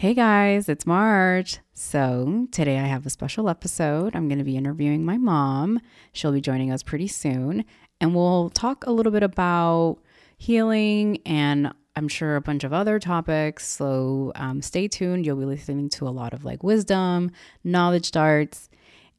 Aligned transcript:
Hey 0.00 0.14
guys, 0.14 0.70
it's 0.70 0.86
March. 0.86 1.58
So, 1.74 2.46
today 2.52 2.78
I 2.78 2.86
have 2.86 3.04
a 3.04 3.10
special 3.10 3.50
episode. 3.50 4.16
I'm 4.16 4.28
going 4.28 4.38
to 4.38 4.44
be 4.44 4.56
interviewing 4.56 5.04
my 5.04 5.18
mom. 5.18 5.78
She'll 6.14 6.32
be 6.32 6.40
joining 6.40 6.72
us 6.72 6.82
pretty 6.82 7.06
soon, 7.06 7.66
and 8.00 8.14
we'll 8.14 8.48
talk 8.48 8.86
a 8.86 8.92
little 8.92 9.12
bit 9.12 9.22
about 9.22 9.98
healing 10.38 11.18
and 11.26 11.70
I'm 11.96 12.08
sure 12.08 12.36
a 12.36 12.40
bunch 12.40 12.64
of 12.64 12.72
other 12.72 12.98
topics. 12.98 13.66
So, 13.68 14.32
um, 14.36 14.62
stay 14.62 14.88
tuned. 14.88 15.26
You'll 15.26 15.36
be 15.36 15.44
listening 15.44 15.90
to 15.90 16.08
a 16.08 16.14
lot 16.16 16.32
of 16.32 16.46
like 16.46 16.62
wisdom, 16.62 17.30
knowledge 17.62 18.10
darts, 18.10 18.70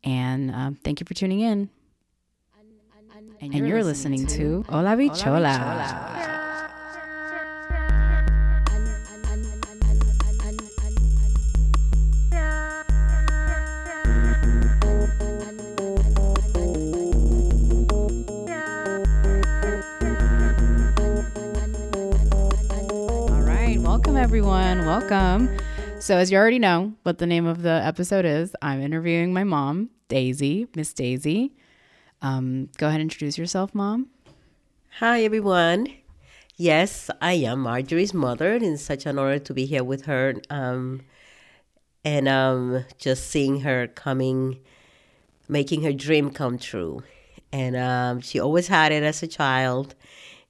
and 0.04 0.50
um, 0.50 0.79
thank 0.84 1.00
you 1.00 1.05
for 1.05 1.13
tuning 1.13 1.41
in. 1.41 1.70
And 3.39 3.54
you're, 3.54 3.68
you're 3.68 3.84
listening, 3.84 4.23
listening, 4.23 4.63
to 4.63 4.71
Hola 4.71 4.95
Bichola. 4.95 5.59
Hola 5.59 6.18
Bichola. 6.18 6.30
Everyone. 24.31 24.85
Welcome. 24.85 25.49
So, 25.99 26.16
as 26.16 26.31
you 26.31 26.38
already 26.38 26.58
know 26.58 26.94
what 27.03 27.17
the 27.17 27.27
name 27.27 27.45
of 27.45 27.63
the 27.63 27.81
episode 27.84 28.23
is, 28.23 28.55
I'm 28.62 28.80
interviewing 28.80 29.34
my 29.34 29.44
mom, 29.44 29.89
Daisy, 30.08 30.67
Miss 30.73 30.94
Daisy. 30.94 31.52
Um, 32.22 32.70
go 32.77 32.88
ahead 32.88 33.02
and 33.02 33.12
introduce 33.12 33.38
yourself, 33.38 33.75
Mom. 33.75 34.08
Hi, 34.99 35.25
everyone. 35.25 35.88
Yes, 36.55 37.09
I 37.20 37.34
am 37.34 37.59
Marjorie's 37.59 38.13
mother, 38.13 38.53
and 38.53 38.63
it's 38.63 38.81
such 38.81 39.05
an 39.05 39.20
honor 39.20 39.38
to 39.38 39.53
be 39.53 39.66
here 39.66 39.84
with 39.84 40.05
her. 40.05 40.36
Um, 40.50 41.02
and 42.05 42.30
um, 42.30 42.86
just 42.98 43.27
seeing 43.27 43.59
her 43.59 43.88
coming, 43.88 44.61
making 45.50 45.83
her 45.83 45.92
dream 45.92 46.31
come 46.31 46.58
true. 46.58 47.03
And 47.52 47.75
um, 47.75 48.22
she 48.22 48.39
always 48.39 48.70
had 48.70 48.94
it 48.94 49.03
as 49.03 49.22
a 49.23 49.27
child 49.27 49.94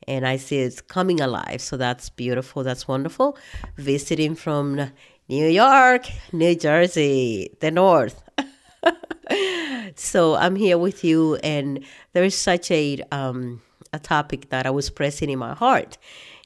and 0.08 0.28
I 0.28 0.38
see 0.38 0.60
it's 0.60 0.82
coming 0.82 1.22
alive. 1.22 1.62
So 1.62 1.78
that's 1.78 2.10
beautiful. 2.10 2.64
That's 2.64 2.88
wonderful. 2.88 3.38
Visiting 3.78 4.36
from 4.36 4.92
New 5.28 5.48
York, 5.48 6.08
New 6.34 6.56
Jersey, 6.56 7.56
the 7.60 7.72
North. 7.72 8.22
so 9.96 10.36
I'm 10.36 10.56
here 10.56 10.78
with 10.78 11.04
you, 11.04 11.36
and 11.38 11.84
there 12.14 12.24
is 12.24 12.38
such 12.38 12.72
a 12.72 13.02
um, 13.12 13.62
a 13.94 14.00
topic 14.00 14.50
that 14.50 14.66
I 14.66 14.70
was 14.70 14.90
pressing 14.90 15.30
in 15.30 15.40
my 15.40 15.54
heart. 15.54 15.98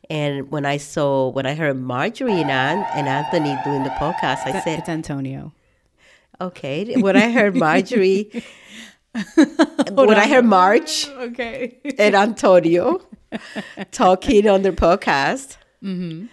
And 0.09 0.51
when 0.51 0.65
I 0.65 0.77
saw, 0.77 1.29
when 1.29 1.45
I 1.45 1.55
heard 1.55 1.77
Marjorie 1.77 2.41
and, 2.41 2.51
and 2.51 3.07
Anthony 3.07 3.57
doing 3.63 3.83
the 3.83 3.89
podcast, 3.91 4.45
I 4.45 4.61
said, 4.63 4.79
"It's 4.79 4.89
Antonio." 4.89 5.53
Okay. 6.39 6.95
When 7.01 7.15
I 7.15 7.31
heard 7.31 7.55
Marjorie, 7.55 8.43
when 9.35 10.17
I 10.17 10.27
heard 10.27 10.45
March, 10.45 11.07
okay, 11.09 11.79
and 11.97 12.15
Antonio, 12.15 13.01
talking 13.91 14.47
on 14.47 14.61
their 14.61 14.73
podcast, 14.73 15.57
mm-hmm. 15.83 16.27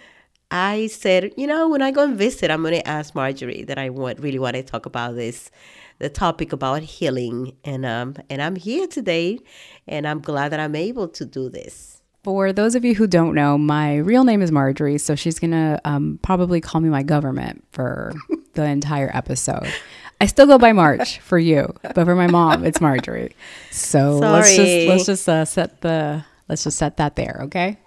I 0.53 0.85
said, 0.85 1.33
you 1.35 1.47
know, 1.47 1.67
when 1.67 1.81
I 1.81 1.89
go 1.89 2.03
and 2.03 2.15
visit, 2.15 2.51
I'm 2.51 2.61
going 2.61 2.75
to 2.75 2.87
ask 2.87 3.15
Marjorie 3.15 3.63
that 3.63 3.79
I 3.79 3.89
want 3.89 4.19
really 4.19 4.37
want 4.37 4.55
to 4.55 4.61
talk 4.61 4.85
about 4.85 5.15
this, 5.15 5.49
the 5.97 6.09
topic 6.09 6.53
about 6.53 6.83
healing, 6.83 7.57
and 7.63 7.83
um, 7.85 8.15
and 8.29 8.39
I'm 8.39 8.55
here 8.55 8.85
today, 8.85 9.39
and 9.87 10.07
I'm 10.07 10.21
glad 10.21 10.49
that 10.49 10.59
I'm 10.59 10.75
able 10.75 11.07
to 11.07 11.25
do 11.25 11.49
this. 11.49 12.03
For 12.23 12.53
those 12.53 12.75
of 12.75 12.85
you 12.85 12.93
who 12.93 13.07
don't 13.07 13.33
know, 13.33 13.57
my 13.57 13.97
real 13.97 14.23
name 14.23 14.43
is 14.43 14.51
Marjorie, 14.51 14.99
so 14.99 15.15
she's 15.15 15.39
gonna 15.39 15.81
um, 15.85 16.19
probably 16.21 16.61
call 16.61 16.81
me 16.81 16.89
my 16.89 17.01
government 17.01 17.63
for 17.71 18.13
the 18.53 18.63
entire 18.63 19.09
episode. 19.11 19.73
I 20.21 20.27
still 20.27 20.45
go 20.45 20.59
by 20.59 20.71
March 20.71 21.19
for 21.19 21.39
you, 21.39 21.73
but 21.81 22.05
for 22.05 22.15
my 22.15 22.27
mom, 22.27 22.63
it's 22.63 22.79
Marjorie. 22.79 23.35
So 23.71 24.19
Sorry. 24.19 24.31
let's 24.31 24.55
just 24.55 24.87
let's 24.87 25.05
just 25.07 25.27
uh, 25.27 25.45
set 25.45 25.81
the 25.81 26.25
Let's 26.49 26.63
just 26.63 26.77
set 26.77 26.97
that 26.97 27.15
there, 27.15 27.39
okay? 27.43 27.77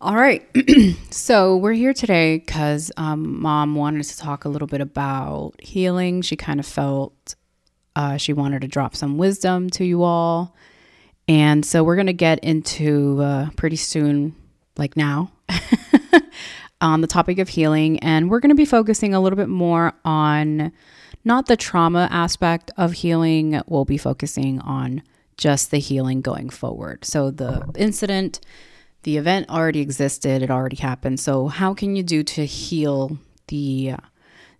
All 0.00 0.16
right. 0.16 0.44
so 1.10 1.56
we're 1.56 1.72
here 1.72 1.94
today 1.94 2.38
because 2.38 2.90
um, 2.96 3.40
mom 3.40 3.76
wanted 3.76 4.04
to 4.04 4.18
talk 4.18 4.44
a 4.44 4.48
little 4.48 4.66
bit 4.66 4.80
about 4.80 5.52
healing. 5.60 6.22
She 6.22 6.36
kind 6.36 6.58
of 6.58 6.66
felt 6.66 7.36
uh, 7.94 8.16
she 8.16 8.32
wanted 8.32 8.62
to 8.62 8.68
drop 8.68 8.96
some 8.96 9.16
wisdom 9.16 9.70
to 9.70 9.84
you 9.84 10.02
all. 10.02 10.56
And 11.28 11.64
so 11.64 11.84
we're 11.84 11.94
going 11.94 12.08
to 12.08 12.12
get 12.12 12.40
into 12.40 13.22
uh, 13.22 13.50
pretty 13.56 13.76
soon, 13.76 14.34
like 14.76 14.96
now, 14.96 15.30
on 16.80 17.00
the 17.00 17.06
topic 17.06 17.38
of 17.38 17.48
healing. 17.48 18.00
And 18.00 18.28
we're 18.28 18.40
going 18.40 18.50
to 18.50 18.56
be 18.56 18.64
focusing 18.64 19.14
a 19.14 19.20
little 19.20 19.36
bit 19.36 19.48
more 19.48 19.92
on 20.04 20.72
not 21.24 21.46
the 21.46 21.56
trauma 21.56 22.08
aspect 22.10 22.70
of 22.76 22.92
healing, 22.92 23.60
we'll 23.66 23.84
be 23.84 23.98
focusing 23.98 24.58
on 24.60 25.02
just 25.42 25.72
the 25.72 25.78
healing 25.78 26.20
going 26.20 26.48
forward. 26.48 27.04
So 27.04 27.32
the 27.32 27.68
incident, 27.76 28.38
the 29.02 29.16
event 29.16 29.50
already 29.50 29.80
existed, 29.80 30.40
it 30.40 30.52
already 30.52 30.76
happened. 30.76 31.18
So 31.18 31.48
how 31.48 31.74
can 31.74 31.96
you 31.96 32.04
do 32.04 32.22
to 32.22 32.46
heal 32.46 33.18
the 33.48 33.94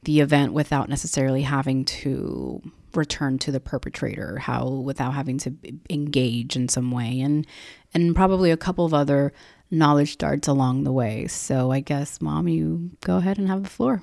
the 0.03 0.19
event 0.19 0.53
without 0.53 0.89
necessarily 0.89 1.43
having 1.43 1.85
to 1.85 2.61
return 2.95 3.39
to 3.39 3.53
the 3.53 3.61
perpetrator? 3.61 4.39
How 4.39 4.67
without 4.69 5.15
having 5.15 5.39
to 5.39 5.55
engage 5.89 6.57
in 6.57 6.69
some 6.69 6.91
way 6.91 7.21
and 7.21 7.47
and 7.95 8.17
probably 8.17 8.51
a 8.51 8.57
couple 8.57 8.85
of 8.85 8.93
other 8.93 9.33
knowledge 9.71 10.19
darts 10.19 10.49
along 10.49 10.83
the 10.83 10.93
way. 10.93 11.29
So 11.29 11.71
I 11.71 11.79
guess 11.79 12.21
mom, 12.21 12.49
you 12.49 12.91
go 13.03 13.19
ahead 13.19 13.39
and 13.39 13.47
have 13.47 13.63
the 13.63 13.71
floor. 13.71 14.03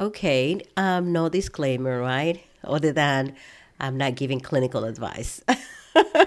Okay, 0.00 0.60
um, 0.76 1.12
no 1.12 1.28
disclaimer, 1.28 2.00
right? 2.00 2.42
Other 2.64 2.90
than 2.90 3.36
I'm 3.80 3.96
not 3.96 4.14
giving 4.14 4.40
clinical 4.40 4.84
advice. 4.84 5.42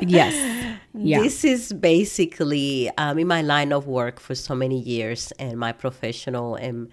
yes. 0.02 0.76
Yeah. 1.00 1.22
This 1.22 1.44
is 1.44 1.74
basically 1.74 2.90
um, 2.98 3.20
in 3.20 3.28
my 3.28 3.44
line 3.44 3.72
of 3.72 3.86
work 3.86 4.20
for 4.20 4.34
so 4.34 4.56
many 4.56 4.80
years 4.80 5.32
and 5.34 5.60
my 5.60 5.72
professional 5.72 6.56
and 6.56 6.90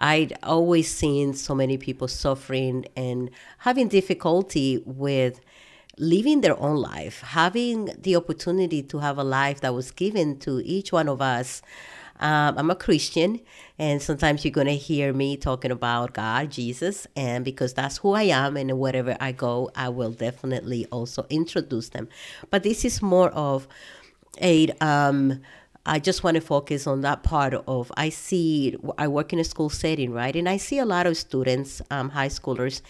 I'd 0.00 0.34
always 0.42 0.88
seen 0.88 1.34
so 1.34 1.54
many 1.54 1.76
people 1.76 2.06
suffering 2.06 2.86
and 2.96 3.30
having 3.58 3.88
difficulty 3.88 4.82
with 4.86 5.40
living 5.98 6.40
their 6.40 6.58
own 6.58 6.76
life, 6.76 7.20
having 7.20 7.90
the 7.98 8.16
opportunity 8.16 8.82
to 8.84 8.98
have 8.98 9.18
a 9.18 9.24
life 9.24 9.60
that 9.60 9.74
was 9.74 9.90
given 9.90 10.38
to 10.40 10.60
each 10.64 10.92
one 10.92 11.08
of 11.08 11.20
us 11.20 11.60
um, 12.20 12.58
I'm 12.58 12.70
a 12.70 12.74
Christian, 12.74 13.40
and 13.78 14.00
sometimes 14.02 14.44
you're 14.44 14.52
going 14.52 14.66
to 14.66 14.76
hear 14.76 15.12
me 15.12 15.38
talking 15.38 15.70
about 15.70 16.12
God, 16.12 16.50
Jesus, 16.50 17.06
and 17.16 17.44
because 17.44 17.72
that's 17.72 17.96
who 17.96 18.12
I 18.12 18.24
am, 18.24 18.58
and 18.58 18.78
wherever 18.78 19.16
I 19.18 19.32
go, 19.32 19.70
I 19.74 19.88
will 19.88 20.12
definitely 20.12 20.86
also 20.92 21.26
introduce 21.30 21.88
them. 21.88 22.08
But 22.50 22.62
this 22.62 22.84
is 22.84 23.02
more 23.02 23.30
of 23.30 23.66
a. 24.40 24.68
Um, 24.80 25.40
I 25.86 25.98
just 25.98 26.22
want 26.22 26.34
to 26.34 26.42
focus 26.42 26.86
on 26.86 27.00
that 27.00 27.22
part 27.22 27.54
of 27.54 27.90
I 27.96 28.10
see 28.10 28.76
I 28.98 29.08
work 29.08 29.32
in 29.32 29.38
a 29.38 29.44
school 29.44 29.70
setting, 29.70 30.12
right, 30.12 30.36
and 30.36 30.46
I 30.46 30.58
see 30.58 30.78
a 30.78 30.84
lot 30.84 31.06
of 31.06 31.16
students, 31.16 31.80
um, 31.90 32.10
high 32.10 32.28
schoolers, 32.28 32.82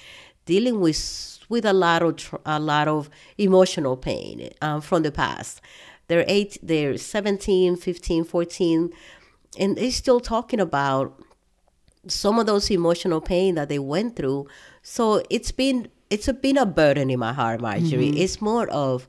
dealing 0.44 0.80
with 0.80 1.38
with 1.48 1.64
a 1.64 1.72
lot 1.72 2.02
of 2.02 2.34
a 2.44 2.58
lot 2.58 2.88
of 2.88 3.08
emotional 3.38 3.96
pain 3.96 4.50
um, 4.60 4.80
from 4.80 5.04
the 5.04 5.12
past. 5.12 5.60
They're 6.08 6.24
eight, 6.26 6.58
they're 6.60 6.98
17, 6.98 7.76
15, 7.76 8.24
14 8.24 8.92
and 9.58 9.76
they're 9.76 9.90
still 9.90 10.20
talking 10.20 10.60
about 10.60 11.20
some 12.06 12.38
of 12.38 12.46
those 12.46 12.70
emotional 12.70 13.20
pain 13.20 13.54
that 13.56 13.68
they 13.68 13.78
went 13.78 14.16
through. 14.16 14.46
So 14.82 15.22
it's 15.30 15.52
been 15.52 15.88
it's 16.08 16.26
a, 16.26 16.32
been 16.32 16.58
a 16.58 16.66
burden 16.66 17.10
in 17.10 17.18
my 17.18 17.32
heart, 17.32 17.60
Marjorie. 17.60 18.08
Mm-hmm. 18.08 18.16
It's 18.16 18.40
more 18.40 18.68
of 18.68 19.06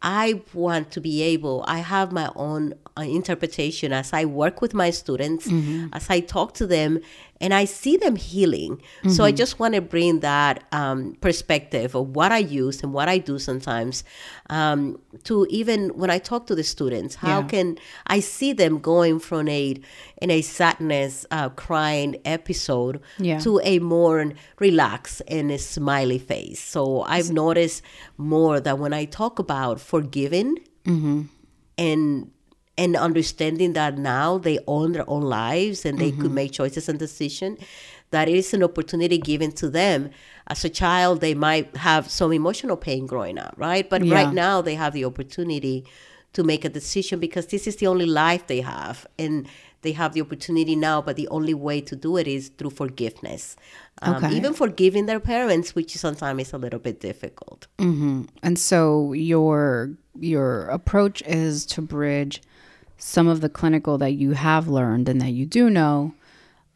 I 0.00 0.42
want 0.54 0.92
to 0.92 1.00
be 1.00 1.22
able. 1.22 1.64
I 1.66 1.78
have 1.78 2.12
my 2.12 2.30
own 2.36 2.74
uh, 2.96 3.02
interpretation 3.02 3.92
as 3.92 4.12
I 4.12 4.24
work 4.26 4.60
with 4.60 4.72
my 4.72 4.90
students, 4.90 5.48
mm-hmm. 5.48 5.88
as 5.92 6.08
I 6.08 6.20
talk 6.20 6.54
to 6.54 6.66
them, 6.66 7.00
and 7.40 7.54
I 7.54 7.64
see 7.64 7.96
them 7.96 8.16
healing. 8.16 8.76
Mm-hmm. 8.76 9.10
So 9.10 9.24
I 9.24 9.30
mm-hmm. 9.30 9.36
just 9.36 9.58
want 9.58 9.74
to 9.74 9.80
bring 9.80 10.20
that 10.20 10.64
um, 10.72 11.16
perspective 11.20 11.94
of 11.94 12.16
what 12.16 12.32
I 12.32 12.38
use 12.38 12.82
and 12.82 12.92
what 12.92 13.08
I 13.08 13.18
do 13.18 13.38
sometimes 13.38 14.04
um, 14.50 15.00
to 15.24 15.46
even 15.50 15.90
when 15.90 16.10
I 16.10 16.18
talk 16.18 16.46
to 16.48 16.54
the 16.54 16.64
students. 16.64 17.14
How 17.14 17.40
yeah. 17.40 17.46
can 17.46 17.78
I 18.06 18.20
see 18.20 18.52
them 18.52 18.78
going 18.78 19.18
from 19.20 19.48
a 19.48 19.76
in 20.20 20.30
a 20.30 20.42
sadness, 20.42 21.24
uh, 21.30 21.48
crying 21.50 22.16
episode 22.24 23.00
yeah. 23.18 23.38
to 23.40 23.60
a 23.62 23.78
more 23.78 24.32
relaxed 24.58 25.22
and 25.28 25.50
a 25.50 25.58
smiley 25.58 26.18
face? 26.18 26.60
So 26.60 27.02
I've 27.02 27.30
noticed 27.30 27.82
more 28.16 28.60
that 28.60 28.78
when 28.78 28.92
I 28.92 29.04
talk 29.04 29.38
about 29.38 29.80
forgiving 29.80 30.58
mm-hmm. 30.84 31.22
and 31.76 32.30
and 32.78 32.96
understanding 32.96 33.74
that 33.74 33.98
now 33.98 34.38
they 34.38 34.58
own 34.66 34.92
their 34.92 35.08
own 35.10 35.22
lives 35.22 35.84
and 35.84 35.98
they 35.98 36.10
mm-hmm. 36.10 36.22
could 36.22 36.32
make 36.32 36.52
choices 36.52 36.88
and 36.88 36.98
decisions 36.98 37.58
that 38.10 38.28
it 38.28 38.34
is 38.34 38.54
an 38.54 38.62
opportunity 38.62 39.18
given 39.18 39.52
to 39.52 39.68
them 39.68 40.08
as 40.46 40.64
a 40.64 40.70
child 40.70 41.20
they 41.20 41.34
might 41.34 41.76
have 41.76 42.10
some 42.10 42.32
emotional 42.32 42.76
pain 42.76 43.06
growing 43.06 43.38
up 43.38 43.54
right 43.58 43.90
but 43.90 44.02
yeah. 44.02 44.14
right 44.14 44.32
now 44.32 44.62
they 44.62 44.76
have 44.76 44.94
the 44.94 45.04
opportunity 45.04 45.84
to 46.32 46.44
make 46.44 46.64
a 46.64 46.68
decision 46.68 47.18
because 47.18 47.46
this 47.48 47.66
is 47.66 47.76
the 47.76 47.86
only 47.86 48.06
life 48.06 48.46
they 48.46 48.60
have 48.60 49.06
and 49.18 49.46
they 49.82 49.92
have 49.92 50.12
the 50.12 50.20
opportunity 50.20 50.74
now, 50.74 51.00
but 51.00 51.16
the 51.16 51.28
only 51.28 51.54
way 51.54 51.80
to 51.80 51.94
do 51.94 52.16
it 52.16 52.26
is 52.26 52.48
through 52.48 52.70
forgiveness. 52.70 53.56
Um, 54.02 54.16
Okay. 54.16 54.36
Even 54.36 54.52
forgiving 54.52 55.06
their 55.06 55.20
parents, 55.20 55.74
which 55.74 55.96
sometimes 55.96 56.48
is 56.48 56.52
a 56.52 56.58
little 56.58 56.80
bit 56.80 57.00
difficult. 57.00 57.66
And 58.42 58.58
so 58.58 59.12
your 59.12 59.92
your 60.18 60.66
approach 60.68 61.22
is 61.22 61.64
to 61.66 61.82
bridge 61.82 62.42
some 62.98 63.28
of 63.28 63.40
the 63.40 63.48
clinical 63.48 63.96
that 63.98 64.12
you 64.12 64.32
have 64.32 64.68
learned 64.68 65.08
and 65.08 65.20
that 65.20 65.30
you 65.30 65.46
do 65.46 65.70
know 65.70 66.12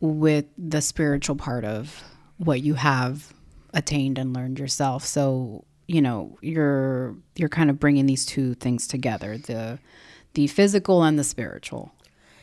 with 0.00 0.46
the 0.56 0.80
spiritual 0.80 1.36
part 1.36 1.64
of 1.64 2.02
what 2.38 2.62
you 2.62 2.74
have 2.74 3.34
attained 3.74 4.19
and 4.19 4.32
learned 4.32 4.58
yourself. 4.58 5.04
So, 5.04 5.64
you 5.86 6.00
know, 6.00 6.38
you're 6.40 7.16
you're 7.34 7.48
kind 7.48 7.70
of 7.70 7.80
bringing 7.80 8.06
these 8.06 8.24
two 8.24 8.54
things 8.54 8.86
together, 8.86 9.36
the 9.36 9.78
the 10.34 10.46
physical 10.46 11.02
and 11.02 11.19
the 11.19 11.24
spiritual 11.24 11.92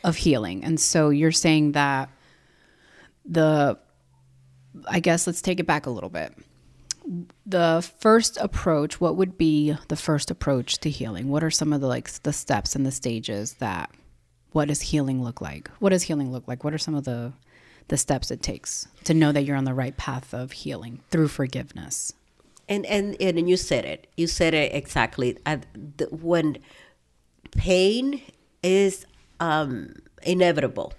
of 0.03 0.17
healing. 0.17 0.63
And 0.63 0.79
so 0.79 1.09
you're 1.09 1.31
saying 1.31 1.71
that 1.71 2.09
the 3.25 3.79
I 4.87 4.99
guess 4.99 5.25
let's 5.25 5.41
take 5.41 5.59
it 5.59 5.65
back 5.65 5.85
a 5.85 5.89
little 5.89 6.09
bit 6.09 6.33
the 7.45 7.87
first 7.99 8.37
approach 8.37 9.01
what 9.01 9.15
would 9.15 9.37
be 9.37 9.75
the 9.87 9.95
first 9.95 10.29
approach 10.29 10.77
to 10.77 10.89
healing 10.89 11.29
what 11.29 11.43
are 11.43 11.49
some 11.51 11.73
of 11.73 11.81
the 11.81 11.87
like 11.87 12.11
the 12.23 12.33
steps 12.33 12.75
and 12.75 12.85
the 12.85 12.91
stages 12.91 13.53
that 13.53 13.89
what 14.51 14.67
does 14.67 14.81
healing 14.81 15.23
look 15.23 15.41
like 15.41 15.69
what 15.79 15.89
does 15.89 16.03
healing 16.03 16.31
look 16.31 16.47
like 16.47 16.63
what 16.63 16.73
are 16.73 16.77
some 16.77 16.93
of 16.95 17.05
the 17.05 17.33
the 17.87 17.97
steps 17.97 18.29
it 18.29 18.41
takes 18.43 18.87
to 19.03 19.13
know 19.15 19.31
that 19.31 19.43
you're 19.43 19.57
on 19.57 19.65
the 19.65 19.73
right 19.73 19.97
path 19.97 20.33
of 20.33 20.51
healing 20.51 20.99
through 21.09 21.27
forgiveness 21.27 22.13
And 22.67 22.85
and 22.85 23.15
and 23.19 23.49
you 23.49 23.57
said 23.57 23.83
it. 23.83 24.05
You 24.15 24.27
said 24.27 24.53
it 24.53 24.71
exactly. 24.75 25.35
When 26.11 26.59
pain 27.51 28.21
is 28.61 29.07
um, 29.39 29.95
inevitable, 30.21 30.93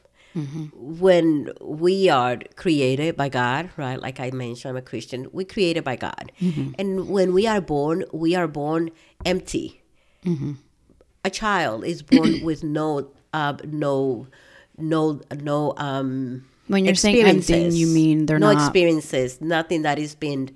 when 0.74 1.50
we 1.60 2.08
are 2.08 2.38
created 2.56 3.16
by 3.16 3.28
God, 3.28 3.70
right? 3.76 4.00
Like 4.00 4.20
I 4.20 4.30
mentioned, 4.30 4.70
I'm 4.70 4.76
a 4.76 4.82
Christian. 4.82 5.28
We 5.32 5.44
created 5.44 5.84
by 5.84 5.96
God, 5.96 6.32
and 6.78 7.08
when 7.08 7.32
we 7.32 7.46
are 7.46 7.60
born, 7.60 8.04
we 8.12 8.34
are 8.34 8.48
born 8.48 8.90
empty. 9.24 9.82
A 11.24 11.30
child 11.30 11.84
is 11.84 12.02
born 12.02 12.40
with 12.44 12.64
no, 12.64 13.10
uh, 13.32 13.54
no, 13.64 14.26
no, 14.78 15.20
no. 15.38 15.74
Um, 15.76 16.46
When 16.68 16.84
you're 16.84 16.94
saying 16.94 17.26
empty, 17.26 17.68
you 17.76 17.86
mean 17.88 18.26
they're 18.26 18.38
no 18.38 18.52
not- 18.52 18.62
experiences, 18.62 19.40
nothing 19.40 19.82
that 19.82 19.98
is 19.98 20.14
being 20.14 20.50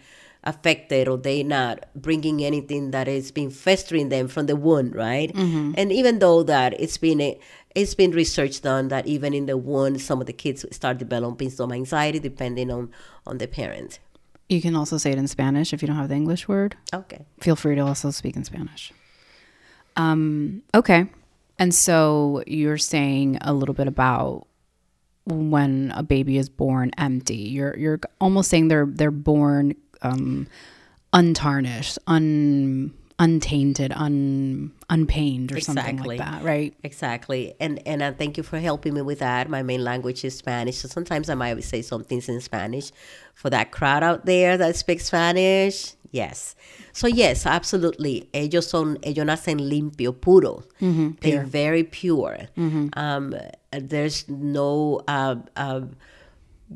affected 0.47 1.09
or 1.09 1.17
they 1.17 1.43
not 1.43 1.87
bringing 1.97 2.45
anything 2.45 2.91
that 2.91 3.09
is 3.09 3.31
being 3.31 3.51
festering 3.51 4.11
them 4.11 4.29
from 4.29 4.45
the 4.47 4.55
wound, 4.57 4.95
right? 4.95 5.33
Mm-hmm. 5.33 5.73
And 5.77 5.91
even 5.91 6.19
though 6.19 6.43
that 6.43 6.79
it's 6.79 6.99
been 6.99 7.21
a, 7.21 7.39
it's 7.75 7.95
been 7.95 8.13
research 8.13 8.61
done 8.61 8.89
that 8.89 9.07
even 9.07 9.35
in 9.35 9.47
the 9.47 9.57
wound, 9.57 10.01
some 10.01 10.21
of 10.21 10.27
the 10.27 10.33
kids 10.33 10.65
start 10.71 10.99
developing 10.99 11.51
some 11.51 11.73
anxiety 11.73 12.19
depending 12.21 12.71
on 12.71 12.91
on 13.27 13.39
the 13.39 13.47
parent. 13.49 13.99
you 14.49 14.61
can 14.61 14.77
also 14.77 14.97
say 14.99 15.11
it 15.11 15.19
in 15.19 15.27
spanish 15.27 15.73
if 15.73 15.81
you 15.83 15.89
don't 15.89 15.97
have 15.97 16.09
the 16.11 16.15
english 16.15 16.47
word 16.47 16.77
Okay. 16.93 17.21
feel 17.41 17.57
free 17.57 17.75
to 17.75 17.81
also 17.81 18.11
speak 18.11 18.37
in 18.37 18.45
spanish 18.45 18.93
um 19.97 20.63
okay 20.75 21.07
and 21.59 21.75
so 21.75 22.43
you're 22.47 22.77
saying 22.79 23.39
a 23.41 23.53
little 23.55 23.75
bit 23.75 23.89
about 23.89 24.47
when 25.27 25.93
a 25.97 26.03
baby 26.03 26.37
is 26.37 26.49
born 26.51 26.91
empty 26.99 27.37
you're 27.57 27.75
you're 27.79 28.01
almost 28.21 28.51
saying 28.51 28.69
they're 28.69 28.87
they're 29.01 29.11
born 29.33 29.75
um 30.03 30.47
untarnished 31.13 31.99
un 32.07 32.93
untainted 33.19 33.93
un 33.95 34.73
unpained 34.91 35.53
or 35.53 35.61
something 35.61 35.99
like 36.03 36.19
that 36.19 36.43
right 36.43 36.75
Exactly, 36.83 37.55
and 37.61 37.81
and 37.87 38.03
I 38.03 38.11
thank 38.13 38.37
you 38.37 38.43
for 38.43 38.59
helping 38.59 38.95
me 38.95 39.03
with 39.03 39.21
that. 39.21 39.49
My 39.49 39.63
main 39.63 39.85
language 39.85 40.25
is 40.25 40.37
Spanish, 40.37 40.79
so 40.79 40.89
sometimes 40.89 41.31
I 41.31 41.35
might 41.35 41.63
say 41.65 41.83
some 41.83 42.05
things 42.05 42.29
in 42.29 42.41
Spanish 42.41 42.91
for 43.35 43.51
that 43.51 43.71
crowd 43.71 44.03
out 44.03 44.27
there 44.27 44.57
that 44.57 44.77
speaks 44.77 45.07
Spanish. 45.07 45.95
Yes, 46.11 46.55
so 46.93 47.07
yes, 47.07 47.47
absolutely. 47.47 48.29
Ellos 48.35 48.69
son, 48.69 48.99
ellos 49.03 49.27
nacen 49.27 49.61
limpio, 49.69 50.13
puro. 50.13 50.63
They're 51.21 51.45
very 51.45 51.85
pure. 51.85 52.39
Um, 52.97 53.35
there's 53.73 54.29
no. 54.29 55.01
Uh, 55.09 55.37
uh, 55.57 55.83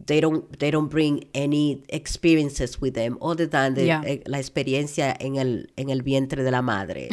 they 0.06 0.20
don't 0.20 0.58
they 0.58 0.70
don't 0.70 0.88
bring 0.88 1.24
any 1.34 1.82
experiences 1.88 2.80
with 2.80 2.94
them 2.94 3.18
other 3.20 3.46
than 3.46 3.74
the, 3.74 3.84
Yeah. 3.84 4.02
eh, 4.04 4.22
la 4.26 4.38
experiencia 4.38 5.16
en 5.20 5.36
el 5.36 5.66
en 5.76 5.90
el 5.90 6.02
vientre 6.02 6.42
de 6.42 6.50
la 6.50 6.62
madre. 6.62 7.08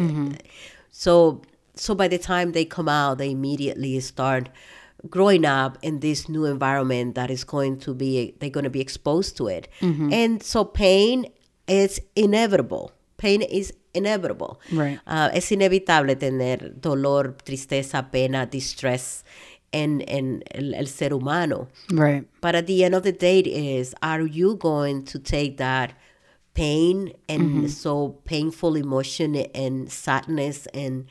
So 0.92 1.42
so 1.76 1.94
by 1.96 2.08
the 2.08 2.18
time 2.18 2.52
they 2.54 2.66
come 2.66 2.88
out, 2.88 3.18
they 3.18 3.32
immediately 3.32 4.00
start 4.00 4.50
growing 5.10 5.46
up 5.46 5.78
in 5.82 6.00
this 6.00 6.30
new 6.30 6.46
environment 6.46 7.16
that 7.16 7.30
is 7.30 7.44
going 7.44 7.78
to 7.80 7.94
be 7.94 8.34
they're 8.40 8.50
going 8.50 8.64
to 8.64 8.70
be 8.70 8.82
exposed 8.82 9.36
to 9.38 9.48
it. 9.48 9.68
And 9.82 10.42
so 10.42 10.64
pain 10.66 11.28
is 11.68 12.02
inevitable. 12.16 12.92
Pain 13.18 13.42
is 13.42 13.74
inevitable. 13.94 14.60
Right. 14.72 15.00
Ah, 15.08 15.30
es 15.34 15.52
inevitable 15.52 16.16
tener 16.16 16.58
dolor, 16.80 17.36
tristeza, 17.46 18.10
pena, 18.12 18.46
distress 18.46 19.24
en, 19.76 20.02
en 20.08 20.44
el, 20.52 20.74
el 20.74 20.88
ser 20.88 21.12
humano. 21.14 21.68
right 21.92 22.26
But 22.42 22.56
at 22.56 22.66
the 22.68 22.84
end 22.84 22.96
of 22.96 23.04
the 23.04 23.12
day, 23.12 23.40
it 23.40 23.48
is 23.48 23.94
are 24.02 24.26
you 24.26 24.56
going 24.56 25.04
to 25.06 25.20
take 25.20 25.58
that 25.58 25.94
pain 26.54 27.14
and 27.28 27.42
mm-hmm. 27.42 27.68
so 27.68 28.16
painful 28.24 28.76
emotion 28.76 29.36
and 29.36 29.92
sadness 29.92 30.68
and 30.74 31.06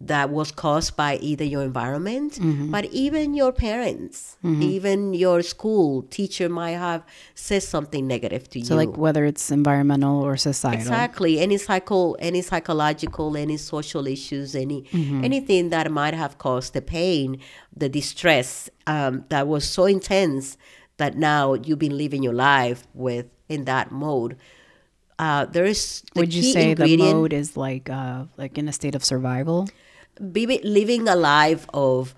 that 0.00 0.30
was 0.30 0.50
caused 0.50 0.96
by 0.96 1.16
either 1.16 1.44
your 1.44 1.62
environment, 1.62 2.38
but 2.70 2.84
even 2.86 3.32
your 3.34 3.52
parents, 3.52 4.36
even 4.42 5.14
your 5.14 5.40
school 5.42 6.02
teacher 6.02 6.48
might 6.48 6.72
have 6.72 7.02
said 7.34 7.62
something 7.62 8.06
negative 8.06 8.48
to 8.50 8.58
so 8.58 8.58
you. 8.58 8.64
So, 8.64 8.76
like 8.76 8.96
whether 8.98 9.24
it's 9.24 9.50
environmental 9.50 10.20
or 10.20 10.36
societal 10.36 10.80
Exactly. 10.80 11.38
Any 11.40 11.58
psycho, 11.58 12.12
any 12.14 12.42
psychological, 12.42 13.36
any 13.36 13.56
social 13.56 14.06
issues, 14.06 14.54
any 14.54 14.84
anything 15.22 15.70
that 15.70 15.90
might 15.90 16.14
have 16.14 16.38
caused 16.38 16.74
the 16.74 16.82
pain, 16.82 17.40
the 17.74 17.88
distress 17.88 18.68
um, 18.86 19.24
that 19.28 19.46
was 19.46 19.64
so 19.64 19.86
intense 19.86 20.58
that 20.96 21.16
now 21.16 21.54
you've 21.54 21.78
been 21.78 21.96
living 21.96 22.22
your 22.22 22.34
life 22.34 22.86
with 22.94 23.26
in 23.48 23.64
that 23.64 23.90
mode. 23.90 24.36
Uh, 25.18 25.44
there 25.46 25.64
is 25.64 26.02
the 26.14 26.20
would 26.20 26.34
you 26.34 26.42
say 26.42 26.74
the 26.74 26.96
mode 26.96 27.32
is 27.32 27.56
like 27.56 27.88
uh 27.88 28.24
like 28.36 28.58
in 28.58 28.68
a 28.68 28.72
state 28.72 28.96
of 28.96 29.04
survival 29.04 29.68
living 30.20 31.08
a 31.08 31.16
life 31.16 31.66
of 31.74 32.14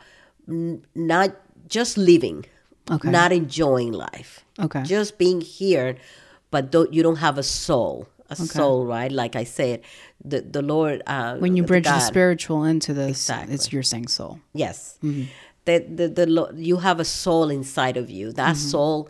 not 0.95 1.35
just 1.69 1.97
living, 1.99 2.45
Okay. 2.91 3.11
not 3.11 3.33
enjoying 3.33 3.93
life. 3.93 4.45
Okay. 4.59 4.83
Just 4.85 5.19
being 5.19 5.41
here, 5.41 5.97
but 6.51 6.71
don't, 6.71 6.93
you 6.95 7.03
don't 7.03 7.17
have 7.17 7.37
a 7.39 7.43
soul. 7.43 8.09
A 8.29 8.35
soul, 8.37 8.87
right? 8.87 9.13
Like 9.13 9.37
I 9.37 9.45
said, 9.45 9.83
the 10.25 10.41
the 10.41 10.61
Lord. 10.61 11.01
Uh, 11.07 11.37
when 11.39 11.55
you 11.57 11.63
the 11.63 11.69
bridge 11.69 11.85
the 11.85 11.91
God- 11.91 12.01
spiritual 12.03 12.65
into 12.65 12.93
this 12.93 13.11
Exactly. 13.11 13.55
it's 13.55 13.73
you're 13.73 13.85
saying 13.85 14.09
soul 14.09 14.41
Yes. 14.53 14.99
The, 15.01 15.79
the, 15.79 16.09
the, 16.09 16.27
lo- 16.27 16.51
you 16.55 16.79
have 16.79 16.99
a 17.01 17.05
soul 17.05 17.51
inside 17.51 17.97
of 17.97 18.11
you. 18.11 18.33
That 18.33 18.57
soul, 18.57 19.09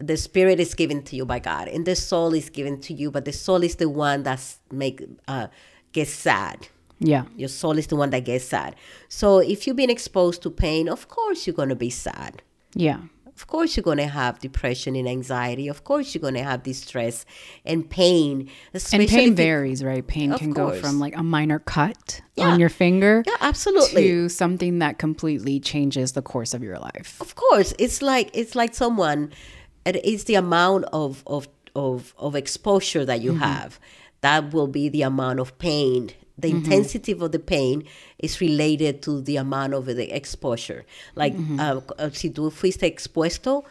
the 0.00 0.16
spirit 0.16 0.58
is 0.58 0.74
given 0.74 1.02
to 1.04 1.14
you 1.16 1.24
by 1.24 1.38
God, 1.38 1.68
and 1.68 1.84
the 1.86 1.94
soul 1.94 2.34
is 2.34 2.50
given 2.50 2.80
to 2.82 2.92
you, 2.94 3.10
but 3.12 3.24
the 3.24 3.32
soul 3.32 3.62
is 3.62 3.76
the 3.76 3.88
one 3.88 4.22
that's 4.24 4.58
make 4.72 5.00
uh, 5.28 5.46
gets 5.92 6.10
sad. 6.10 6.66
Yeah 6.98 7.24
Your 7.36 7.48
soul 7.48 7.78
is 7.78 7.86
the 7.88 7.96
one 7.96 8.10
that 8.10 8.24
gets 8.24 8.44
sad. 8.46 8.74
So 9.08 9.38
if 9.38 9.66
you've 9.66 9.76
been 9.76 9.90
exposed 9.90 10.42
to 10.42 10.50
pain, 10.50 10.88
of 10.88 11.08
course 11.08 11.46
you're 11.46 11.54
going 11.56 11.68
to 11.68 11.76
be 11.76 11.90
sad. 11.90 12.42
yeah 12.74 13.00
Of 13.36 13.46
course, 13.52 13.76
you're 13.76 13.84
going 13.84 13.98
to 14.08 14.12
have 14.22 14.38
depression 14.40 14.96
and 14.96 15.06
anxiety. 15.06 15.68
Of 15.68 15.84
course, 15.84 16.06
you're 16.14 16.22
going 16.28 16.40
to 16.40 16.46
have 16.50 16.62
distress 16.62 17.26
and 17.70 17.84
pain. 17.84 18.48
and 18.72 19.08
pain 19.08 19.28
you- 19.28 19.34
varies 19.34 19.84
right 19.84 20.06
pain 20.06 20.32
can 20.40 20.52
go 20.56 20.72
from 20.82 20.94
like 21.04 21.14
a 21.22 21.22
minor 21.22 21.58
cut 21.60 22.22
Yeah. 22.34 22.48
on 22.48 22.58
your 22.62 22.70
finger 22.82 23.22
Yeah, 23.26 23.36
absolutely. 23.50 24.02
to 24.08 24.28
something 24.42 24.78
that 24.82 24.96
completely 25.06 25.60
changes 25.60 26.12
the 26.12 26.22
course 26.32 26.54
of 26.56 26.62
your 26.68 26.78
life 26.90 27.10
Of 27.20 27.30
course, 27.34 27.70
it's 27.84 28.00
like 28.00 28.28
it's 28.40 28.54
like 28.60 28.72
someone. 28.84 29.20
It 29.84 29.96
is 30.12 30.24
the 30.24 30.36
amount 30.46 30.82
of 31.02 31.22
of 31.26 31.42
of, 31.74 32.14
of 32.26 32.32
exposure 32.34 33.04
that 33.10 33.20
you 33.20 33.32
mm-hmm. 33.32 33.52
have 33.52 33.70
that 34.24 34.40
will 34.54 34.70
be 34.80 34.88
the 34.96 35.02
amount 35.12 35.38
of 35.44 35.48
pain. 35.58 36.00
The 36.38 36.48
intensity 36.50 37.12
of 37.12 37.32
the 37.32 37.38
pain 37.38 37.84
is 38.18 38.40
related 38.40 39.02
to 39.02 39.20
the 39.22 39.36
amount 39.36 39.72
of 39.74 39.86
the 39.86 40.14
exposure. 40.14 40.84
Like, 41.14 41.34
uh, 41.58 41.80
uh, 41.98 42.10
si 42.12 42.30
tú 42.30 42.52
fuiste 42.52 42.82
expuesto 42.82 43.64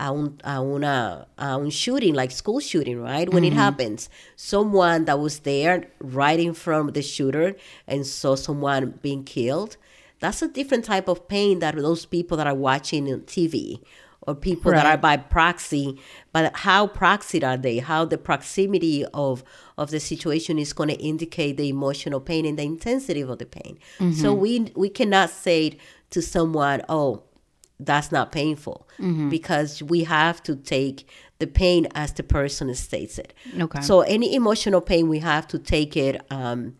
a 0.00 0.10
un, 0.12 0.38
a 0.44 0.60
una 0.60 1.26
a 1.38 1.56
un 1.56 1.70
shooting, 1.70 2.14
like 2.14 2.30
school 2.32 2.60
shooting, 2.60 3.00
right? 3.00 3.32
When 3.32 3.44
it 3.44 3.52
happens, 3.52 4.08
someone 4.36 5.04
that 5.06 5.18
was 5.18 5.40
there 5.40 5.88
right 6.00 6.38
in 6.38 6.54
front 6.54 6.88
of 6.88 6.94
the 6.94 7.02
shooter 7.02 7.54
and 7.86 8.06
saw 8.06 8.34
someone 8.34 8.98
being 9.02 9.24
killed, 9.24 9.76
that's 10.20 10.42
a 10.42 10.48
different 10.48 10.84
type 10.84 11.08
of 11.08 11.28
pain 11.28 11.60
that 11.60 11.76
those 11.76 12.04
people 12.06 12.36
that 12.36 12.46
are 12.46 12.54
watching 12.54 13.12
on 13.12 13.20
TV 13.22 13.80
or 14.28 14.34
people 14.34 14.70
that 14.72 14.86
are 14.86 14.98
by 14.98 15.16
proxy. 15.16 15.98
But 16.32 16.54
how 16.66 16.86
proxy 16.86 17.42
are 17.42 17.56
they? 17.56 17.78
How 17.78 18.04
the 18.04 18.18
proximity 18.18 19.04
of 19.14 19.42
of 19.76 19.90
the 19.90 20.00
situation 20.00 20.58
is 20.58 20.72
going 20.72 20.90
to 20.90 21.00
indicate 21.12 21.56
the 21.56 21.68
emotional 21.68 22.20
pain 22.20 22.44
and 22.46 22.58
the 22.58 22.62
intensity 22.74 23.22
of 23.22 23.38
the 23.38 23.46
pain. 23.46 23.78
So 24.20 24.32
we 24.34 24.52
we 24.76 24.88
cannot 24.90 25.30
say 25.30 25.78
to 26.10 26.20
someone, 26.22 26.82
"Oh, 26.88 27.22
that's 27.80 28.10
not 28.12 28.30
painful 28.32 28.78
Mm-hmm. 28.98 29.28
because 29.30 29.82
we 29.92 30.04
have 30.04 30.42
to 30.42 30.56
take 30.56 31.06
the 31.38 31.46
pain 31.46 31.86
as 31.94 32.12
the 32.14 32.24
person 32.24 32.74
states 32.74 33.16
it. 33.18 33.32
Okay. 33.64 33.80
So 33.80 34.00
any 34.00 34.34
emotional 34.34 34.80
pain, 34.80 35.08
we 35.08 35.20
have 35.20 35.46
to 35.48 35.58
take 35.58 35.96
it 35.96 36.20
um, 36.32 36.74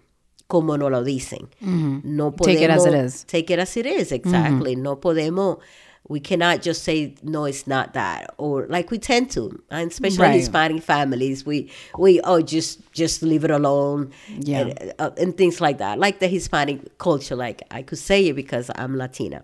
como 0.49 0.75
no 0.77 0.89
lo 0.89 1.05
dicen. 1.05 1.47
No 1.61 2.33
Mm-hmm. 2.33 2.43
Take 2.45 2.61
it 2.67 2.71
as 2.71 2.85
it 2.85 2.93
podemos- 2.93 3.05
is. 3.05 3.25
Take 3.25 3.51
it 3.55 3.59
as 3.61 3.77
it 3.77 3.87
is, 3.87 4.11
exactly. 4.11 4.75
No 4.75 4.97
podemos. 4.97 5.61
We 6.07 6.21
cannot 6.21 6.63
just 6.63 6.85
say 6.85 7.15
no, 7.23 7.45
it's 7.45 7.67
not 7.67 7.93
that, 7.95 8.35
or 8.39 8.67
like 8.69 8.91
we 8.91 8.99
tend 8.99 9.31
to, 9.33 9.63
and 9.71 9.91
especially 9.91 10.23
Right. 10.25 10.35
Hispanic 10.35 10.83
families, 10.83 11.45
we 11.45 11.71
we 11.99 12.21
oh 12.23 12.41
just 12.41 12.81
just 12.93 13.23
leave 13.23 13.45
it 13.45 13.51
alone, 13.51 14.13
Yeah. 14.39 14.61
and, 14.61 14.93
uh, 14.99 15.11
and 15.19 15.37
things 15.37 15.61
like 15.61 15.79
that, 15.79 15.99
like 15.99 16.19
the 16.21 16.29
Hispanic 16.29 16.97
culture. 16.99 17.37
Like 17.37 17.63
I 17.71 17.83
could 17.83 17.99
say 17.99 18.29
it 18.29 18.35
because 18.37 18.71
I'm 18.75 18.97
Latina. 18.97 19.43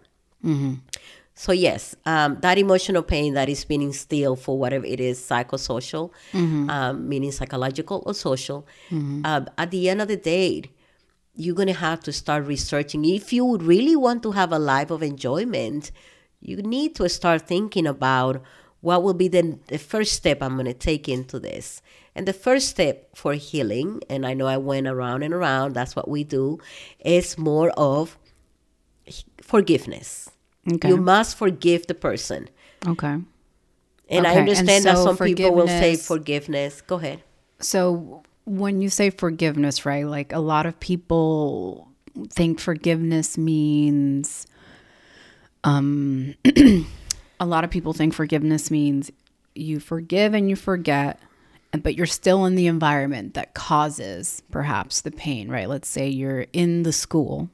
So 1.37 1.51
yes, 1.53 1.97
um, 2.07 2.39
that 2.43 2.59
emotional 2.59 3.03
pain 3.03 3.35
that 3.35 3.49
is 3.49 3.65
being 3.65 3.83
instilled 3.83 4.39
for 4.41 4.57
whatever 4.57 4.87
it 4.87 5.01
is, 5.01 5.19
psychosocial, 5.19 6.11
um, 6.33 7.09
meaning 7.09 7.33
psychological 7.33 8.03
or 8.07 8.15
social. 8.15 8.67
Um, 8.93 9.49
at 9.59 9.71
the 9.73 9.89
end 9.91 10.01
of 10.01 10.07
the 10.09 10.17
day, 10.17 10.63
you're 11.35 11.57
gonna 11.57 11.73
have 11.73 12.01
to 12.05 12.13
start 12.13 12.47
researching. 12.47 13.05
If 13.05 13.33
you 13.33 13.57
really 13.59 13.97
want 13.97 14.23
to 14.23 14.31
have 14.33 14.53
a 14.53 14.59
life 14.61 14.91
of 14.93 15.03
enjoyment, 15.03 15.91
you 16.45 16.57
need 16.59 16.95
to 16.97 17.09
start 17.09 17.49
thinking 17.49 17.87
about 17.87 18.43
what 18.81 19.03
will 19.03 19.15
be 19.15 19.29
the, 19.29 19.59
the 19.69 19.79
first 19.79 20.13
step 20.13 20.43
I'm 20.43 20.57
gonna 20.57 20.75
take 20.75 21.09
into 21.09 21.41
this. 21.41 21.81
And 22.15 22.29
the 22.29 22.33
first 22.35 22.69
step 22.69 23.17
for 23.17 23.33
healing, 23.35 24.01
and 24.09 24.25
I 24.27 24.35
know 24.35 24.47
I 24.47 24.59
went 24.59 24.87
around 24.87 25.23
and 25.25 25.35
around, 25.35 25.75
that's 25.75 25.97
what 25.97 26.07
we 26.07 26.23
do, 26.23 26.59
is 27.01 27.37
more 27.39 27.71
of 27.71 28.17
forgiveness. 29.41 30.31
Okay. 30.71 30.89
You 30.89 30.97
must 30.97 31.37
forgive 31.37 31.87
the 31.87 31.95
person. 31.95 32.49
okay. 32.87 33.19
And 34.11 34.27
I 34.27 34.31
Okay, 34.33 34.41
and 34.41 34.49
understand 34.51 34.85
that 34.85 34.99
some 34.99 35.17
people 35.17 35.55
will 35.55 35.67
say 35.67 35.97
forgiveness. 35.97 36.83
Go 36.83 36.97
ahead. 36.97 37.23
So 37.59 38.23
when 38.45 38.83
you 38.83 38.91
say 38.91 39.09
forgiveness, 39.09 39.87
right? 39.87 40.07
Like 40.07 40.33
a 40.33 40.39
lot 40.41 40.67
of 40.67 40.79
people 40.79 41.89
think 42.29 42.61
forgiveness 42.61 43.39
means 43.39 44.47
um 45.65 46.35
a 47.41 47.47
lot 47.47 47.65
of 47.65 47.71
people 47.71 47.93
think 47.93 48.15
forgiveness 48.15 48.71
means 48.71 49.11
you 49.55 49.81
forgive 49.81 50.35
and 50.35 50.49
you 50.49 50.57
forget 50.57 51.19
but 51.83 51.97
you're 51.97 52.07
still 52.07 52.45
in 52.45 52.55
the 52.55 52.67
environment 52.67 53.35
that 53.35 53.55
causes 53.55 54.43
perhaps 54.51 55.01
the 55.01 55.11
pain, 55.11 55.49
right? 55.49 55.69
Let's 55.69 55.89
say 55.89 56.09
you're 56.09 56.47
in 56.53 56.83
the 56.85 56.93
school 56.93 57.51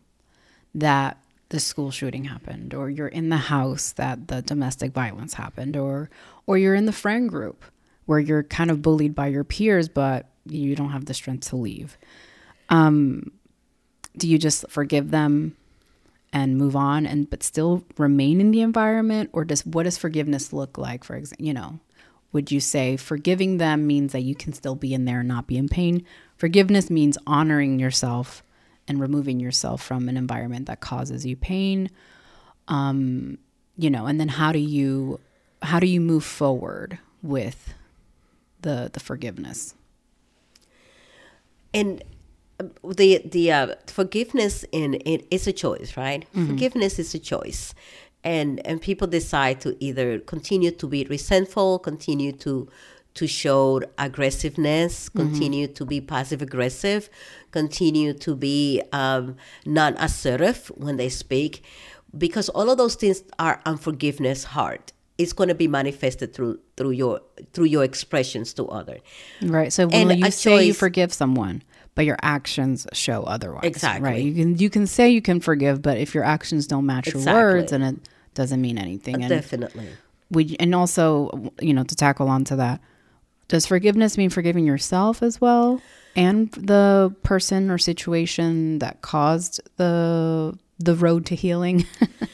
that 0.74 1.18
the 1.48 1.60
school 1.60 1.90
shooting 1.90 2.24
happened 2.24 2.74
or 2.74 2.90
you're 2.90 3.08
in 3.08 3.28
the 3.28 3.36
house 3.36 3.92
that 3.92 4.28
the 4.28 4.42
domestic 4.42 4.92
violence 4.92 5.34
happened 5.34 5.76
or 5.76 6.08
or 6.46 6.56
you're 6.56 6.76
in 6.76 6.86
the 6.86 6.92
friend 6.92 7.28
group 7.28 7.64
where 8.06 8.20
you're 8.20 8.44
kind 8.44 8.70
of 8.70 8.82
bullied 8.82 9.14
by 9.14 9.26
your 9.26 9.42
peers 9.42 9.88
but 9.88 10.26
you 10.46 10.76
don't 10.76 10.90
have 10.90 11.06
the 11.06 11.14
strength 11.14 11.48
to 11.48 11.56
leave 11.56 11.98
um 12.68 13.32
do 14.16 14.28
you 14.28 14.38
just 14.38 14.64
forgive 14.68 15.10
them 15.10 15.56
and 16.32 16.56
move 16.56 16.76
on 16.76 17.06
and 17.06 17.28
but 17.28 17.42
still 17.42 17.84
remain 17.96 18.40
in 18.40 18.50
the 18.50 18.60
environment? 18.60 19.30
Or 19.32 19.44
does 19.44 19.64
what 19.66 19.84
does 19.84 19.99
forgiveness 19.99 20.52
look 20.52 20.78
like? 20.78 21.04
For 21.04 21.16
example 21.16 21.46
you 21.46 21.54
know 21.54 21.80
would 22.32 22.52
you 22.52 22.60
say 22.60 22.96
forgiving 22.96 23.58
them 23.58 23.87
means 23.87 24.12
that 24.12 24.22
you 24.22 24.37
can 24.37 24.52
still 24.52 24.76
be 24.76 24.94
in 24.94 25.04
there 25.04 25.20
and 25.20 25.28
not 25.28 25.46
be 25.46 25.56
in 25.56 25.68
pain? 25.68 26.04
Forgiveness 26.37 26.88
means 26.88 27.18
honoring 27.26 27.80
yourself 27.80 28.44
and 28.87 29.00
removing 29.00 29.40
yourself 29.40 29.82
from 29.82 30.08
an 30.08 30.16
environment 30.16 30.66
that 30.66 30.80
causes 30.80 31.26
you 31.26 31.37
pain. 31.37 31.90
Um 32.68 33.38
you 33.76 33.90
know 33.90 34.06
and 34.06 34.20
then 34.20 34.28
how 34.28 34.52
do 34.52 34.58
you 34.58 35.20
how 35.62 35.80
do 35.80 35.87
you 35.87 36.00
move 36.00 36.25
forward 36.25 36.99
with 37.22 37.75
the 38.62 38.90
the 38.92 39.00
forgiveness? 39.00 39.75
And 41.72 42.02
the 42.84 43.22
the 43.24 43.52
uh, 43.52 43.74
forgiveness 43.86 44.64
in 44.72 44.94
it 45.06 45.26
is 45.30 45.46
a 45.46 45.52
choice, 45.52 45.96
right? 45.96 46.26
Forgiveness 46.46 46.98
is 46.98 47.14
a 47.14 47.18
choice, 47.18 47.74
and 48.24 48.64
and 48.66 48.80
people 48.80 49.06
decide 49.06 49.60
to 49.62 49.76
either 49.82 50.18
continue 50.20 50.70
to 50.70 50.86
be 50.86 51.04
resentful, 51.04 51.78
continue 51.78 52.32
to 52.32 52.68
to 53.14 53.26
show 53.26 53.80
aggressiveness, 53.98 55.08
continue 55.08 55.66
to 55.66 55.84
be 55.84 56.00
passive 56.00 56.42
aggressive, 56.42 57.10
continue 57.50 58.12
to 58.14 58.34
be 58.36 58.82
um, 58.92 59.36
non 59.66 59.94
assertive 59.98 60.70
when 60.76 60.96
they 60.96 61.08
speak, 61.08 61.64
because 62.16 62.48
all 62.50 62.70
of 62.70 62.78
those 62.78 62.94
things 62.94 63.22
are 63.38 63.60
unforgiveness 63.66 64.44
hard. 64.44 64.92
It's 65.18 65.32
going 65.34 65.48
to 65.48 65.54
be 65.54 65.68
manifested 65.68 66.32
through 66.32 66.60
through 66.76 66.92
your 66.92 67.20
through 67.52 67.66
your 67.66 67.84
expressions 67.84 68.54
to 68.54 68.66
other. 68.68 69.00
Right. 69.42 69.72
So 69.72 69.88
And 69.90 70.08
when 70.08 70.18
you 70.18 70.26
a 70.26 70.30
say 70.30 70.64
you 70.64 70.72
forgive 70.72 71.12
someone, 71.12 71.62
but 72.00 72.07
your 72.07 72.16
actions 72.23 72.87
show 72.95 73.25
otherwise. 73.25 73.64
Exactly. 73.64 74.09
Right. 74.09 74.25
You 74.25 74.33
can 74.33 74.57
you 74.57 74.71
can 74.71 74.87
say 74.87 75.11
you 75.11 75.21
can 75.21 75.38
forgive, 75.38 75.83
but 75.83 75.99
if 75.99 76.14
your 76.14 76.25
actions 76.25 76.66
don't 76.66 76.87
match 76.87 77.12
your 77.12 77.23
words, 77.23 77.73
then 77.73 77.83
it 77.83 77.97
doesn't 78.33 78.59
mean 78.59 78.78
anything. 78.78 79.16
And 79.16 79.28
Definitely. 79.28 79.87
Mm-hmm. 80.33 80.54
and 80.59 80.75
also 80.75 81.52
you 81.61 81.75
know 81.75 81.85
to 81.85 81.95
tackle 81.95 82.28
onto 82.30 82.57
that, 82.57 82.80
does 83.49 83.66
forgiveness 83.66 84.16
mean 84.16 84.30
forgiving 84.30 84.64
yourself 84.64 85.23
as 85.23 85.42
well, 85.42 85.83
and 86.16 86.50
the 86.52 87.14
person 87.23 87.71
or 87.71 87.76
situation 87.76 88.78
that 88.78 89.02
caused 89.02 89.61
the 89.76 90.59
the 90.78 90.95
road 90.95 91.26
to 91.26 91.35
healing? 91.35 91.85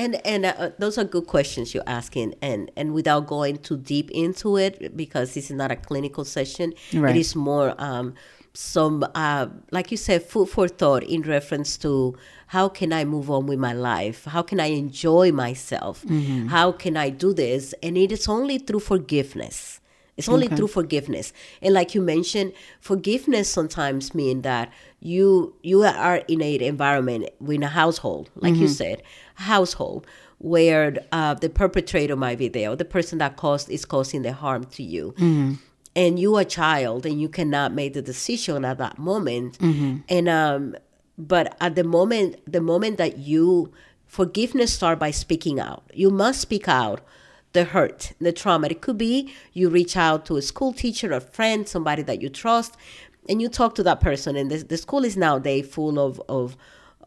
And 0.00 0.18
and 0.26 0.46
uh, 0.46 0.70
those 0.78 0.96
are 0.96 1.04
good 1.04 1.26
questions 1.26 1.74
you're 1.74 1.84
asking, 1.86 2.34
and 2.40 2.70
and 2.74 2.94
without 2.94 3.26
going 3.26 3.58
too 3.58 3.76
deep 3.76 4.10
into 4.12 4.56
it, 4.56 4.96
because 4.96 5.34
this 5.34 5.50
is 5.50 5.56
not 5.56 5.70
a 5.70 5.76
clinical 5.76 6.24
session. 6.24 6.72
Right. 6.94 7.14
It 7.14 7.20
is 7.20 7.36
more 7.36 7.74
um, 7.76 8.14
some, 8.52 9.04
uh, 9.14 9.46
like 9.70 9.90
you 9.90 9.96
said, 9.96 10.22
food 10.22 10.48
for 10.48 10.68
thought 10.68 11.02
in 11.04 11.22
reference 11.22 11.76
to 11.78 12.16
how 12.48 12.68
can 12.68 12.92
I 12.92 13.04
move 13.04 13.30
on 13.30 13.46
with 13.46 13.58
my 13.58 13.72
life? 13.72 14.24
How 14.24 14.42
can 14.42 14.58
I 14.60 14.66
enjoy 14.66 15.30
myself? 15.32 16.04
How 16.48 16.72
can 16.72 16.96
I 16.96 17.10
do 17.10 17.32
this? 17.32 17.74
And 17.82 17.96
it 17.96 18.10
is 18.12 18.28
only 18.28 18.58
through 18.58 18.80
forgiveness. 18.80 19.80
It's 20.16 20.28
only 20.28 20.48
through 20.48 20.66
forgiveness. 20.68 21.32
And 21.62 21.72
like 21.72 21.94
you 21.94 22.02
mentioned, 22.02 22.52
forgiveness 22.80 23.48
sometimes 23.48 24.14
mean 24.14 24.42
that 24.42 24.70
you 25.00 25.54
you 25.62 25.82
are 25.82 26.16
in 26.28 26.42
a 26.42 26.58
environment 26.58 27.30
in 27.48 27.62
a 27.62 27.68
household, 27.68 28.28
like 28.34 28.54
you 28.56 28.68
said, 28.68 29.02
household 29.36 30.06
where 30.38 30.98
uh, 31.12 31.34
the 31.34 31.48
perpetrator 31.48 32.16
might 32.16 32.38
be 32.38 32.48
there, 32.48 32.70
or 32.70 32.76
the 32.76 32.84
person 32.84 33.18
that 33.18 33.36
caused 33.36 33.70
is 33.70 33.84
causing 33.84 34.22
the 34.22 34.32
harm 34.32 34.64
to 34.64 34.82
you. 34.82 35.14
And 35.96 36.18
you 36.18 36.36
are 36.36 36.42
a 36.42 36.44
child, 36.44 37.04
and 37.04 37.20
you 37.20 37.28
cannot 37.28 37.72
make 37.72 37.94
the 37.94 38.02
decision 38.02 38.64
at 38.64 38.78
that 38.78 38.98
moment. 38.98 39.58
And 40.08 40.28
um, 40.28 40.76
but 41.18 41.56
at 41.60 41.74
the 41.74 41.84
moment, 41.84 42.36
the 42.50 42.60
moment 42.60 42.96
that 42.98 43.18
you 43.18 43.72
forgiveness 44.06 44.72
start 44.72 44.98
by 44.98 45.10
speaking 45.10 45.60
out, 45.60 45.82
you 45.92 46.10
must 46.10 46.40
speak 46.40 46.68
out 46.68 47.00
the 47.52 47.64
hurt, 47.64 48.12
the 48.20 48.32
trauma. 48.32 48.68
It 48.68 48.80
could 48.80 48.98
be 48.98 49.32
you 49.52 49.68
reach 49.68 49.96
out 49.96 50.24
to 50.26 50.36
a 50.36 50.42
school 50.42 50.72
teacher, 50.72 51.12
a 51.12 51.20
friend, 51.20 51.68
somebody 51.68 52.02
that 52.02 52.22
you 52.22 52.28
trust, 52.28 52.76
and 53.28 53.42
you 53.42 53.48
talk 53.48 53.74
to 53.74 53.82
that 53.82 54.00
person. 54.00 54.36
And 54.36 54.50
the, 54.50 54.58
the 54.58 54.76
school 54.76 55.04
is 55.04 55.16
nowadays 55.16 55.66
full 55.66 55.98
of, 55.98 56.22
of 56.28 56.56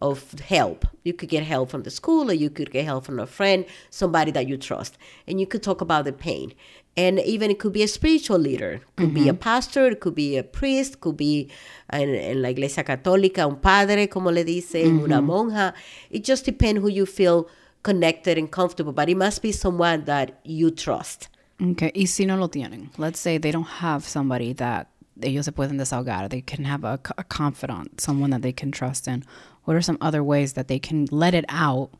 of 0.02 0.38
help. 0.40 0.86
You 1.04 1.14
could 1.14 1.30
get 1.30 1.44
help 1.44 1.70
from 1.70 1.84
the 1.84 1.90
school, 1.90 2.30
or 2.30 2.34
you 2.34 2.50
could 2.50 2.72
get 2.72 2.84
help 2.84 3.06
from 3.06 3.20
a 3.20 3.26
friend, 3.26 3.66
somebody 3.90 4.32
that 4.32 4.48
you 4.50 4.58
trust, 4.58 4.98
and 5.28 5.40
you 5.40 5.48
could 5.48 5.64
talk 5.64 5.80
about 5.80 6.04
the 6.04 6.12
pain. 6.12 6.54
And 6.96 7.20
even 7.20 7.50
it 7.50 7.58
could 7.58 7.74
be 7.74 7.82
a 7.82 7.88
spiritual 7.88 8.38
leader, 8.38 8.80
could 8.98 9.16
be 9.16 9.28
a 9.28 9.34
pastor, 9.34 9.88
it 9.88 10.00
could 10.00 10.14
be 10.14 10.38
a 10.38 10.44
priest, 10.44 11.02
could 11.02 11.18
be 11.18 11.50
en, 11.90 12.14
en 12.14 12.42
la 12.44 12.50
iglesia 12.50 12.84
católica, 12.84 13.48
un 13.48 13.56
padre, 13.56 14.08
como 14.08 14.30
le 14.30 14.44
dicen, 14.44 15.02
una 15.02 15.20
monja. 15.20 15.74
It 16.12 16.24
just 16.24 16.46
depends 16.46 16.82
who 16.82 16.90
you 16.90 17.08
feel 17.08 17.48
connected 17.82 18.38
and 18.38 18.52
comfortable, 18.52 18.94
but 18.94 19.10
it 19.10 19.18
must 19.18 19.42
be 19.42 19.52
someone 19.52 20.06
that 20.06 20.40
you 20.44 20.70
trust. 20.70 21.30
Okay, 21.60 21.92
y 21.96 22.06
si 22.06 22.26
no 22.26 22.38
lo 22.38 22.48
tienen, 22.48 22.90
let's 22.98 23.20
say 23.20 23.40
they 23.40 23.52
don't 23.52 23.82
have 23.82 24.06
somebody 24.06 24.54
that 24.54 24.88
ellos 25.22 25.46
se 25.46 25.52
pueden 25.52 25.80
desahogar, 25.80 26.30
they 26.30 26.42
can 26.42 26.66
have 26.66 26.84
a, 26.84 27.00
a 27.18 27.24
confidant, 27.24 28.02
someone 28.02 28.30
that 28.32 28.42
they 28.42 28.52
can 28.52 28.72
trust 28.72 29.08
in. 29.08 29.24
What 29.64 29.76
are 29.76 29.82
some 29.82 29.98
other 30.02 30.24
ways 30.24 30.54
that 30.54 30.68
they 30.68 30.80
can 30.80 31.08
let 31.10 31.34
it 31.34 31.46
out 31.50 31.92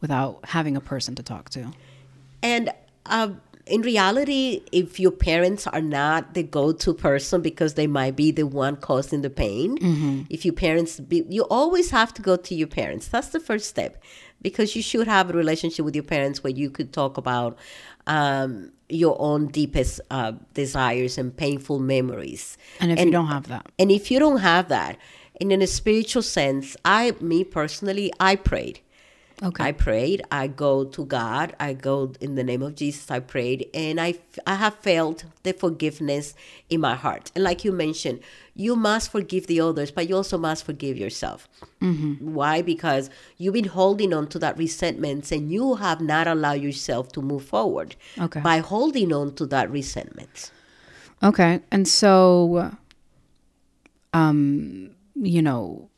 without 0.00 0.40
having 0.44 0.76
a 0.76 0.80
person 0.80 1.14
to 1.16 1.22
talk 1.22 1.50
to? 1.50 1.72
And 2.42 2.70
uh, 3.06 3.30
in 3.70 3.82
reality, 3.82 4.62
if 4.72 4.98
your 4.98 5.12
parents 5.12 5.66
are 5.66 5.80
not 5.80 6.34
the 6.34 6.42
go-to 6.42 6.92
person 6.92 7.40
because 7.40 7.74
they 7.74 7.86
might 7.86 8.16
be 8.16 8.30
the 8.32 8.46
one 8.46 8.76
causing 8.76 9.22
the 9.22 9.30
pain, 9.30 9.78
if 10.28 10.44
your 10.44 10.54
parents, 10.54 11.00
be, 11.00 11.24
you 11.28 11.42
always 11.44 11.90
have 11.90 12.12
to 12.14 12.22
go 12.22 12.36
to 12.36 12.54
your 12.54 12.68
parents. 12.68 13.08
That's 13.08 13.28
the 13.28 13.40
first 13.40 13.66
step, 13.68 14.02
because 14.42 14.74
you 14.76 14.82
should 14.82 15.06
have 15.06 15.30
a 15.30 15.32
relationship 15.32 15.84
with 15.84 15.94
your 15.94 16.04
parents 16.04 16.42
where 16.42 16.52
you 16.52 16.68
could 16.70 16.92
talk 16.92 17.16
about 17.16 17.56
um, 18.06 18.72
your 18.88 19.16
own 19.20 19.46
deepest 19.48 20.00
uh, 20.10 20.32
desires 20.54 21.16
and 21.16 21.36
painful 21.36 21.78
memories. 21.78 22.58
And 22.80 22.90
if 22.92 22.98
you 23.04 23.12
don't 23.12 23.28
have 23.28 23.46
that, 23.48 23.66
And 23.78 23.90
if 23.90 24.10
you 24.10 24.18
don't 24.18 24.40
have 24.40 24.68
that, 24.68 24.98
and 25.40 25.52
in 25.52 25.62
a 25.62 25.66
spiritual 25.66 26.22
sense, 26.22 26.76
I, 26.84 27.14
me 27.20 27.44
personally, 27.44 28.12
I 28.20 28.36
prayed. 28.36 28.80
Okay. 29.42 29.64
I 29.64 29.72
prayed. 29.72 30.20
I 30.30 30.48
go 30.48 30.84
to 30.84 31.04
God. 31.06 31.56
I 31.58 31.72
go 31.72 32.12
in 32.20 32.34
the 32.34 32.44
name 32.44 32.62
of 32.62 32.74
Jesus. 32.74 33.10
I 33.10 33.20
prayed, 33.20 33.70
and 33.72 33.98
I 33.98 34.14
I 34.46 34.56
have 34.56 34.74
felt 34.74 35.24
the 35.44 35.52
forgiveness 35.54 36.34
in 36.68 36.80
my 36.82 36.94
heart. 36.94 37.32
And 37.34 37.42
like 37.42 37.64
you 37.64 37.72
mentioned, 37.72 38.20
you 38.54 38.76
must 38.76 39.10
forgive 39.10 39.46
the 39.46 39.62
others, 39.62 39.90
but 39.90 40.08
you 40.10 40.16
also 40.16 40.36
must 40.36 40.64
forgive 40.66 40.98
yourself. 40.98 41.48
Why? 42.20 42.60
Because 42.60 43.08
you've 43.38 43.54
been 43.54 43.64
holding 43.64 44.12
on 44.12 44.26
to 44.28 44.38
that 44.40 44.58
resentment, 44.58 45.32
and 45.32 45.50
you 45.50 45.76
have 45.76 46.02
not 46.02 46.26
allowed 46.26 46.60
yourself 46.60 47.10
to 47.12 47.22
move 47.22 47.44
forward 47.44 47.96
Okay. 48.18 48.40
by 48.40 48.58
holding 48.58 49.10
on 49.10 49.34
to 49.36 49.46
that 49.46 49.70
resentment. 49.70 50.50
Okay. 51.22 51.60
And 51.70 51.88
so, 51.88 52.70
um, 54.12 54.90
you 55.14 55.40
know, 55.42 55.88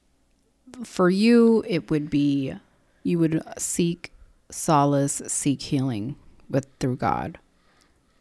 for 0.84 1.11
you, 1.11 1.64
it 1.66 1.90
would 1.90 2.08
be 2.11 2.54
you 3.02 3.18
would 3.18 3.42
seek 3.59 4.12
solace, 4.50 5.23
seek 5.26 5.62
healing 5.62 6.16
with 6.49 6.66
through 6.78 6.97
God. 6.97 7.38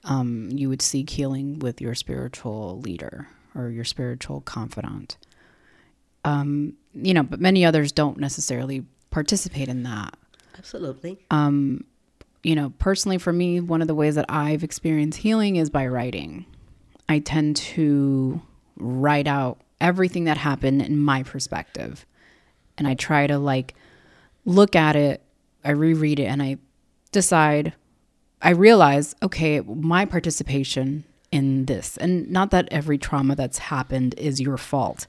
Um, 0.03 0.49
you 0.51 0.69
would 0.69 0.81
seek 0.81 1.09
healing 1.11 1.59
with 1.59 1.79
your 1.79 1.93
spiritual 1.93 2.79
leader 2.79 3.27
or 3.53 3.69
your 3.69 3.83
spiritual 3.83 4.41
confidant. 4.41 5.17
Um, 6.23 6.73
you 6.93 7.13
know, 7.13 7.23
but 7.23 7.39
many 7.39 7.65
others 7.65 7.91
don't 7.91 8.17
necessarily 8.17 8.85
participate 9.11 9.67
in 9.67 9.83
that. 9.83 10.17
Absolutely. 10.57 11.19
you 12.43 12.55
know, 12.55 12.71
personally 12.79 13.17
for 13.17 13.31
me, 13.31 13.59
one 13.59 13.81
of 13.81 13.87
the 13.87 13.95
ways 13.95 14.15
that 14.15 14.25
I've 14.29 14.63
experienced 14.63 15.19
healing 15.19 15.57
is 15.57 15.69
by 15.69 15.87
writing. 15.87 16.45
I 17.07 17.19
tend 17.19 17.57
to 17.57 18.41
write 18.77 19.27
out 19.27 19.59
everything 19.79 20.23
that 20.25 20.37
happened 20.37 20.81
in 20.81 20.97
my 20.97 21.23
perspective. 21.23 22.05
And 22.77 22.87
I 22.87 22.95
try 22.95 23.27
to 23.27 23.37
like 23.37 23.75
look 24.45 24.75
at 24.75 24.95
it, 24.95 25.21
I 25.63 25.71
reread 25.71 26.19
it, 26.19 26.25
and 26.25 26.41
I 26.41 26.57
decide, 27.11 27.73
I 28.41 28.51
realize, 28.51 29.15
okay, 29.21 29.61
my 29.61 30.05
participation 30.05 31.03
in 31.31 31.65
this, 31.65 31.97
and 31.97 32.29
not 32.29 32.51
that 32.51 32.67
every 32.71 32.97
trauma 32.97 33.35
that's 33.35 33.57
happened 33.57 34.15
is 34.17 34.41
your 34.41 34.57
fault. 34.57 35.07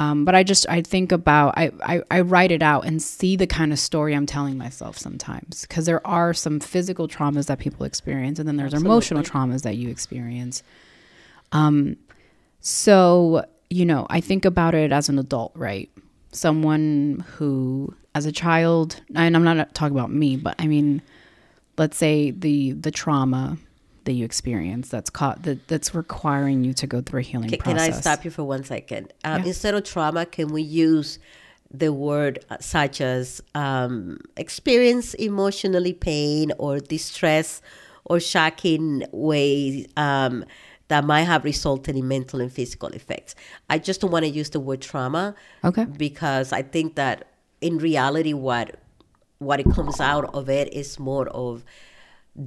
Um, 0.00 0.24
but 0.24 0.34
I 0.36 0.44
just 0.44 0.68
I 0.68 0.82
think 0.82 1.10
about 1.10 1.54
I, 1.56 1.72
I 1.82 2.02
I 2.10 2.20
write 2.20 2.52
it 2.52 2.62
out 2.62 2.84
and 2.84 3.02
see 3.02 3.34
the 3.34 3.48
kind 3.48 3.72
of 3.72 3.80
story 3.80 4.14
I'm 4.14 4.26
telling 4.26 4.56
myself 4.56 4.96
sometimes 4.96 5.62
because 5.62 5.86
there 5.86 6.06
are 6.06 6.32
some 6.32 6.60
physical 6.60 7.08
traumas 7.08 7.46
that 7.46 7.58
people 7.58 7.84
experience 7.84 8.38
and 8.38 8.46
then 8.46 8.56
there's 8.56 8.74
emotional 8.74 9.24
traumas 9.24 9.62
that 9.62 9.76
you 9.76 9.88
experience. 9.88 10.62
Um, 11.50 11.96
so 12.60 13.44
you 13.70 13.84
know 13.84 14.06
I 14.08 14.20
think 14.20 14.44
about 14.44 14.76
it 14.76 14.92
as 14.92 15.08
an 15.08 15.18
adult, 15.18 15.50
right? 15.56 15.90
Someone 16.30 17.24
who, 17.36 17.92
as 18.18 18.26
a 18.26 18.32
child, 18.32 19.00
and 19.14 19.36
I'm 19.36 19.44
not 19.44 19.74
talking 19.74 19.96
about 19.96 20.10
me, 20.10 20.36
but 20.36 20.56
I 20.58 20.66
mean, 20.66 21.00
let's 21.78 21.96
say 21.96 22.32
the 22.32 22.72
the 22.72 22.90
trauma 22.90 23.56
that 24.04 24.12
you 24.12 24.24
experience 24.24 24.88
that's 24.88 25.10
caught 25.10 25.42
that 25.44 25.68
that's 25.68 25.94
requiring 25.94 26.64
you 26.64 26.72
to 26.74 26.86
go 26.86 27.00
through 27.00 27.20
a 27.20 27.22
healing 27.22 27.48
Can, 27.50 27.60
can 27.60 27.78
I 27.78 27.90
stop 27.90 28.24
you 28.24 28.30
for 28.30 28.42
one 28.42 28.64
second? 28.64 29.12
Um, 29.24 29.42
Yeah. 29.42 29.48
Instead 29.48 29.74
of 29.74 29.84
trauma, 29.84 30.26
can 30.26 30.48
we 30.48 30.62
use 30.62 31.18
the 31.70 31.92
word 31.92 32.44
uh, 32.50 32.56
such 32.60 33.00
as 33.00 33.40
um, 33.54 34.18
experience 34.36 35.14
emotionally 35.14 35.92
pain 35.92 36.50
or 36.58 36.80
distress 36.80 37.62
or 38.04 38.18
shocking 38.18 39.04
ways 39.12 39.86
um, 39.96 40.44
that 40.88 41.04
might 41.04 41.24
have 41.32 41.44
resulted 41.44 41.94
in 41.94 42.08
mental 42.08 42.40
and 42.40 42.50
physical 42.50 42.88
effects? 42.88 43.34
I 43.70 43.78
just 43.78 44.00
don't 44.00 44.10
want 44.10 44.24
to 44.24 44.30
use 44.30 44.50
the 44.50 44.60
word 44.60 44.80
trauma 44.80 45.34
Okay. 45.62 45.84
because 45.84 46.52
I 46.52 46.62
think 46.62 46.96
that 46.96 47.28
in 47.60 47.78
reality, 47.78 48.32
what 48.32 48.76
what 49.38 49.60
it 49.60 49.70
comes 49.70 50.00
out 50.00 50.34
of 50.34 50.48
it 50.48 50.72
is 50.74 50.98
more 50.98 51.28
of 51.28 51.64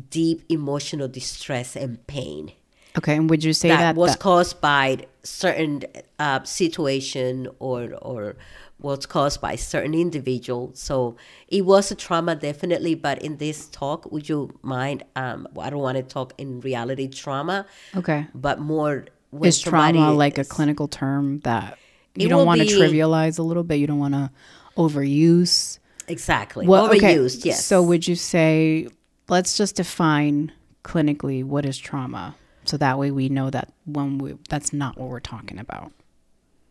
deep 0.10 0.44
emotional 0.50 1.08
distress 1.08 1.76
and 1.76 2.06
pain 2.08 2.52
Okay, 2.98 3.16
and 3.16 3.30
would 3.30 3.42
you 3.44 3.54
say 3.54 3.70
that, 3.70 3.80
that, 3.80 3.96
was 3.96 4.12
that- 4.12 4.20
caused 4.20 4.60
by 4.60 5.08
certain 5.24 5.84
uh, 6.20 6.44
situation 6.44 7.48
or 7.60 7.94
or 8.02 8.36
was 8.80 9.06
caused 9.06 9.40
by 9.40 9.56
certain 9.56 9.94
individual. 9.94 10.72
So 10.74 11.16
it 11.48 11.66
was 11.66 11.92
a 11.92 11.96
trauma, 11.96 12.36
definitely. 12.36 12.96
But 12.96 13.22
in 13.22 13.38
this 13.38 13.68
talk, 13.68 14.12
would 14.12 14.28
you 14.28 14.58
mind? 14.64 15.04
Um, 15.16 15.48
I 15.60 15.70
don't 15.70 15.80
want 15.80 15.98
to 15.98 16.04
talk 16.04 16.34
in 16.38 16.60
reality 16.62 17.08
trauma, 17.08 17.66
okay 17.96 18.28
but 18.34 18.60
more 18.60 19.06
is 19.44 19.62
trauma 19.62 20.12
like 20.12 20.38
a 20.38 20.44
clinical 20.44 20.88
term 20.90 21.40
that 21.42 21.78
you 22.16 22.28
don't 22.28 22.46
want 22.46 22.60
to 22.60 22.68
trivialize 22.68 23.40
a 23.40 23.44
little 23.44 23.64
bit? 23.64 23.76
You 23.76 23.88
don't 23.88 24.00
want 24.00 24.16
to 24.16 24.32
overuse. 24.78 25.80
exactly 26.08 26.68
What 26.68 26.92
overused? 26.92 27.46
Yes. 27.46 27.66
So 27.66 27.82
would 27.82 28.08
you 28.08 28.16
say 28.16 28.88
let's 29.30 29.58
just 29.58 29.76
define 29.76 30.52
clinically 30.84 31.44
what 31.44 31.66
is 31.66 31.78
trauma, 31.78 32.36
so 32.66 32.78
that 32.78 32.98
way 32.98 33.12
we 33.12 33.30
know 33.30 33.50
that 33.50 33.72
when 33.86 34.18
we 34.18 34.38
that's 34.50 34.74
not 34.74 34.98
what 34.98 35.10
we're 35.10 35.20
talking 35.20 35.60
about. 35.60 35.92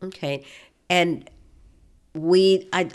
Okay, 0.03 0.45
and 0.89 1.29
we, 2.15 2.69
I, 2.73 2.91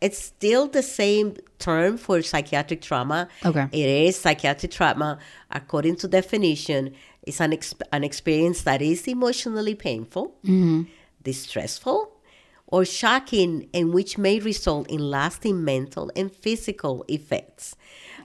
it's 0.00 0.18
still 0.18 0.66
the 0.66 0.82
same 0.82 1.36
term 1.58 1.96
for 1.96 2.20
psychiatric 2.22 2.82
trauma. 2.82 3.28
Okay. 3.44 3.66
it 3.72 3.88
is 3.88 4.16
psychiatric 4.16 4.72
trauma 4.72 5.18
according 5.50 5.96
to 5.96 6.08
definition. 6.08 6.94
It's 7.22 7.40
an 7.40 7.52
ex- 7.52 7.74
an 7.92 8.04
experience 8.04 8.62
that 8.62 8.82
is 8.82 9.06
emotionally 9.08 9.74
painful, 9.74 10.34
mm-hmm. 10.44 10.82
distressful, 11.22 12.12
or 12.68 12.84
shocking, 12.84 13.68
and 13.74 13.92
which 13.92 14.16
may 14.18 14.38
result 14.38 14.88
in 14.90 15.10
lasting 15.10 15.64
mental 15.64 16.10
and 16.14 16.30
physical 16.30 17.04
effects. 17.08 17.74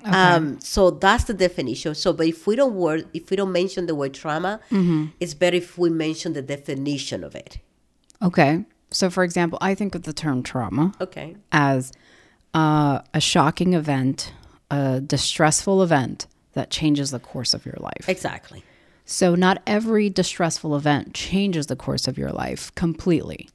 Um, 0.05 0.59
so 0.59 0.91
that's 0.91 1.23
the 1.23 1.33
definition. 1.33 1.95
So, 1.95 2.11
but 2.11 2.27
if 2.27 2.45
we 2.45 2.57
don't 2.57 2.75
word, 2.75 3.07
if 3.13 3.29
we 3.29 3.37
don't 3.37 3.53
mention 3.53 3.85
the 3.85 3.95
word 3.95 4.13
trauma, 4.13 4.59
it's 5.19 5.33
better 5.33 5.55
if 5.57 5.77
we 5.77 5.89
mention 5.89 6.33
the 6.33 6.41
definition 6.41 7.23
of 7.23 7.35
it. 7.35 7.59
Okay, 8.21 8.65
so 8.91 9.09
for 9.09 9.23
example, 9.23 9.57
I 9.61 9.75
think 9.75 9.95
of 9.95 10.03
the 10.03 10.13
term 10.13 10.43
trauma 10.43 10.93
Okay. 10.99 11.35
as 11.51 11.93
uh, 12.53 12.99
a 13.13 13.21
shocking 13.21 13.73
event, 13.73 14.33
a 14.69 15.01
distressful 15.01 15.81
event 15.81 16.27
that 16.53 16.69
changes 16.69 17.11
the 17.11 17.19
course 17.19 17.53
of 17.53 17.65
your 17.65 17.77
life. 17.79 18.07
Exactly. 18.07 18.63
So, 19.05 19.35
not 19.35 19.61
every 19.67 20.09
distressful 20.09 20.75
event 20.75 21.13
changes 21.13 21.67
the 21.67 21.75
course 21.75 22.07
of 22.07 22.17
your 22.17 22.31
life 22.31 22.73
completely. 22.75 23.49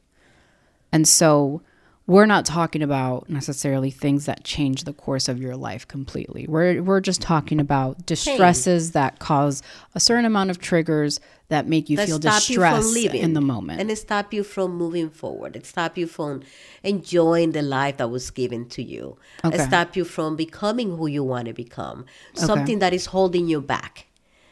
And 0.92 1.06
so, 1.06 1.62
we're 2.06 2.24
not 2.24 2.46
talking 2.46 2.82
about 2.82 3.28
necessarily 3.28 3.90
things 3.90 4.24
that 4.24 4.42
change 4.42 4.84
the 4.84 4.94
course 4.94 5.28
of 5.28 5.38
your 5.42 5.56
life 5.56 5.86
completely. 5.86 6.46
We're, 6.48 6.82
we're 6.82 7.02
just 7.02 7.20
talking 7.20 7.60
about 7.60 8.06
distresses 8.06 8.92
that 8.92 9.18
cause 9.18 9.62
a 9.94 10.00
certain 10.00 10.24
amount 10.24 10.48
of 10.48 10.58
triggers 10.58 11.20
that 11.48 11.66
make 11.66 11.90
you 11.90 11.98
That 11.98 12.06
feel 12.08 12.16
stop 12.18 12.48
you 12.48 12.56
distress 12.56 12.96
in 13.12 13.34
the 13.34 13.42
moment. 13.42 13.82
and 13.82 13.90
it 13.90 13.96
stop 13.96 14.32
you 14.32 14.42
from 14.42 14.74
moving 14.74 15.10
forward. 15.10 15.54
It 15.54 15.66
stop 15.66 15.98
you 15.98 16.06
from 16.06 16.40
enjoying 16.82 17.52
the 17.52 17.60
life 17.60 17.98
that 17.98 18.08
was 18.08 18.30
given 18.30 18.66
to 18.70 18.82
you. 18.82 19.18
Okay. 19.44 19.56
It 19.58 19.66
stop 19.66 19.94
you 19.94 20.06
from 20.06 20.34
becoming 20.34 20.96
who 20.96 21.08
you 21.08 21.22
want 21.24 21.46
to 21.48 21.52
become. 21.52 22.06
Something 22.32 22.78
that 22.78 22.94
is 22.94 23.06
holding 23.06 23.48
you 23.48 23.60
back. 23.60 24.06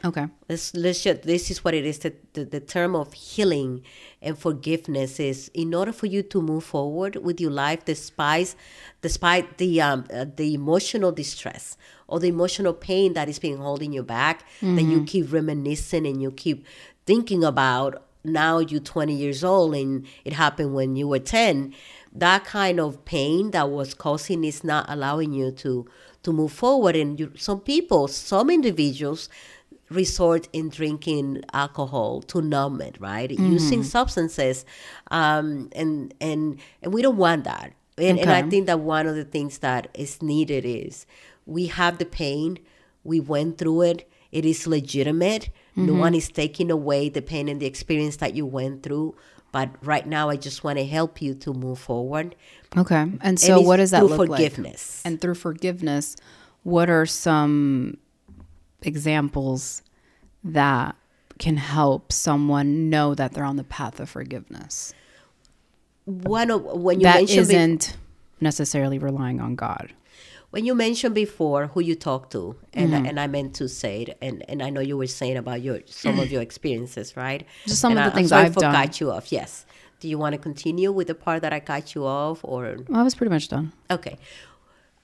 okay. 0.04 0.26
Let's, 0.48 0.74
let's 0.74 1.02
just, 1.02 1.22
this 1.22 1.50
is 1.50 1.64
what 1.64 1.72
it 1.74 1.84
is. 1.86 1.98
The, 2.00 2.12
the, 2.34 2.44
the 2.44 2.60
term 2.60 2.94
of 2.94 3.12
healing 3.14 3.82
and 4.26 4.36
forgiveness 4.36 5.20
is 5.20 5.50
in 5.54 5.72
order 5.72 5.92
for 5.92 6.06
you 6.06 6.22
to 6.22 6.42
move 6.42 6.64
forward 6.64 7.16
with 7.16 7.40
your 7.40 7.52
life, 7.52 7.84
despite 7.84 8.54
despite 9.00 9.58
the 9.58 9.80
um, 9.80 10.04
uh, 10.12 10.26
the 10.36 10.52
emotional 10.54 11.12
distress 11.12 11.76
or 12.08 12.18
the 12.20 12.28
emotional 12.28 12.74
pain 12.74 13.14
that 13.14 13.28
is 13.28 13.38
being 13.38 13.58
holding 13.58 13.92
you 13.92 14.02
back, 14.02 14.44
that 14.76 14.82
you 14.82 15.04
keep 15.04 15.32
reminiscing 15.32 16.06
and 16.06 16.20
you 16.20 16.30
keep 16.32 16.66
thinking 17.06 17.44
about. 17.44 18.02
Now 18.24 18.58
you're 18.58 18.80
20 18.80 19.14
years 19.14 19.44
old 19.44 19.76
and 19.76 20.04
it 20.24 20.32
happened 20.32 20.74
when 20.74 20.96
you 20.96 21.06
were 21.06 21.20
10. 21.20 21.72
That 22.12 22.44
kind 22.44 22.80
of 22.80 23.04
pain 23.04 23.52
that 23.52 23.70
was 23.70 23.94
causing 23.94 24.42
is 24.42 24.64
not 24.64 24.86
allowing 24.88 25.32
you 25.32 25.52
to 25.62 25.86
to 26.24 26.32
move 26.32 26.50
forward. 26.52 26.96
And 26.96 27.20
you, 27.20 27.32
some 27.36 27.60
people, 27.60 28.08
some 28.08 28.50
individuals 28.50 29.28
resort 29.90 30.48
in 30.52 30.68
drinking 30.68 31.42
alcohol 31.52 32.22
to 32.22 32.40
numb 32.42 32.80
it, 32.80 32.96
right? 33.00 33.30
Using 33.30 33.82
substances, 33.84 34.64
um, 35.10 35.68
and 35.74 36.12
and 36.20 36.58
and 36.82 36.92
we 36.92 37.02
don't 37.02 37.16
want 37.16 37.44
that. 37.44 37.72
And, 37.98 38.18
and 38.18 38.30
I 38.30 38.42
think 38.42 38.66
that 38.66 38.80
one 38.80 39.06
of 39.06 39.14
the 39.16 39.24
things 39.24 39.58
that 39.58 39.88
is 39.94 40.20
needed 40.20 40.64
is 40.66 41.06
we 41.46 41.66
have 41.68 41.96
the 41.98 42.04
pain, 42.04 42.58
we 43.04 43.20
went 43.20 43.56
through 43.56 43.82
it, 43.82 44.10
it 44.32 44.44
is 44.44 44.66
legitimate. 44.66 45.50
No 45.76 45.94
one 45.94 46.14
is 46.14 46.28
taking 46.28 46.70
away 46.70 47.08
the 47.10 47.20
pain 47.22 47.48
and 47.48 47.60
the 47.60 47.66
experience 47.66 48.16
that 48.16 48.34
you 48.34 48.44
went 48.46 48.82
through. 48.82 49.14
But 49.52 49.70
right 49.82 50.06
now, 50.06 50.28
I 50.28 50.36
just 50.36 50.64
want 50.64 50.78
to 50.78 50.84
help 50.84 51.22
you 51.22 51.34
to 51.36 51.52
move 51.54 51.78
forward. 51.78 52.34
Okay. 52.76 52.96
And 52.96 53.18
And 53.22 53.40
so, 53.40 53.58
it's 53.58 53.66
what 53.66 53.76
does 53.76 53.90
that 53.92 54.04
look 54.04 54.18
like? 54.18 54.28
forgiveness. 54.28 55.02
And 55.04 55.20
through 55.20 55.34
forgiveness, 55.36 56.16
what 56.64 56.90
are 56.90 57.06
some 57.06 57.96
examples 58.86 59.82
that 60.44 60.96
can 61.38 61.56
help 61.56 62.12
someone 62.12 62.88
know 62.88 63.14
that 63.14 63.32
they're 63.32 63.44
on 63.44 63.56
the 63.56 63.64
path 63.64 64.00
of 64.00 64.08
forgiveness? 64.08 64.94
One 66.04 66.50
of 66.50 66.62
when 66.64 67.00
you 67.00 67.04
That 67.04 67.28
isn't 67.28 67.96
necessarily 68.40 68.98
relying 68.98 69.40
on 69.40 69.56
God. 69.56 69.92
when 70.50 70.64
you 70.64 70.74
mentioned 70.74 71.14
before 71.14 71.66
who 71.68 71.80
you 71.80 71.94
talk 71.96 72.30
to, 72.30 72.54
and 72.72 72.92
Mm-hmm. 72.92 73.06
and 73.06 73.20
I 73.20 73.26
meant 73.26 73.54
to 73.56 73.68
say 73.68 74.02
it, 74.02 74.16
and 74.22 74.44
and 74.48 74.62
I 74.62 74.70
know 74.70 74.80
you 74.80 74.96
were 74.96 75.08
saying 75.08 75.36
about 75.36 75.60
your 75.62 75.80
some 75.86 76.18
of 76.20 76.30
your 76.30 76.42
experiences, 76.48 77.16
right? 77.16 77.44
Just 77.66 77.80
some 77.80 77.92
And 77.92 77.98
of 78.00 78.04
the 78.06 78.12
I- 78.12 78.14
things 78.14 78.30
I've 78.32 78.54
done. 78.54 78.72
cut 78.74 79.00
you 79.00 79.10
off. 79.10 79.32
Yes. 79.32 79.66
Do 79.98 80.08
you 80.08 80.18
want 80.18 80.34
to 80.34 80.38
continue 80.38 80.92
with 80.92 81.06
the 81.08 81.14
part 81.14 81.40
that 81.42 81.52
I 81.54 81.60
cut 81.60 81.94
you 81.94 82.04
off, 82.06 82.38
or 82.44 82.76
Well, 82.88 83.00
I 83.00 83.02
was 83.02 83.14
pretty 83.14 83.30
much 83.36 83.48
done. 83.48 83.72
Okay. 83.90 84.16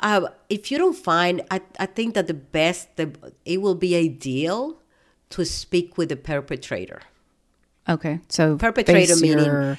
Uh, 0.03 0.29
if 0.49 0.71
you 0.71 0.79
don't 0.79 0.97
find, 0.97 1.43
I, 1.51 1.61
I 1.79 1.87
think 1.87 2.15
that 2.15 2.27
the 2.27 2.35
best, 2.35 2.97
the, 2.97 3.13
it 3.45 3.63
will 3.63 3.77
be 3.77 3.97
ideal 3.97 4.79
to 5.31 5.45
speak 5.45 5.97
with 5.97 6.09
the 6.09 6.17
perpetrator. 6.17 7.01
Okay, 7.89 8.21
so 8.29 8.57
Perpetrator 8.57 9.17
meaning 9.17 9.45
your- 9.45 9.79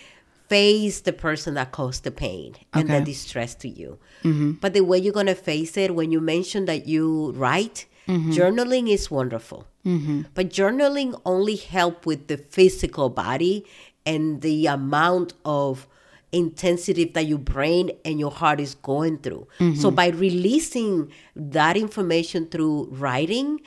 face 0.50 1.02
the 1.02 1.14
person 1.14 1.54
that 1.56 1.72
caused 1.72 2.04
the 2.04 2.12
pain 2.12 2.56
and 2.74 2.90
the 2.90 3.02
distress 3.02 3.56
to 3.56 3.70
you. 3.70 3.98
Mm-hmm. 4.24 4.52
But 4.54 4.74
the 4.74 4.82
way 4.82 4.98
you're 4.98 5.14
going 5.14 5.28
to 5.28 5.36
face 5.36 5.78
it, 5.78 5.96
when 5.96 6.12
you 6.12 6.20
mention 6.20 6.66
that 6.66 6.86
you 6.86 7.32
write, 7.32 7.86
mm-hmm. 8.08 8.32
journaling 8.32 8.90
is 8.90 9.10
wonderful. 9.10 9.68
Mm-hmm. 9.86 10.24
But 10.34 10.50
journaling 10.50 11.20
only 11.26 11.56
help 11.56 12.06
with 12.06 12.28
the 12.28 12.38
physical 12.38 13.10
body 13.10 13.66
and 14.06 14.42
the 14.42 14.68
amount 14.68 15.34
of 15.46 15.88
intensity 16.34 17.06
that 17.06 17.26
your 17.28 17.38
brain 17.38 17.92
and 18.04 18.20
your 18.20 18.32
heart 18.32 18.60
is 18.60 18.76
going 18.76 19.20
through. 19.20 19.48
So 19.76 19.92
by 19.92 20.08
releasing 20.10 21.12
that 21.36 21.78
information 21.78 22.48
through 22.48 22.90
writing, 22.92 23.60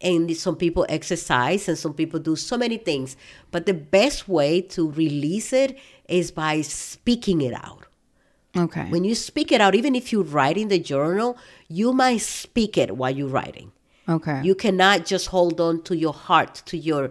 and 0.00 0.36
some 0.36 0.56
people 0.56 0.86
exercise 0.88 1.68
and 1.68 1.76
some 1.76 1.92
people 1.94 2.20
do 2.20 2.36
so 2.36 2.56
many 2.56 2.78
things, 2.78 3.16
but 3.50 3.66
the 3.66 3.74
best 3.74 4.28
way 4.28 4.60
to 4.74 4.90
release 4.92 5.52
it 5.52 5.78
is 6.08 6.30
by 6.30 6.60
speaking 6.62 7.40
it 7.42 7.52
out. 7.52 7.84
okay, 8.56 8.86
When 8.88 9.04
you 9.04 9.14
speak 9.14 9.50
it 9.52 9.60
out, 9.60 9.74
even 9.74 9.94
if 9.94 10.12
you 10.12 10.22
write 10.22 10.56
in 10.56 10.68
the 10.68 10.78
journal, 10.78 11.36
you 11.68 11.92
might 11.92 12.22
speak 12.22 12.78
it 12.78 12.96
while 12.96 13.10
you're 13.10 13.28
writing. 13.28 13.72
okay. 14.08 14.40
You 14.44 14.54
cannot 14.54 15.04
just 15.04 15.26
hold 15.28 15.60
on 15.60 15.82
to 15.82 15.96
your 15.96 16.14
heart, 16.14 16.62
to 16.66 16.76
your 16.78 17.10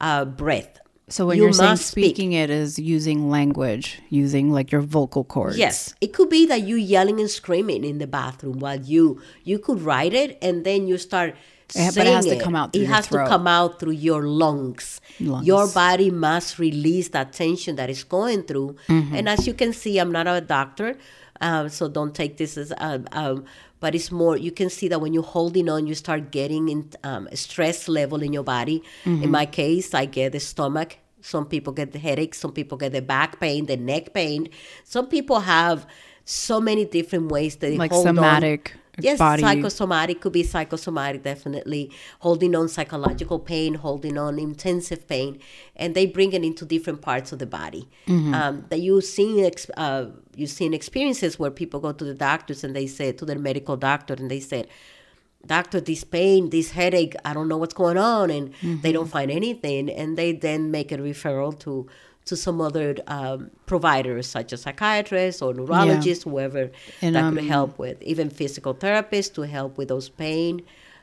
uh, 0.00 0.24
breath. 0.26 0.78
So 1.08 1.26
when 1.26 1.36
you 1.36 1.46
are 1.48 1.52
saying 1.52 1.70
must 1.70 1.86
speak. 1.86 2.04
speaking 2.16 2.32
it 2.32 2.50
is 2.50 2.78
using 2.78 3.28
language, 3.30 4.00
using 4.08 4.50
like 4.50 4.72
your 4.72 4.80
vocal 4.80 5.24
cords. 5.24 5.58
Yes, 5.58 5.94
it 6.00 6.12
could 6.12 6.30
be 6.30 6.46
that 6.46 6.62
you 6.62 6.76
yelling 6.76 7.20
and 7.20 7.30
screaming 7.30 7.84
in 7.84 7.98
the 7.98 8.06
bathroom 8.06 8.58
while 8.58 8.80
you 8.80 9.20
you 9.44 9.58
could 9.58 9.82
write 9.82 10.14
it 10.14 10.38
and 10.40 10.64
then 10.64 10.86
you 10.88 10.96
start. 10.98 11.34
It- 11.74 11.94
but 11.96 12.06
it 12.06 12.12
has 12.14 12.24
saying 12.26 12.38
to 12.38 12.44
come 12.44 12.54
out 12.54 12.72
through 12.72 12.82
It 12.82 12.84
your 12.86 12.94
has 12.94 13.06
throat. 13.08 13.24
to 13.24 13.28
come 13.28 13.46
out 13.48 13.80
through 13.80 13.92
your 13.92 14.22
lungs. 14.28 15.00
Lungs. 15.18 15.46
Your 15.46 15.66
body 15.66 16.10
must 16.10 16.58
release 16.58 17.08
that 17.08 17.32
tension 17.32 17.76
that 17.76 17.88
is 17.90 18.04
going 18.04 18.42
through. 18.44 18.76
Mm-hmm. 18.88 19.14
And 19.16 19.28
as 19.28 19.46
you 19.46 19.54
can 19.54 19.72
see, 19.72 19.98
I'm 19.98 20.12
not 20.12 20.26
a 20.28 20.40
doctor, 20.40 20.96
um, 21.40 21.68
so 21.68 21.88
don't 21.88 22.14
take 22.14 22.36
this 22.36 22.56
as. 22.56 22.72
Um, 22.78 23.06
um, 23.12 23.44
but 23.80 23.94
it's 23.94 24.10
more. 24.10 24.36
You 24.36 24.50
can 24.50 24.70
see 24.70 24.88
that 24.88 25.00
when 25.00 25.12
you're 25.12 25.22
holding 25.22 25.68
on, 25.68 25.86
you 25.86 25.94
start 25.94 26.30
getting 26.30 26.68
in 26.68 26.90
um, 27.02 27.28
stress 27.34 27.86
level 27.86 28.22
in 28.22 28.32
your 28.32 28.44
body. 28.44 28.82
Mm-hmm. 29.04 29.24
In 29.24 29.30
my 29.30 29.44
case, 29.46 29.92
I 29.92 30.06
get 30.06 30.32
the 30.32 30.40
stomach. 30.40 30.98
Some 31.20 31.46
people 31.46 31.72
get 31.72 31.92
the 31.92 31.98
headache. 31.98 32.34
Some 32.34 32.52
people 32.52 32.78
get 32.78 32.92
the 32.92 33.02
back 33.02 33.40
pain, 33.40 33.66
the 33.66 33.76
neck 33.76 34.14
pain. 34.14 34.48
Some 34.84 35.06
people 35.06 35.40
have 35.40 35.86
so 36.24 36.60
many 36.60 36.84
different 36.84 37.30
ways 37.30 37.56
they 37.56 37.76
Like 37.76 37.92
hold 37.92 38.06
on. 38.06 38.74
Yes, 39.00 39.18
body. 39.18 39.42
psychosomatic 39.42 40.20
could 40.20 40.32
be 40.32 40.42
psychosomatic, 40.44 41.22
definitely. 41.24 41.90
Holding 42.20 42.54
on 42.54 42.68
psychological 42.68 43.38
pain, 43.38 43.74
holding 43.74 44.16
on 44.18 44.38
intensive 44.38 45.08
pain, 45.08 45.40
and 45.74 45.94
they 45.94 46.06
bring 46.06 46.32
it 46.32 46.44
into 46.44 46.64
different 46.64 47.00
parts 47.02 47.32
of 47.32 47.38
the 47.40 47.46
body. 47.46 47.88
Mm-hmm. 48.06 48.34
Um, 48.34 48.64
that 48.68 48.78
you've 48.80 49.04
seen, 49.04 49.50
uh, 49.76 50.06
you've 50.36 50.50
seen 50.50 50.72
experiences 50.74 51.38
where 51.38 51.50
people 51.50 51.80
go 51.80 51.92
to 51.92 52.04
the 52.04 52.14
doctors 52.14 52.62
and 52.64 52.74
they 52.74 52.86
say 52.86 53.12
to 53.12 53.24
their 53.24 53.38
medical 53.38 53.76
doctor 53.76 54.14
and 54.14 54.30
they 54.30 54.40
said, 54.40 54.68
"Doctor, 55.44 55.80
this 55.80 56.04
pain, 56.04 56.50
this 56.50 56.70
headache, 56.70 57.14
I 57.24 57.34
don't 57.34 57.48
know 57.48 57.56
what's 57.58 57.74
going 57.74 57.98
on," 57.98 58.30
and 58.30 58.52
Mm-hmm. 58.52 58.80
they 58.82 58.92
don't 58.92 59.08
find 59.08 59.30
anything, 59.30 59.90
and 59.90 60.16
they 60.16 60.32
then 60.32 60.70
make 60.70 60.92
a 60.92 60.98
referral 60.98 61.58
to 61.60 61.86
to 62.24 62.36
some 62.36 62.60
other 62.60 62.96
um, 63.06 63.50
providers 63.66 64.26
such 64.26 64.52
as 64.52 64.62
psychiatrists 64.62 65.42
or 65.42 65.52
neurologists, 65.54 66.24
whoever 66.24 66.70
And, 67.02 67.14
that 67.14 67.30
could 67.32 67.38
um, 67.40 67.46
help 67.48 67.78
with 67.78 68.00
even 68.02 68.30
physical 68.30 68.74
therapists 68.74 69.32
to 69.34 69.42
help 69.42 69.76
with 69.78 69.88
those 69.88 70.08
pain 70.08 70.62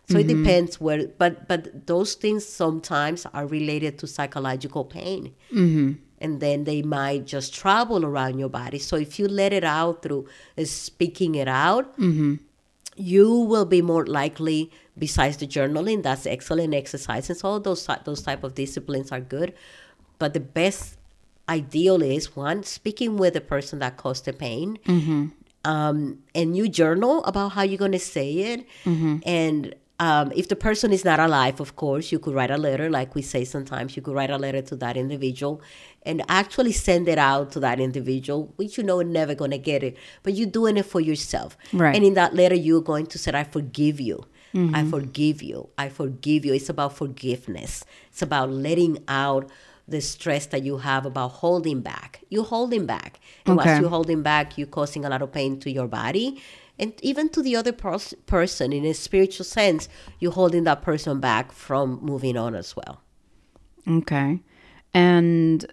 so 0.10 0.16
Mm-hmm. 0.18 0.30
it 0.30 0.34
depends 0.36 0.82
where 0.82 1.08
but 1.22 1.48
but 1.48 1.86
those 1.88 2.16
things 2.16 2.44
sometimes 2.46 3.26
are 3.38 3.46
related 3.46 3.94
to 4.00 4.08
psychological 4.08 4.84
pain 4.84 5.34
Mm-hmm. 5.54 5.92
and 6.24 6.40
then 6.42 6.64
they 6.64 6.82
might 6.82 7.24
just 7.36 7.54
travel 7.54 8.04
around 8.04 8.40
your 8.40 8.50
body 8.50 8.80
so 8.80 8.96
if 8.96 9.20
you 9.20 9.28
let 9.28 9.54
it 9.54 9.64
out 9.64 10.02
through 10.02 10.26
uh, 10.58 10.66
speaking 10.66 11.36
it 11.36 11.48
out 11.48 11.86
Mm-hmm. 11.98 12.34
you 12.96 13.30
will 13.52 13.66
be 13.66 13.82
more 13.82 14.06
likely 14.06 14.72
besides 14.98 15.38
the 15.38 15.48
journaling 15.48 16.02
that's 16.04 16.26
excellent 16.26 16.74
exercises 16.74 17.44
all 17.44 17.60
those 17.60 17.88
those 18.06 18.22
type 18.24 18.44
of 18.44 18.56
disciplines 18.56 19.12
are 19.12 19.22
good 19.22 19.54
but 20.20 20.34
the 20.34 20.40
best 20.40 20.98
ideal 21.50 22.02
is 22.02 22.36
one 22.36 22.64
speaking 22.64 23.18
with 23.18 23.34
the 23.34 23.42
person 23.42 23.80
that 23.80 23.98
caused 23.98 24.26
the 24.26 24.34
pain 24.34 24.78
um, 25.66 26.20
and 26.34 26.56
you 26.58 26.68
journal 26.68 27.24
about 27.26 27.50
how 27.50 27.62
you're 27.64 27.78
going 27.78 27.92
to 27.92 28.00
say 28.00 28.34
it. 28.54 28.66
And 29.26 29.76
um, 30.00 30.32
if 30.36 30.48
the 30.48 30.56
person 30.56 30.92
is 30.92 31.06
not 31.06 31.20
alive 31.20 31.60
of 31.60 31.76
course 31.76 32.12
you 32.12 32.18
could 32.18 32.34
write 32.34 32.50
a 32.50 32.58
letter 32.58 32.90
like 32.90 33.14
we 33.14 33.22
say 33.22 33.46
sometimes 33.46 33.96
you 33.96 34.02
could 34.02 34.16
write 34.16 34.32
a 34.32 34.38
letter 34.38 34.60
to 34.64 34.76
that 34.78 34.98
individual 34.98 35.62
and 36.04 36.24
actually 36.28 36.72
send 36.72 37.08
it 37.08 37.20
out 37.20 37.52
to 37.52 37.60
that 37.60 37.80
individual 37.80 38.52
which 38.56 38.80
you 38.80 38.84
know 38.84 39.00
is 39.00 39.08
never 39.08 39.36
going 39.36 39.52
to 39.52 39.60
get 39.60 39.84
it 39.84 39.96
but 40.24 40.34
you're 40.34 40.50
doing 40.50 40.76
it 40.78 40.88
for 40.88 41.00
yourself. 41.00 41.56
Right. 41.72 41.96
and 41.96 42.04
in 42.04 42.16
that 42.16 42.34
letter 42.34 42.56
you're 42.56 42.82
going 42.82 43.06
to 43.08 43.20
say 43.20 43.32
i 43.36 43.44
forgive 43.44 44.00
you. 44.02 44.26
I 44.54 44.84
forgive 44.84 45.42
you. 45.42 45.70
I 45.78 45.88
forgive 45.88 46.44
you. 46.44 46.54
It's 46.54 46.68
about 46.68 46.98
forgiveness. 46.98 47.86
It's 48.10 48.22
about 48.22 48.50
letting 48.52 48.98
out 49.08 49.50
the 49.92 50.02
stress 50.02 50.46
that 50.48 50.64
you 50.64 50.78
have 50.78 51.06
about 51.06 51.32
holding 51.44 51.82
back 51.82 52.22
you're 52.30 52.44
holding 52.56 52.86
back 52.86 53.20
and 53.46 53.60
Okay. 53.60 53.70
once 53.70 53.80
you're 53.82 53.90
holding 53.98 54.22
back 54.24 54.58
you're 54.58 54.68
causing 54.80 55.04
a 55.06 55.10
lot 55.10 55.22
of 55.22 55.32
pain 55.32 55.60
to 55.60 55.70
your 55.72 55.88
body 55.88 56.42
and 56.80 56.94
even 57.04 57.30
to 57.30 57.42
the 57.44 57.56
other 57.56 57.72
pers- 57.74 58.16
person 58.26 58.72
in 58.74 58.86
a 58.86 58.94
spiritual 58.94 59.44
sense 59.46 59.90
you're 60.20 60.32
holding 60.42 60.64
that 60.64 60.82
person 60.82 61.20
back 61.20 61.52
from 61.52 62.00
moving 62.02 62.36
on 62.38 62.56
as 62.56 62.76
well 62.76 63.02
Okay. 63.88 64.40
And 64.94 65.66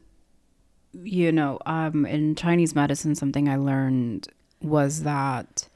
you 1.03 1.31
know, 1.31 1.59
um 1.67 2.07
in 2.07 2.35
Chinese 2.35 2.75
medicine 2.75 3.15
something 3.15 3.49
I 3.49 3.57
learned 3.57 4.29
was 4.63 5.03
that 5.03 5.69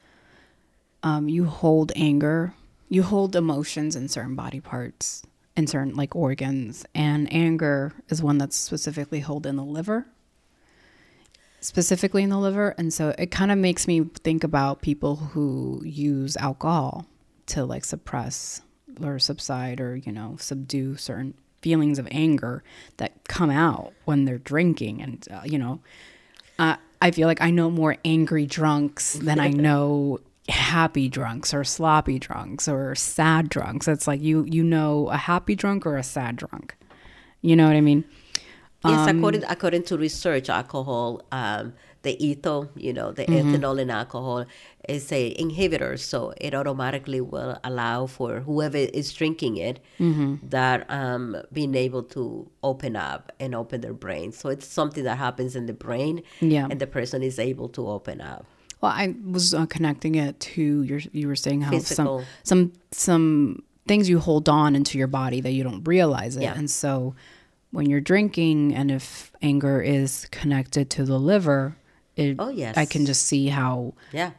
um 1.03 1.29
you 1.29 1.45
hold 1.45 1.91
anger, 1.95 2.53
you 2.89 3.03
hold 3.03 3.35
emotions 3.35 3.95
in 3.95 4.07
certain 4.07 4.35
body 4.35 4.59
parts, 4.59 5.23
in 5.55 5.67
certain 5.67 5.95
like 5.95 6.15
organs, 6.15 6.85
and 6.95 7.31
anger 7.31 7.93
is 8.09 8.21
one 8.21 8.37
that's 8.37 8.55
specifically 8.55 9.19
held 9.19 9.45
in 9.45 9.55
the 9.55 9.63
liver. 9.63 10.07
Specifically 11.61 12.23
in 12.23 12.29
the 12.29 12.37
liver, 12.37 12.75
and 12.77 12.93
so 12.93 13.15
it 13.17 13.31
kind 13.31 13.51
of 13.51 13.57
makes 13.57 13.87
me 13.87 14.01
think 14.23 14.43
about 14.43 14.81
people 14.81 15.15
who 15.15 15.81
use 15.85 16.35
alcohol 16.37 17.05
to 17.47 17.65
like 17.65 17.85
suppress 17.85 18.61
or 19.01 19.19
subside 19.19 19.79
or 19.79 19.95
you 19.95 20.11
know 20.11 20.35
subdue 20.39 20.95
certain 20.95 21.33
feelings 21.61 21.97
of 21.97 22.07
anger 22.11 22.63
that 22.97 23.13
come 23.27 23.49
out 23.49 23.93
when 24.05 24.25
they're 24.25 24.37
drinking 24.37 25.01
and 25.01 25.27
uh, 25.31 25.41
you 25.45 25.57
know 25.57 25.79
uh, 26.59 26.75
i 27.01 27.09
feel 27.09 27.27
like 27.27 27.41
i 27.41 27.49
know 27.49 27.69
more 27.69 27.97
angry 28.05 28.45
drunks 28.45 29.13
than 29.13 29.39
i 29.39 29.49
know 29.49 30.19
happy 30.49 31.07
drunks 31.07 31.53
or 31.53 31.63
sloppy 31.63 32.19
drunks 32.19 32.67
or 32.67 32.93
sad 32.95 33.47
drunks 33.49 33.87
it's 33.87 34.07
like 34.07 34.21
you 34.21 34.43
you 34.43 34.61
know 34.63 35.07
a 35.07 35.15
happy 35.17 35.55
drunk 35.55 35.85
or 35.85 35.95
a 35.95 36.03
sad 36.03 36.35
drunk 36.35 36.75
you 37.41 37.55
know 37.55 37.65
what 37.67 37.75
i 37.75 37.81
mean 37.81 38.03
Yes, 38.85 39.07
according 39.07 39.45
according 39.45 39.83
to 39.83 39.97
research, 39.97 40.49
alcohol, 40.49 41.21
um, 41.31 41.71
the 42.01 42.17
ethyl, 42.31 42.69
you 42.75 42.91
know, 42.91 43.13
the 43.13 43.23
ethanol 43.27 43.79
in 43.79 43.89
alcohol 43.89 44.45
is 44.89 45.09
a 45.13 45.33
inhibitor, 45.35 45.97
so 45.97 46.33
it 46.41 46.53
automatically 46.53 47.21
will 47.21 47.57
allow 47.63 48.07
for 48.07 48.41
whoever 48.41 48.75
is 48.75 49.13
drinking 49.13 49.55
it 49.55 49.79
that 50.49 50.85
um, 50.91 51.37
being 51.53 51.75
able 51.75 52.03
to 52.03 52.51
open 52.61 52.97
up 52.97 53.31
and 53.39 53.55
open 53.55 53.79
their 53.79 53.93
brain. 53.93 54.33
So 54.33 54.49
it's 54.49 54.67
something 54.67 55.05
that 55.05 55.17
happens 55.17 55.55
in 55.55 55.65
the 55.65 55.73
brain, 55.87 56.21
Yeah. 56.41 56.67
and 56.69 56.77
the 56.81 56.87
person 56.87 57.23
is 57.23 57.39
able 57.39 57.69
to 57.69 57.87
open 57.87 58.19
up. 58.19 58.45
Well, 58.83 58.91
I 58.91 59.15
was 59.25 59.53
uh, 59.53 59.65
connecting 59.65 60.15
it 60.15 60.41
to 60.41 60.83
your. 60.83 60.99
You 61.13 61.29
were 61.29 61.37
saying 61.37 61.61
how 61.61 61.71
Physical. 61.71 62.25
some 62.43 62.73
some 62.73 62.73
some 62.91 63.63
things 63.87 64.09
you 64.09 64.19
hold 64.19 64.49
on 64.49 64.75
into 64.75 64.97
your 64.97 65.07
body 65.07 65.39
that 65.39 65.51
you 65.53 65.63
don't 65.63 65.87
realize 65.87 66.35
it, 66.35 66.41
Yeah. 66.43 66.53
and 66.53 66.69
so 66.69 67.15
when 67.71 67.89
you're 67.89 68.01
drinking, 68.01 68.75
and 68.75 68.91
if 68.91 69.31
anger 69.41 69.81
is 69.81 70.27
connected 70.31 70.89
to 70.91 71.05
the 71.05 71.17
liver, 71.17 71.77
it, 72.17 72.35
Oh, 72.39 72.49
yes. 72.49 72.75
I 72.77 72.83
can 72.85 73.05
just 73.05 73.25
see 73.25 73.47
how 73.47 73.93
Yeah, 74.11 74.31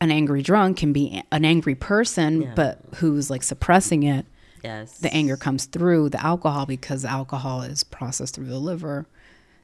an 0.00 0.12
angry 0.12 0.42
drunk 0.42 0.76
can 0.76 0.92
be 0.92 1.20
an 1.32 1.44
angry 1.44 1.74
person, 1.74 2.42
Yeah. 2.42 2.52
but 2.54 2.78
who's 2.98 3.28
like 3.28 3.42
suppressing 3.42 4.04
it. 4.04 4.24
yes. 4.62 4.98
The 4.98 5.12
anger 5.12 5.36
comes 5.36 5.64
through 5.64 6.10
the 6.10 6.24
alcohol 6.24 6.64
because 6.64 7.02
the 7.02 7.10
alcohol 7.10 7.62
is 7.62 7.82
processed 7.82 8.36
through 8.36 8.46
the 8.46 8.58
liver 8.60 9.06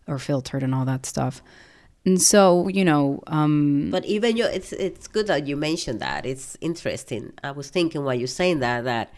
or 0.08 0.18
filtered 0.18 0.64
and 0.64 0.74
all 0.74 0.84
that 0.84 1.06
stuff. 1.06 1.42
And 2.06 2.20
so, 2.20 2.68
you 2.68 2.84
know, 2.84 3.22
um, 3.26 3.90
But 3.90 4.04
even 4.06 4.36
you, 4.36 4.46
it's 4.46 4.72
it's 4.72 5.06
good 5.06 5.26
that 5.26 5.46
you 5.46 5.56
mentioned 5.56 6.00
that. 6.00 6.24
It's 6.24 6.56
interesting. 6.60 7.32
I 7.44 7.50
was 7.50 7.68
thinking 7.68 8.04
while 8.04 8.14
you're 8.14 8.26
saying 8.26 8.60
that 8.60 8.84
that 8.84 9.12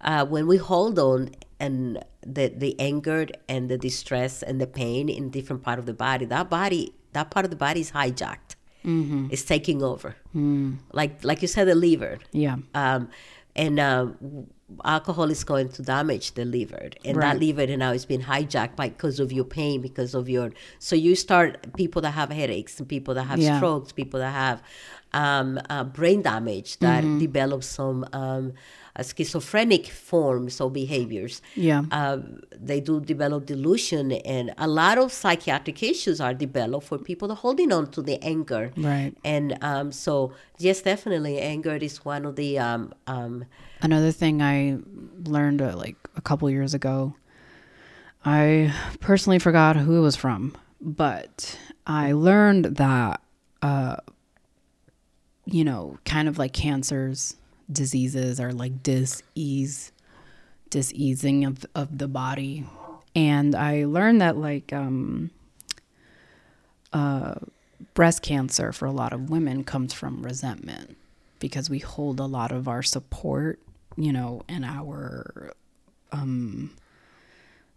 uh, 0.00 0.24
when 0.24 0.46
we 0.46 0.56
hold 0.56 0.98
on 0.98 1.30
and 1.58 2.04
the 2.22 2.52
the 2.56 2.78
anger 2.78 3.26
and 3.48 3.68
the 3.68 3.78
distress 3.78 4.42
and 4.42 4.60
the 4.60 4.66
pain 4.66 5.08
in 5.08 5.30
different 5.30 5.62
part 5.62 5.78
of 5.78 5.86
the 5.86 5.94
body, 5.94 6.24
that 6.26 6.48
body 6.48 6.94
that 7.14 7.30
part 7.30 7.44
of 7.44 7.50
the 7.50 7.56
body 7.56 7.80
is 7.80 7.90
hijacked. 7.90 8.54
Mm-hmm. 8.84 9.28
It's 9.30 9.42
taking 9.44 9.82
over. 9.82 10.14
Mm. 10.36 10.78
Like 10.92 11.24
like 11.24 11.42
you 11.42 11.48
said, 11.48 11.66
the 11.66 11.74
liver. 11.74 12.18
yeah. 12.32 12.58
Um, 12.74 13.08
and 13.56 13.78
uh, 13.80 14.06
alcohol 14.84 15.30
is 15.30 15.44
going 15.44 15.68
to 15.68 15.82
damage 15.82 16.32
the 16.32 16.44
liver 16.44 16.88
and 17.04 17.16
that 17.22 17.32
Right. 17.34 17.40
liver 17.40 17.66
now 17.76 17.92
is 17.92 18.06
being 18.06 18.22
hijacked 18.22 18.76
by 18.76 18.88
because 18.88 19.20
of 19.20 19.30
your 19.30 19.44
pain 19.44 19.80
because 19.82 20.14
of 20.14 20.26
your 20.28 20.52
so 20.78 20.96
you 20.96 21.14
start 21.14 21.76
people 21.76 22.00
that 22.02 22.12
have 22.12 22.30
headaches 22.30 22.78
and 22.80 22.88
people 22.88 23.12
that 23.14 23.24
have 23.24 23.38
Yeah. 23.40 23.56
strokes 23.56 23.92
people 23.92 24.20
that 24.20 24.32
have 24.32 24.62
um, 25.12 25.60
uh, 25.70 25.84
brain 25.84 26.22
damage 26.22 26.78
that 26.80 27.04
Mm-hmm. 27.04 27.18
develop 27.18 27.62
some 27.62 28.06
um, 28.14 28.54
uh, 28.96 29.02
schizophrenic 29.02 29.86
forms 29.86 30.60
or 30.62 30.70
behaviors 30.70 31.42
Yeah. 31.56 31.82
um, 31.92 32.40
they 32.58 32.80
do 32.80 33.00
develop 33.00 33.44
delusion 33.44 34.12
and 34.12 34.54
a 34.56 34.66
lot 34.66 34.96
of 34.96 35.12
psychiatric 35.12 35.82
issues 35.82 36.20
are 36.22 36.32
developed 36.34 36.86
for 36.86 36.96
people 36.98 37.28
that 37.28 37.34
are 37.34 37.44
holding 37.48 37.70
on 37.70 37.90
to 37.90 38.00
the 38.00 38.18
anger 38.24 38.72
Right. 38.78 39.12
and 39.24 39.58
um, 39.62 39.92
so 39.92 40.32
yes 40.58 40.80
definitely 40.80 41.38
anger 41.38 41.74
is 41.76 42.02
one 42.04 42.24
of 42.24 42.36
the 42.36 42.58
um, 42.58 42.92
um, 43.06 43.44
Another 43.84 44.12
thing 44.12 44.40
I 44.40 44.78
learned 45.24 45.60
uh, 45.60 45.76
like 45.76 45.96
a 46.16 46.22
couple 46.22 46.48
years 46.48 46.72
ago, 46.72 47.16
I 48.24 48.72
personally 48.98 49.38
forgot 49.38 49.76
who 49.76 49.98
it 49.98 50.00
was 50.00 50.16
from, 50.16 50.56
but 50.80 51.58
I 51.86 52.12
learned 52.12 52.76
that, 52.76 53.20
uh, 53.60 53.96
you 55.44 55.64
know, 55.64 55.98
kind 56.06 56.28
of 56.28 56.38
like 56.38 56.54
cancers, 56.54 57.36
diseases 57.70 58.40
are 58.40 58.52
like 58.52 58.82
dis-ease, 58.82 59.92
dis-easing 60.70 61.44
of, 61.44 61.66
of 61.74 61.98
the 61.98 62.08
body. 62.08 62.64
And 63.14 63.54
I 63.54 63.84
learned 63.84 64.22
that 64.22 64.38
like, 64.38 64.72
um, 64.72 65.30
uh, 66.94 67.34
breast 67.92 68.22
cancer 68.22 68.72
for 68.72 68.86
a 68.86 68.92
lot 68.92 69.12
of 69.12 69.28
women 69.28 69.62
comes 69.62 69.92
from 69.92 70.22
resentment 70.22 70.96
because 71.38 71.68
we 71.68 71.80
hold 71.80 72.18
a 72.18 72.24
lot 72.24 72.50
of 72.50 72.66
our 72.66 72.82
support, 72.82 73.60
you 73.96 74.12
know, 74.12 74.42
and 74.48 74.64
our 74.64 75.52
um 76.12 76.70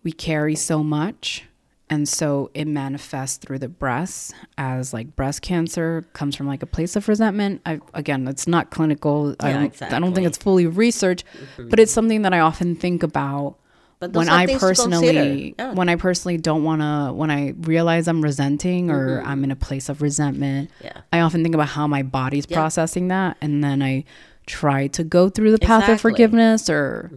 we 0.04 0.12
carry 0.12 0.56
so 0.56 0.84
much 0.84 1.44
and 1.90 2.08
so 2.08 2.52
it 2.54 2.66
manifests 2.68 3.38
through 3.38 3.60
the 3.60 3.70
breasts 3.70 4.34
as 4.58 4.94
like 4.94 5.16
breast 5.16 5.42
cancer 5.42 6.06
comes 6.14 6.36
from 6.36 6.46
like 6.46 6.62
a 6.62 6.66
place 6.66 6.96
of 6.96 7.08
resentment. 7.08 7.62
I 7.66 7.80
again, 7.94 8.28
it's 8.28 8.46
not 8.48 8.72
clinical. 8.72 9.36
I 9.40 9.54
don't 9.54 9.82
I 9.84 10.00
don't 10.00 10.14
think 10.14 10.28
it's 10.28 10.38
fully 10.38 10.68
researched, 10.68 11.24
but 11.58 11.80
it's 11.80 11.92
something 11.92 12.24
that 12.24 12.34
I 12.34 12.40
often 12.42 12.76
think 12.76 13.04
about 13.04 13.56
But 14.00 14.12
when 14.14 14.28
I 14.30 14.46
personally. 14.58 15.56
Yeah. 15.58 15.74
when 15.74 15.88
I 15.90 15.96
personally 15.96 16.38
don't 16.38 16.64
want 16.64 16.82
to 16.82 17.14
when 17.14 17.32
I 17.32 17.54
realize 17.62 18.08
I'm 18.10 18.22
resenting 18.22 18.92
or 18.92 19.22
I'm 19.22 19.44
in 19.46 19.52
a 19.52 19.56
place 19.56 19.88
of 19.90 20.02
resentment, 20.02 20.70
Mm-hmm. 20.70 20.86
Yeah. 20.88 21.02
I 21.14 21.22
often 21.22 21.42
think 21.42 21.56
about 21.56 21.70
how 21.70 21.88
my 21.88 22.04
body's 22.04 22.46
Yeah. 22.50 22.58
processing 22.58 23.08
that 23.08 23.38
and 23.42 23.64
then 23.64 23.82
I 23.82 24.04
try 24.48 24.88
to 24.88 25.04
go 25.04 25.30
through 25.30 25.52
the 25.52 25.60
path 25.60 25.88
of 25.90 26.02
forgiveness 26.02 26.70
or 26.70 27.12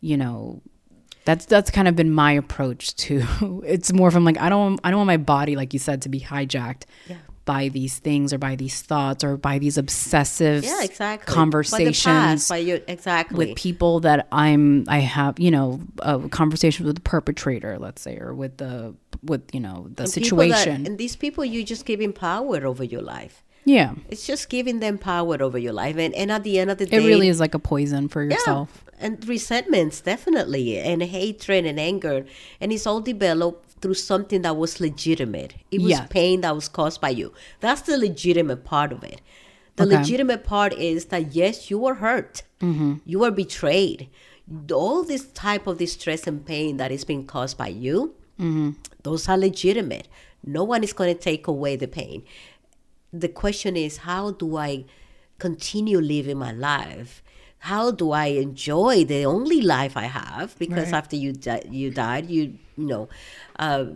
you 0.00 0.16
know 0.16 0.62
that's 1.24 1.44
that's 1.46 1.70
kind 1.70 1.88
of 1.88 1.96
been 1.96 2.10
my 2.12 2.32
approach 2.32 2.94
to 2.96 3.22
it's 3.66 3.92
more 3.92 4.10
from 4.10 4.24
like 4.24 4.38
I 4.38 4.48
don't 4.48 4.80
I 4.84 4.90
don't 4.90 4.98
want 5.00 5.08
my 5.08 5.16
body 5.18 5.56
like 5.56 5.72
you 5.74 5.78
said 5.78 6.02
to 6.02 6.08
be 6.08 6.20
hijacked 6.20 6.84
Yeah. 7.08 7.16
by 7.44 7.68
these 7.68 7.98
things 7.98 8.32
or 8.32 8.38
by 8.38 8.54
these 8.56 8.80
thoughts 8.82 9.24
or 9.24 9.36
by 9.36 9.58
these 9.58 9.76
obsessive 9.76 10.62
yeah, 10.64 10.82
exactly. 10.84 11.34
conversations 11.34 12.04
By 12.04 12.10
past, 12.12 12.48
by 12.48 12.56
your, 12.58 12.78
exactly. 12.86 13.46
with 13.48 13.56
people 13.56 14.00
that 14.00 14.28
I'm 14.30 14.84
I 14.88 15.00
have 15.00 15.38
you 15.40 15.50
know 15.50 15.80
a 15.98 16.28
conversation 16.28 16.86
with 16.86 16.94
the 16.94 17.02
perpetrator 17.02 17.78
let's 17.78 18.00
say 18.02 18.16
or 18.18 18.32
with 18.34 18.58
the 18.58 18.94
with 19.24 19.42
you 19.52 19.60
know 19.60 19.88
the 19.94 20.04
And 20.04 20.12
people 20.14 20.38
that- 20.38 20.54
situation 20.58 20.86
and 20.86 20.98
these 20.98 21.16
people, 21.16 21.44
you 21.44 21.64
just 21.64 21.84
giving 21.86 22.12
power 22.12 22.64
over 22.64 22.84
your 22.84 23.02
life. 23.02 23.42
Yeah 23.66 23.90
It's 24.08 24.24
just 24.26 24.48
giving 24.48 24.78
them 24.80 24.96
power 24.96 25.36
over 25.46 25.58
your 25.58 25.74
life, 25.82 25.96
and, 26.04 26.14
and 26.14 26.28
at 26.36 26.42
the 26.44 26.54
end 26.60 26.70
of 26.70 26.78
the 26.78 26.86
day, 26.86 26.96
it 26.96 27.06
really 27.12 27.28
is 27.28 27.40
like 27.44 27.54
a 27.54 27.58
poison 27.72 28.08
for 28.08 28.22
yourself 28.22 28.68
and 28.98 29.14
resentments 29.28 30.00
definitely, 30.00 30.78
and 30.78 31.02
hatred 31.02 31.66
and 31.66 31.78
anger, 31.78 32.24
and 32.62 32.72
it's 32.72 32.86
all 32.86 33.02
developed 33.02 33.62
through 33.82 33.98
something 34.10 34.40
that 34.46 34.56
was 34.56 34.80
legitimate. 34.80 35.52
It 35.70 35.82
was 35.82 35.90
Yeah. 35.90 36.06
pain 36.08 36.40
that 36.40 36.54
was 36.54 36.68
caused 36.78 36.98
by 37.02 37.10
you. 37.10 37.28
That's 37.60 37.82
the 37.82 37.98
legitimate 37.98 38.64
part 38.64 38.90
of 38.96 39.04
it. 39.04 39.20
The 39.76 39.84
Okay. 39.84 39.98
legitimate 39.98 40.42
part 40.44 40.72
is 40.72 41.06
that 41.12 41.34
yes, 41.34 41.70
you 41.70 41.78
were 41.78 41.96
hurt, 42.06 42.42
Mm-hmm. 42.62 42.92
you 43.04 43.18
were 43.18 43.30
betrayed. 43.44 44.08
All 44.72 45.02
this 45.12 45.24
type 45.46 45.66
of 45.66 45.76
distress 45.76 46.26
and 46.26 46.38
pain 46.46 46.78
that 46.78 46.90
is 46.90 47.04
being 47.04 47.26
caused 47.26 47.58
by 47.58 47.68
you, 47.68 48.14
Mm-hmm. 48.40 48.70
those 49.02 49.28
are 49.28 49.36
legitimate. 49.36 50.08
No 50.58 50.62
one 50.64 50.82
is 50.84 50.92
going 50.94 51.12
to 51.14 51.20
take 51.30 51.46
away 51.46 51.76
the 51.76 51.88
pain. 51.88 52.22
The 53.20 53.28
question 53.28 53.76
is, 53.76 53.98
how 53.98 54.24
do 54.42 54.56
I 54.56 54.84
continue 55.38 56.00
living 56.00 56.38
my 56.38 56.52
life? 56.52 57.22
How 57.70 57.90
do 57.90 58.06
I 58.12 58.26
enjoy 58.46 59.04
the 59.04 59.24
only 59.24 59.60
life 59.60 59.96
I 59.96 60.08
have? 60.22 60.48
Because 60.58 60.88
Right. 60.92 60.98
after 61.00 61.16
you 61.24 61.32
di- 61.32 61.66
you 61.80 61.90
died, 61.90 62.24
you 62.36 62.42
you 62.76 62.86
know, 62.92 63.08
uh, 63.58 63.86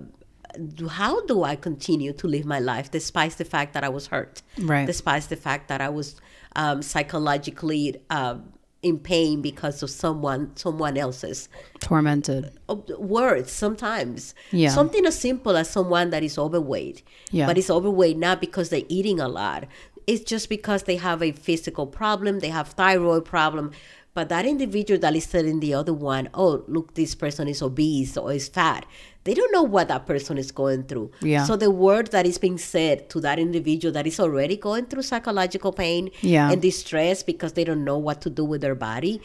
how 1.01 1.15
do 1.27 1.37
I 1.45 1.55
continue 1.69 2.13
to 2.15 2.27
live 2.27 2.47
my 2.47 2.59
life 2.73 2.91
despite 2.91 3.33
the 3.43 3.45
fact 3.45 3.71
that 3.75 3.85
I 3.85 3.89
was 3.89 4.05
hurt, 4.09 4.43
Right. 4.59 4.87
despite 4.87 5.25
the 5.29 5.37
fact 5.37 5.69
that 5.69 5.81
I 5.81 5.91
was 5.99 6.09
um, 6.57 6.83
psychologically 6.83 7.85
um, 8.11 8.53
in 8.83 8.99
pain 8.99 9.43
because 9.43 9.83
of 9.83 9.91
someone 9.91 10.51
someone 10.57 10.97
else's 10.97 11.49
tormented 11.81 12.51
uh, 12.69 12.77
words 12.99 13.53
sometimes. 13.53 14.35
Yeah. 14.53 14.71
Something 14.71 15.05
as 15.05 15.19
simple 15.19 15.57
as 15.57 15.69
someone 15.69 16.11
that 16.11 16.23
is 16.23 16.39
overweight. 16.39 17.03
Yeah. 17.31 17.47
But 17.47 17.59
it's 17.59 17.71
overweight 17.71 18.17
not 18.17 18.41
because 18.41 18.71
they're 18.71 18.83
eating 18.89 19.21
a 19.21 19.29
lot. 19.29 19.67
It's 20.07 20.25
just 20.25 20.49
because 20.49 20.85
they 20.85 20.97
have 20.97 21.23
a 21.23 21.33
physical 21.33 21.87
problem, 21.87 22.41
they 22.41 22.49
have 22.49 22.69
thyroid 22.69 23.25
problem. 23.25 23.73
But 24.13 24.29
that 24.29 24.45
individual 24.45 24.99
that 25.01 25.15
is 25.15 25.27
telling 25.27 25.61
the 25.61 25.73
other 25.75 25.93
one, 25.95 26.31
oh, 26.35 26.65
look, 26.67 26.95
this 26.95 27.15
person 27.15 27.47
is 27.47 27.63
obese 27.63 28.17
or 28.17 28.33
is 28.33 28.49
fat. 28.49 28.85
They 29.23 29.35
don't 29.35 29.53
know 29.53 29.63
what 29.63 29.87
that 29.89 30.07
person 30.07 30.37
is 30.37 30.51
going 30.51 30.85
through. 30.85 31.13
Yeah. 31.21 31.45
So 31.45 31.55
the 31.55 31.71
word 31.71 32.09
that 32.11 32.27
is 32.27 32.37
being 32.39 32.59
said 32.59 33.09
to 33.11 33.21
that 33.21 33.39
individual 33.39 33.93
that 33.93 34.07
is 34.07 34.19
already 34.19 34.57
going 34.57 34.87
through 34.87 35.03
psychological 35.03 35.73
pain 35.73 36.11
Yeah. 36.23 36.51
and 36.51 36.61
distress 36.61 37.23
because 37.23 37.53
they 37.53 37.63
don't 37.65 37.85
know 37.85 37.99
what 37.99 38.21
to 38.23 38.31
do 38.31 38.45
with 38.45 38.63
their 38.63 38.75
body, 38.75 39.21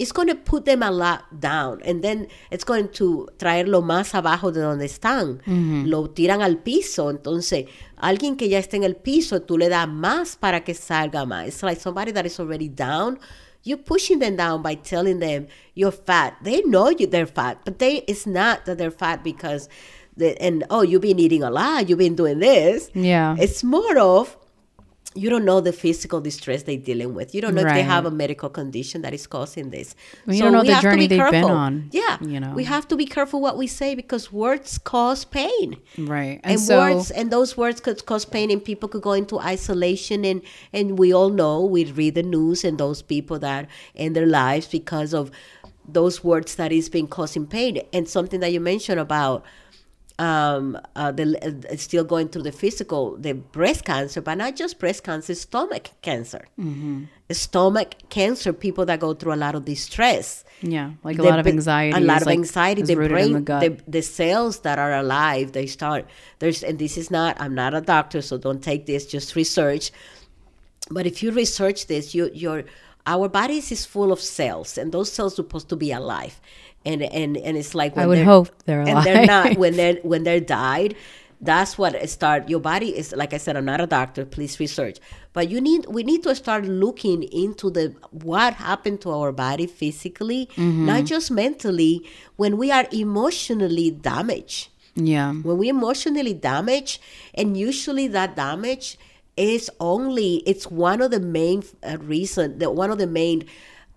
it's 0.00 0.12
going 0.12 0.28
to 0.28 0.34
put 0.34 0.64
them 0.64 0.82
a 0.82 0.90
lot 0.90 1.24
down. 1.38 1.82
And 1.84 2.02
then 2.02 2.26
it's 2.50 2.64
going 2.64 2.88
to 2.92 3.28
traerlo 3.38 3.82
más 3.82 4.14
abajo 4.14 4.50
de 4.50 4.60
donde 4.60 4.86
están. 4.86 5.42
Mm-hmm. 5.44 5.86
Lo 5.88 6.08
tiran 6.08 6.40
al 6.40 6.56
piso. 6.62 7.10
Entonces, 7.10 7.66
alguien 7.98 8.36
que 8.38 8.48
ya 8.48 8.58
está 8.58 8.76
en 8.76 8.84
el 8.84 8.96
piso, 8.96 9.42
tú 9.42 9.58
le 9.58 9.68
das 9.68 9.86
más 9.88 10.36
para 10.36 10.64
que 10.64 10.72
salga 10.72 11.26
más. 11.26 11.48
It's 11.48 11.62
like 11.62 11.78
somebody 11.78 12.12
that 12.12 12.24
is 12.24 12.40
already 12.40 12.68
down. 12.70 13.18
You're 13.62 13.78
pushing 13.78 14.18
them 14.18 14.36
down 14.36 14.62
by 14.62 14.74
telling 14.74 15.20
them 15.20 15.46
you're 15.74 15.92
fat. 15.92 16.36
They 16.42 16.62
know 16.62 16.88
you 16.90 17.06
they're 17.06 17.26
fat, 17.26 17.60
but 17.64 17.78
they 17.78 17.98
it's 18.08 18.26
not 18.26 18.64
that 18.66 18.78
they're 18.78 18.90
fat 18.90 19.22
because 19.22 19.68
the, 20.16 20.40
and 20.42 20.64
oh 20.70 20.82
you've 20.82 21.02
been 21.02 21.18
eating 21.18 21.42
a 21.42 21.50
lot, 21.50 21.88
you've 21.88 21.98
been 21.98 22.16
doing 22.16 22.38
this. 22.40 22.90
Yeah. 22.94 23.36
It's 23.38 23.62
more 23.62 23.98
of 23.98 24.36
you 25.14 25.30
don't 25.30 25.44
know 25.44 25.60
the 25.60 25.72
physical 25.72 26.20
distress 26.20 26.62
they're 26.62 26.76
dealing 26.76 27.14
with. 27.14 27.34
You 27.34 27.40
don't 27.40 27.54
know 27.54 27.62
if 27.62 27.72
they 27.72 27.82
have 27.82 28.06
a 28.06 28.10
medical 28.10 28.48
condition 28.48 29.02
that 29.02 29.12
is 29.12 29.26
causing 29.26 29.70
this. 29.70 29.94
Well, 30.26 30.36
you 30.36 30.42
don't 30.42 30.52
know 30.52 30.62
the 30.62 30.80
journey 30.80 31.06
they've 31.06 31.30
been 31.30 31.44
on, 31.44 31.88
Yeah, 31.92 32.18
you 32.20 32.40
know. 32.40 32.52
we 32.54 32.64
have 32.64 32.88
to 32.88 32.96
be 32.96 33.06
careful 33.06 33.40
what 33.40 33.56
we 33.56 33.66
say 33.66 33.94
because 33.94 34.32
words 34.32 34.78
cause 34.78 35.24
pain 35.24 35.76
right 35.98 36.40
and, 36.44 36.52
and, 36.52 36.60
so 36.60 36.78
words 36.78 37.10
and 37.10 37.30
those 37.30 37.56
words 37.56 37.80
could 37.80 38.04
cause 38.06 38.24
pain 38.24 38.50
and 38.50 38.64
people 38.64 38.88
could 38.88 39.02
go 39.02 39.12
into 39.12 39.38
isolation 39.38 40.24
and 40.24 40.42
and 40.72 40.98
we 40.98 41.12
all 41.12 41.30
know 41.30 41.64
we 41.64 41.84
read 41.84 42.14
the 42.14 42.22
news 42.22 42.64
and 42.64 42.78
those 42.78 43.02
people 43.02 43.38
that 43.38 43.68
end 43.96 44.16
their 44.16 44.26
lives 44.26 44.66
because 44.66 45.12
of 45.12 45.30
those 45.86 46.22
words 46.22 46.54
that 46.56 46.72
is 46.72 46.88
being 46.88 47.06
causing 47.06 47.46
pain 47.46 47.80
and 47.92 48.08
something 48.08 48.40
that 48.40 48.52
you 48.52 48.60
mentioned 48.60 49.00
about 49.00 49.44
um 50.22 50.78
uh, 51.00 51.10
the 51.18 51.24
uh, 51.46 51.76
still 51.76 52.06
going 52.12 52.28
through 52.30 52.46
the 52.50 52.56
physical 52.62 53.02
the 53.26 53.32
breast 53.56 53.82
cancer 53.84 54.20
but 54.28 54.36
not 54.42 54.52
just 54.60 54.72
breast 54.82 55.00
cancer 55.08 55.34
stomach 55.46 55.86
cancer 56.08 56.42
stomach 57.30 57.90
cancer 58.18 58.52
people 58.52 58.84
that 58.90 58.98
go 59.00 59.10
through 59.18 59.34
a 59.38 59.40
lot 59.46 59.54
of 59.58 59.62
distress 59.64 60.44
yeah 60.74 60.88
like 61.02 61.18
a 61.18 61.22
the 61.22 61.28
lot 61.32 61.40
of 61.40 61.46
anxiety 61.46 61.96
A 61.96 62.00
lot 62.00 62.22
of 62.22 62.26
like, 62.26 62.38
anxiety. 62.38 62.82
The 62.82 62.94
brain, 62.94 63.32
the 63.44 63.58
the, 63.64 63.70
the 63.96 64.02
cells 64.02 64.54
that 64.60 64.78
are 64.78 64.94
alive, 65.04 65.46
they 65.52 65.66
start. 65.66 66.02
There's, 66.38 66.62
and 66.62 66.78
this 66.78 66.94
is 66.96 67.10
not. 67.10 67.32
I'm 67.42 67.54
not 67.54 67.74
a 67.74 67.80
doctor, 67.80 68.20
so 68.22 68.38
don't 68.38 68.62
take 68.62 68.82
this. 68.86 69.02
Just 69.06 69.34
research. 69.34 69.90
But 70.90 71.04
if 71.06 71.22
you 71.22 71.30
research 71.32 71.86
this, 71.86 72.14
you, 72.14 72.30
your 72.32 72.64
our 73.06 73.28
bodies 73.28 73.72
is 73.72 73.84
full 73.84 74.12
of 74.12 74.20
cells, 74.20 74.78
and 74.78 74.92
those 74.92 75.10
cells 75.16 75.34
supposed 75.34 75.68
to 75.70 75.76
be 75.76 75.90
alive. 75.92 76.40
And 76.84 77.02
and 77.02 77.36
and 77.36 77.56
it's 77.56 77.74
like 77.74 77.96
I 77.96 78.06
would 78.06 78.18
they're- 78.18 78.24
hope 78.24 78.48
they're 78.64 78.80
alive. 78.82 78.96
and 78.96 79.06
they're 79.06 79.26
not 79.26 79.56
when 79.56 79.76
they're 79.76 79.98
when 80.02 80.24
they're 80.24 80.40
died. 80.40 80.94
that's 81.50 81.72
what 81.76 81.92
it 81.98 82.08
start 82.08 82.48
your 82.52 82.60
body 82.62 82.90
is 83.00 83.06
like 83.20 83.32
i 83.36 83.38
said 83.44 83.56
i'm 83.58 83.64
not 83.68 83.80
a 83.84 83.86
doctor 83.94 84.22
please 84.34 84.52
research 84.64 84.98
but 85.36 85.44
you 85.52 85.58
need 85.68 85.80
we 85.96 86.02
need 86.10 86.22
to 86.26 86.32
start 86.40 86.62
looking 86.82 87.24
into 87.44 87.66
the 87.78 87.86
what 88.28 88.54
happened 88.68 89.00
to 89.04 89.10
our 89.10 89.32
body 89.32 89.66
physically 89.80 90.42
not 90.90 91.02
just 91.12 91.32
mentally 91.42 91.94
when 92.42 92.52
we 92.62 92.70
are 92.78 92.86
emotionally 92.92 93.88
damaged 93.90 94.68
Yeah. 94.94 95.32
when 95.48 95.58
we 95.62 95.66
emotionally 95.68 96.34
damaged 96.52 97.00
and 97.34 97.56
usually 97.56 98.06
that 98.18 98.36
damage 98.36 98.86
is 99.36 99.66
only 99.80 100.30
it's 100.46 100.66
one 100.70 101.00
of 101.06 101.10
the 101.10 101.18
main 101.38 101.64
uh, 101.82 101.98
reason 102.14 102.58
that 102.62 102.70
one 102.82 102.90
of 102.94 102.98
the 102.98 103.10
main 103.22 103.38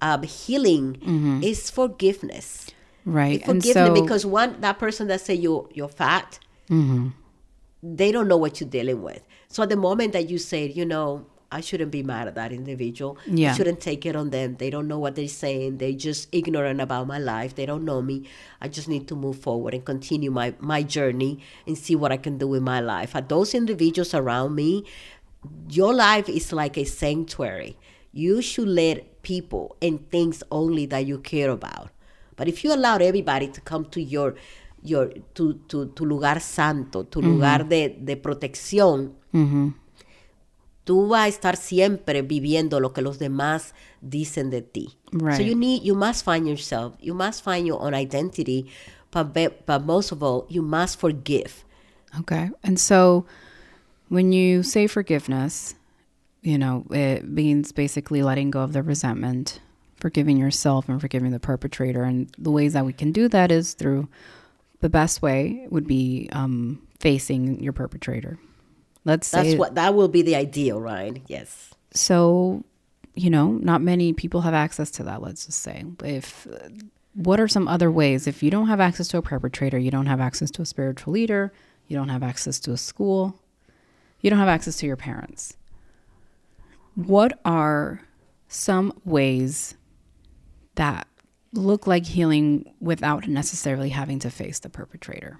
um, 0.01 0.23
healing 0.23 1.41
is 1.43 1.69
forgiveness 1.69 2.67
Right. 3.05 3.41
And 3.47 3.61
forgiveness 3.63 3.97
so 3.97 4.01
because 4.01 4.25
one 4.25 4.59
that 4.61 4.79
person 4.79 5.07
that 5.07 5.21
say 5.21 5.35
you 5.35 5.69
you're 5.73 5.87
fat 5.89 6.39
they 7.83 8.11
don't 8.11 8.27
know 8.27 8.37
what 8.37 8.59
you're 8.59 8.69
dealing 8.69 9.01
with 9.03 9.21
so 9.47 9.61
at 9.63 9.69
the 9.69 9.75
moment 9.75 10.13
that 10.13 10.29
you 10.29 10.37
say 10.39 10.67
you 10.67 10.85
know 10.85 11.25
I 11.51 11.61
shouldn't 11.61 11.91
be 11.91 12.03
mad 12.03 12.27
at 12.27 12.35
that 12.35 12.51
individual. 12.51 13.17
Yeah. 13.25 13.51
I 13.51 13.55
shouldn't 13.55 13.79
take 13.79 14.05
it 14.05 14.15
on 14.15 14.29
them. 14.31 14.55
They 14.57 14.69
don't 14.69 14.89
know 14.89 14.99
what 14.99 15.15
they're 15.15 15.27
saying. 15.29 15.77
They're 15.77 15.93
just 15.93 16.27
ignorant 16.33 16.81
about 16.81 17.07
my 17.07 17.19
life. 17.19 17.55
They 17.55 17.65
don't 17.65 17.85
know 17.85 18.01
me. 18.01 18.27
I 18.59 18.67
just 18.67 18.89
need 18.89 19.07
to 19.07 19.15
move 19.15 19.39
forward 19.39 19.73
and 19.73 19.85
continue 19.85 20.31
my, 20.31 20.55
my 20.59 20.83
journey 20.83 21.39
and 21.65 21.77
see 21.77 21.95
what 21.95 22.11
I 22.11 22.17
can 22.17 22.37
do 22.39 22.47
with 22.47 22.63
my 22.63 22.81
life. 22.81 23.15
At 23.15 23.29
those 23.29 23.53
individuals 23.53 24.13
around 24.13 24.55
me, 24.55 24.83
your 25.69 25.93
life 25.93 26.27
is 26.27 26.51
like 26.51 26.77
a 26.77 26.83
sanctuary. 26.83 27.77
You 28.11 28.41
should 28.41 28.67
let 28.67 29.14
people 29.25 29.75
and 29.81 29.99
things 30.11 30.43
only 30.51 30.85
that 30.85 31.05
you 31.05 31.17
care 31.19 31.49
about. 31.49 31.89
But 32.37 32.47
if 32.47 32.63
you 32.63 32.71
allow 32.71 32.97
everybody 32.97 33.47
to 33.47 33.61
come 33.61 33.85
to 33.85 34.01
your 34.01 34.35
your 34.83 35.09
to 35.33 35.53
to 35.67 35.87
tu 35.87 36.05
lugar 36.05 36.39
santo, 36.39 37.03
tu 37.03 37.19
mm-hmm. 37.19 37.31
lugar 37.31 37.67
de, 37.67 37.89
de 37.89 38.15
protección, 38.17 39.13
mm-hmm. 39.33 39.73
tú 40.85 41.07
vas 41.07 41.25
a 41.25 41.27
estar 41.27 41.57
siempre 41.57 42.21
viviendo 42.21 42.79
lo 42.79 42.93
que 42.93 43.01
los 43.01 43.17
demás 43.17 43.73
dicen 44.01 44.51
de 44.51 44.61
ti. 44.61 44.97
So 45.11 45.41
you 45.41 45.55
need 45.55 45.81
you 45.83 45.95
must 45.95 46.23
find 46.23 46.47
yourself. 46.47 46.93
You 46.99 47.15
must 47.15 47.43
find 47.43 47.65
your 47.65 47.81
own 47.81 47.95
identity, 47.95 48.67
but 49.11 49.33
but 49.33 49.85
most 49.85 50.11
of 50.11 50.21
all, 50.21 50.45
you 50.49 50.61
must 50.61 50.99
forgive. 50.99 51.65
Okay. 52.19 52.51
And 52.63 52.79
so 52.79 53.25
when 54.09 54.31
you 54.31 54.61
say 54.63 54.87
forgiveness, 54.87 55.74
you 56.45 56.57
know, 56.57 56.85
it 56.91 57.25
means 57.27 57.71
basically 57.71 58.21
letting 58.21 58.51
go 58.51 58.61
of 58.61 58.73
the 58.73 58.83
resentment, 58.83 59.59
forgiving 59.97 60.37
yourself 60.37 60.87
and 60.87 61.01
forgiving 61.01 61.31
the 61.31 61.39
perpetrator. 61.39 62.03
And 62.03 62.29
the 62.37 62.51
ways 62.51 62.73
that 62.73 62.85
we 62.85 62.93
can 62.93 63.11
do 63.11 63.27
that 63.29 63.51
is 63.51 63.73
through 63.73 64.07
the 64.81 64.89
best 64.89 65.21
way 65.21 65.65
would 65.71 65.87
be 65.87 66.29
um, 66.31 66.85
facing 66.99 67.61
your 67.61 67.73
perpetrator. 67.73 68.37
Let's 69.05 69.31
That's 69.31 69.51
say 69.51 69.57
what 69.57 69.75
that 69.75 69.95
will 69.95 70.07
be 70.07 70.21
the 70.21 70.35
ideal, 70.35 70.79
right? 70.79 71.21
Yes. 71.27 71.73
so 71.93 72.63
you 73.15 73.29
know 73.29 73.51
not 73.51 73.81
many 73.81 74.13
people 74.13 74.41
have 74.41 74.53
access 74.53 74.91
to 74.91 75.03
that 75.03 75.21
let's 75.21 75.45
just 75.45 75.61
say 75.61 75.83
if 76.03 76.47
what 77.13 77.39
are 77.39 77.47
some 77.47 77.67
other 77.67 77.89
ways 77.89 78.27
if 78.27 78.43
you 78.43 78.51
don't 78.51 78.67
have 78.67 78.81
access 78.81 79.07
to 79.07 79.17
a 79.17 79.21
perpetrator 79.21 79.77
you 79.77 79.89
don't 79.89 80.05
have 80.05 80.19
access 80.19 80.51
to 80.51 80.61
a 80.61 80.65
spiritual 80.65 81.13
leader 81.13 81.53
you 81.87 81.95
don't 81.95 82.09
have 82.09 82.23
access 82.23 82.59
to 82.59 82.71
a 82.71 82.77
school 82.77 83.39
you 84.19 84.29
don't 84.29 84.39
have 84.39 84.49
access 84.49 84.75
to 84.77 84.85
your 84.85 84.97
parents 84.97 85.55
what 86.95 87.39
are 87.45 88.01
some 88.47 88.93
ways 89.03 89.75
that 90.75 91.07
look 91.53 91.87
like 91.87 92.05
healing 92.05 92.73
without 92.79 93.27
necessarily 93.27 93.89
having 93.89 94.19
to 94.19 94.29
face 94.29 94.59
the 94.59 94.69
perpetrator 94.69 95.39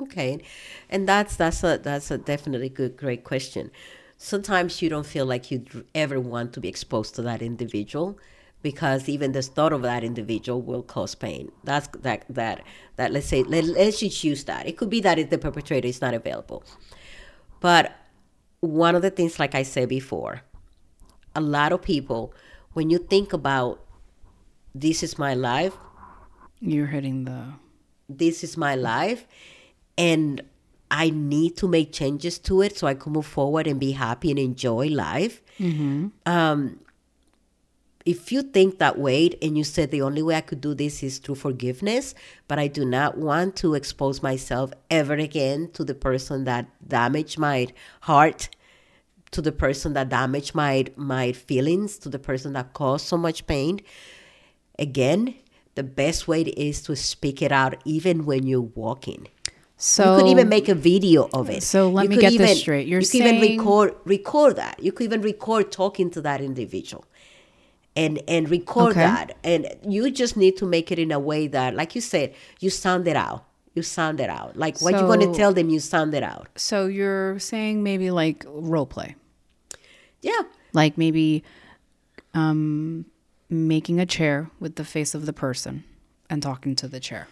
Okay, 0.00 0.40
and 0.88 1.08
that's 1.08 1.36
that's 1.36 1.64
a 1.64 1.78
that's 1.78 2.10
a 2.10 2.18
definitely 2.18 2.68
good 2.68 2.96
great 2.96 3.24
question. 3.24 3.70
Sometimes 4.16 4.80
you 4.82 4.88
don't 4.88 5.06
feel 5.06 5.26
like 5.26 5.50
you 5.50 5.64
ever 5.94 6.20
want 6.20 6.52
to 6.54 6.60
be 6.60 6.68
exposed 6.68 7.14
to 7.16 7.22
that 7.22 7.42
individual 7.42 8.18
because 8.62 9.08
even 9.08 9.32
the 9.32 9.42
thought 9.42 9.72
of 9.72 9.82
that 9.82 10.04
individual 10.04 10.60
will 10.62 10.82
cause 10.82 11.14
pain. 11.14 11.50
That's 11.64 11.88
that 11.98 12.24
that 12.28 12.64
that 12.96 13.12
let's 13.12 13.26
say 13.26 13.42
let, 13.42 13.64
let's 13.64 14.00
just 14.00 14.22
use 14.22 14.44
that. 14.44 14.66
It 14.66 14.76
could 14.76 14.90
be 14.90 15.00
that 15.00 15.18
if 15.18 15.30
the 15.30 15.38
perpetrator 15.38 15.88
is 15.88 16.00
not 16.00 16.14
available, 16.14 16.62
but 17.60 17.92
one 18.60 18.94
of 18.94 19.02
the 19.02 19.10
things, 19.10 19.38
like 19.38 19.54
I 19.54 19.62
said 19.62 19.88
before, 19.88 20.42
a 21.44 21.46
lot 21.58 21.72
of 21.72 21.82
people 21.82 22.32
when 22.72 22.90
you 22.90 22.98
think 22.98 23.32
about 23.32 23.80
this 24.74 25.02
is 25.02 25.18
my 25.18 25.34
life, 25.34 25.76
you're 26.60 26.86
hitting 26.86 27.24
the 27.24 27.40
this 28.08 28.42
is 28.42 28.56
my 28.56 28.74
life 28.74 29.26
and 29.96 30.42
I 30.90 31.10
need 31.10 31.56
to 31.58 31.68
make 31.68 31.92
changes 31.92 32.38
to 32.40 32.62
it 32.62 32.78
so 32.78 32.86
I 32.86 32.94
can 32.94 33.12
move 33.12 33.26
forward 33.26 33.66
and 33.66 33.78
be 33.78 33.92
happy 33.92 34.30
and 34.30 34.38
enjoy 34.38 34.88
life. 34.88 35.42
Um, 36.24 36.80
if 38.06 38.32
you 38.32 38.40
think 38.42 38.78
that 38.78 38.98
way 38.98 39.36
and 39.42 39.58
you 39.58 39.64
said 39.64 39.90
the 39.90 40.00
only 40.00 40.22
way 40.22 40.36
I 40.36 40.40
could 40.40 40.62
do 40.62 40.72
this 40.72 41.02
is 41.02 41.18
through 41.18 41.34
forgiveness, 41.34 42.14
but 42.46 42.58
I 42.58 42.66
do 42.68 42.86
not 42.86 43.18
want 43.18 43.56
to 43.56 43.74
expose 43.74 44.22
myself 44.22 44.72
ever 44.90 45.14
again 45.14 45.68
to 45.74 45.84
the 45.84 45.94
person 45.94 46.44
that 46.44 46.66
damaged 46.88 47.38
my 47.38 47.66
heart, 48.02 48.48
to 49.30 49.42
the 49.42 49.52
person 49.52 49.92
that 49.94 50.08
damaged 50.08 50.54
my 50.54 50.86
my 50.96 51.32
feelings, 51.32 51.98
to 51.98 52.08
the 52.08 52.18
person 52.18 52.52
that 52.54 52.72
caused 52.72 53.06
so 53.06 53.16
much 53.16 53.46
pain, 53.46 53.80
again, 54.78 55.34
the 55.74 55.82
best 55.82 56.26
way 56.28 56.42
is 56.42 56.82
to 56.82 56.96
speak 56.96 57.42
it 57.42 57.52
out 57.52 57.74
even 57.84 58.24
when 58.26 58.46
you're 58.46 58.60
walking. 58.84 59.28
so 59.76 60.04
you 60.04 60.10
could 60.16 60.26
even 60.28 60.48
make 60.48 60.68
a 60.68 60.74
video 60.74 61.28
of 61.32 61.48
it. 61.50 61.62
So 61.62 61.88
let 61.88 62.02
You 62.04 62.08
me 62.10 62.16
get 62.16 62.36
this 62.36 62.60
straight. 62.60 62.86
You're 62.88 63.00
you 63.00 63.06
could 63.06 63.20
even 63.26 63.40
record 63.40 63.94
record 64.04 64.56
that. 64.56 64.82
You 64.82 64.92
could 64.92 65.04
even 65.04 65.22
record 65.22 65.70
talking 65.70 66.10
to 66.10 66.20
that 66.22 66.40
individual. 66.40 67.04
And 67.96 68.20
and 68.28 68.48
record 68.50 68.92
Okay. 68.92 69.00
that. 69.02 69.36
And 69.44 69.66
you 69.88 70.10
just 70.10 70.36
need 70.36 70.56
to 70.58 70.66
make 70.66 70.90
it 70.92 70.98
in 70.98 71.10
a 71.12 71.18
way 71.18 71.48
that, 71.48 71.74
like 71.74 71.94
you 71.94 72.00
said, 72.00 72.34
you 72.60 72.70
sound 72.70 73.08
it 73.08 73.16
out. 73.16 73.44
You 73.78 73.82
sound 73.84 74.18
it 74.18 74.28
out. 74.38 74.56
Like 74.64 74.74
what 74.82 74.92
you're 74.94 75.06
going 75.14 75.20
to 75.30 75.32
tell 75.42 75.52
them, 75.58 75.70
you 75.70 75.78
sound 75.94 76.12
it 76.14 76.24
out. 76.34 76.48
so 76.56 76.86
you're 76.98 77.38
saying 77.38 77.74
maybe 77.88 78.10
like 78.22 78.38
role 78.72 78.86
play 78.86 79.10
Yeah. 80.20 80.42
like 80.80 80.98
maybe 80.98 81.44
um, 82.34 83.04
making 83.48 84.00
a 84.00 84.06
chair 84.06 84.50
with 84.60 84.74
the 84.76 84.84
face 84.84 85.14
of 85.14 85.26
the 85.26 85.32
person 85.32 85.84
and 86.30 86.42
talking 86.42 86.74
to 86.76 86.88
the 86.88 87.00
chair 87.00 87.28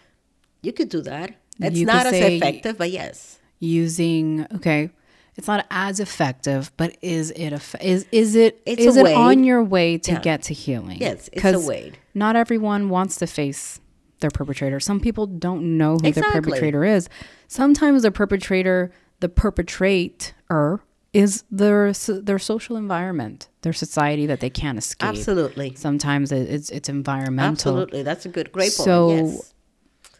You 0.61 0.71
could 0.73 0.89
do 0.89 1.01
that. 1.01 1.35
It's 1.59 1.77
You 1.77 1.85
not 1.85 2.05
as 2.05 2.13
effective, 2.13 2.77
but 2.77 2.91
yes. 2.91 3.39
using 3.59 4.45
okay 4.55 4.89
it's 5.35 5.47
not 5.47 5.65
as 5.69 5.99
effective 5.99 6.71
but 6.77 6.89
is 7.01 7.31
it 7.31 7.51
eff- 7.53 7.75
is 7.81 8.05
is 8.11 8.35
it 8.35 8.61
It's 8.65 8.81
is 8.81 8.97
a 8.97 9.01
it 9.01 9.03
way. 9.03 9.13
on 9.13 9.43
your 9.43 9.63
way 9.63 9.97
to 9.99 10.11
Yeah. 10.13 10.19
get 10.29 10.39
to 10.43 10.53
healing 10.53 10.97
Yes, 10.99 11.29
it's 11.33 11.43
a 11.43 11.59
way. 11.59 11.91
not 12.13 12.35
everyone 12.35 12.89
wants 12.89 13.15
to 13.17 13.27
face 13.27 13.79
their 14.19 14.29
perpetrator 14.31 14.79
some 14.79 14.99
people 14.99 15.25
don't 15.27 15.77
know 15.77 15.93
who 15.93 15.99
the 15.99 16.07
Exactly. 16.09 16.41
perpetrator 16.41 16.83
is 16.83 17.07
sometimes 17.47 18.01
the 18.03 18.11
perpetrator 18.11 18.91
the 19.19 19.29
perpetrator 19.29 20.81
is 21.13 21.43
their 21.49 21.93
their 21.93 22.39
social 22.39 22.75
environment 22.75 23.47
their 23.61 23.73
society 23.73 24.25
that 24.25 24.39
they 24.39 24.49
can't 24.49 24.77
escape 24.77 25.07
Absolutely. 25.09 25.73
sometimes 25.75 26.31
it's 26.31 26.69
it's 26.69 26.89
environmental 26.89 27.73
Absolutely. 27.73 28.03
That's 28.03 28.25
a 28.25 28.29
good 28.29 28.51
great 28.51 28.65
point. 28.75 28.85
So- 28.85 29.09
yes. 29.11 29.53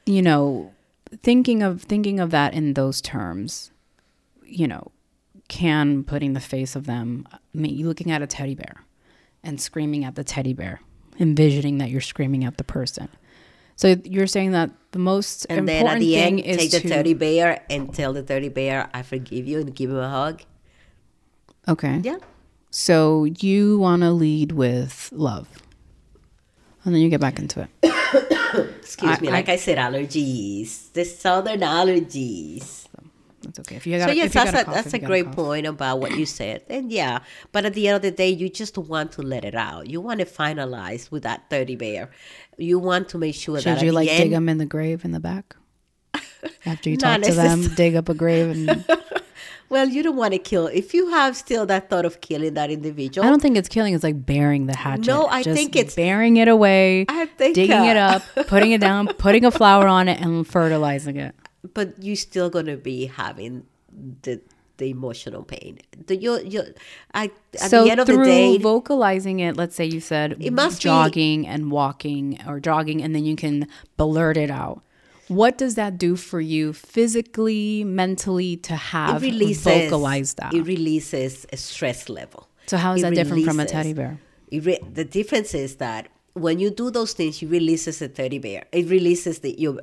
you 0.05 0.21
know 0.21 0.73
thinking 1.23 1.63
of 1.63 1.81
thinking 1.83 2.19
of 2.19 2.31
that 2.31 2.53
in 2.53 2.73
those 2.73 3.01
terms 3.01 3.71
you 4.45 4.67
know 4.67 4.91
can 5.47 6.03
putting 6.03 6.33
the 6.33 6.39
face 6.41 6.75
of 6.75 6.85
them 6.85 7.25
me 7.53 7.83
looking 7.83 8.11
at 8.11 8.21
a 8.21 8.27
teddy 8.27 8.55
bear 8.55 8.83
and 9.43 9.61
screaming 9.61 10.03
at 10.03 10.15
the 10.15 10.23
teddy 10.23 10.53
bear 10.53 10.81
envisioning 11.19 11.77
that 11.77 11.89
you're 11.89 12.01
screaming 12.01 12.43
at 12.43 12.57
the 12.57 12.63
person 12.63 13.07
so 13.77 13.95
you're 14.03 14.27
saying 14.27 14.51
that 14.51 14.71
the 14.91 14.99
most 14.99 15.45
And 15.49 15.69
then 15.69 15.77
important 15.85 15.95
at 15.95 16.05
the 16.05 16.13
thing 16.15 16.41
end, 16.43 16.49
is 16.51 16.57
take 16.57 16.71
the 16.71 16.79
to 16.81 16.89
teddy 16.89 17.13
bear 17.13 17.63
and 17.69 17.93
tell 17.93 18.11
the 18.11 18.23
teddy 18.23 18.49
bear, 18.49 18.89
I 18.93 19.01
forgive 19.03 19.47
you, 19.47 19.59
and 19.59 19.73
give 19.73 19.89
him 19.91 19.97
a 20.03 20.09
hug. 20.09 20.41
okay 21.67 22.01
Yeah. 22.03 22.17
so 22.71 23.23
you 23.25 23.77
want 23.79 24.01
to 24.03 24.11
lead 24.11 24.51
with 24.51 25.09
love 25.13 25.47
and 26.83 26.93
then 26.95 27.01
you 27.01 27.09
get 27.09 27.21
back 27.21 27.37
into 27.39 27.61
it 27.61 27.69
Excuse 28.81 29.17
I- 29.17 29.21
me. 29.21 29.27
I- 29.27 29.31
Like 29.31 29.49
I, 29.49 29.57
said, 29.57 29.77
allergies. 29.77 30.91
The 30.93 31.03
southern 31.03 31.59
allergies. 31.59 32.86
That's 33.57 33.67
okay 33.67 33.75
if 33.75 33.87
you 33.87 33.97
got 33.97 34.09
So 34.09 34.15
yes, 34.15 34.35
you 34.35 34.41
a, 34.41 34.43
cough, 34.45 34.73
that's 34.73 34.93
a 34.93 34.99
great 34.99 35.31
point 35.31 35.65
about 35.65 35.99
what 35.99 36.17
you 36.17 36.25
said. 36.25 36.63
And 36.69 36.91
yeah, 36.91 37.19
but 37.51 37.65
at 37.65 37.73
the 37.73 37.87
end 37.87 37.97
of 37.97 38.01
the 38.01 38.11
day, 38.11 38.29
you 38.29 38.49
just 38.49 38.77
want 38.77 39.13
to 39.13 39.21
let 39.21 39.43
it 39.45 39.55
out. 39.55 39.87
You 39.87 40.01
want 40.01 40.19
to 40.19 40.25
finalize 40.25 41.11
with 41.11 41.23
that 41.23 41.49
teddy 41.49 41.75
bear. 41.75 42.11
You 42.57 42.79
want 42.79 43.09
to 43.09 43.17
make 43.17 43.35
sure 43.35 43.55
that 43.55 43.63
should 43.63 43.77
at 43.77 43.83
you 43.83 43.91
like 43.91 44.09
end, 44.09 44.23
dig 44.23 44.31
them 44.31 44.49
in 44.49 44.57
the 44.57 44.65
grave 44.65 45.05
in 45.05 45.11
the 45.11 45.19
back 45.19 45.55
after 46.65 46.89
you 46.89 46.97
talk 46.97 47.21
to 47.21 47.33
them 47.33 47.67
dig 47.75 47.95
up 47.95 48.09
a 48.09 48.13
grave 48.13 48.49
and 48.49 48.85
Well, 49.69 49.89
you 49.89 50.01
don't 50.01 50.15
want 50.15 50.31
to 50.31 50.39
kill. 50.39 50.67
If 50.67 50.93
you 50.93 51.09
have 51.09 51.35
still 51.35 51.65
that 51.65 51.89
thought 51.89 52.05
of 52.05 52.21
killing 52.21 52.53
that 52.53 52.71
individual, 52.71 53.27
I 53.27 53.29
don't 53.29 53.41
think 53.41 53.57
it's 53.57 53.67
killing. 53.67 53.93
It's 53.93 54.03
like 54.03 54.25
burying 54.25 54.65
the 54.65 54.75
hatchet. 54.75 55.07
No, 55.07 55.27
I 55.27 55.43
Just 55.43 55.57
think 55.57 55.75
it's- 55.75 55.93
burying 55.93 56.37
it 56.37 56.47
away, 56.47 57.05
I 57.09 57.25
think, 57.25 57.55
digging 57.55 57.83
it 57.83 57.97
uh, 57.97 58.21
up, 58.37 58.47
putting 58.47 58.71
it 58.71 58.79
down, 58.79 59.07
putting 59.17 59.43
a 59.43 59.51
flower 59.51 59.87
on 59.87 60.07
it, 60.07 60.21
and 60.21 60.47
fertilizing 60.47 61.17
it. 61.17 61.35
But 61.73 62.01
you're 62.03 62.15
still 62.15 62.49
going 62.49 62.65
to 62.67 62.77
be 62.77 63.05
having 63.07 63.65
the 64.23 64.41
the 64.77 64.89
emotional 64.91 65.43
pain. 65.43 65.79
The 66.05 66.15
you 66.15 66.39
you 66.41 66.63
I, 67.13 67.31
at 67.59 67.69
so 67.71 67.83
the 67.83 67.91
end 67.91 67.99
of 67.99 68.05
through 68.07 68.25
the 68.25 68.25
day, 68.25 68.57
vocalizing 68.59 69.39
it, 69.39 69.57
let's 69.57 69.75
say 69.75 69.85
you 69.85 69.99
said 69.99 70.37
It 70.39 70.53
must 70.53 70.79
be- 70.79 70.83
jogging 70.83 71.47
and 71.47 71.71
walking 71.71 72.39
or 72.47 72.59
jogging, 72.59 73.01
and 73.01 73.15
then 73.15 73.25
you 73.25 73.35
can 73.35 73.67
blurt 73.97 74.37
it 74.37 74.51
out. 74.51 74.83
What 75.29 75.57
does 75.57 75.75
that 75.75 75.97
do 75.97 76.15
for 76.15 76.39
you 76.39 76.71
physically, 76.71 77.83
mentally 77.83 78.55
to 78.57 78.75
have 78.77 79.21
releases 79.21 79.63
vocalize 79.63 80.35
that? 80.35 80.53
It 80.53 80.61
releases 80.61 81.45
a 81.51 81.57
stress 81.57 82.07
level. 82.07 82.47
so 82.67 82.77
how 82.77 82.93
is 82.93 83.01
it 83.01 83.09
that 83.09 83.15
different 83.15 83.43
from 83.45 83.59
a 83.59 83.65
teddy 83.65 83.93
bear? 83.93 84.19
It 84.49 84.63
re- 84.65 84.79
the 84.93 85.03
difference 85.03 85.53
is 85.53 85.77
that 85.77 86.07
when 86.33 86.59
you 86.59 86.69
do 86.69 86.91
those 86.91 87.11
things, 87.13 87.41
you 87.41 87.49
releases 87.49 88.01
a 88.01 88.07
teddy 88.07 88.39
bear. 88.39 88.63
It 88.71 88.87
releases 88.87 89.39
the 89.39 89.53
your 89.59 89.81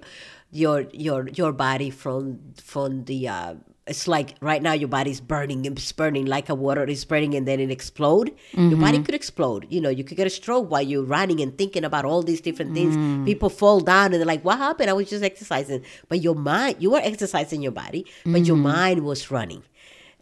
your 0.55 0.87
your 0.93 1.29
your 1.29 1.53
body 1.53 1.91
from 1.91 2.41
from 2.63 3.05
the. 3.05 3.29
Uh, 3.29 3.55
it's 3.87 4.09
like 4.09 4.35
right 4.41 4.63
now 4.63 4.73
your 4.73 4.89
body's 4.89 5.21
burning 5.21 5.67
it's 5.67 5.93
burning 5.93 6.25
like 6.25 6.49
a 6.49 6.55
water 6.55 6.85
is 6.85 7.05
burning 7.05 7.35
and 7.35 7.47
then 7.47 7.61
it 7.61 7.71
explode. 7.71 8.35
Your 8.53 8.79
body 8.79 8.97
mm-hmm. 8.97 9.03
could 9.03 9.15
explode. 9.15 9.67
You 9.69 9.83
know, 9.83 9.91
you 9.91 10.05
could 10.05 10.17
get 10.17 10.27
a 10.27 10.31
stroke 10.31 10.71
while 10.71 10.81
you're 10.81 11.05
running 11.05 11.41
and 11.41 11.59
thinking 11.59 11.85
about 11.85 12.07
all 12.07 12.23
these 12.23 12.41
different 12.41 12.73
things. 12.73 12.97
Mm. 12.97 13.27
People 13.27 13.51
fall 13.51 13.81
down 13.81 14.07
and 14.07 14.15
they're 14.15 14.25
like, 14.25 14.43
"What 14.43 14.57
happened? 14.57 14.89
I 14.89 14.95
was 14.95 15.11
just 15.11 15.23
exercising." 15.23 15.85
But 16.09 16.23
your 16.23 16.35
mind, 16.35 16.77
you 16.79 16.93
were 16.93 17.01
exercising 17.03 17.61
your 17.61 17.73
body, 17.73 18.07
but 18.25 18.47
your 18.47 18.57
mm-hmm. 18.57 18.79
mind 18.81 19.05
was 19.05 19.31
running 19.31 19.65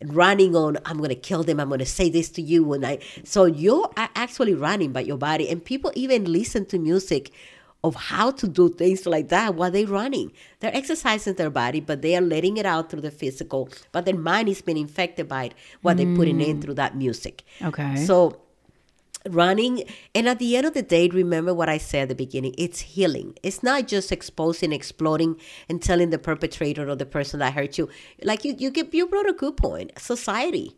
running 0.07 0.57
on 0.57 0.77
i'm 0.85 0.99
going 0.99 1.11
to 1.11 1.15
kill 1.15 1.43
them 1.43 1.61
i'm 1.61 1.69
going 1.69 1.79
to 1.79 1.87
say 1.87 2.11
this 2.11 2.29
to 2.31 2.43
you 2.43 2.73
and 2.73 2.85
i 2.85 2.99
so 3.25 3.45
you're 3.45 3.91
actually 3.97 4.55
running 4.55 4.93
by 4.93 5.01
your 5.01 5.17
body 5.17 5.49
and 5.49 5.65
people 5.65 5.93
even 5.95 6.25
listen 6.25 6.65
to 6.67 6.79
music 6.79 7.33
of 7.85 7.95
how 7.95 8.31
to 8.31 8.49
do 8.49 8.69
things 8.69 9.07
like 9.07 9.29
that 9.29 9.55
while 9.55 9.71
they're 9.71 9.87
running. 9.87 10.33
They're 10.61 10.75
exercising 10.75 11.35
their 11.35 11.51
body 11.51 11.81
but 11.81 12.03
they 12.03 12.17
are 12.17 12.21
letting 12.21 12.57
it 12.57 12.67
out 12.67 12.91
through 12.91 13.03
the 13.03 13.11
physical 13.11 13.69
but 13.91 14.05
their 14.05 14.17
mind 14.17 14.49
is 14.49 14.63
being 14.63 14.79
infected 14.79 15.29
by 15.29 15.45
it 15.45 15.55
what 15.83 15.97
they're 15.97 16.15
putting 16.15 16.41
in 16.41 16.59
mm. 16.59 16.63
through 16.63 16.75
that 16.75 16.97
music. 16.97 17.43
Okay. 17.63 17.97
so 17.97 18.39
running 19.29 19.85
and 20.15 20.29
at 20.29 20.39
the 20.41 20.57
end 20.57 20.67
of 20.67 20.75
the 20.75 20.83
day 20.83 21.09
remember 21.09 21.55
what 21.55 21.69
i 21.69 21.79
said 21.79 22.03
at 22.03 22.09
the 22.09 22.15
beginning 22.15 22.53
it's 22.59 22.81
healing. 22.81 23.35
It's 23.43 23.63
not 23.63 23.87
just 23.87 24.11
exposing 24.11 24.73
exploding 24.73 25.37
and 25.69 25.81
telling 25.81 26.11
the 26.11 26.19
perpetrator 26.19 26.89
or 26.89 26.97
the 26.97 27.07
person 27.07 27.41
that 27.41 27.55
hurt 27.55 27.79
you. 27.79 27.89
Like 28.23 28.45
you 28.45 28.55
you 28.59 28.71
get 28.71 28.93
you 28.93 29.07
brought 29.07 29.29
a 29.29 29.33
good 29.33 29.57
point. 29.57 29.93
Society 29.99 30.77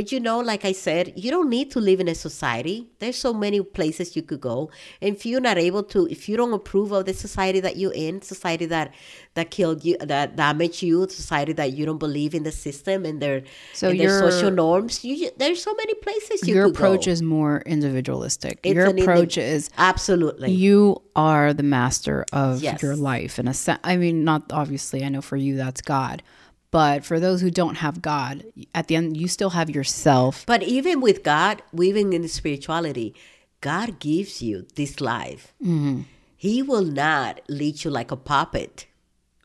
but 0.00 0.10
you 0.12 0.18
know 0.26 0.38
like 0.50 0.64
i 0.64 0.72
said 0.72 1.12
you 1.24 1.30
don't 1.34 1.50
need 1.56 1.68
to 1.70 1.80
live 1.88 2.00
in 2.04 2.08
a 2.08 2.14
society 2.14 2.76
there's 3.00 3.18
so 3.26 3.32
many 3.44 3.60
places 3.78 4.16
you 4.16 4.22
could 4.22 4.40
go 4.40 4.56
and 5.02 5.14
if 5.16 5.26
you're 5.26 5.40
not 5.50 5.58
able 5.58 5.82
to 5.94 6.06
if 6.16 6.28
you 6.28 6.36
don't 6.40 6.54
approve 6.60 6.90
of 6.98 7.04
the 7.10 7.12
society 7.26 7.60
that 7.66 7.76
you're 7.80 7.92
in 8.06 8.22
society 8.22 8.66
that 8.74 8.94
that 9.34 9.50
killed 9.56 9.84
you 9.84 9.96
that 10.12 10.36
damaged 10.36 10.80
you 10.82 11.06
society 11.08 11.52
that 11.60 11.70
you 11.76 11.84
don't 11.90 11.98
believe 12.06 12.32
in 12.38 12.44
the 12.50 12.52
system 12.66 13.04
and 13.04 13.20
their 13.24 13.42
So 13.74 13.90
and 13.90 14.00
their 14.00 14.18
social 14.26 14.50
norms 14.50 15.04
you 15.04 15.30
there's 15.42 15.62
so 15.68 15.74
many 15.82 15.94
places 16.06 16.36
you 16.48 16.54
could 16.54 16.54
Your 16.60 16.66
approach 16.74 17.04
go. 17.06 17.12
is 17.12 17.20
more 17.22 17.56
individualistic. 17.66 18.54
It's 18.62 18.74
Your 18.74 18.84
an 18.86 18.90
indi- 18.92 19.02
approach 19.02 19.36
is 19.38 19.68
absolutely 19.76 20.50
you 20.52 21.02
are 21.14 21.52
the 21.60 21.62
master 21.78 22.24
of 22.32 22.62
Yes. 22.62 22.82
your 22.82 22.96
life 22.96 23.38
in 23.38 23.46
a 23.48 23.54
sense 23.54 23.80
i 23.84 23.96
mean 23.96 24.24
not 24.30 24.40
obviously 24.62 25.04
i 25.04 25.08
know 25.08 25.20
for 25.30 25.36
you 25.36 25.56
that's 25.56 25.82
god 25.82 26.22
but 26.70 27.04
for 27.04 27.18
those 27.18 27.40
who 27.40 27.50
don't 27.50 27.76
have 27.76 28.00
god 28.02 28.44
at 28.74 28.88
the 28.88 28.96
end 28.96 29.16
you 29.16 29.26
still 29.28 29.50
have 29.50 29.70
yourself 29.70 30.44
But 30.46 30.62
even 30.62 31.00
with 31.00 31.22
God, 31.22 31.62
even 31.80 32.12
in 32.12 32.26
spirituality, 32.28 33.14
God 33.60 33.98
gives 33.98 34.42
you 34.42 34.66
this 34.74 35.00
life. 35.00 35.54
Mm-hmm. 35.62 36.02
He 36.36 36.62
will 36.62 36.84
not 36.84 37.40
lead 37.48 37.84
you 37.84 37.90
like 37.90 38.10
a 38.10 38.16
puppet. 38.16 38.86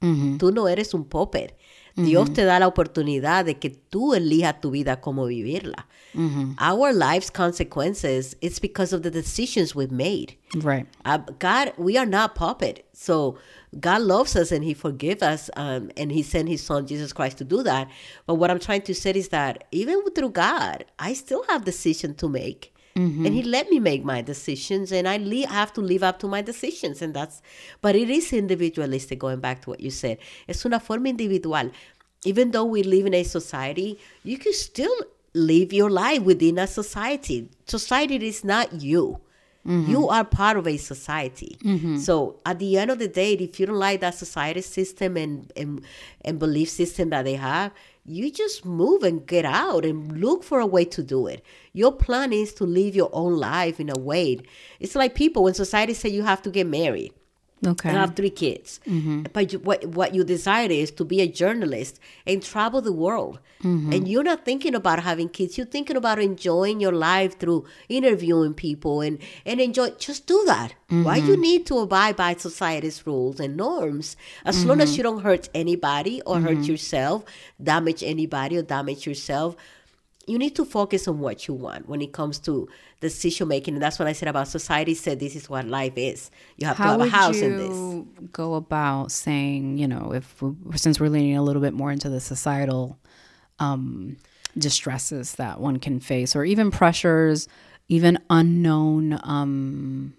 Mm-hmm. 0.02 0.38
Tú 0.38 0.54
no 0.54 0.66
eres 0.68 0.94
un 0.94 1.04
puppet. 1.06 1.58
Mm-hmm. 1.98 2.06
Dios 2.06 2.30
te 2.34 2.44
da 2.44 2.60
la 2.60 2.68
oportunidad 2.68 3.46
de 3.46 3.56
que 3.56 3.70
tú 3.70 4.14
elijas 4.14 4.60
tu 4.62 4.72
vida 4.72 5.00
como 5.02 5.28
vivirla. 5.28 5.86
Our 6.60 6.94
life's 6.94 7.30
consequences, 7.30 8.38
it's 8.40 8.60
because 8.60 8.94
of 8.94 9.02
the 9.04 9.12
decisions 9.12 9.76
we've 9.76 9.92
made. 9.92 10.38
right 10.56 10.88
Uh, 11.04 11.18
God, 11.40 11.74
we 11.78 11.98
are 11.98 12.06
not 12.06 12.36
puppet. 12.36 12.86
So 12.94 13.38
God 13.80 14.02
loves 14.02 14.36
us 14.36 14.52
and 14.52 14.64
He 14.64 14.74
forgives 14.74 15.22
us, 15.22 15.50
um, 15.56 15.92
and 15.98 16.12
He 16.12 16.24
sent 16.24 16.48
His 16.50 16.64
Son 16.64 16.88
Jesus 16.88 17.12
Christ 17.14 17.38
to 17.40 17.44
do 17.44 17.64
that. 17.64 17.90
But 18.26 18.36
what 18.36 18.50
I'm 18.50 18.60
trying 18.60 18.84
to 18.84 18.94
say 18.96 19.12
is 19.12 19.30
that 19.30 19.66
even 19.72 20.04
through 20.12 20.32
God, 20.32 20.86
I 20.98 21.14
still 21.14 21.44
have 21.50 21.66
decision 21.66 22.16
to 22.16 22.30
make, 22.30 22.74
and 23.26 23.34
He 23.34 23.44
let 23.44 23.70
me 23.70 23.80
make 23.80 24.06
my 24.06 24.22
decisions, 24.22 24.92
and 24.94 25.08
I 25.08 25.18
le- 25.18 25.48
have 25.48 25.74
to 25.74 25.82
live 25.82 26.04
up 26.04 26.20
to 26.20 26.28
my 26.28 26.42
decisions, 26.42 27.02
and 27.02 27.14
that's. 27.14 27.42
But 27.82 27.96
it 27.96 28.10
is 28.10 28.32
individualistic. 28.32 29.20
Going 29.20 29.42
back 29.42 29.62
to 29.64 29.72
what 29.72 29.82
you 29.82 29.92
said, 29.92 30.18
es 30.48 30.66
una 30.66 30.80
forma 30.80 31.10
individual. 31.10 31.72
Even 32.24 32.52
though 32.52 32.64
we 32.64 32.84
live 32.84 33.06
in 33.06 33.14
a 33.14 33.24
society, 33.24 34.00
you 34.24 34.38
can 34.38 34.54
still 34.54 34.96
live 35.34 35.74
your 35.74 35.90
life 35.90 36.22
within 36.22 36.58
a 36.58 36.66
society. 36.66 37.50
Society 37.68 38.16
is 38.26 38.46
not 38.46 38.72
you. 38.82 39.20
Mm-hmm. 39.66 39.89
You 39.89 40.09
are 40.09 40.24
part 40.24 40.57
of 40.57 40.68
a 40.68 40.78
society. 40.78 41.57
Mm-hmm. 41.63 41.97
So 41.97 42.39
at 42.45 42.59
the 42.59 42.78
end 42.78 42.91
of 42.91 42.99
the 42.99 43.07
day, 43.07 43.34
if 43.34 43.59
you 43.59 43.66
don't 43.66 43.80
like 43.80 44.01
that 44.01 44.13
society 44.13 44.61
system 44.61 45.18
and, 45.18 45.51
and 45.55 45.82
and 46.22 46.38
belief 46.38 46.70
system 46.70 47.09
that 47.09 47.24
they 47.26 47.34
have, 47.34 47.72
you 48.05 48.32
just 48.32 48.63
move 48.63 49.01
and 49.01 49.26
get 49.26 49.43
out 49.45 49.84
and 49.84 50.20
look 50.22 50.43
for 50.43 50.59
a 50.59 50.68
way 50.68 50.86
to 50.86 51.01
do 51.01 51.26
it. 51.26 51.43
Your 51.74 51.91
plan 51.91 52.32
is 52.32 52.53
to 52.55 52.63
live 52.63 52.95
your 52.95 53.09
own 53.11 53.38
life 53.38 53.80
in 53.80 53.89
a 53.89 53.99
way. 53.99 54.39
It's 54.80 54.95
like 54.95 55.16
people 55.16 55.43
when 55.43 55.55
society 55.55 55.95
say 55.95 56.09
you 56.09 56.24
have 56.24 56.43
to 56.43 56.51
get 56.51 56.68
married 56.68 57.13
okay 57.66 57.89
and 57.89 57.97
have 57.97 58.16
three 58.16 58.30
kids. 58.30 58.80
Mm-hmm. 58.88 59.24
But 59.34 59.53
you, 59.53 59.60
what 59.60 59.86
what 59.86 60.14
you 60.14 60.24
desire 60.24 60.70
is 60.70 60.91
to 60.91 61.06
be 61.06 61.22
a 61.22 61.28
journalist 61.28 61.99
and 62.26 62.41
travel 62.43 62.82
the 62.82 62.91
world. 62.91 63.39
Mm-hmm. 63.64 63.93
And 63.93 64.08
you're 64.08 64.24
not 64.24 64.45
thinking 64.45 64.76
about 64.76 65.01
having 65.01 65.30
kids. 65.30 65.58
You're 65.58 65.66
thinking 65.66 65.95
about 65.95 66.20
enjoying 66.20 66.80
your 66.80 66.91
life 66.91 67.39
through 67.39 67.66
interviewing 67.89 68.53
people 68.53 69.01
and 69.01 69.20
and 69.45 69.60
enjoy. 69.62 69.91
Just 69.91 70.28
do 70.28 70.43
that. 70.45 70.76
Why 70.88 71.20
mm-hmm. 71.20 71.28
you 71.28 71.38
need 71.38 71.66
to 71.68 71.80
abide 71.80 72.16
by 72.16 72.36
society's 72.36 73.08
rules 73.08 73.39
and 73.39 73.58
norms? 73.58 74.16
As 74.43 74.64
long 74.66 74.82
as 74.82 74.97
you 74.97 75.03
don't 75.03 75.24
hurt 75.24 75.49
anybody 75.53 76.22
or 76.26 76.39
hurt 76.39 76.66
yourself, 76.66 77.24
damage 77.62 78.03
anybody 78.03 78.58
or 78.58 78.62
damage 78.62 79.08
yourself. 79.08 79.56
You 80.28 80.38
need 80.40 80.56
to 80.56 80.66
focus 80.66 81.08
on 81.08 81.20
what 81.20 81.48
you 81.48 81.54
want 81.54 81.88
when 81.88 82.02
it 82.02 82.12
comes 82.12 82.40
to 82.40 82.68
decision 83.00 83.48
making, 83.48 83.76
and 83.76 83.84
that's 83.84 84.00
what 84.00 84.08
I 84.08 84.14
said 84.14 84.28
about 84.28 84.48
society. 84.48 84.94
Said 84.96 85.20
this 85.20 85.36
is 85.36 85.50
what 85.50 85.68
life 85.68 85.94
is. 85.98 86.32
You 86.58 86.68
have 86.68 86.78
to 86.78 86.84
have 86.84 87.02
a 87.02 87.08
house 87.10 87.40
in 87.42 87.58
this. 87.58 88.30
go 88.32 88.56
about 88.56 89.12
saying 89.12 89.78
you 89.78 89.88
know 89.88 90.14
if 90.14 90.42
since 90.76 91.00
we're 91.00 91.10
leaning 91.10 91.38
a 91.38 91.44
little 91.44 91.62
bit 91.62 91.74
more 91.74 91.92
into 91.92 92.10
the 92.10 92.20
societal 92.20 92.98
um, 93.60 94.18
distresses 94.58 95.34
that 95.36 95.60
one 95.60 95.80
can 95.80 96.00
face 96.00 96.36
or 96.36 96.44
even 96.46 96.72
pressures 96.72 97.48
even 97.88 98.18
unknown 98.30 99.20
um, 99.24 100.14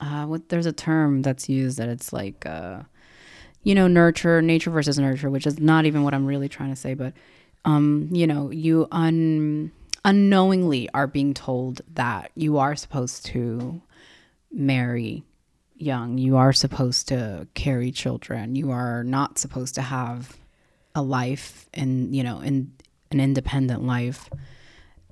uh, 0.00 0.24
what 0.26 0.48
there's 0.48 0.66
a 0.66 0.72
term 0.72 1.22
that's 1.22 1.48
used 1.48 1.78
that 1.78 1.88
it's 1.88 2.12
like 2.12 2.46
uh, 2.46 2.80
you 3.62 3.74
know 3.74 3.86
nurture 3.86 4.40
nature 4.40 4.70
versus 4.70 4.98
nurture 4.98 5.30
which 5.30 5.46
is 5.46 5.58
not 5.58 5.84
even 5.86 6.02
what 6.02 6.14
i'm 6.14 6.26
really 6.26 6.48
trying 6.48 6.70
to 6.70 6.76
say 6.76 6.94
but 6.94 7.12
um, 7.64 8.08
you 8.12 8.26
know 8.26 8.50
you 8.50 8.86
un 8.90 9.72
unknowingly 10.04 10.88
are 10.94 11.06
being 11.06 11.34
told 11.34 11.82
that 11.92 12.30
you 12.34 12.58
are 12.58 12.74
supposed 12.74 13.26
to 13.26 13.82
marry 14.50 15.24
young. 15.76 16.18
You 16.18 16.36
are 16.36 16.52
supposed 16.52 17.08
to 17.08 17.46
carry 17.54 17.90
children. 17.90 18.54
You 18.54 18.70
are 18.70 19.02
not 19.04 19.38
supposed 19.38 19.74
to 19.76 19.82
have 19.82 20.36
a 20.94 21.02
life 21.02 21.68
and, 21.72 22.14
you 22.14 22.22
know, 22.22 22.40
in 22.40 22.72
an 23.10 23.20
independent 23.20 23.84
life. 23.84 24.28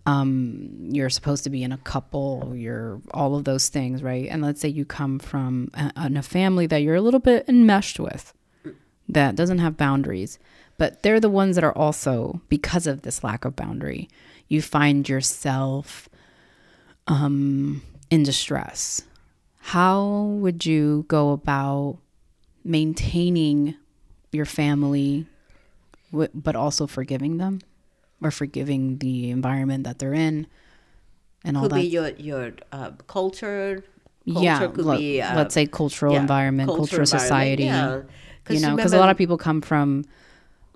Um, 0.06 0.88
you're 0.90 1.10
supposed 1.10 1.44
to 1.44 1.50
be 1.50 1.62
in 1.62 1.72
a 1.72 1.78
couple, 1.78 2.54
you're 2.54 3.00
all 3.12 3.36
of 3.36 3.44
those 3.44 3.68
things, 3.68 4.02
right? 4.02 4.26
And 4.30 4.42
let's 4.42 4.60
say 4.60 4.68
you 4.68 4.86
come 4.86 5.18
from 5.18 5.70
a, 5.74 5.92
a 5.96 6.22
family 6.22 6.66
that 6.66 6.78
you're 6.78 6.94
a 6.94 7.02
little 7.02 7.20
bit 7.20 7.46
enmeshed 7.46 8.00
with 8.00 8.32
that 9.08 9.36
doesn't 9.36 9.58
have 9.58 9.76
boundaries, 9.76 10.38
but 10.78 11.02
they're 11.02 11.20
the 11.20 11.28
ones 11.28 11.56
that 11.56 11.64
are 11.64 11.76
also, 11.76 12.40
because 12.48 12.86
of 12.86 13.02
this 13.02 13.22
lack 13.22 13.44
of 13.44 13.54
boundary, 13.54 14.08
you 14.48 14.62
find 14.62 15.08
yourself 15.08 16.08
um, 17.06 17.82
in 18.10 18.22
distress 18.22 19.02
how 19.68 20.22
would 20.40 20.64
you 20.64 21.04
go 21.08 21.32
about 21.32 21.98
maintaining 22.64 23.74
your 24.32 24.46
family 24.46 25.26
wi- 26.10 26.30
but 26.32 26.56
also 26.56 26.86
forgiving 26.86 27.36
them 27.36 27.60
or 28.22 28.30
forgiving 28.30 28.96
the 28.96 29.28
environment 29.28 29.84
that 29.84 29.98
they're 29.98 30.14
in 30.14 30.46
and 31.44 31.58
all 31.58 31.64
that. 31.64 31.68
Could 31.68 31.76
that 31.76 31.82
be 31.82 31.88
your 31.88 32.08
your 32.10 32.52
uh, 32.72 32.92
culture. 33.06 33.84
Culture 34.24 34.42
yeah 34.42 34.66
could 34.68 34.84
let, 34.86 34.98
be. 34.98 35.20
Uh, 35.20 35.42
us 35.42 35.52
say 35.52 35.66
cultural 35.66 36.14
yeah, 36.14 36.20
environment 36.20 36.68
culture 36.68 36.96
cultural 36.96 37.02
environment, 37.02 37.22
society 37.22 37.64
yeah. 37.64 38.02
you 38.48 38.60
know 38.60 38.74
because 38.74 38.94
a 38.94 38.98
lot 38.98 39.10
of 39.10 39.18
people 39.18 39.36
come 39.36 39.60
from 39.60 40.04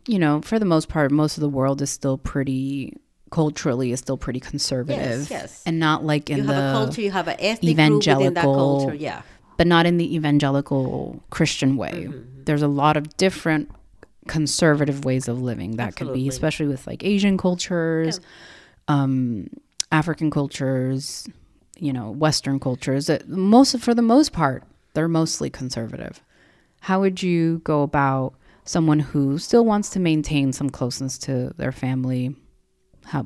you 0.07 0.19
know 0.19 0.41
for 0.43 0.59
the 0.59 0.65
most 0.65 0.89
part 0.89 1.11
most 1.11 1.37
of 1.37 1.41
the 1.41 1.49
world 1.49 1.81
is 1.83 1.91
still 1.91 2.19
pretty 2.19 2.97
culturally 3.31 3.93
is 3.93 3.99
still 3.99 4.19
pretty 4.19 4.41
conservative 4.41 5.31
yes. 5.31 5.63
and 5.65 5.79
not 5.79 6.05
like 6.05 6.29
in 6.29 6.39
you 6.39 6.43
the 6.45 6.53
have 6.53 6.75
a 6.75 6.85
culture, 6.85 7.01
you 7.01 7.11
have 7.11 7.29
an 7.29 7.37
ethnic 7.39 7.77
group 7.77 8.07
within 8.07 8.35
that 8.35 8.45
evangelical- 8.45 8.81
culture. 8.81 8.95
Yeah. 8.95 9.23
but 9.57 9.67
not 9.67 9.87
in 9.87 9.97
the 9.97 10.15
evangelical 10.15 11.23
Christian 11.31 11.77
way. 11.77 12.09
Mm-hmm, 12.09 12.45
There's 12.45 12.63
a 12.63 12.69
lot 12.69 12.97
of 12.99 13.17
different 13.17 13.71
conservative 14.29 15.05
ways 15.05 15.29
of 15.29 15.41
living 15.41 15.77
that 15.77 15.97
could 15.97 16.13
be 16.13 16.29
especially 16.29 16.67
with 16.69 16.87
like 16.87 17.03
asian 17.03 17.37
cultures 17.37 18.21
um 18.87 19.49
african 19.91 20.31
cultures 20.31 21.27
you 21.77 21.93
know 21.93 22.11
western 22.11 22.61
cultures 22.61 23.07
that 23.07 23.29
most 23.29 23.77
for 23.81 23.95
the 23.95 24.03
most 24.03 24.33
part 24.33 24.63
they're 24.95 25.09
mostly 25.09 25.51
conservative 25.51 26.23
how 26.83 27.01
would 27.01 27.21
you 27.21 27.61
go 27.65 27.83
about 27.83 28.35
someone 28.65 29.01
who 29.01 29.39
still 29.39 29.65
wants 29.65 29.91
to 29.91 30.01
maintain 30.01 30.53
some 30.53 30.71
closeness 30.71 31.19
to 31.19 31.53
their 31.57 31.73
family 31.73 32.37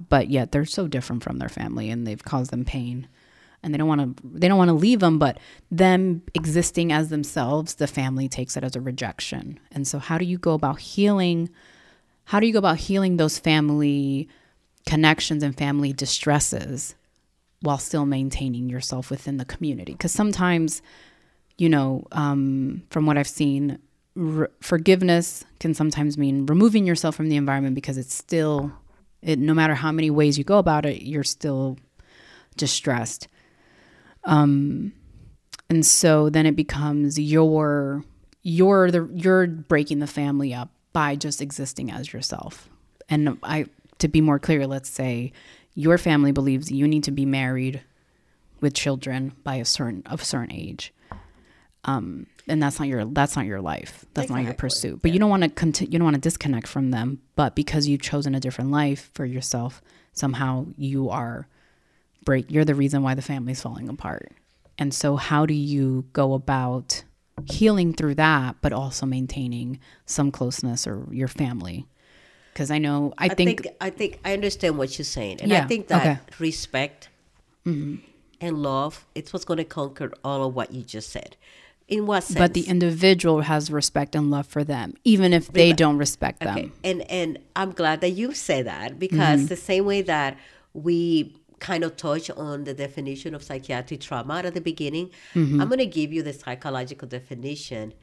but 0.09 0.28
yet 0.28 0.53
they're 0.53 0.64
so 0.64 0.89
different 0.89 1.22
from 1.22 1.39
their 1.39 1.49
family 1.49 1.91
and 1.91 2.07
they've 2.07 2.24
caused 2.24 2.51
them 2.51 2.64
pain. 2.64 3.09
And 3.62 3.72
they 3.72 3.78
don't 3.78 3.89
want 3.89 4.16
to 4.16 4.22
they 4.24 4.49
don't 4.49 4.59
want 4.59 4.68
to 4.68 4.74
leave 4.74 5.01
them 5.01 5.18
but 5.18 5.39
them 5.70 6.22
existing 6.34 6.93
as 6.93 7.09
themselves 7.09 7.74
the 7.74 7.87
family 7.87 8.28
takes 8.28 8.57
it 8.57 8.62
as 8.62 8.76
a 8.76 8.80
rejection. 8.80 9.59
And 9.72 9.89
so 9.89 9.99
how 9.99 10.18
do 10.18 10.24
you 10.24 10.39
go 10.39 10.53
about 10.53 10.80
healing 10.80 11.51
how 12.24 12.41
do 12.41 12.47
you 12.47 12.53
go 12.53 12.59
about 12.59 12.78
healing 12.78 13.16
those 13.16 13.39
family 13.39 14.28
connections 14.84 15.43
and 15.43 15.57
family 15.57 15.93
distresses 15.93 16.95
while 17.61 17.78
still 17.78 18.05
maintaining 18.05 18.68
yourself 18.68 19.11
within 19.11 19.37
the 19.37 19.45
community? 19.45 19.93
Because 19.93 20.12
sometimes 20.12 20.82
you 21.59 21.68
know 21.68 22.07
um, 22.12 22.82
from 22.91 23.07
what 23.07 23.16
i've 23.16 23.26
seen 23.26 23.78
r- 24.16 24.50
forgiveness 24.60 25.44
can 25.60 25.74
sometimes 25.74 26.16
mean 26.18 26.46
removing 26.46 26.86
yourself 26.86 27.14
from 27.14 27.28
the 27.28 27.36
environment 27.36 27.74
because 27.74 27.98
it's 27.98 28.14
still 28.14 28.72
it, 29.22 29.38
no 29.38 29.54
matter 29.54 29.74
how 29.74 29.92
many 29.92 30.10
ways 30.10 30.38
you 30.38 30.44
go 30.44 30.58
about 30.58 30.86
it 30.86 31.02
you're 31.02 31.24
still 31.24 31.76
distressed. 32.56 33.28
Um 34.24 34.92
and 35.68 35.84
so 35.84 36.30
then 36.30 36.46
it 36.46 36.56
becomes 36.56 37.18
your 37.18 38.04
you're 38.42 38.90
the 38.90 39.08
you're 39.14 39.46
breaking 39.46 39.98
the 39.98 40.06
family 40.06 40.54
up 40.54 40.70
by 40.92 41.16
just 41.16 41.42
existing 41.42 41.90
as 41.90 42.12
yourself. 42.12 42.68
And 43.08 43.38
i 43.42 43.66
to 43.98 44.08
be 44.08 44.20
more 44.20 44.38
clear 44.38 44.66
let's 44.66 44.90
say 44.90 45.32
your 45.74 45.98
family 45.98 46.32
believes 46.32 46.70
you 46.70 46.88
need 46.88 47.04
to 47.04 47.10
be 47.10 47.26
married 47.26 47.82
with 48.60 48.72
children 48.74 49.32
by 49.44 49.56
a 49.56 49.64
certain 49.64 50.02
of 50.06 50.22
a 50.22 50.24
certain 50.24 50.52
age. 50.52 50.92
Um 51.84 52.26
and 52.49 52.62
that's 52.62 52.78
not 52.78 52.88
your 52.88 53.05
that's 53.07 53.36
not 53.36 53.47
your 53.47 53.61
life. 53.61 54.05
That's 54.14 54.30
not 54.30 54.44
your 54.44 54.55
pursuit. 54.55 55.03
But 55.03 55.12
you 55.12 55.18
don't 55.18 55.30
want 55.30 55.42
to 55.42 55.49
continue 55.49 55.92
you 55.92 55.99
don't 55.99 56.05
want 56.05 56.14
to 56.14 56.20
disconnect 56.20 56.66
from 56.68 56.90
them 56.90 57.20
but 57.34 57.55
because 57.55 57.88
you've 57.88 58.03
chosen 58.03 58.34
a 58.34 58.40
different 58.40 58.70
life 58.70 59.11
for 59.14 59.24
yourself 59.24 59.82
somehow 60.12 60.66
you 60.76 61.11
are 61.11 61.49
break 62.24 62.51
you're 62.51 62.64
the 62.64 62.74
reason 62.74 63.03
why 63.03 63.14
the 63.14 63.22
family's 63.22 63.61
falling 63.61 63.88
apart. 63.88 64.32
And 64.78 64.92
so 64.92 65.16
how 65.16 65.47
do 65.47 65.55
you 65.55 66.07
go 66.12 66.34
about 66.34 67.05
healing 67.47 67.92
through 67.92 68.14
that 68.14 68.57
but 68.61 68.72
also 68.72 69.07
maintaining 69.07 69.80
some 70.05 70.30
closeness 70.30 70.86
or 70.86 71.07
your 71.11 71.28
family? 71.28 71.86
Because 72.53 72.70
i 72.70 72.78
know 72.78 73.12
i, 73.18 73.26
I 73.26 73.28
think, 73.28 73.62
think, 73.62 73.76
I 73.80 73.90
think 73.90 74.20
I 74.24 74.32
understand 74.32 74.78
what 74.78 74.97
you're 74.99 75.05
saying, 75.05 75.40
and 75.42 75.51
Yeah, 75.51 75.64
I 75.64 75.66
think 75.66 75.88
that 75.88 76.01
okay. 76.01 76.20
respect 76.38 77.11
mm-hmm. 77.66 77.97
and 78.40 78.62
love 78.62 79.05
it's 79.14 79.32
what's 79.32 79.44
going 79.44 79.59
to 79.59 79.64
conquer 79.64 80.12
all 80.24 80.47
of 80.47 80.55
what 80.55 80.72
you 80.72 80.82
just 80.82 81.11
said. 81.11 81.36
In 81.89 82.07
what 82.07 82.24
sense? 82.24 82.39
but 82.39 82.53
the 82.55 82.62
individual 82.66 83.43
has 83.43 83.70
respect 83.70 84.14
and 84.16 84.28
love 84.30 84.47
for 84.47 84.64
them 84.64 84.95
even 85.05 85.32
if 85.32 85.53
they 85.53 85.72
don't 85.72 85.99
respect 85.99 86.41
them 86.41 86.57
Okay. 86.59 86.72
And 86.82 87.03
and 87.11 87.39
I'm 87.55 87.70
glad 87.72 88.01
that 88.01 88.11
you 88.11 88.32
say 88.34 88.62
that 88.62 88.99
because 88.99 89.39
Mm-hmm. 89.41 89.47
the 89.55 89.57
same 89.70 89.84
way 89.87 90.03
that 90.03 90.37
we 90.74 91.32
kind 91.61 91.84
of 91.84 91.97
touch 91.97 92.28
on 92.30 92.64
the 92.64 92.74
definition 92.74 93.34
of 93.34 93.43
psychiatric 93.43 94.01
trauma 94.01 94.43
at 94.45 94.53
the 94.55 94.61
beginning, 94.61 95.11
Mm-hmm. 95.34 95.61
I'm 95.61 95.68
going 95.68 95.78
to 95.78 95.87
give 96.01 96.12
you 96.12 96.22
the 96.22 96.32
psychological 96.32 97.09
definition 97.09 97.95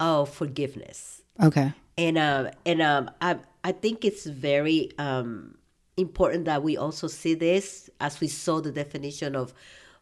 of 0.00 0.28
forgiveness. 0.40 1.22
okay 1.48 1.72
And 1.98 2.16
um 2.18 2.48
and 2.70 2.80
um 2.82 3.10
I 3.20 3.30
I 3.64 3.72
think 3.72 4.04
it's 4.04 4.26
very 4.26 4.90
um 4.98 5.56
important 5.96 6.44
that 6.50 6.60
we 6.62 6.76
also 6.76 7.06
see 7.20 7.34
this 7.34 7.88
as 8.00 8.20
we 8.22 8.28
saw 8.28 8.60
the 8.60 8.72
definition 8.72 9.34
of 9.42 9.46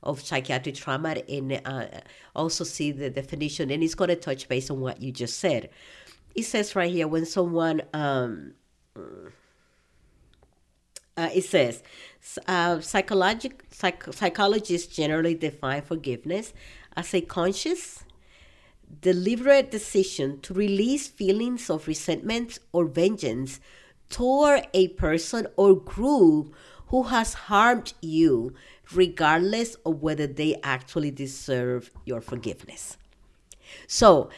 of 0.03 0.21
psychiatric 0.21 0.75
trauma 0.75 1.17
and 1.29 1.61
uh, 1.65 1.87
also 2.35 2.65
see 2.65 2.93
the 2.93 3.11
definition 3.11 3.71
and 3.71 3.83
it's 3.83 3.95
going 3.95 4.09
to 4.09 4.17
touch 4.17 4.49
base 4.49 4.71
on 4.71 4.81
what 4.81 5.01
you 5.01 5.13
just 5.13 5.39
said. 5.39 5.71
It 6.35 6.45
says 6.45 6.75
right 6.75 6.91
here 6.91 7.07
when 7.09 7.27
someone 7.27 7.83
um 7.93 8.55
uh, 11.17 11.29
it 11.35 11.45
says 11.45 11.83
uh, 12.49 12.81
psychologic 12.81 13.65
psych- 13.71 14.13
psychologists 14.13 14.95
generally 14.95 15.35
define 15.35 15.83
forgiveness 15.83 16.53
as 16.97 17.13
a 17.15 17.21
conscious 17.21 18.05
deliberate 19.01 19.71
decision 19.71 20.41
to 20.41 20.53
release 20.53 21.09
feelings 21.09 21.71
of 21.71 21.87
resentment 21.87 22.59
or 22.73 22.85
vengeance 22.85 23.61
toward 24.11 24.67
a 24.75 24.89
person 24.89 25.47
or 25.57 25.75
group 25.75 26.55
who 26.89 27.05
has 27.05 27.33
harmed 27.35 27.95
you, 28.03 28.53
regardless 28.95 29.75
of 29.87 30.03
whether 30.03 30.27
they 30.27 30.59
actually 30.63 31.11
deserve 31.11 31.91
your 32.05 32.21
forgiveness. 32.21 32.97
So, 33.87 34.31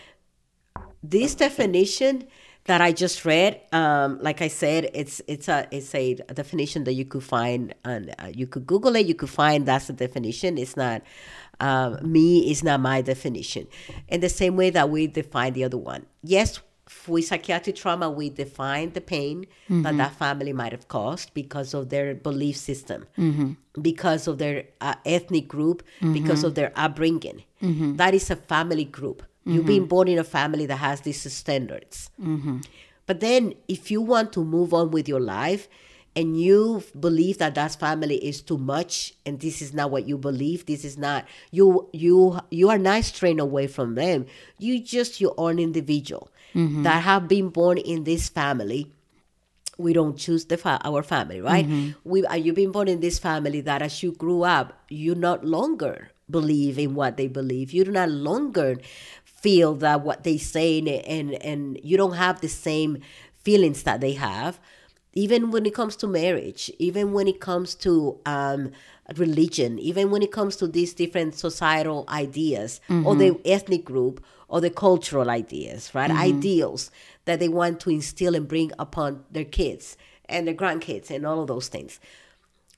this 1.03 1.35
definition 1.35 2.27
that 2.65 2.81
I 2.81 2.93
just 2.93 3.25
read, 3.25 3.61
um, 3.73 4.19
like 4.21 4.41
I 4.41 4.49
said, 4.49 4.91
it's 4.95 5.21
it's 5.27 5.49
a 5.49 5.69
it's 5.71 5.95
a 5.95 6.15
definition 6.33 6.85
that 6.85 6.95
you 6.95 7.05
could 7.05 7.23
find 7.23 7.75
and 7.85 8.15
uh, 8.19 8.31
you 8.33 8.47
could 8.47 8.67
Google 8.67 8.97
it. 8.97 9.07
You 9.07 9.15
could 9.15 9.31
find 9.31 9.67
that's 9.67 9.89
the 9.89 9.93
definition. 9.93 10.57
It's 10.57 10.77
not 10.77 11.03
um, 11.61 11.99
me. 12.03 12.51
It's 12.51 12.63
not 12.63 12.81
my 12.81 13.03
definition. 13.03 13.67
In 14.09 14.21
the 14.21 14.31
same 14.31 14.57
way 14.57 14.71
that 14.71 14.89
we 14.89 15.07
define 15.07 15.53
the 15.53 15.65
other 15.65 15.77
one. 15.77 16.07
Yes, 16.23 16.61
with 17.07 17.27
psychiatric 17.27 17.77
trauma, 17.77 18.11
we 18.11 18.31
define 18.31 18.93
the 18.93 19.01
pain 19.01 19.47
that 19.69 19.75
mm-hmm. 19.75 19.97
that 19.99 20.13
family 20.13 20.53
might 20.53 20.73
have 20.73 20.89
caused 20.89 21.35
because 21.35 21.75
of 21.75 21.89
their 21.89 22.15
belief 22.15 22.57
system, 22.57 23.07
mm-hmm. 23.19 23.53
because 23.81 24.27
of 24.27 24.39
their 24.39 24.65
uh, 24.81 24.95
ethnic 25.05 25.49
group, 25.49 25.83
because 26.01 26.39
mm-hmm. 26.39 26.47
of 26.47 26.55
their 26.55 26.73
upbringing. 26.77 27.45
That 27.97 28.15
is 28.15 28.31
a 28.31 28.37
family 28.37 28.85
group. 28.85 29.23
You've 29.47 29.67
been 29.67 29.85
born 29.87 30.09
in 30.09 30.19
a 30.19 30.25
family 30.25 30.65
that 30.67 30.77
has 30.77 31.03
these 31.03 31.31
standards. 31.33 32.11
But 33.07 33.21
then, 33.21 33.55
if 33.69 33.91
you 33.91 34.01
want 34.01 34.33
to 34.33 34.45
move 34.45 34.73
on 34.73 34.91
with 34.91 35.07
your 35.09 35.21
life 35.21 35.69
and 36.17 36.41
you 36.41 36.83
believe 36.99 37.39
that 37.39 37.55
that 37.57 37.75
family 37.75 38.17
is 38.17 38.41
too 38.41 38.59
much 38.59 39.15
and 39.27 39.41
this 39.41 39.61
is 39.61 39.75
not 39.75 39.91
what 39.91 40.07
you 40.07 40.17
believe, 40.17 40.67
this 40.67 40.85
is 40.85 40.97
not 40.97 41.25
you 41.51 41.89
you 41.93 42.39
you 42.51 42.71
are 42.71 42.79
not 42.79 43.05
straying 43.05 43.41
away 43.41 43.67
from 43.67 43.95
them. 43.95 44.27
You 44.59 44.81
just 44.81 45.21
your 45.21 45.35
own 45.37 45.59
individual 45.59 46.31
that 46.85 47.03
have 47.03 47.27
been 47.27 47.49
born 47.49 47.79
in 47.79 48.05
this 48.05 48.29
family 48.29 48.93
we 49.77 49.93
don't 49.93 50.17
choose 50.17 50.45
the 50.47 50.57
fa- 50.57 50.81
our 50.85 51.03
family, 51.03 51.41
right? 51.41 51.67
We 52.05 52.25
uh, 52.25 52.35
you've 52.37 52.55
been 52.55 52.71
born 52.71 52.87
in 52.87 53.01
this 53.01 53.19
family 53.19 53.61
that 53.63 53.83
as 53.83 54.03
you 54.03 54.13
grew 54.13 54.43
up, 54.45 54.73
you 54.89 55.15
not 55.17 55.45
longer 55.45 56.11
believe 56.31 56.79
in 56.79 56.95
what 56.95 57.17
they 57.17 57.27
believe. 57.27 57.73
You 57.73 57.85
do 57.85 57.91
not 57.91 58.09
longer 58.09 58.79
feel 59.25 59.75
that 59.77 60.03
what 60.03 60.23
they 60.23 60.39
say 60.39 60.79
and 60.79 60.89
and, 60.89 61.35
and 61.43 61.81
you 61.83 61.97
don't 61.97 62.15
have 62.15 62.41
the 62.41 62.49
same 62.49 62.99
feelings 63.43 63.83
that 63.83 64.01
they 64.01 64.13
have. 64.13 64.61
Even 65.15 65.51
when 65.51 65.65
it 65.65 65.75
comes 65.75 65.97
to 65.97 66.07
marriage, 66.07 66.71
even 66.79 67.13
when 67.13 67.29
it 67.29 67.41
comes 67.41 67.75
to 67.77 68.19
um, 68.27 68.73
religion, 69.17 69.79
even 69.79 70.11
when 70.11 70.23
it 70.23 70.33
comes 70.33 70.57
to 70.57 70.67
these 70.67 70.93
different 70.93 71.35
societal 71.35 72.05
ideas 72.09 72.81
or 72.89 73.15
the 73.15 73.31
mm-hmm. 73.31 73.43
ethnic 73.45 73.85
group 73.85 74.25
or 74.49 74.61
the 74.61 74.71
cultural 74.71 75.31
ideas, 75.31 75.95
right? 75.95 76.11
Mm-hmm. 76.11 76.21
Ideals 76.21 76.91
that 77.25 77.39
they 77.39 77.49
want 77.49 77.81
to 77.81 77.91
instill 77.91 78.35
and 78.35 78.49
bring 78.49 78.73
upon 78.79 79.25
their 79.31 79.45
kids 79.45 79.97
and 80.29 80.47
their 80.47 80.55
grandkids 80.55 81.11
and 81.11 81.27
all 81.27 81.41
of 81.41 81.49
those 81.49 81.69
things. 81.69 82.01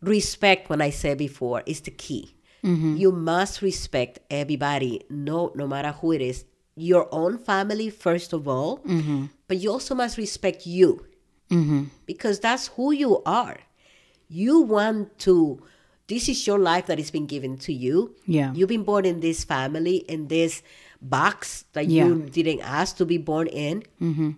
Respect, 0.03 0.69
when 0.69 0.83
I 0.83 0.91
said 0.91 1.19
before, 1.19 1.63
is 1.65 1.81
the 1.81 1.91
key. 1.91 2.35
Mm-hmm. 2.65 2.97
You 2.97 3.13
must 3.13 3.63
respect 3.63 4.19
everybody, 4.31 5.05
no, 5.09 5.53
no 5.55 5.67
matter 5.67 5.93
who 5.93 6.13
it 6.13 6.21
is. 6.21 6.45
Your 6.75 7.09
own 7.13 7.39
family, 7.39 7.89
first 7.89 8.33
of 8.35 8.47
all, 8.47 8.83
but 9.49 9.57
you 9.57 9.71
also 9.71 9.95
must 9.95 10.19
respect 10.19 10.67
you 10.67 11.07
because 12.07 12.41
that's 12.41 12.69
who 12.69 12.93
you 12.93 13.23
are. 13.25 13.59
You 14.29 14.61
want 14.61 15.19
to, 15.21 15.63
this 16.09 16.29
is 16.29 16.47
your 16.47 16.59
life 16.59 16.87
that 16.87 16.99
has 16.99 17.11
been 17.11 17.27
given 17.27 17.57
to 17.59 17.73
you. 17.73 18.15
Yeah. 18.27 18.53
You've 18.53 18.69
been 18.69 18.83
born 18.83 19.05
in 19.05 19.21
this 19.21 19.45
family, 19.45 19.99
in 20.09 20.29
this 20.29 20.63
box 21.01 21.65
that 21.73 21.87
Yeah. 21.87 22.07
you 22.07 22.23
didn't 22.31 22.61
ask 22.61 22.97
to 22.97 23.05
be 23.07 23.19
born 23.19 23.47
in. 23.47 23.85
Mm-hmm. 24.01 24.31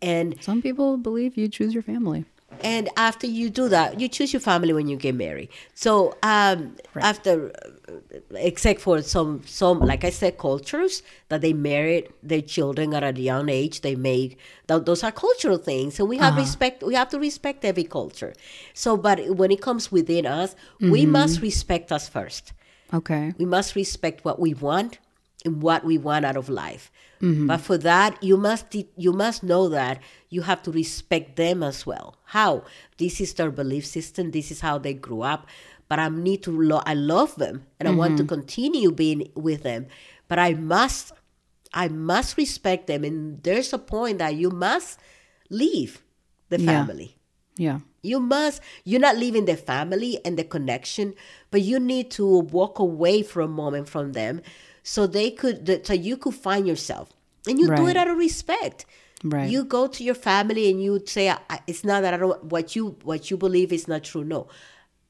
And 0.00 0.36
some 0.40 0.62
people 0.62 0.96
believe 0.96 1.36
you 1.36 1.48
choose 1.48 1.74
your 1.74 1.82
family 1.82 2.24
and 2.60 2.88
after 2.96 3.26
you 3.26 3.50
do 3.50 3.68
that, 3.68 4.00
you 4.00 4.08
choose 4.08 4.32
your 4.32 4.40
family 4.40 4.72
when 4.72 4.88
you 4.88 4.96
get 4.96 5.14
married. 5.14 5.48
So 5.74 6.16
um, 6.22 6.76
after, 6.96 7.52
uh, 7.88 7.92
except 8.36 8.80
for 8.80 9.02
some 9.02 9.42
some 9.46 9.80
like 9.80 10.04
I 10.04 10.10
said, 10.10 10.38
cultures 10.38 11.02
that 11.28 11.40
they 11.40 11.52
married 11.52 12.12
their 12.22 12.42
children 12.42 12.94
at 12.94 13.02
a 13.02 13.20
young 13.20 13.48
age, 13.48 13.80
they 13.80 13.96
make 13.96 14.38
th- 14.68 14.84
those 14.84 15.02
are 15.02 15.12
cultural 15.12 15.58
things, 15.58 15.98
and 15.98 16.08
we 16.08 16.18
have 16.18 16.36
respect. 16.36 16.82
We 16.82 16.94
have 16.94 17.08
to 17.10 17.18
respect 17.18 17.64
every 17.64 17.84
culture. 17.84 18.32
So, 18.74 18.96
but 18.96 19.36
when 19.36 19.50
it 19.50 19.60
comes 19.60 19.90
within 19.90 20.26
us, 20.26 20.54
we 20.80 21.06
must 21.06 21.42
respect 21.42 21.90
us 21.92 22.08
first. 22.08 22.52
okay 22.92 23.32
We 23.38 23.44
must 23.44 23.74
respect 23.74 24.24
what 24.24 24.38
we 24.38 24.54
want. 24.54 24.98
In 25.44 25.60
what 25.60 25.84
we 25.84 25.98
want 25.98 26.24
out 26.24 26.36
of 26.36 26.48
life. 26.48 26.90
Mm-hmm. 27.20 27.46
But 27.46 27.60
for 27.60 27.78
that, 27.78 28.22
you 28.22 28.36
must 28.36 28.74
you 28.96 29.12
must 29.12 29.42
know 29.42 29.68
that 29.68 30.00
you 30.28 30.42
have 30.42 30.62
to 30.62 30.72
respect 30.72 31.36
them 31.36 31.62
as 31.62 31.86
well. 31.86 32.16
How 32.24 32.64
this 32.98 33.20
is 33.20 33.34
their 33.34 33.50
belief 33.50 33.86
system. 33.86 34.30
This 34.30 34.50
is 34.50 34.60
how 34.60 34.78
they 34.78 34.94
grew 34.94 35.22
up. 35.22 35.46
But 35.88 35.98
I 35.98 36.08
need 36.08 36.42
to. 36.44 36.50
Lo- 36.50 36.82
I 36.86 36.94
love 36.94 37.36
them, 37.36 37.66
and 37.78 37.88
I 37.88 37.92
want 37.92 38.16
to 38.16 38.22
mm-hmm. 38.22 38.34
continue 38.34 38.90
being 38.90 39.30
with 39.34 39.62
them. 39.62 39.86
But 40.26 40.38
I 40.38 40.54
must, 40.54 41.12
I 41.74 41.88
must 41.88 42.38
respect 42.38 42.86
them. 42.86 43.04
And 43.04 43.42
there's 43.42 43.72
a 43.72 43.78
point 43.78 44.18
that 44.18 44.34
you 44.34 44.48
must 44.50 44.98
leave 45.50 46.02
the 46.48 46.58
Yeah. 46.58 46.66
family. 46.66 47.18
Yeah. 47.56 47.80
You 48.02 48.18
must, 48.18 48.62
you're 48.84 49.00
not 49.00 49.18
leaving 49.18 49.44
the 49.44 49.56
family 49.56 50.18
and 50.24 50.38
the 50.38 50.44
connection, 50.44 51.14
but 51.50 51.60
you 51.60 51.78
need 51.78 52.10
to 52.12 52.26
walk 52.26 52.78
away 52.78 53.22
for 53.22 53.42
a 53.42 53.46
moment 53.46 53.88
from 53.88 54.12
them 54.12 54.40
so 54.82 55.06
they 55.06 55.30
could, 55.30 55.66
that- 55.66 55.86
so 55.86 55.92
you 55.92 56.16
could 56.16 56.34
find 56.34 56.66
yourself. 56.66 57.10
And 57.48 57.58
you 57.58 57.66
do 57.74 57.88
it 57.88 57.96
out 57.96 58.08
of 58.08 58.16
respect. 58.18 58.86
Right. 59.24 59.50
You 59.50 59.64
go 59.64 59.86
to 59.86 60.04
your 60.04 60.14
family 60.14 60.70
and 60.70 60.82
you 60.82 61.02
say, 61.06 61.34
it's 61.66 61.84
not 61.84 62.02
that 62.02 62.14
I 62.14 62.16
don't, 62.16 62.44
what 62.44 62.74
you, 62.76 62.96
what 63.02 63.30
you 63.30 63.36
believe 63.36 63.72
is 63.72 63.86
not 63.88 64.04
true. 64.04 64.24
No. 64.24 64.48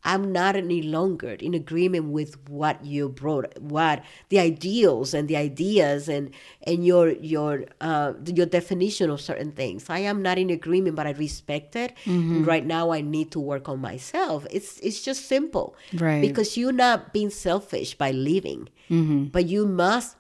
I'm 0.05 0.33
not 0.33 0.57
any 0.57 0.83
longer 0.83 1.31
in 1.39 1.55
agreement 1.55 2.07
with 2.07 2.37
what 2.49 2.85
you 2.85 3.09
brought, 3.09 3.57
what 3.61 4.03
the 4.31 4.41
ideals 4.41 5.15
and 5.15 5.29
the 5.29 5.37
ideas 5.37 6.09
and 6.09 6.31
and 6.65 6.85
your 6.85 7.11
your 7.11 7.65
uh, 7.81 8.15
your 8.27 8.47
definition 8.47 9.11
of 9.11 9.21
certain 9.21 9.53
things. 9.53 9.89
I 9.89 10.01
am 10.01 10.21
not 10.21 10.39
in 10.39 10.51
agreement, 10.51 10.97
but 10.97 11.07
I 11.07 11.13
respect 11.13 11.77
it. 11.77 11.93
Mm-hmm. 12.05 12.43
Right 12.45 12.67
now, 12.67 12.91
I 12.91 13.01
need 13.01 13.31
to 13.33 13.41
work 13.41 13.69
on 13.69 13.79
myself. 13.81 14.47
It's 14.51 14.79
it's 14.81 15.03
just 15.03 15.27
simple, 15.27 15.77
Right. 15.95 16.21
Because 16.21 16.57
you're 16.57 16.73
not 16.73 17.13
being 17.13 17.31
selfish 17.31 17.95
by 17.95 18.11
leaving, 18.11 18.69
Mm-hmm. 18.91 19.25
but 19.27 19.47
you 19.47 19.67
must 19.67 20.17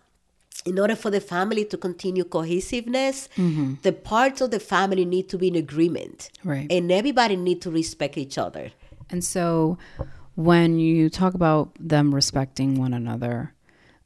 in 0.65 0.79
order 0.79 0.95
for 0.95 1.11
the 1.11 1.21
family 1.21 1.65
to 1.65 1.77
continue 1.77 2.23
cohesiveness, 2.23 3.29
the 3.83 3.93
parts 3.93 4.41
of 4.41 4.51
the 4.53 4.61
family 4.61 5.05
need 5.05 5.29
to 5.29 5.37
be 5.37 5.49
in 5.49 5.57
agreement. 5.57 6.31
Right. 6.45 6.71
And 6.71 6.93
everybody 6.93 7.35
need 7.35 7.61
to 7.63 7.71
respect 7.71 8.17
each 8.17 8.39
other. 8.39 8.71
And 9.11 9.25
so 9.25 9.79
when 10.35 10.79
you 10.79 11.11
talk 11.11 11.35
about 11.35 11.73
them 11.79 12.15
respecting 12.15 12.79
one 12.79 12.95
another, 12.95 13.55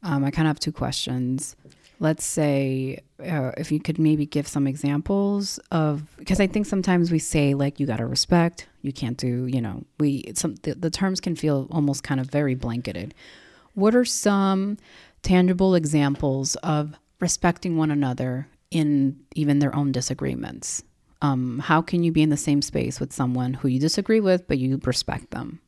um, 0.03 0.23
I 0.23 0.31
kind 0.31 0.47
of 0.47 0.51
have 0.51 0.59
two 0.59 0.71
questions. 0.71 1.55
Let's 1.99 2.25
say 2.25 2.99
uh, 3.19 3.51
if 3.57 3.71
you 3.71 3.79
could 3.79 3.97
maybe 3.97 4.25
give 4.25 4.47
some 4.47 4.67
examples 4.67 5.59
of 5.71 6.03
because 6.17 6.39
I 6.39 6.45
think 6.45 6.65
sometimes 6.67 7.11
we 7.11 7.19
say 7.19 7.55
like 7.55 7.79
you 7.79 7.87
got 7.87 7.97
to 7.97 8.05
respect, 8.05 8.67
you 8.83 8.93
can't 8.93 9.17
do, 9.17 9.47
you 9.47 9.61
know, 9.61 9.83
we 9.99 10.31
some 10.35 10.55
the, 10.61 10.75
the 10.75 10.91
terms 10.91 11.19
can 11.19 11.35
feel 11.35 11.67
almost 11.71 12.03
kind 12.03 12.19
of 12.19 12.29
very 12.29 12.53
blanketed. 12.53 13.15
What 13.73 13.95
are 13.95 14.05
some 14.05 14.77
tangible 15.23 15.73
examples 15.73 16.55
of 16.57 16.95
respecting 17.19 17.77
one 17.77 17.89
another 17.89 18.47
in 18.69 19.19
even 19.33 19.59
their 19.59 19.75
own 19.75 19.91
disagreements? 19.91 20.83
Um, 21.21 21.59
how 21.59 21.81
can 21.81 22.03
you 22.03 22.11
be 22.11 22.21
in 22.21 22.29
the 22.29 22.37
same 22.37 22.61
space 22.61 22.99
with 22.99 23.11
someone 23.11 23.55
who 23.55 23.67
you 23.67 23.79
disagree 23.79 24.19
with, 24.19 24.47
but 24.47 24.57
you 24.59 24.79
respect 24.83 25.31
them? 25.31 25.59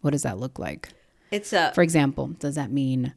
What 0.00 0.10
does 0.10 0.22
that 0.22 0.38
look 0.38 0.58
like? 0.58 0.90
It's 1.30 1.52
a 1.52 1.72
For 1.74 1.82
example, 1.82 2.28
does 2.38 2.56
that 2.56 2.70
mean 2.70 3.14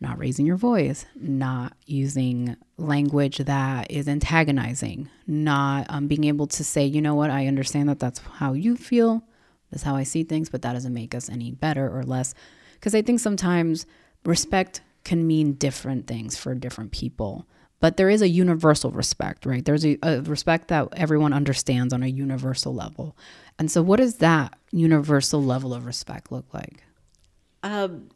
not 0.00 0.18
raising 0.18 0.46
your 0.46 0.56
voice, 0.56 1.06
not 1.16 1.74
using 1.86 2.56
language 2.76 3.38
that 3.38 3.90
is 3.90 4.08
antagonizing, 4.08 5.08
not 5.26 5.86
um, 5.88 6.06
being 6.06 6.24
able 6.24 6.46
to 6.46 6.64
say, 6.64 6.84
you 6.84 7.02
know 7.02 7.14
what, 7.14 7.30
I 7.30 7.46
understand 7.46 7.88
that 7.88 7.98
that's 7.98 8.20
how 8.20 8.52
you 8.52 8.76
feel, 8.76 9.24
that's 9.70 9.82
how 9.82 9.96
I 9.96 10.04
see 10.04 10.22
things, 10.22 10.48
but 10.48 10.62
that 10.62 10.72
doesn't 10.72 10.94
make 10.94 11.14
us 11.14 11.28
any 11.28 11.50
better 11.50 11.94
or 11.94 12.04
less. 12.04 12.34
Because 12.74 12.94
I 12.94 13.02
think 13.02 13.20
sometimes 13.20 13.86
respect 14.24 14.82
can 15.04 15.26
mean 15.26 15.54
different 15.54 16.06
things 16.06 16.36
for 16.36 16.54
different 16.54 16.92
people. 16.92 17.46
But 17.80 17.96
there 17.96 18.10
is 18.10 18.22
a 18.22 18.28
universal 18.28 18.90
respect, 18.90 19.46
right? 19.46 19.64
There's 19.64 19.86
a, 19.86 19.98
a 20.02 20.20
respect 20.22 20.68
that 20.68 20.88
everyone 20.96 21.32
understands 21.32 21.92
on 21.94 22.02
a 22.02 22.08
universal 22.08 22.74
level. 22.74 23.16
And 23.58 23.70
so, 23.70 23.82
what 23.82 23.98
does 23.98 24.16
that 24.16 24.58
universal 24.72 25.42
level 25.42 25.72
of 25.72 25.86
respect 25.86 26.32
look 26.32 26.52
like? 26.52 26.82
um, 27.62 28.08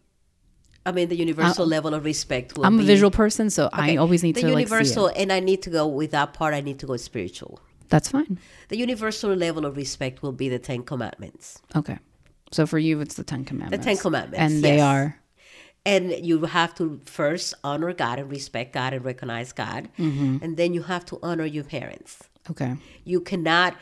I 0.85 0.91
mean, 0.91 1.09
the 1.09 1.17
universal 1.17 1.65
level 1.65 1.95
of 1.95 2.05
respect. 2.05 2.57
Will 2.57 2.67
I'm 2.67 2.81
a 2.81 2.83
visual 2.83 3.11
person, 3.13 3.51
so 3.51 3.69
I 3.73 3.91
Okay, 3.91 3.97
always 3.99 4.23
need 4.25 4.35
the 4.35 4.41
to 4.41 4.49
like 4.49 4.67
universal, 4.69 5.07
it. 5.09 5.17
and 5.17 5.33
I 5.33 5.39
need 5.39 5.63
to 5.63 5.71
go 5.71 5.87
with 5.87 6.11
that 6.11 6.33
part. 6.35 6.55
I 6.55 6.61
need 6.61 6.81
to 6.81 6.87
go 6.87 6.97
spiritual. 6.97 7.61
That's 7.89 8.09
fine. 8.09 8.39
The 8.69 8.77
universal 8.79 9.33
level 9.35 9.65
of 9.65 9.77
respect 9.77 10.23
will 10.23 10.33
be 10.33 10.49
the 10.49 10.59
Ten 10.59 10.83
Commandments. 10.83 11.63
Okay. 11.77 11.99
So 12.51 12.67
for 12.67 12.79
you, 12.79 13.01
it's 13.01 13.15
the 13.15 13.23
Ten 13.23 13.45
Commandments. 13.45 13.85
The 13.85 13.91
Ten 13.93 13.97
Commandments, 13.99 14.39
and 14.41 14.65
they 14.65 14.81
are 14.81 15.17
And 15.85 16.13
you 16.25 16.45
have 16.45 16.75
to 16.77 17.01
first 17.07 17.55
honor 17.65 17.93
God 17.93 18.19
and 18.21 18.31
respect 18.31 18.73
God 18.73 18.93
and 18.95 19.05
recognize 19.05 19.53
God, 19.53 19.89
Mm-hmm. 19.99 20.39
and 20.41 20.57
then 20.57 20.73
you 20.75 20.83
have 20.83 21.05
to 21.07 21.19
honor 21.23 21.45
your 21.45 21.65
parents. 21.65 22.19
okay. 22.51 22.77
You 23.05 23.21
cannot, 23.21 23.75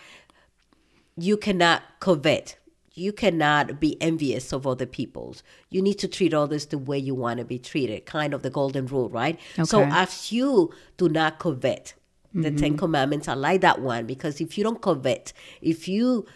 you 1.16 1.36
cannot 1.36 1.82
covet. 2.01 2.57
You 2.94 3.12
cannot 3.12 3.80
be 3.80 4.01
envious 4.01 4.53
of 4.53 4.66
other 4.66 4.86
people's. 4.86 5.42
You 5.70 5.80
need 5.82 5.98
to 6.01 6.09
treat 6.09 6.34
others 6.34 6.66
the 6.66 6.78
way 6.78 6.98
you 6.98 7.14
want 7.14 7.38
to 7.38 7.44
be 7.44 7.59
treated. 7.59 8.05
Kind 8.05 8.34
of 8.34 8.42
the 8.42 8.51
golden 8.51 8.86
rule, 8.86 9.09
right? 9.11 9.38
So 9.64 9.82
Okay. 9.82 9.90
as 9.92 10.32
you 10.32 10.70
do 10.96 11.09
not 11.09 11.38
covet, 11.38 11.94
the 12.34 12.51
Ten 12.51 12.76
Commandments 12.76 13.26
are 13.28 13.36
like 13.36 13.61
that 13.62 13.80
one 13.80 14.07
because 14.07 14.40
if 14.40 14.57
you 14.57 14.64
don't 14.64 14.80
covet, 14.80 15.32
if 15.61 15.88
you 15.88 16.26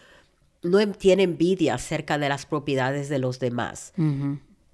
no 0.63 0.85
tiene 0.93 1.21
envidia 1.21 1.75
acerca 1.75 2.19
de 2.19 2.29
las 2.29 2.45
propiedades 2.45 3.09
de 3.09 3.19
los 3.19 3.39
demás, 3.39 3.93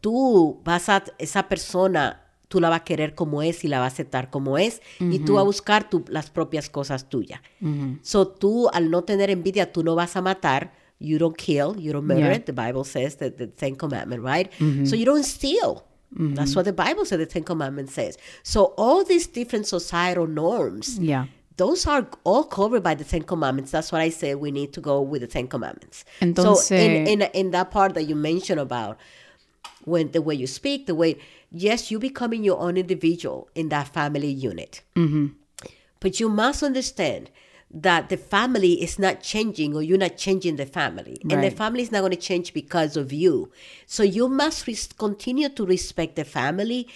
tú 0.00 0.60
vas 0.64 0.88
a, 0.88 1.02
esa 1.18 1.48
persona, 1.48 2.22
tú 2.48 2.60
la 2.60 2.68
vas 2.68 2.80
a 2.80 2.84
querer 2.84 3.14
como 3.14 3.42
es 3.42 3.64
y 3.64 3.68
la 3.68 3.78
vas 3.80 3.92
a 3.92 3.94
aceptar 3.94 4.30
como 4.30 4.58
es 4.58 4.80
y 4.98 5.20
tú 5.20 5.34
vas 5.34 5.42
a 5.42 5.44
buscar 5.44 5.88
tu- 5.88 6.04
las 6.08 6.30
propias 6.30 6.68
cosas 6.70 7.08
tuyas. 7.08 7.40
So 8.02 8.26
tú, 8.28 8.68
al 8.72 8.90
no 8.90 9.02
tener 9.04 9.30
envidia, 9.30 9.72
tú 9.72 9.82
no 9.84 9.94
vas 9.94 10.16
a 10.16 10.22
matar. 10.22 10.72
You 11.02 11.18
don't 11.18 11.36
kill, 11.36 11.76
you 11.78 11.92
don't 11.92 12.06
murder. 12.06 12.30
Yeah. 12.32 12.44
The 12.44 12.52
Bible 12.52 12.84
says 12.84 13.16
that 13.18 13.38
the 13.38 13.46
Ten 13.46 13.74
Commandment, 13.76 14.22
right? 14.22 14.50
So 14.86 14.96
you 14.96 15.06
don't 15.06 15.24
steal. 15.24 15.84
That's 16.12 16.54
what 16.56 16.64
the 16.64 16.72
Bible 16.74 17.04
says. 17.06 17.18
The 17.18 17.26
Ten 17.26 17.44
Commandment 17.44 17.88
says. 17.90 18.18
So 18.42 18.74
all 18.76 19.04
these 19.04 19.26
different 19.28 19.66
societal 19.66 20.26
norms, 20.26 20.98
Yeah. 20.98 21.26
those 21.56 21.86
are 21.86 22.06
all 22.24 22.44
covered 22.44 22.82
by 22.82 22.94
the 22.96 23.04
Ten 23.04 23.22
Commandments. 23.22 23.70
That's 23.70 23.92
what 23.92 24.00
I 24.02 24.10
said. 24.10 24.36
We 24.40 24.50
need 24.50 24.72
to 24.74 24.80
go 24.82 25.00
with 25.00 25.22
the 25.22 25.28
Ten 25.28 25.46
Commandments. 25.46 26.04
so 26.18 26.26
Entonces- 26.26 26.70
in, 26.72 27.06
in 27.22 27.28
in 27.32 27.50
that 27.52 27.70
part 27.70 27.94
that 27.94 28.02
you 28.08 28.16
mentioned 28.16 28.60
about 28.60 28.98
when 29.84 30.12
the 30.12 30.22
way 30.22 30.34
you 30.34 30.46
speak, 30.46 30.86
the 30.86 30.94
way 30.94 31.18
yes, 31.50 31.90
you 31.90 31.98
becoming 31.98 32.44
your 32.44 32.58
own 32.58 32.76
individual 32.76 33.48
in 33.54 33.68
that 33.70 33.88
family 33.88 34.30
unit. 34.30 34.82
Mm-hmm. 34.96 35.28
But 36.00 36.20
you 36.20 36.28
must 36.28 36.62
understand 36.62 37.30
that 37.72 38.08
the 38.08 38.16
family 38.16 38.82
is 38.82 38.98
not 38.98 39.22
changing 39.22 39.76
or 39.76 39.82
you're 39.82 39.98
not 39.98 40.16
changing 40.16 40.56
the 40.56 40.66
family. 40.66 41.18
And 41.30 41.44
the 41.44 41.50
family 41.50 41.82
is 41.82 41.92
not 41.92 42.00
going 42.00 42.10
to 42.10 42.16
change 42.16 42.52
because 42.52 42.96
of 42.96 43.12
you. 43.12 43.52
So 43.86 44.02
you 44.02 44.28
must 44.28 44.66
res- 44.66 44.88
continue 44.88 45.48
to 45.50 45.64
respect 45.64 46.16
the 46.16 46.24
family, 46.24 46.88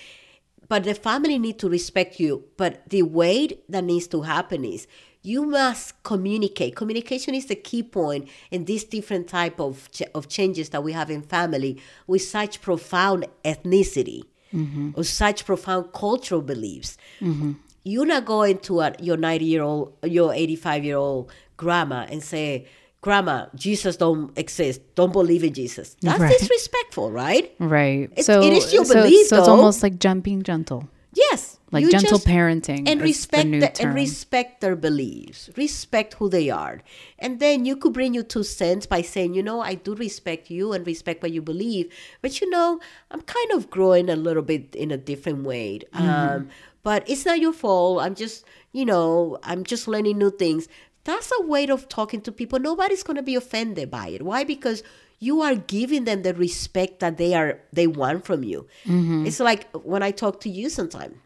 but 0.68 0.82
the 0.82 0.95
family 0.95 1.39
need 1.39 1.59
to 1.61 1.68
respect 1.68 2.18
you. 2.18 2.45
But 2.57 2.89
the 2.89 3.03
way 3.03 3.61
that 3.68 3.85
needs 3.85 4.09
to 4.09 4.22
happen 4.22 4.64
is 4.64 4.89
you 5.27 5.47
must 5.47 6.01
communicate. 6.05 6.77
Communication 6.77 7.35
is 7.35 7.47
the 7.47 7.55
key 7.57 7.83
point 7.83 8.29
in 8.51 8.66
these 8.66 8.85
different 8.85 9.27
type 9.27 9.59
of, 9.59 9.91
ch- 9.91 10.03
of 10.14 10.29
changes 10.29 10.68
that 10.68 10.85
we 10.85 10.93
have 10.93 11.11
in 11.11 11.22
family 11.22 11.81
with 12.07 12.20
such 12.22 12.61
profound 12.61 13.27
ethnicity 13.45 14.22
mm-hmm. 14.55 14.91
or 14.95 15.03
such 15.03 15.45
profound 15.47 15.93
cultural 15.93 16.43
beliefs 16.43 16.97
mm-hmm. 17.20 17.53
you're 17.85 18.07
not 18.07 18.25
going 18.25 18.59
to 18.59 18.81
a, 18.81 18.93
your 19.01 19.16
90 19.16 19.45
year 19.45 19.62
old 19.62 19.95
your 20.05 20.33
85 20.33 20.85
year 20.85 20.97
old 20.97 21.33
grandma 21.57 22.07
and 22.11 22.22
say 22.22 22.66
grandma 23.01 23.47
jesus 23.55 23.97
don't 23.97 24.37
exist 24.39 24.81
don't 24.95 25.12
believe 25.12 25.43
in 25.45 25.53
jesus 25.53 25.97
that's 26.01 26.20
Right. 26.20 26.39
disrespectful 26.39 27.11
right 27.11 27.55
Right. 27.59 28.11
It- 28.16 28.25
so 28.25 28.43
it 28.43 28.53
is 28.53 28.72
your 28.72 28.85
so, 28.85 28.95
belief, 28.95 29.27
so 29.29 29.39
it's 29.39 29.47
though. 29.47 29.53
almost 29.53 29.83
like 29.83 29.99
jumping 29.99 30.43
gentle, 30.43 30.89
yes 31.14 31.54
like 31.75 31.85
you 31.85 31.91
gentle 31.91 32.18
just- 32.18 32.27
parenting, 32.27 32.89
and 32.89 33.03
respect 33.03 33.51
the 33.51 33.59
the- 33.61 33.83
and 33.83 33.95
respect 33.95 34.61
their 34.61 34.77
beliefs. 34.77 35.51
Respect 35.57 36.14
who 36.14 36.29
they 36.29 36.49
are. 36.51 36.83
And 37.18 37.41
then 37.41 37.64
you 37.64 37.77
could 37.77 37.93
bring 37.93 38.14
your 38.14 38.25
two 38.25 38.43
cents 38.43 38.87
by 38.87 39.03
saying 39.03 39.35
you 39.35 39.43
know 39.43 39.61
i 39.61 39.75
do 39.75 39.95
respect 39.95 40.51
you 40.51 40.72
and 40.72 40.87
respect 40.87 41.22
what 41.22 41.33
you 41.33 41.43
believe. 41.43 41.93
But 42.22 42.41
you 42.41 42.49
know 42.49 42.81
i'm 43.11 43.22
kind 43.22 43.51
of 43.53 43.70
growing 43.70 44.09
a 44.09 44.16
little 44.16 44.43
bit 44.43 44.75
in 44.75 44.91
a 44.91 44.97
different 44.97 45.45
way. 45.45 45.81
Mm-hmm. 45.93 46.09
um, 46.09 46.49
but 46.83 47.09
it's 47.09 47.25
not 47.27 47.41
your 47.41 47.53
fault. 47.53 48.01
I'm 48.01 48.14
just 48.14 48.45
you 48.72 48.85
know 48.85 49.39
i'm 49.43 49.64
just 49.64 49.89
learning 49.89 50.18
new 50.18 50.31
things. 50.31 50.68
That's 51.05 51.31
a 51.39 51.43
way 51.43 51.66
of 51.66 51.89
talking 51.89 52.22
to 52.22 52.33
people. 52.33 52.59
Nobody's 52.59 53.03
going 53.03 53.16
to 53.16 53.22
be 53.22 53.35
offended 53.35 53.91
by 53.91 54.09
it. 54.09 54.22
Why? 54.22 54.43
Because 54.43 54.83
you 55.27 55.35
are 55.47 55.55
giving 55.77 56.03
them 56.09 56.22
the 56.27 56.35
respect 56.47 56.95
that 57.03 57.14
they 57.22 57.33
are 57.41 57.51
they 57.79 57.87
want 58.01 58.25
from 58.29 58.41
you 58.51 58.61
Mm-hmm. 58.97 59.27
it's 59.29 59.41
like 59.51 59.62
when 59.93 60.03
i 60.09 60.11
talk 60.22 60.35
to 60.47 60.51
you 60.59 60.66
sometimes 60.79 61.16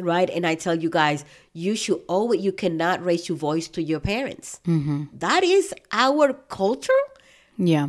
right 0.00 0.30
and 0.30 0.46
i 0.46 0.54
tell 0.64 0.76
you 0.84 0.90
guys 0.90 1.24
you 1.52 1.74
should 1.82 2.00
always 2.16 2.40
you 2.46 2.52
cannot 2.52 3.04
raise 3.04 3.28
your 3.28 3.38
voice 3.38 3.66
to 3.76 3.80
your 3.82 4.00
parents 4.00 4.60
Mm-hmm. 4.66 5.04
That 5.26 5.42
is 5.42 5.74
our 5.90 6.26
culture 6.58 7.02
yeah. 7.72 7.88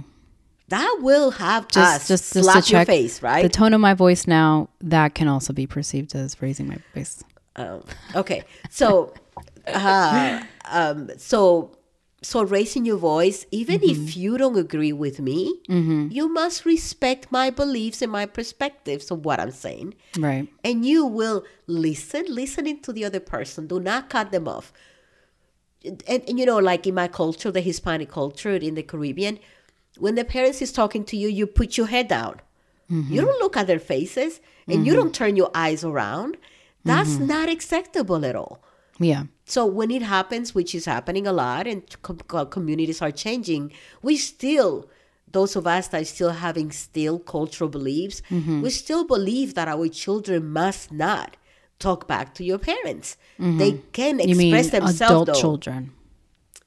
that 0.70 0.94
will 1.08 1.32
have 1.32 1.68
Just 1.68 1.96
us 1.96 2.08
just 2.08 2.34
just 2.34 2.46
slap 2.46 2.64
to 2.64 2.72
your 2.78 2.86
face, 2.86 3.22
right? 3.22 3.44
the 3.44 3.50
tone 3.50 3.74
of 3.78 3.82
my 3.90 3.94
voice 4.06 4.24
now 4.28 4.70
that 4.82 5.14
can 5.14 5.28
also 5.28 5.52
be 5.54 5.68
perceived 5.68 6.16
as 6.16 6.42
raising 6.42 6.68
my 6.68 6.78
voice. 6.96 7.24
Um, 7.56 7.84
okay, 8.16 8.44
so, 8.70 9.14
uh, 9.68 10.42
um, 10.72 11.10
so, 11.18 11.72
so 12.22 12.44
raising 12.44 12.86
your 12.86 12.98
voice, 12.98 13.46
even 13.52 13.80
Mm-hmm. 13.80 14.08
if 14.08 14.18
you 14.18 14.38
don't 14.38 14.58
agree 14.58 14.92
with 14.92 15.20
me, 15.20 15.62
mm-hmm. 15.70 16.10
you 16.12 16.32
must 16.32 16.66
respect 16.66 17.32
my 17.32 17.50
beliefs 17.50 18.02
and 18.02 18.12
my 18.12 18.26
perspectives 18.26 19.10
of 19.12 19.24
what 19.26 19.40
I'm 19.40 19.52
saying, 19.52 19.96
Right. 20.18 20.48
and 20.64 20.86
you 20.86 21.06
will 21.06 21.46
listen, 21.68 22.26
listening 22.28 22.82
to 22.82 22.92
the 22.92 23.06
other 23.06 23.20
person. 23.22 23.68
Do 23.68 23.80
not 23.80 24.10
cut 24.10 24.32
them 24.32 24.48
off. 24.48 24.74
And, 25.86 26.04
and 26.28 26.38
you 26.40 26.46
know, 26.46 26.58
like 26.58 26.86
in 26.86 26.96
my 26.96 27.08
culture, 27.08 27.52
the 27.52 27.62
Hispanic 27.62 28.12
culture 28.12 28.56
in 28.56 28.76
the 28.76 28.84
Caribbean, 28.84 29.40
when 29.98 30.16
the 30.16 30.26
parents 30.26 30.62
is 30.62 30.72
talking 30.74 31.06
to 31.06 31.16
you, 31.18 31.30
you 31.30 31.48
put 31.48 31.78
your 31.78 31.88
head 31.88 32.10
down. 32.10 32.42
Mm-hmm. 32.92 33.14
You 33.14 33.22
don't 33.22 33.40
look 33.40 33.56
at 33.56 33.68
their 33.68 33.80
faces, 33.80 34.42
and 34.68 34.86
you 34.86 34.92
mm-hmm. 34.94 35.02
don't 35.04 35.16
turn 35.16 35.36
your 35.36 35.52
eyes 35.54 35.84
around. 35.84 36.38
That's 36.84 37.18
not 37.18 37.50
acceptable 37.50 38.26
at 38.26 38.36
all. 38.36 38.64
Yeah. 39.00 39.24
So 39.46 39.66
when 39.66 39.90
it 39.92 40.02
happens, 40.04 40.54
which 40.54 40.76
is 40.76 40.86
happening 40.86 41.26
a 41.26 41.32
lot, 41.34 41.66
and 41.68 41.84
co- 42.02 42.18
uh, 42.32 42.46
communities 42.46 43.02
are 43.02 43.12
changing, 43.12 43.72
we 44.02 44.18
still, 44.18 44.90
those 45.32 45.56
of 45.56 45.66
us 45.66 45.88
that 45.90 46.02
are 46.02 46.06
still 46.06 46.32
having 46.32 46.72
still 46.72 47.18
cultural 47.20 47.70
beliefs, 47.70 48.22
mm-hmm. 48.30 48.62
we 48.62 48.70
still 48.70 49.06
believe 49.06 49.54
that 49.56 49.68
our 49.68 49.88
children 49.88 50.52
must 50.52 50.92
not 50.92 51.38
talk 51.80 52.08
back 52.08 52.34
to 52.36 52.44
your 52.44 52.60
parents. 52.60 53.18
Mm-hmm. 53.40 53.58
They 53.58 53.72
can 53.94 54.20
express 54.20 54.70
themselves, 54.70 55.02
adult 55.02 55.26
though, 55.28 55.34
children. 55.42 55.92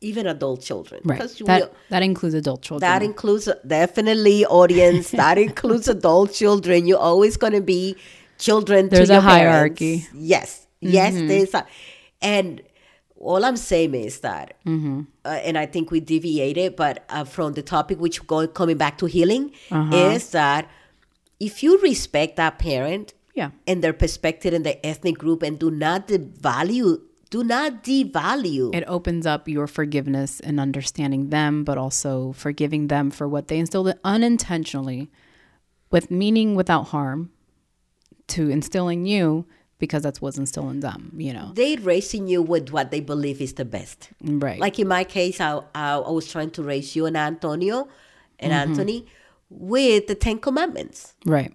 even 0.01 0.27
adult 0.27 0.63
children. 0.63 1.03
Right. 1.05 1.19
Because 1.19 1.39
we- 1.39 1.47
That 1.47 1.73
that 1.91 2.03
includes 2.03 2.35
adult 2.35 2.63
children. 2.63 2.91
that 2.91 3.03
includes 3.03 3.47
uh, 3.47 3.55
definitely 3.67 4.45
audience. 4.47 5.11
that 5.23 5.39
includes 5.39 5.87
adult 5.87 6.33
children. 6.33 6.87
You're 6.89 6.99
always 6.99 7.37
going 7.37 7.53
to 7.53 7.61
be 7.61 7.97
children. 8.39 8.89
There's 8.89 9.09
to 9.09 9.19
a 9.19 9.21
parents. 9.21 9.33
hierarchy. 9.33 9.99
Mm-hmm. 9.99 10.19
Yes, 10.35 10.67
yes. 10.81 11.15
Mm-hmm. 11.15 11.27
There's 11.29 11.55
a, 11.55 11.67
and 12.23 12.63
all 13.17 13.45
I'm 13.45 13.57
saying 13.57 13.95
is 13.95 14.21
that, 14.21 14.55
Mm-hmm. 14.67 15.01
uh, 15.25 15.29
and 15.47 15.57
I 15.57 15.67
think 15.67 15.91
we 15.91 16.01
deviated, 16.01 16.75
but 16.75 17.05
uh, 17.09 17.25
from 17.25 17.53
the 17.53 17.63
topic 17.63 18.01
which 18.01 18.27
going 18.27 18.49
coming 18.49 18.77
back 18.79 18.99
to 18.99 19.07
healing 19.07 19.53
Uh-huh. 19.71 19.95
is 20.11 20.31
that 20.31 20.69
if 21.39 21.63
you 21.63 21.79
respect 21.81 22.37
that 22.37 22.59
parent 22.59 23.15
yeah. 23.35 23.51
and 23.67 23.83
their 23.83 23.93
perspective 23.93 24.53
in 24.55 24.63
the 24.65 24.75
ethnic 24.85 25.19
group 25.19 25.43
and 25.43 25.59
do 25.59 25.71
not 25.71 26.09
devalue, 26.09 27.01
do 27.31 27.43
not 27.45 27.83
devalue 27.85 28.75
It 28.75 28.85
opens 28.87 29.25
up 29.25 29.49
your 29.49 29.67
forgiveness 29.67 30.41
and 30.41 30.59
understanding 30.59 31.31
them, 31.31 31.63
but 31.65 31.79
also 31.79 32.33
forgiving 32.33 32.89
them 32.89 33.11
for 33.11 33.29
what 33.29 33.47
they 33.49 33.59
instilled 33.59 33.95
unintentionally, 34.05 35.11
with 35.91 36.11
meaning 36.11 36.55
without 36.57 36.89
harm, 36.89 37.31
to 38.29 38.51
instilling 38.51 39.07
you 39.07 39.47
because 39.83 40.03
that's 40.07 40.21
what's 40.23 40.39
instilled 40.39 40.71
in 40.71 40.81
them. 40.81 41.01
You 41.27 41.33
know. 41.37 41.51
They're 41.55 41.77
raising 41.93 42.25
you 42.33 42.41
with 42.41 42.71
what 42.71 42.87
they 42.93 43.01
believe 43.01 43.41
is 43.47 43.55
the 43.55 43.65
best. 43.65 44.11
Right. 44.23 44.61
Like 44.65 44.79
in 44.79 44.87
my 44.87 45.03
case, 45.05 45.41
I, 45.41 45.51
I, 45.75 45.97
I 45.99 46.11
was 46.19 46.27
trying 46.31 46.51
to 46.57 46.63
raise 46.63 46.95
you 46.97 47.05
and 47.07 47.17
Antonio 47.17 47.89
and 48.39 48.53
Mm-hmm. 48.53 48.71
Anthony 48.71 48.99
with 49.51 50.07
the 50.07 50.15
Ten 50.15 50.39
Commandments, 50.39 51.15
right. 51.27 51.53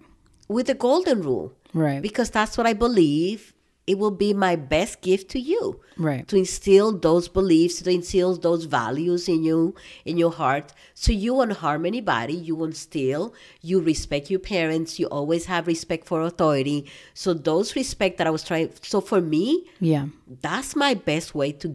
with 0.48 0.66
the 0.66 0.74
Golden 0.74 1.22
Rule, 1.22 1.52
Right. 1.74 2.00
because 2.02 2.28
that's 2.30 2.56
what 2.58 2.66
I 2.66 2.74
believe. 2.74 3.54
It 3.88 3.96
will 3.98 4.16
be 4.26 4.30
my 4.34 4.54
best 4.74 5.00
gift 5.08 5.26
to 5.34 5.38
you, 5.52 5.80
Right. 5.96 6.24
to 6.28 6.36
instill 6.36 6.88
those 7.08 7.26
beliefs, 7.38 7.80
to 7.82 7.90
instill 7.90 8.36
those 8.36 8.64
values 8.80 9.28
in 9.28 9.42
you, 9.48 9.74
in 10.04 10.18
your 10.18 10.30
heart, 10.42 10.66
so 10.94 11.10
you 11.24 11.32
won't 11.34 11.52
harm 11.64 11.86
anybody. 11.86 12.34
You 12.48 12.54
won't 12.60 12.76
steal. 12.76 13.22
You 13.62 13.80
respect 13.80 14.30
your 14.30 14.40
parents. 14.40 14.98
You 15.00 15.06
always 15.18 15.46
have 15.46 15.66
respect 15.66 16.06
for 16.06 16.18
authority. 16.22 16.84
So 17.14 17.32
those 17.32 17.74
respect 17.82 18.18
that 18.18 18.26
I 18.26 18.30
was 18.30 18.44
trying. 18.44 18.70
So 18.82 19.00
for 19.00 19.20
me, 19.34 19.64
Yeah. 19.80 20.06
that's 20.48 20.76
my 20.76 20.92
best 20.94 21.34
way 21.34 21.50
to 21.62 21.68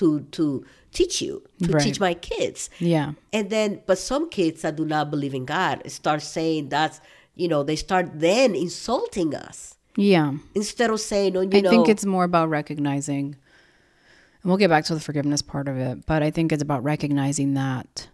to 0.00 0.20
to 0.36 0.64
teach 0.90 1.20
you 1.20 1.42
to 1.62 1.70
Right. 1.72 1.82
teach 1.84 2.00
my 2.00 2.14
kids 2.14 2.70
Yeah. 2.80 3.12
and 3.36 3.50
then 3.50 3.82
but 3.86 3.98
some 3.98 4.30
kids 4.30 4.62
that 4.62 4.74
do 4.80 4.86
not 4.86 5.10
believe 5.10 5.34
in 5.34 5.44
god 5.44 5.82
start 5.90 6.22
saying 6.22 6.70
that's 6.70 6.98
you 7.34 7.46
know 7.46 7.62
they 7.62 7.76
start 7.76 8.06
then 8.26 8.54
insulting 8.54 9.34
us 9.34 9.75
Yeah. 9.96 10.34
instead 10.54 10.90
of 10.90 11.00
saying 11.00 11.36
oh 11.36 11.40
you 11.40 11.50
I 11.54 11.60
know 11.60 11.70
think 11.70 11.88
it's 11.88 12.04
more 12.04 12.24
about 12.24 12.50
recognizing, 12.50 13.36
and 14.42 14.44
we'll 14.44 14.58
get 14.58 14.70
back 14.70 14.84
to 14.86 14.94
the 14.94 15.00
forgiveness 15.00 15.42
part 15.42 15.68
of 15.68 15.76
it, 15.76 16.06
but 16.06 16.22
I 16.22 16.30
think 16.30 16.52
it's 16.52 16.62
about 16.62 16.84
recognizing 16.84 17.54
that 17.54 18.08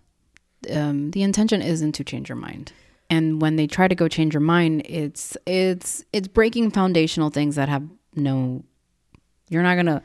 um, 0.71 1.11
the 1.11 1.23
intention 1.23 1.63
isn't 1.63 1.93
to 1.93 2.05
change 2.05 2.29
your 2.29 2.37
mind. 2.37 2.73
And 3.11 3.43
when 3.43 3.57
they 3.57 3.67
try 3.67 3.89
to 3.89 3.95
go 3.95 4.09
change 4.09 4.33
your 4.33 4.41
mind, 4.41 4.83
it's 4.87 5.37
it's 5.47 6.05
it's 6.13 6.29
breaking 6.29 6.71
foundational 6.71 7.31
things 7.31 7.57
that 7.57 7.69
have 7.69 7.83
no. 8.15 8.65
You're 9.51 9.63
not 9.63 9.77
gonna. 9.77 10.03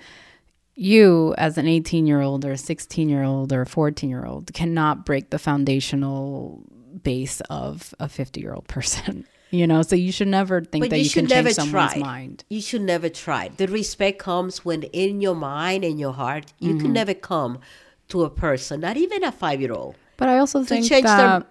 You 0.76 1.34
as 1.38 1.58
an 1.58 1.68
18 1.68 2.06
year 2.06 2.22
old 2.22 2.46
or 2.46 2.52
a 2.52 2.58
16 2.58 3.10
year 3.10 3.24
old 3.24 3.52
or 3.54 3.62
a 3.62 3.66
14 3.66 4.10
year 4.10 4.26
old 4.26 4.54
cannot 4.54 5.06
break 5.06 5.30
the 5.30 5.40
foundational 5.40 6.64
base 7.02 7.42
of 7.50 7.96
a 8.00 8.10
50 8.10 8.42
year 8.42 8.54
old 8.54 8.68
person. 8.68 9.26
You 9.50 9.66
know, 9.66 9.82
so 9.82 9.96
you 9.96 10.12
should 10.12 10.28
never 10.28 10.62
think 10.62 10.84
but 10.84 10.90
that 10.90 10.98
you, 10.98 11.06
you, 11.06 11.10
can 11.10 11.26
never 11.26 11.48
change 11.50 11.56
someone's 11.56 11.94
try 11.94 12.02
mind. 12.02 12.44
you 12.50 12.62
should 12.62 12.82
never 12.82 13.08
try 13.10 13.50
the 13.56 13.68
respect 13.68 14.20
comes 14.20 14.66
when 14.66 14.84
in 14.84 15.22
your 15.22 15.36
mind 15.36 15.84
and 15.86 15.98
your 16.00 16.14
heart 16.14 16.52
you 16.60 16.72
Mm-hmm. 16.74 16.82
can 16.82 16.94
never 16.94 17.14
come 17.14 17.60
to 18.10 18.24
a 18.24 18.30
person 18.30 18.82
not 18.82 18.98
even 18.98 19.24
a 19.24 19.32
five-year-old 19.32 19.96
But 20.18 20.28
I 20.30 20.38
also 20.40 20.64
think 20.64 20.86
change 20.88 21.04
that 21.04 21.18
their 21.18 21.48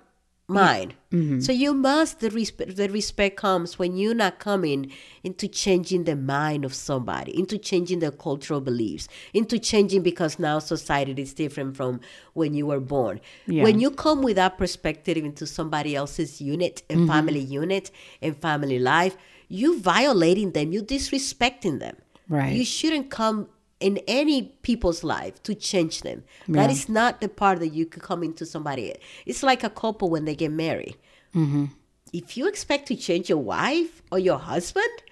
mind. 0.48 0.94
Mm-hmm. 1.10 1.40
So 1.40 1.52
you 1.52 1.74
must 1.74 2.20
the 2.20 2.30
respect 2.30 2.76
the 2.76 2.88
respect 2.88 3.36
comes 3.36 3.78
when 3.78 3.96
you're 3.96 4.14
not 4.14 4.38
coming 4.38 4.92
into 5.24 5.48
changing 5.48 6.04
the 6.04 6.14
mind 6.16 6.64
of 6.64 6.72
somebody, 6.74 7.36
into 7.36 7.58
changing 7.58 7.98
their 7.98 8.12
cultural 8.12 8.60
beliefs, 8.60 9.08
into 9.34 9.58
changing 9.58 10.02
because 10.02 10.38
now 10.38 10.58
society 10.58 11.20
is 11.20 11.34
different 11.34 11.76
from 11.76 12.00
when 12.34 12.54
you 12.54 12.66
were 12.66 12.80
born. 12.80 13.20
Yeah. 13.46 13.64
When 13.64 13.80
you 13.80 13.90
come 13.90 14.22
with 14.22 14.36
that 14.36 14.56
perspective 14.58 15.16
into 15.16 15.46
somebody 15.46 15.96
else's 15.96 16.40
unit 16.40 16.82
and 16.90 16.96
Mm-hmm. 16.96 17.12
family 17.12 17.40
unit 17.40 17.90
and 18.22 18.36
family 18.36 18.78
life, 18.78 19.16
you 19.48 19.78
violating 19.80 20.52
them, 20.52 20.72
you 20.72 20.82
disrespecting 20.82 21.78
them. 21.78 21.96
Right. 22.28 22.54
You 22.54 22.64
shouldn't 22.64 23.10
come 23.10 23.48
in 23.80 23.98
any 24.06 24.54
people's 24.62 25.04
life 25.04 25.42
to 25.42 25.54
change 25.54 26.02
them. 26.02 26.24
Yeah. 26.46 26.62
That 26.62 26.70
is 26.70 26.88
not 26.88 27.20
the 27.20 27.28
part 27.28 27.60
that 27.60 27.68
you 27.68 27.86
could 27.86 28.02
come 28.02 28.22
into 28.22 28.46
somebody. 28.46 28.94
It's 29.26 29.42
like 29.42 29.62
a 29.64 29.70
couple 29.70 30.08
when 30.08 30.24
they 30.24 30.34
get 30.34 30.50
married. 30.50 30.96
Mm-hmm. 31.34 31.66
If 32.12 32.36
you 32.36 32.48
expect 32.48 32.88
to 32.88 32.96
change 32.96 33.28
your 33.28 33.38
wife 33.38 34.02
or 34.10 34.18
your 34.18 34.38
husband, 34.38 35.02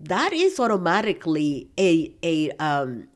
that 0.00 0.32
is 0.32 0.58
automatically 0.58 1.70
a 1.78 2.12
a 2.22 2.50
um 2.52 3.08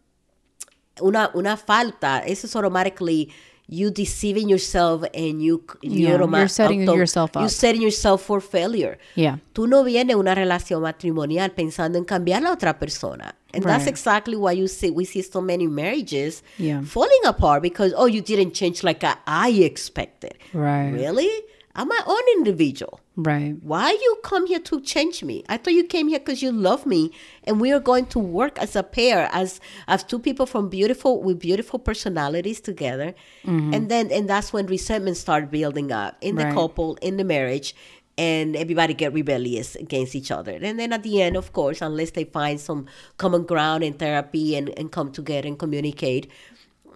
una 1.03 1.30
una 1.34 1.57
falta. 1.57 2.22
Eso 2.24 2.47
is 2.47 2.55
automatically 2.55 3.32
you 3.68 3.90
deceiving 3.90 4.48
yourself 4.48 5.04
and 5.12 5.42
you 5.42 5.62
yeah, 5.82 6.16
you're 6.18 6.48
setting 6.48 6.82
yourself 6.82 7.36
up. 7.36 7.42
You're 7.42 7.50
setting 7.50 7.82
yourself 7.82 8.22
for 8.22 8.40
failure. 8.40 8.98
Yeah. 9.14 9.38
Tú 9.52 9.66
no 9.68 9.84
vienes 9.84 10.16
una 10.16 10.34
relación 10.34 10.82
matrimonial 10.82 11.50
pensando 11.52 11.98
en 11.98 12.04
cambiar 12.04 12.40
a 12.42 12.44
la 12.48 12.52
otra 12.52 12.78
persona. 12.78 13.34
And 13.52 13.64
that's 13.64 13.86
exactly 13.86 14.36
why 14.36 14.52
you 14.52 14.68
see 14.68 14.90
we 14.90 15.04
see 15.04 15.22
so 15.22 15.40
many 15.40 15.66
marriages 15.66 16.42
Yeah. 16.58 16.82
falling 16.82 17.24
apart 17.26 17.62
because 17.62 17.92
oh 17.96 18.06
you 18.06 18.22
didn't 18.22 18.52
change 18.54 18.82
like 18.82 19.04
I 19.26 19.50
expected. 19.50 20.34
Right. 20.54 20.90
Really? 20.90 21.28
I'm 21.74 21.88
my 21.88 22.00
own 22.06 22.22
individual. 22.38 23.00
Right. 23.20 23.56
Why 23.62 23.90
you 23.90 24.16
come 24.22 24.46
here 24.46 24.60
to 24.60 24.80
change 24.80 25.24
me? 25.24 25.42
I 25.48 25.56
thought 25.56 25.72
you 25.72 25.82
came 25.82 26.06
here 26.06 26.20
because 26.20 26.40
you 26.40 26.52
love 26.52 26.86
me, 26.86 27.10
and 27.42 27.60
we 27.60 27.72
are 27.72 27.80
going 27.80 28.06
to 28.14 28.18
work 28.20 28.56
as 28.60 28.76
a 28.76 28.84
pair, 28.84 29.28
as 29.32 29.58
as 29.88 30.04
two 30.04 30.20
people 30.20 30.46
from 30.46 30.68
beautiful 30.68 31.20
with 31.20 31.40
beautiful 31.40 31.80
personalities 31.80 32.60
together, 32.60 33.16
mm-hmm. 33.44 33.74
and 33.74 33.90
then 33.90 34.12
and 34.12 34.30
that's 34.30 34.52
when 34.52 34.66
resentment 34.66 35.16
start 35.16 35.50
building 35.50 35.90
up 35.90 36.16
in 36.20 36.36
the 36.36 36.44
Right. 36.44 36.54
couple, 36.54 36.96
in 37.02 37.16
the 37.16 37.24
marriage, 37.24 37.74
and 38.16 38.54
everybody 38.54 38.94
get 38.94 39.12
rebellious 39.12 39.74
against 39.74 40.14
each 40.14 40.30
other. 40.30 40.56
And 40.62 40.78
then 40.78 40.92
at 40.92 41.02
the 41.02 41.20
end, 41.20 41.36
of 41.36 41.52
course, 41.52 41.82
unless 41.82 42.12
they 42.12 42.22
find 42.22 42.60
some 42.60 42.86
common 43.16 43.42
ground 43.42 43.82
in 43.82 43.94
therapy 43.94 44.54
and 44.54 44.70
and 44.78 44.92
come 44.92 45.10
together 45.10 45.48
and 45.48 45.58
communicate, 45.58 46.30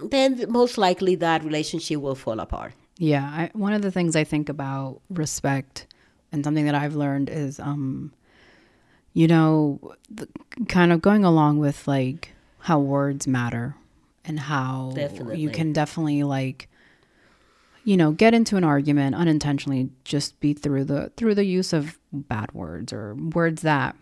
then 0.00 0.44
most 0.48 0.78
likely 0.78 1.16
that 1.16 1.42
relationship 1.42 2.00
will 2.00 2.14
fall 2.14 2.38
apart. 2.38 2.74
Yeah. 2.98 3.24
I, 3.24 3.50
one 3.54 3.72
of 3.72 3.82
the 3.82 3.90
things 3.90 4.14
I 4.14 4.22
think 4.22 4.48
about 4.48 5.00
respect 5.10 5.88
and 6.32 6.42
something 6.44 6.64
that 6.64 6.74
I've 6.74 6.96
learned 6.96 7.28
is, 7.28 7.60
um, 7.60 8.12
you 9.12 9.28
know, 9.28 9.94
the, 10.10 10.26
kind 10.68 10.92
of 10.92 11.02
going 11.02 11.24
along 11.24 11.58
with 11.58 11.86
like 11.86 12.30
how 12.60 12.78
words 12.80 13.26
matter 13.26 13.76
and 14.24 14.40
how 14.40 14.92
Definitely. 14.94 15.38
you 15.38 15.50
can 15.50 15.72
definitely 15.72 16.22
like, 16.22 16.68
you 17.84 17.96
know, 17.96 18.12
get 18.12 18.32
into 18.32 18.56
an 18.56 18.64
argument 18.64 19.14
unintentionally 19.14 19.90
just 20.04 20.38
be 20.40 20.54
through 20.54 20.84
the 20.84 21.12
through 21.16 21.34
the 21.34 21.44
use 21.44 21.72
of 21.72 21.98
bad 22.12 22.52
words 22.52 22.92
or 22.92 23.14
words 23.14 23.62
that 23.62 23.96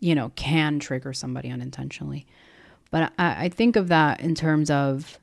you 0.00 0.14
know 0.14 0.32
can 0.36 0.78
trigger 0.78 1.12
somebody 1.12 1.50
unintentionally. 1.50 2.26
But 2.90 3.12
I, 3.18 3.44
I 3.44 3.48
think 3.48 3.76
of 3.76 3.88
that 3.88 4.20
in 4.20 4.34
terms 4.34 4.70
of, 4.70 5.18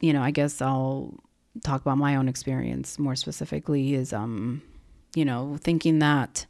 you 0.00 0.12
know, 0.12 0.22
I 0.22 0.30
guess 0.30 0.60
I'll 0.60 1.14
talk 1.62 1.80
about 1.80 1.98
my 1.98 2.16
own 2.16 2.28
experience 2.28 2.98
more 2.98 3.16
specifically 3.16 3.94
is 3.94 4.12
um 4.12 4.62
you 5.14 5.24
know 5.24 5.56
thinking 5.60 5.98
that 5.98 6.46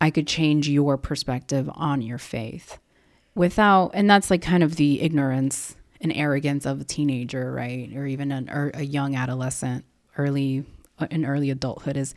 i 0.00 0.10
could 0.10 0.26
change 0.26 0.68
your 0.68 0.96
perspective 0.96 1.68
on 1.74 2.02
your 2.02 2.18
faith 2.18 2.78
without 3.34 3.90
and 3.94 4.08
that's 4.08 4.30
like 4.30 4.42
kind 4.42 4.62
of 4.62 4.76
the 4.76 5.00
ignorance 5.00 5.76
and 6.00 6.12
arrogance 6.12 6.66
of 6.66 6.80
a 6.80 6.84
teenager 6.84 7.52
right 7.52 7.90
or 7.94 8.06
even 8.06 8.30
an, 8.30 8.48
or 8.50 8.70
a 8.74 8.82
young 8.82 9.14
adolescent 9.14 9.84
early 10.16 10.64
uh, 10.98 11.06
in 11.10 11.24
early 11.24 11.50
adulthood 11.50 11.96
is 11.96 12.14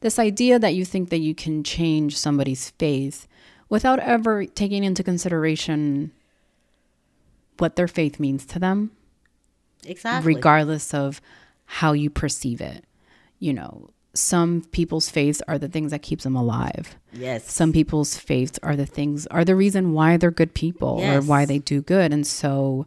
this 0.00 0.18
idea 0.18 0.58
that 0.58 0.74
you 0.74 0.84
think 0.84 1.08
that 1.08 1.20
you 1.20 1.34
can 1.34 1.64
change 1.64 2.16
somebody's 2.16 2.70
faith 2.70 3.26
without 3.68 3.98
ever 4.00 4.44
taking 4.44 4.84
into 4.84 5.02
consideration 5.02 6.12
what 7.58 7.76
their 7.76 7.88
faith 7.88 8.20
means 8.20 8.44
to 8.44 8.58
them 8.58 8.90
Exactly. 9.86 10.34
regardless 10.34 10.94
of 10.94 11.20
how 11.66 11.92
you 11.92 12.10
perceive 12.10 12.60
it. 12.60 12.84
You 13.38 13.52
know, 13.52 13.90
some 14.14 14.62
people's 14.70 15.08
faiths 15.08 15.42
are 15.48 15.58
the 15.58 15.68
things 15.68 15.90
that 15.90 16.02
keeps 16.02 16.24
them 16.24 16.36
alive. 16.36 16.96
yes. 17.12 17.52
Some 17.52 17.72
people's 17.72 18.16
faiths 18.16 18.58
are 18.62 18.76
the 18.76 18.86
things 18.86 19.26
are 19.28 19.44
the 19.44 19.56
reason 19.56 19.92
why 19.92 20.16
they're 20.16 20.30
good 20.30 20.54
people 20.54 21.00
or 21.00 21.20
why 21.20 21.44
they 21.44 21.58
do 21.58 21.82
good. 21.82 22.12
And 22.12 22.26
so 22.26 22.86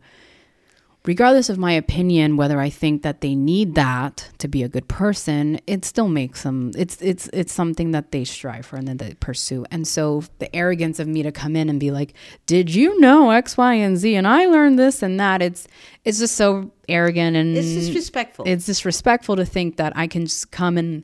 regardless 1.05 1.49
of 1.49 1.57
my 1.57 1.71
opinion 1.71 2.35
whether 2.35 2.59
I 2.59 2.69
think 2.69 3.01
that 3.03 3.21
they 3.21 3.33
need 3.33 3.75
that 3.75 4.29
to 4.39 4.47
be 4.49 4.61
a 4.63 4.67
good 4.67 4.87
person, 4.89 5.59
it 5.65 5.85
still 5.85 6.09
makes 6.09 6.43
them 6.43 6.71
it's 6.77 7.01
it's 7.01 7.29
it's 7.31 7.53
something 7.53 7.91
that 7.91 8.11
they 8.11 8.25
strive 8.25 8.65
for 8.65 8.75
and 8.75 8.87
that 8.89 8.97
they 8.99 9.13
pursue. 9.15 9.65
And 9.71 9.87
so 9.87 10.23
the 10.39 10.53
arrogance 10.55 10.99
of 10.99 11.07
me 11.07 11.23
to 11.23 11.31
come 11.31 11.55
in 11.55 11.69
and 11.69 11.79
be 11.79 11.91
like, 11.91 12.13
"Did 12.45 12.73
you 12.75 12.99
know 12.99 13.31
X, 13.31 13.55
Y, 13.57 13.73
and 13.75 13.97
Z?" 13.97 14.15
and 14.15 14.27
I 14.27 14.45
learned 14.47 14.77
this 14.77 15.01
and 15.01 15.19
that. 15.19 15.41
It's 15.41 15.67
it's 16.03 16.19
just 16.19 16.35
so 16.35 16.71
arrogant 16.89 17.35
and 17.37 17.57
it's 17.57 17.67
disrespectful. 17.67 18.45
it's 18.47 18.65
disrespectful 18.65 19.35
to 19.37 19.45
think 19.45 19.77
that 19.77 19.93
I 19.95 20.07
can 20.07 20.25
just 20.25 20.51
come 20.51 20.77
and 20.77 21.03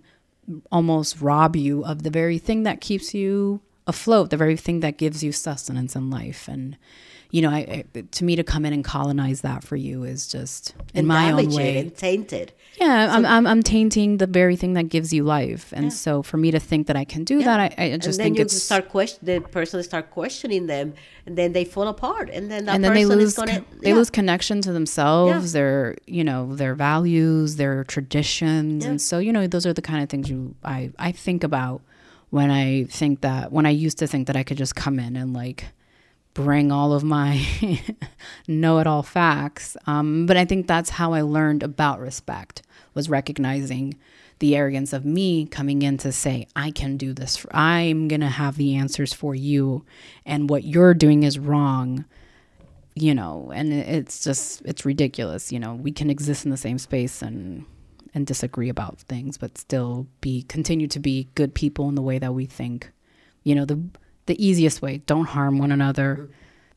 almost 0.72 1.22
rob 1.22 1.56
you 1.56 1.84
of 1.86 2.04
the 2.04 2.10
very 2.10 2.38
thing 2.38 2.64
that 2.64 2.82
keeps 2.82 3.14
you 3.14 3.62
afloat, 3.88 4.30
the 4.30 4.38
very 4.38 4.58
thing 4.58 4.80
that 4.82 4.98
gives 4.98 5.24
you 5.24 5.32
sustenance 5.32 5.96
in 5.96 6.10
life. 6.10 6.48
And, 6.48 6.78
you 7.34 7.42
know, 7.42 7.50
I, 7.50 7.84
I 7.96 8.02
to 8.12 8.24
me 8.24 8.36
to 8.36 8.44
come 8.44 8.64
in 8.64 8.74
and 8.74 8.84
colonize 8.84 9.42
that 9.42 9.64
for 9.64 9.76
you 9.76 10.04
is 10.04 10.28
just 10.28 10.76
in 10.94 11.00
and 11.00 11.08
my 11.08 11.32
own 11.32 11.50
way. 11.50 11.80
and 11.80 11.96
tainted. 11.96 12.54
Yeah, 12.80 13.10
I'm, 13.12 13.26
I'm 13.26 13.48
I'm 13.48 13.64
tainting 13.64 14.20
the 14.20 14.28
very 14.28 14.56
thing 14.56 14.74
that 14.74 14.90
gives 14.90 15.12
you 15.12 15.24
life, 15.24 15.74
and 15.76 15.92
so 15.92 16.22
for 16.22 16.38
me 16.38 16.52
to 16.52 16.60
think 16.60 16.86
that 16.88 16.96
I 16.96 17.06
can 17.06 17.24
do 17.24 17.42
that, 17.44 17.60
I, 17.60 17.66
I 17.78 17.98
just 17.98 18.06
and 18.06 18.14
then 18.14 18.18
think 18.18 18.38
you 18.38 18.44
it's 18.44 18.62
start 18.62 18.90
question 18.90 19.20
the 19.24 19.42
person 19.42 19.82
start 19.82 20.12
questioning 20.12 20.68
them, 20.68 20.94
and 21.26 21.36
then 21.36 21.54
they 21.54 21.66
fall 21.66 21.88
apart, 21.88 22.30
and 22.30 22.52
then 22.52 22.66
that 22.66 22.76
and 22.76 22.84
then 22.84 22.92
person 22.92 23.10
they 23.10 23.16
lose 23.16 23.30
is 23.30 23.36
gonna 23.36 23.66
they 23.82 23.90
yeah. 23.90 23.96
lose 23.96 24.12
connection 24.12 24.62
to 24.62 24.72
themselves 24.72 25.54
their 25.54 25.96
you 26.06 26.24
know 26.24 26.56
their 26.56 26.76
values 26.76 27.56
their 27.56 27.84
traditions. 27.84 28.86
And 28.86 29.02
so 29.02 29.18
you 29.18 29.34
know 29.34 29.48
those 29.48 29.66
are 29.66 29.74
the 29.74 29.82
kind 29.82 30.04
of 30.04 30.10
things 30.10 30.30
you 30.30 30.56
i 30.64 30.92
i 31.00 31.12
think 31.12 31.44
about 31.44 31.82
when 32.30 32.52
i 32.52 32.84
think 32.86 33.22
that 33.22 33.52
when 33.52 33.66
i 33.66 33.70
used 33.70 33.98
to 33.98 34.08
think 34.08 34.28
that 34.28 34.36
i 34.36 34.44
could 34.44 34.58
just 34.58 34.76
come 34.76 35.00
in 35.00 35.16
and 35.16 35.34
like 35.34 35.66
bring 36.34 36.72
all 36.72 36.94
of 36.94 37.04
my 37.04 37.46
know-it-all 38.48 39.04
facts. 39.04 39.78
Um, 39.88 40.26
but 40.26 40.38
i 40.38 40.46
think 40.46 40.68
that's 40.68 40.92
how 40.92 41.14
i 41.14 41.22
learned 41.22 41.64
about 41.64 42.00
respect 42.00 42.62
was 42.94 43.10
recognizing 43.10 43.98
the 44.40 44.56
arrogance 44.56 44.94
of 44.94 45.06
me 45.06 45.46
coming 45.46 45.82
in 45.82 45.98
to 45.98 46.12
say 46.12 46.48
i 46.56 46.72
can 46.72 46.98
do 46.98 47.14
this 47.14 47.38
for, 47.38 47.56
i'm 47.56 48.08
gonna 48.08 48.30
have 48.30 48.58
the 48.58 48.76
answers 48.76 49.14
for 49.14 49.36
you 49.36 49.86
and 50.26 50.50
what 50.50 50.64
you're 50.64 50.94
doing 50.94 51.24
is 51.24 51.40
wrong 51.40 52.06
you 52.96 53.14
know? 53.14 53.52
And 53.54 53.74
it's 53.74 54.24
just 54.24 54.62
it's 54.66 54.86
ridiculous 54.86 55.52
you 55.52 55.60
know? 55.60 55.74
We 55.74 55.92
can 55.92 56.10
exist 56.10 56.46
in 56.46 56.52
the 56.52 56.58
same 56.58 56.78
space 56.78 57.22
and 57.22 57.66
and 58.14 58.28
disagree 58.28 58.70
about 58.70 59.00
things 59.00 59.38
but 59.38 59.58
still 59.58 60.08
be 60.22 60.44
continue 60.44 60.88
to 60.88 61.00
be 61.00 61.30
good 61.36 61.56
people 61.56 61.90
in 61.90 61.96
the 61.96 62.02
way 62.02 62.20
that 62.20 62.34
we 62.34 62.46
think. 62.46 62.92
You 63.44 63.56
know 63.56 63.66
the 63.66 63.82
the 64.26 64.44
easiest 64.44 64.82
way 64.82 64.98
don't 65.06 65.26
harm 65.26 65.58
one 65.58 65.72
another 65.72 66.30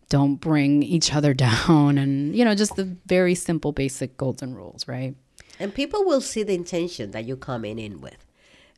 don't 0.09 0.37
bring 0.37 0.83
each 0.83 1.15
other 1.15 1.35
down 1.47 1.99
and 1.99 2.35
you 2.37 2.45
know 2.45 2.55
just 2.55 2.77
the 2.77 2.97
very 3.07 3.35
simple 3.35 3.73
basic 3.73 4.17
golden 4.17 4.55
rules 4.55 4.87
right 4.89 5.15
And 5.59 5.75
people 5.75 6.05
will 6.05 6.21
see 6.21 6.43
the 6.43 6.55
intention 6.55 7.13
that 7.13 7.25
you're 7.25 7.39
coming 7.39 7.79
in 7.79 8.01
with. 8.03 8.26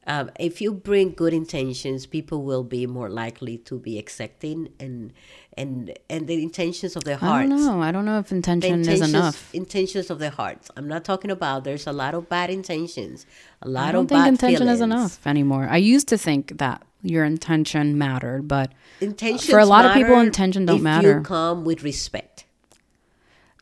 Um, 0.09 0.31
if 0.41 0.63
you 0.63 0.73
bring 0.73 1.13
good 1.13 1.35
intentions, 1.35 2.07
people 2.07 2.43
will 2.43 2.65
be 2.65 2.87
more 2.87 3.11
likely 3.11 3.59
to 3.69 3.79
be 3.79 3.99
accepting 3.99 4.71
and 4.81 5.13
and 5.57 5.93
and 6.09 6.27
the 6.27 6.43
intentions 6.43 6.97
of 6.97 7.05
their 7.05 7.17
i 7.21 7.27
hearts. 7.27 7.49
don't 7.51 7.65
know 7.67 7.83
i 7.83 7.91
don't 7.93 8.05
know 8.07 8.19
if 8.19 8.31
intention 8.33 8.81
is 8.89 9.03
enough 9.03 9.53
intentions 9.55 10.09
of 10.09 10.19
their 10.19 10.31
hearts. 10.31 10.71
I'm 10.77 10.89
not 10.89 11.05
talking 11.05 11.31
about 11.31 11.65
there's 11.65 11.87
a 11.87 11.93
lot 11.93 12.15
of 12.15 12.29
bad 12.29 12.49
intentions, 12.49 13.27
a 13.61 13.69
lot 13.69 13.89
i 13.89 13.93
don't 13.93 14.05
of 14.05 14.09
think 14.09 14.21
bad 14.23 14.29
intention 14.29 14.69
is 14.69 14.81
enough 14.81 15.27
anymore 15.27 15.67
i 15.71 15.77
used 15.77 16.09
to 16.09 16.17
think 16.17 16.57
that 16.59 16.83
your 17.03 17.25
intention 17.25 17.99
mattered 17.99 18.49
but 18.49 18.73
Intentions 19.01 19.51
For 19.51 19.59
a 19.59 19.67
lot 19.67 19.85
of 19.85 19.93
people, 19.95 20.19
intention 20.21 20.65
don't 20.67 20.77
if 20.79 20.83
matter. 20.83 21.19
You 21.19 21.23
come 21.23 21.65
with 21.65 21.83
respect. 21.83 22.45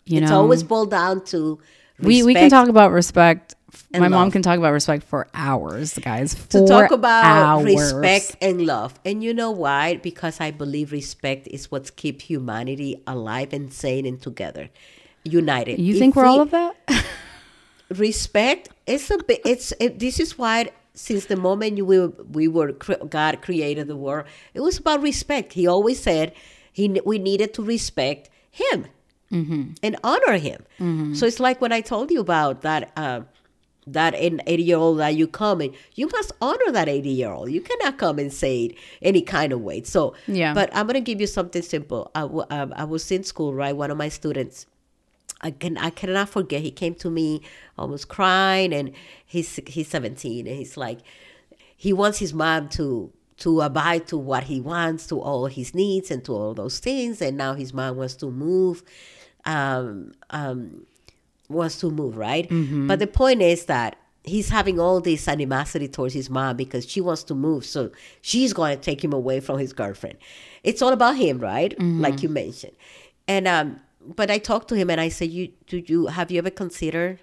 you 0.04 0.20
it's 0.20 0.30
know 0.30 0.40
always 0.42 0.62
boiled 0.62 0.90
down 0.90 1.24
to 1.32 1.58
we 1.98 2.22
we 2.22 2.34
can 2.34 2.50
talk 2.50 2.68
about 2.68 2.92
respect. 2.92 3.54
And 3.92 4.00
My 4.02 4.08
mom 4.08 4.30
can 4.30 4.42
talk 4.42 4.58
about 4.58 4.72
respect 4.72 5.04
for 5.04 5.28
hours, 5.34 5.96
guys. 5.98 6.34
to 6.50 6.66
talk 6.66 6.90
about 6.90 7.24
hours. 7.24 7.64
respect 7.64 8.36
and 8.42 8.66
love. 8.66 8.98
And 9.04 9.22
you 9.22 9.32
know 9.32 9.50
why? 9.50 9.96
Because 9.96 10.40
I 10.40 10.50
believe 10.50 10.92
respect 10.92 11.46
is 11.48 11.70
what 11.70 11.94
keeps 11.96 12.24
humanity 12.24 13.02
alive 13.06 13.52
and 13.52 13.72
sane 13.72 14.04
and 14.06 14.20
together, 14.20 14.68
united. 15.24 15.78
You 15.78 15.94
If 15.94 15.98
think 15.98 16.16
we're 16.16 16.24
we- 16.24 16.28
all 16.28 16.40
of 16.40 16.50
that? 16.50 16.76
respect 17.90 18.68
it's 18.86 19.10
a 19.10 19.18
bit 19.18 19.40
it's 19.44 19.72
it, 19.78 20.00
this 20.00 20.18
is 20.18 20.36
why 20.36 20.68
since 20.94 21.26
the 21.26 21.36
moment 21.36 21.76
you 21.76 21.84
we 21.84 22.00
were, 22.00 22.12
we 22.32 22.48
were 22.48 22.72
god 22.72 23.40
created 23.42 23.86
the 23.86 23.94
world 23.96 24.26
it 24.54 24.60
was 24.60 24.76
about 24.78 25.00
respect 25.02 25.52
he 25.52 25.68
always 25.68 26.02
said 26.02 26.32
he 26.72 27.00
we 27.04 27.16
needed 27.18 27.54
to 27.54 27.62
respect 27.62 28.28
him 28.50 28.86
and 29.30 29.96
honor 30.02 30.36
him 30.38 30.64
so 31.14 31.26
it's 31.26 31.38
like 31.38 31.60
when 31.60 31.70
i 31.72 31.80
told 31.80 32.10
you 32.10 32.18
about 32.20 32.62
that 32.62 32.90
uh, 32.96 33.20
that 33.86 34.14
an 34.16 34.40
80 34.46 34.62
year 34.64 34.76
old 34.78 34.98
that 34.98 35.14
you 35.14 35.26
come 35.28 35.60
in, 35.60 35.72
you 35.94 36.08
must 36.08 36.32
honor 36.40 36.72
that 36.72 36.88
80 36.88 37.08
year 37.08 37.30
old 37.30 37.50
you 37.52 37.60
cannot 37.60 37.98
come 37.98 38.18
and 38.18 38.32
say 38.32 38.64
it 38.64 38.74
any 39.00 39.22
kind 39.22 39.52
of 39.52 39.60
way 39.60 39.82
so 39.84 40.14
Yeah. 40.26 40.54
but 40.54 40.70
i'm 40.74 40.86
going 40.86 40.94
to 40.94 41.00
give 41.00 41.20
you 41.20 41.26
something 41.28 41.62
simple 41.62 42.10
I, 42.14 42.22
w- 42.22 42.46
um, 42.50 42.72
I 42.76 42.84
was 42.84 43.08
in 43.12 43.22
school 43.22 43.54
right 43.54 43.76
one 43.76 43.90
of 43.92 43.96
my 43.96 44.08
students 44.08 44.66
I 45.42 45.50
can 45.50 45.76
I 45.76 45.90
cannot 45.90 46.30
forget. 46.30 46.62
He 46.62 46.70
came 46.70 46.94
to 46.94 47.10
me 47.10 47.42
almost 47.76 48.08
crying, 48.08 48.72
and 48.72 48.92
he's 49.26 49.60
he's 49.66 49.86
17, 49.88 50.46
and 50.46 50.56
he's 50.56 50.78
like, 50.78 51.00
he 51.76 51.92
wants 51.92 52.18
his 52.20 52.32
mom 52.32 52.70
to 52.70 53.12
to 53.38 53.60
abide 53.60 54.06
to 54.08 54.16
what 54.16 54.44
he 54.44 54.62
wants, 54.62 55.06
to 55.08 55.20
all 55.20 55.44
his 55.44 55.74
needs, 55.74 56.10
and 56.10 56.24
to 56.24 56.32
all 56.32 56.54
those 56.54 56.78
things. 56.78 57.20
And 57.20 57.36
now 57.36 57.52
his 57.52 57.74
mom 57.74 57.98
wants 57.98 58.14
to 58.16 58.30
move, 58.30 58.82
um, 59.44 60.12
um, 60.30 60.86
wants 61.48 61.78
to 61.80 61.90
move, 61.90 62.16
right? 62.16 62.46
But 62.50 62.98
the 62.98 63.06
point 63.06 63.42
is 63.42 63.66
that 63.66 63.96
he's 64.24 64.48
having 64.48 64.80
all 64.80 65.00
this 65.00 65.28
animosity 65.28 65.88
towards 65.88 66.14
his 66.14 66.28
mom 66.28 66.56
because 66.56 66.88
she 66.88 67.00
wants 67.00 67.22
to 67.24 67.34
move, 67.34 67.64
so 67.64 67.90
she's 68.20 68.52
going 68.52 68.76
to 68.76 68.82
take 68.82 69.02
him 69.04 69.12
away 69.12 69.40
from 69.40 69.58
his 69.58 69.72
girlfriend. 69.72 70.18
It's 70.64 70.82
all 70.82 70.92
about 70.92 71.16
him, 71.16 71.38
right? 71.38 71.74
Like 71.78 72.22
you 72.22 72.28
mentioned, 72.28 72.72
and 73.28 73.46
um, 73.46 73.80
but 74.00 74.30
I 74.30 74.38
talked 74.38 74.68
to 74.68 74.74
him 74.76 74.90
and 74.90 75.00
I 75.00 75.08
said, 75.10 75.30
"You 75.30 75.48
do 75.66 75.82
you 75.86 76.06
have 76.06 76.30
you 76.30 76.38
ever 76.38 76.50
considered? 76.50 77.20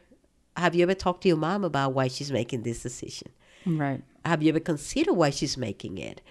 Have 0.55 0.75
you 0.75 0.83
ever 0.83 0.93
talked 0.93 1.21
to 1.23 1.27
your 1.27 1.37
mom 1.37 1.63
about 1.63 1.93
why 1.93 2.07
she's 2.07 2.31
making 2.31 2.63
this 2.63 2.83
decision? 2.83 3.29
right. 3.65 4.01
Have 4.25 4.41
you 4.43 4.49
ever 4.49 4.59
considered 4.61 5.13
why 5.13 5.29
she's 5.31 5.57
making 5.57 5.97
it? 5.97 6.21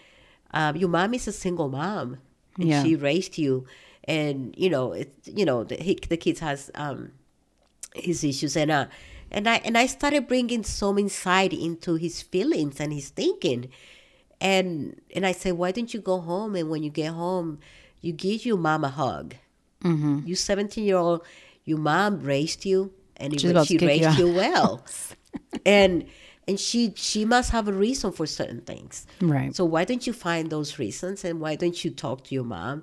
Um, 0.54 0.76
your 0.76 0.88
mom 0.88 1.12
is 1.14 1.26
a 1.28 1.32
single 1.32 1.68
mom, 1.68 2.18
and 2.58 2.68
Yeah. 2.68 2.82
she 2.82 2.94
raised 2.96 3.36
you, 3.38 3.66
and 4.04 4.54
you 4.56 4.70
know, 4.70 4.92
it, 4.92 5.12
you 5.24 5.44
know, 5.44 5.64
the, 5.64 5.76
he, 5.76 5.94
the 6.08 6.16
kids 6.16 6.40
has 6.40 6.70
um, 6.74 7.12
his 7.94 8.24
issues, 8.24 8.56
and 8.56 8.70
uh, 8.70 8.86
and 9.30 9.48
I 9.48 9.56
and 9.64 9.76
I 9.76 9.86
started 9.86 10.28
bringing 10.28 10.64
some 10.64 10.98
insight 10.98 11.52
into 11.52 11.94
his 11.94 12.22
feelings 12.22 12.80
and 12.80 12.92
his 12.92 13.08
thinking, 13.08 13.70
and 14.40 15.00
and 15.14 15.24
I 15.24 15.32
said, 15.32 15.54
why 15.54 15.72
don't 15.72 15.92
you 15.92 16.00
go 16.00 16.20
home 16.20 16.54
and 16.56 16.68
when 16.68 16.82
you 16.82 16.90
get 16.90 17.12
home, 17.12 17.60
you 18.00 18.12
give 18.12 18.44
your 18.44 18.58
mom 18.58 18.84
a 18.84 18.88
hug. 18.88 19.36
Mm-hmm. 19.82 20.20
You 20.26 20.34
17 20.34 20.84
year 20.84 20.96
old, 20.96 21.24
your 21.64 21.78
mom 21.78 22.20
raised 22.20 22.64
you, 22.64 22.92
and 23.16 23.32
about 23.44 23.66
she 23.66 23.78
to 23.78 23.84
you 23.84 23.88
raised 23.88 24.18
you 24.18 24.32
well, 24.32 24.84
and 25.66 26.06
and 26.48 26.58
she 26.58 26.92
she 26.96 27.24
must 27.24 27.50
have 27.50 27.68
a 27.68 27.72
reason 27.72 28.12
for 28.12 28.26
certain 28.26 28.60
things. 28.60 29.06
Right. 29.20 29.54
So 29.54 29.64
why 29.64 29.84
don't 29.84 30.06
you 30.06 30.12
find 30.12 30.50
those 30.50 30.78
reasons 30.78 31.24
and 31.24 31.40
why 31.40 31.54
don't 31.56 31.84
you 31.84 31.90
talk 31.90 32.24
to 32.24 32.34
your 32.34 32.44
mom? 32.44 32.82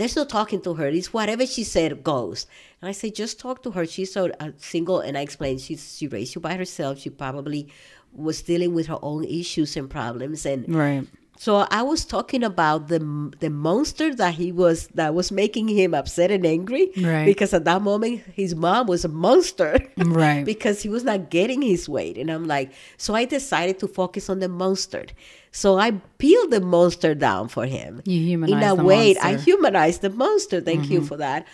There's 0.00 0.16
no 0.16 0.24
talking 0.24 0.62
to 0.62 0.72
her. 0.80 0.86
It's 0.86 1.12
whatever 1.12 1.44
she 1.44 1.62
said 1.62 2.02
goes. 2.02 2.46
And 2.80 2.88
I 2.88 2.92
say, 2.92 3.10
just 3.10 3.38
talk 3.38 3.62
to 3.64 3.70
her. 3.72 3.84
She's 3.84 4.10
so 4.10 4.30
uh, 4.40 4.52
single, 4.56 5.00
and 5.00 5.18
I 5.18 5.20
explained 5.20 5.60
she's 5.60 5.98
she 5.98 6.08
raised 6.08 6.34
you 6.34 6.40
by 6.40 6.54
herself. 6.54 7.00
She 7.00 7.10
probably 7.10 7.68
was 8.14 8.40
dealing 8.40 8.72
with 8.72 8.86
her 8.86 8.98
own 9.02 9.24
issues 9.24 9.76
and 9.76 9.90
problems, 9.90 10.46
and 10.46 10.74
Right. 10.74 11.06
So 11.40 11.66
I 11.70 11.80
was 11.80 12.04
talking 12.04 12.44
about 12.44 12.88
the 12.88 12.98
the 13.40 13.48
monster 13.48 14.14
that 14.14 14.34
he 14.34 14.52
was 14.52 14.88
that 14.88 15.14
was 15.14 15.32
making 15.32 15.68
him 15.68 15.94
upset 15.94 16.30
and 16.30 16.44
angry. 16.44 16.92
Right. 17.00 17.24
Because 17.24 17.54
at 17.54 17.64
that 17.64 17.80
moment 17.80 18.20
his 18.34 18.54
mom 18.54 18.88
was 18.88 19.06
a 19.06 19.08
monster. 19.08 19.78
Right. 19.96 20.44
because 20.52 20.82
he 20.82 20.90
was 20.90 21.02
not 21.02 21.30
getting 21.30 21.62
his 21.62 21.88
weight. 21.88 22.18
And 22.18 22.30
I'm 22.30 22.46
like, 22.46 22.72
so 22.98 23.14
I 23.14 23.24
decided 23.24 23.78
to 23.78 23.88
focus 23.88 24.28
on 24.28 24.40
the 24.40 24.50
monster. 24.50 25.06
So 25.50 25.78
I 25.78 25.92
peeled 26.18 26.50
the 26.50 26.60
monster 26.60 27.14
down 27.14 27.48
for 27.48 27.64
him. 27.64 28.02
You 28.04 28.20
humanized 28.20 28.62
In 28.62 28.78
a 28.78 28.84
way, 28.84 29.16
I 29.16 29.36
humanized 29.38 30.02
the 30.02 30.10
monster. 30.10 30.60
Thank 30.60 30.90
you 30.90 30.98
mm-hmm. 30.98 31.08
for 31.08 31.16
that. 31.16 31.46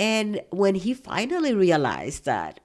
And 0.00 0.40
when 0.50 0.74
he 0.74 0.94
finally 0.94 1.54
realized 1.54 2.24
that 2.24 2.58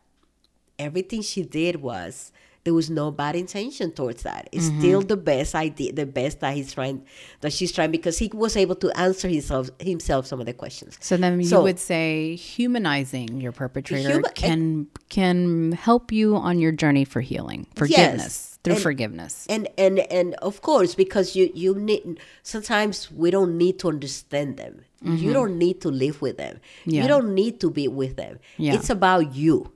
everything 0.80 1.22
she 1.22 1.44
did 1.44 1.84
was 1.84 2.32
there 2.64 2.74
was 2.74 2.90
no 2.90 3.12
bad 3.12 3.36
intention 3.36 3.92
towards 3.92 4.24
that. 4.24 4.48
It's 4.52 4.66
mm-hmm. 4.66 4.80
still 4.80 5.02
the 5.02 5.18
best 5.18 5.54
idea, 5.54 5.92
the 5.92 6.06
best 6.06 6.40
that 6.40 6.54
he's 6.56 6.74
trying, 6.74 7.06
that 7.42 7.52
she's 7.52 7.72
trying, 7.72 7.92
because 7.92 8.18
he 8.18 8.30
was 8.34 8.56
able 8.56 8.76
to 8.76 8.98
answer 8.98 9.28
himself 9.28 9.70
himself 9.80 10.26
some 10.26 10.40
of 10.40 10.46
the 10.46 10.54
questions. 10.54 10.98
So 11.02 11.18
then 11.18 11.42
you 11.42 11.62
would 11.62 11.80
say 11.80 12.36
humanizing 12.36 13.42
your 13.42 13.52
perpetrator 13.52 14.22
can 14.34 14.88
can 15.10 15.74
help 15.74 16.12
you 16.12 16.36
on 16.36 16.60
your 16.60 16.72
journey 16.72 17.04
for 17.06 17.22
healing, 17.22 17.68
forgiveness 17.76 18.54
through 18.64 18.76
and- 18.76 18.84
forgiveness. 18.84 19.46
and 19.50 19.68
and 19.78 20.00
and 20.00 20.36
of 20.36 20.62
course 20.62 20.96
because 20.96 21.36
you 21.36 21.52
you 21.54 21.76
need 21.76 22.20
sometimes 22.44 23.12
we 23.12 23.30
don't 23.30 23.58
need 23.58 23.78
to 23.80 23.90
understand 23.90 24.58
them 24.58 24.82
you 25.02 25.12
mm-hmm. 25.12 25.34
don't 25.34 25.58
need 25.58 25.82
to 25.82 25.90
live 25.90 26.22
with 26.22 26.38
them 26.38 26.62
Yeah. 26.86 27.02
you 27.02 27.08
don't 27.10 27.36
need 27.36 27.60
to 27.60 27.70
be 27.70 27.90
with 27.90 28.16
them 28.16 28.40
Yeah. 28.58 28.76
it's 28.76 28.90
about 28.90 29.36
you 29.36 29.73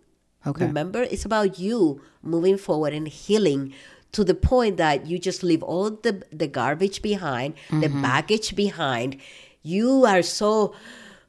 Okay. 0.48 0.66
remember 0.66 1.04
it's 1.04 1.26
about 1.26 1.60
you 1.60 2.02
moving 2.24 2.58
forward 2.58 2.94
and 2.94 3.08
healing 3.08 3.74
to 4.14 4.24
the 4.24 4.34
point 4.34 4.78
that 4.78 5.06
you 5.06 5.20
just 5.20 5.44
leave 5.44 5.62
all 5.62 5.92
the 5.92 6.24
the 6.32 6.48
garbage 6.48 7.02
behind 7.02 7.54
the 7.70 7.90
baggage 7.90 8.56
behind. 8.56 9.18
You 9.62 10.06
are 10.06 10.24
so 10.24 10.74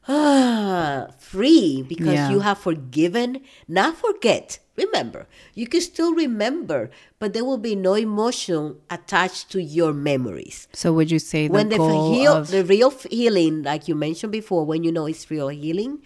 ah, 0.07 1.07
free 1.19 1.83
because 1.87 2.15
Yeah. 2.15 2.31
you 2.31 2.39
have 2.39 2.57
forgiven. 2.59 3.41
Not 3.67 3.97
forget 3.97 4.59
remember. 4.79 5.27
You 5.55 5.67
can 5.67 5.81
still 5.81 6.15
remember 6.15 6.89
but 7.19 7.33
there 7.33 7.43
will 7.43 7.59
be 7.59 7.75
no 7.75 7.95
emotion 7.95 8.79
attached 8.89 9.51
to 9.51 9.61
your 9.61 9.91
memories. 9.93 10.67
So 10.73 10.93
would 10.93 11.11
you 11.11 11.19
say 11.19 11.47
the 11.47 11.53
when 11.53 11.67
the 11.69 11.77
heal, 11.77 12.33
of 12.33 12.47
the 12.49 12.63
real 12.63 12.91
healing 13.11 13.63
like 13.63 13.87
you 13.87 13.95
mentioned 13.95 14.31
before 14.31 14.65
when 14.65 14.83
you 14.83 14.91
know 14.91 15.05
it's 15.05 15.29
real 15.29 15.49
healing 15.49 15.99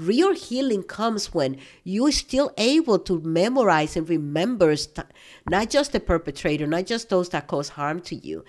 real 0.00 0.34
healing 0.34 0.82
comes 0.82 1.34
when 1.34 1.56
you're 1.84 2.12
still 2.12 2.52
able 2.56 2.98
to 2.98 3.20
memorize 3.20 3.96
and 3.96 4.08
remember 4.08 4.74
st- 4.74 5.06
not 5.48 5.70
just 5.70 5.92
the 5.92 6.00
perpetrator 6.00 6.66
not 6.66 6.86
just 6.86 7.08
those 7.08 7.28
that 7.28 7.46
cause 7.46 7.70
harm 7.70 8.00
to 8.00 8.16
you 8.16 8.44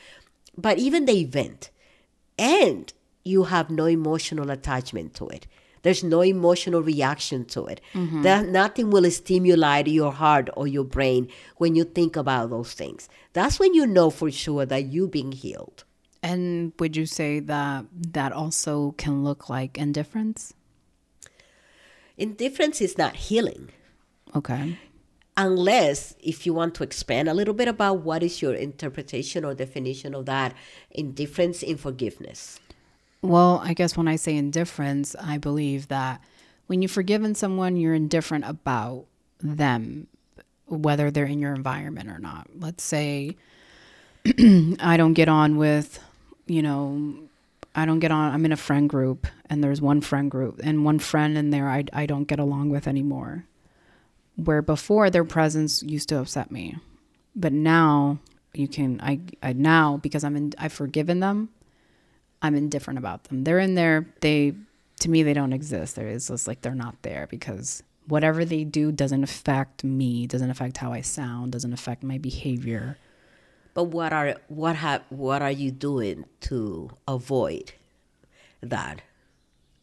but 0.57 0.77
even 0.77 1.05
the 1.05 1.19
event. 1.19 1.69
And 2.37 2.91
you 3.23 3.43
have 3.43 3.69
no 3.69 3.85
emotional 3.85 4.49
attachment 4.49 5.13
to 5.15 5.27
it. 5.29 5.47
There's 5.83 6.03
no 6.03 6.21
emotional 6.21 6.83
reaction 6.83 7.45
to 7.45 7.65
it. 7.65 7.81
Mm-hmm. 7.93 8.21
That 8.21 8.47
nothing 8.47 8.91
will 8.91 9.09
stimulate 9.09 9.87
your 9.87 10.11
heart 10.11 10.49
or 10.55 10.67
your 10.67 10.83
brain 10.83 11.27
when 11.57 11.75
you 11.75 11.83
think 11.83 12.15
about 12.15 12.51
those 12.51 12.73
things. 12.73 13.09
That's 13.33 13.59
when 13.59 13.73
you 13.73 13.87
know 13.87 14.11
for 14.11 14.29
sure 14.29 14.65
that 14.65 14.85
you've 14.85 15.11
been 15.11 15.31
healed. 15.31 15.83
And 16.21 16.73
would 16.77 16.95
you 16.95 17.07
say 17.07 17.39
that 17.39 17.85
that 18.11 18.31
also 18.31 18.91
can 18.91 19.23
look 19.23 19.49
like 19.49 19.77
indifference? 19.77 20.53
Indifference 22.17 22.81
is 22.81 22.97
not 22.97 23.15
healing 23.15 23.69
Okay. 24.35 24.77
unless 25.37 26.15
if 26.21 26.45
you 26.45 26.53
want 26.53 26.75
to 26.75 26.83
expand 26.83 27.27
a 27.29 27.33
little 27.33 27.53
bit 27.53 27.67
about 27.67 27.99
what 28.01 28.21
is 28.23 28.41
your 28.41 28.53
interpretation 28.53 29.43
or 29.45 29.53
definition 29.53 30.13
of 30.15 30.25
that 30.25 30.53
indifference 30.91 31.63
in 31.63 31.77
forgiveness 31.77 32.59
Well, 33.21 33.61
I 33.63 33.73
guess 33.73 33.95
when 33.95 34.07
I 34.07 34.15
say 34.15 34.35
indifference, 34.35 35.15
I 35.19 35.37
believe 35.37 35.87
that 35.89 36.21
when 36.67 36.81
you've 36.81 36.91
forgiven 36.91 37.35
someone, 37.35 37.75
you're 37.77 37.93
indifferent 37.93 38.45
about 38.45 39.05
them, 39.39 40.07
whether 40.65 41.11
they're 41.11 41.25
in 41.25 41.37
your 41.39 41.53
environment 41.53 42.09
or 42.09 42.17
not. 42.17 42.47
Let's 42.57 42.83
say 42.83 43.35
I 44.79 44.95
don't 44.97 45.13
get 45.13 45.27
on 45.29 45.57
with, 45.57 45.99
you 46.47 46.61
know, 46.63 47.13
I 47.73 47.85
don't 47.85 47.99
get 47.99 48.11
on, 48.11 48.33
I'm 48.33 48.45
in 48.45 48.51
a 48.51 48.57
friend 48.57 48.89
group 48.89 49.27
and 49.49 49.63
there's 49.63 49.81
one 49.81 50.01
friend 50.01 50.29
group 50.29 50.59
and 50.63 50.83
one 50.83 50.99
friend 50.99 51.37
in 51.37 51.51
there 51.51 51.69
I, 51.69 51.85
I 51.93 52.05
don't 52.05 52.27
get 52.27 52.39
along 52.39 52.69
with 52.69 52.87
anymore. 52.87 53.45
Where 54.35 54.61
before 54.61 55.09
their 55.09 55.23
presence 55.23 55.83
used 55.83 56.09
to 56.09 56.19
upset 56.19 56.51
me. 56.51 56.77
But 57.35 57.53
now 57.53 58.19
you 58.53 58.67
can, 58.67 58.99
I, 59.01 59.19
I 59.41 59.53
now, 59.53 59.97
because 59.97 60.23
I'm 60.23 60.35
in, 60.35 60.53
I've 60.57 60.73
forgiven 60.73 61.19
them, 61.19 61.49
I'm 62.41 62.55
indifferent 62.55 62.97
about 62.97 63.25
them. 63.25 63.43
They're 63.43 63.59
in 63.59 63.75
there. 63.75 64.07
They, 64.21 64.53
to 64.99 65.09
me, 65.09 65.23
they 65.23 65.33
don't 65.33 65.53
exist. 65.53 65.95
There 65.95 66.07
is 66.07 66.27
just 66.27 66.47
like 66.47 66.61
they're 66.61 66.75
not 66.75 67.01
there 67.03 67.27
because 67.29 67.83
whatever 68.07 68.43
they 68.43 68.63
do 68.63 68.91
doesn't 68.91 69.23
affect 69.23 69.83
me, 69.83 70.27
doesn't 70.27 70.49
affect 70.49 70.77
how 70.77 70.91
I 70.91 71.01
sound, 71.01 71.51
doesn't 71.51 71.73
affect 71.73 72.03
my 72.03 72.17
behavior. 72.17 72.97
But 73.73 73.85
what 73.85 74.13
are 74.13 74.35
what 74.47 74.75
have 74.75 75.03
what 75.09 75.41
are 75.41 75.51
you 75.51 75.71
doing 75.71 76.25
to 76.41 76.89
avoid 77.07 77.73
that 78.61 79.01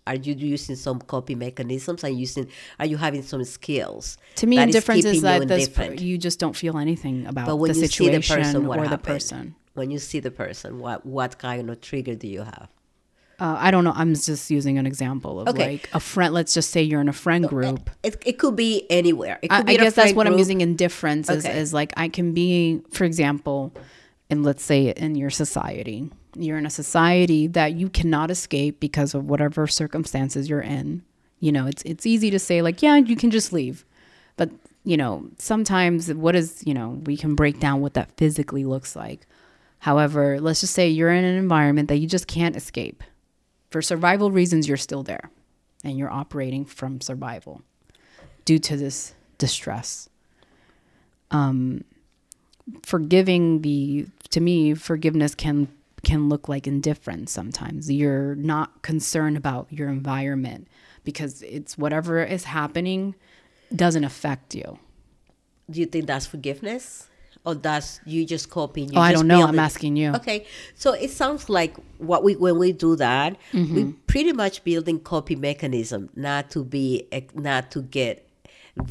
are 0.06 0.14
you 0.14 0.34
using 0.34 0.76
some 0.76 1.00
coping 1.00 1.38
mechanisms 1.38 2.04
are 2.04 2.08
you 2.08 2.18
using 2.18 2.48
are 2.78 2.86
you 2.86 2.96
having 2.96 3.22
some 3.22 3.44
skills 3.44 4.16
To 4.36 4.46
me, 4.46 4.56
that 4.56 4.68
indifference 4.68 5.04
is 5.04 5.16
you 5.16 5.20
that 5.22 5.46
this, 5.48 5.66
indifferent? 5.68 6.00
you 6.00 6.18
just 6.18 6.38
don't 6.38 6.56
feel 6.56 6.78
anything 6.78 7.26
about 7.26 7.46
but 7.46 7.56
when 7.56 7.72
the 7.72 7.78
you 7.80 7.86
see 7.88 8.08
the 8.08 8.20
person 8.20 8.66
what 8.66 8.78
or 8.78 8.88
the 8.88 8.98
person. 8.98 9.54
when 9.74 9.90
you 9.90 9.98
see 9.98 10.20
the 10.20 10.30
person 10.30 10.78
what 10.78 11.04
what 11.04 11.38
kind 11.38 11.68
of 11.70 11.80
trigger 11.80 12.14
do 12.14 12.26
you 12.26 12.42
have 12.42 12.68
Uh, 13.40 13.56
I 13.58 13.70
don't 13.70 13.84
know. 13.84 13.92
I'm 13.94 14.14
just 14.14 14.50
using 14.50 14.78
an 14.78 14.86
example 14.86 15.40
of 15.40 15.48
Okay. 15.48 15.72
like 15.72 15.88
a 15.92 16.00
friend. 16.00 16.34
Let's 16.34 16.52
just 16.54 16.70
say 16.70 16.82
you're 16.82 17.00
in 17.00 17.08
a 17.08 17.12
friend 17.12 17.46
group. 17.48 17.88
it, 18.02 18.20
it 18.26 18.38
could 18.38 18.56
be 18.56 18.84
anywhere 18.90 19.38
it 19.42 19.52
I, 19.52 19.62
be 19.62 19.74
I 19.74 19.76
guess 19.76 19.94
that's 19.94 20.12
what 20.12 20.26
I'm 20.26 20.32
group. 20.32 20.40
using 20.40 20.60
indifference 20.60 21.30
is, 21.30 21.44
Okay. 21.46 21.56
is 21.58 21.72
like 21.72 21.92
I 21.96 22.08
can 22.08 22.34
be, 22.34 22.80
for 22.90 23.04
example, 23.04 23.72
and 24.28 24.42
let's 24.44 24.64
say 24.64 24.88
in 24.90 25.14
your 25.14 25.30
society, 25.30 26.10
you're 26.36 26.58
in 26.58 26.66
a 26.66 26.70
society 26.70 27.46
that 27.48 27.74
you 27.74 27.88
cannot 27.88 28.30
escape 28.30 28.80
because 28.80 29.14
of 29.14 29.28
whatever 29.30 29.66
circumstances 29.68 30.48
you're 30.48 30.60
in. 30.60 31.02
You 31.38 31.52
know, 31.52 31.66
it's 31.68 31.82
it's 31.84 32.06
easy 32.06 32.30
to 32.30 32.38
say 32.40 32.60
like, 32.62 32.82
yeah, 32.82 32.96
you 32.96 33.14
can 33.14 33.30
just 33.30 33.52
leave, 33.52 33.84
but 34.36 34.50
you 34.82 34.96
know, 34.96 35.28
sometimes 35.38 36.12
what 36.12 36.34
is 36.34 36.62
you 36.66 36.74
know 36.74 37.00
we 37.04 37.16
can 37.16 37.36
break 37.36 37.60
down 37.60 37.80
what 37.82 37.94
that 37.94 38.10
physically 38.16 38.64
looks 38.64 38.96
like. 38.96 39.26
However, 39.78 40.40
let's 40.40 40.60
just 40.60 40.74
say 40.74 40.88
you're 40.88 41.12
in 41.12 41.22
an 41.24 41.36
environment 41.36 41.86
that 41.88 41.98
you 41.98 42.08
just 42.08 42.26
can't 42.26 42.56
escape. 42.56 43.04
For 43.70 43.82
survival 43.82 44.30
reasons, 44.30 44.66
you're 44.66 44.76
still 44.76 45.02
there, 45.02 45.30
and 45.84 45.98
you're 45.98 46.10
operating 46.10 46.64
from 46.64 47.00
survival 47.00 47.62
due 48.44 48.58
to 48.58 48.76
this 48.76 49.14
distress. 49.36 50.08
Um, 51.30 51.84
forgiving 52.82 53.62
the 53.62 54.06
to 54.30 54.40
me, 54.40 54.74
forgiveness 54.74 55.34
can 55.34 55.68
can 56.04 56.28
look 56.28 56.48
like 56.48 56.66
indifference 56.66 57.32
sometimes. 57.32 57.90
You're 57.90 58.34
not 58.36 58.82
concerned 58.82 59.36
about 59.36 59.66
your 59.70 59.88
environment 59.88 60.68
because 61.04 61.42
it's 61.42 61.76
whatever 61.76 62.22
is 62.22 62.44
happening 62.44 63.14
doesn't 63.74 64.04
affect 64.04 64.54
you. 64.54 64.78
do 65.70 65.80
you 65.80 65.86
think 65.86 66.06
that's 66.06 66.26
forgiveness 66.26 67.07
or 67.48 67.54
that's 67.54 68.00
you 68.04 68.20
just 68.34 68.46
copying 68.50 68.88
you 68.92 68.98
oh, 68.98 69.00
I 69.08 69.12
don't 69.16 69.26
know. 69.26 69.42
I'm 69.50 69.58
asking 69.58 69.96
you. 69.96 70.10
Okay, 70.20 70.38
so 70.74 70.92
it 70.92 71.10
sounds 71.10 71.48
like 71.58 71.72
what 72.10 72.20
we 72.26 72.36
when 72.44 72.56
we 72.58 72.72
do 72.86 72.90
that, 72.96 73.30
Mm-hmm. 73.52 73.74
we 73.74 73.82
pretty 74.12 74.32
much 74.42 74.62
building 74.64 74.98
copy 75.00 75.36
mechanism, 75.48 76.10
not 76.14 76.50
to 76.54 76.60
be 76.64 76.86
not 77.34 77.70
to 77.74 77.80
get 77.98 78.14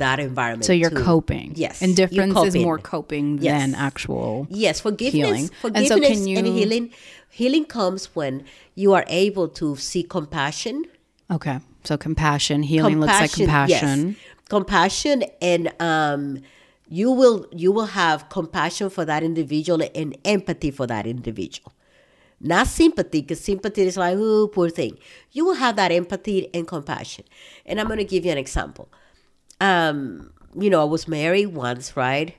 that 0.03 0.19
environment. 0.19 0.65
So 0.65 0.73
you're 0.73 0.89
coping. 1.11 1.53
Yes, 1.55 1.81
Indifference 1.81 2.37
is 2.49 2.55
more 2.67 2.79
coping 2.93 3.37
Yes. 3.37 3.61
than 3.61 3.75
actual. 3.75 4.47
Yes, 4.49 4.79
forgiveness. 4.81 5.13
healing. 5.27 5.43
And 5.45 5.55
Forgiveness 5.61 5.87
so 5.89 5.95
and, 5.95 6.03
can 6.05 6.27
you- 6.27 6.53
healing. 6.59 6.85
Healing 7.29 7.65
comes 7.65 8.01
when 8.15 8.43
you 8.73 8.89
are 8.97 9.05
able 9.07 9.47
to 9.61 9.75
see 9.75 10.01
compassion. 10.03 10.85
Okay. 11.29 11.59
So 11.83 11.95
compassion, 11.97 12.63
healing 12.63 12.99
looks 12.99 13.13
like 13.23 13.31
compassion. 13.31 13.99
Yes. 14.07 14.15
Compassion 14.49 15.23
and 15.41 15.63
um 15.79 16.39
you 16.89 17.11
will 17.11 17.45
you 17.51 17.71
will 17.71 17.87
have 17.87 18.29
compassion 18.29 18.89
for 18.89 19.05
that 19.05 19.23
individual 19.23 19.81
and 19.95 20.17
empathy 20.25 20.71
for 20.71 20.87
that 20.87 21.05
individual. 21.05 21.73
Not 22.39 22.67
sympathy, 22.67 23.21
because 23.21 23.39
sympathy 23.39 23.81
is 23.81 23.97
like, 23.97 24.15
oh, 24.17 24.47
poor 24.47 24.69
thing. 24.69 24.99
You 25.31 25.43
will 25.43 25.55
have 25.55 25.75
that 25.77 25.91
empathy 25.91 26.49
and 26.53 26.67
compassion. 26.67 27.25
And 27.65 27.79
I'm 27.79 27.87
going 27.87 27.97
to 27.97 28.05
give 28.05 28.25
you 28.25 28.31
an 28.31 28.37
example. 28.37 28.89
Um, 29.59 30.31
you 30.55 30.69
know, 30.69 30.81
I 30.81 30.83
was 30.85 31.07
married 31.07 31.47
once, 31.47 31.97
right? 31.97 32.35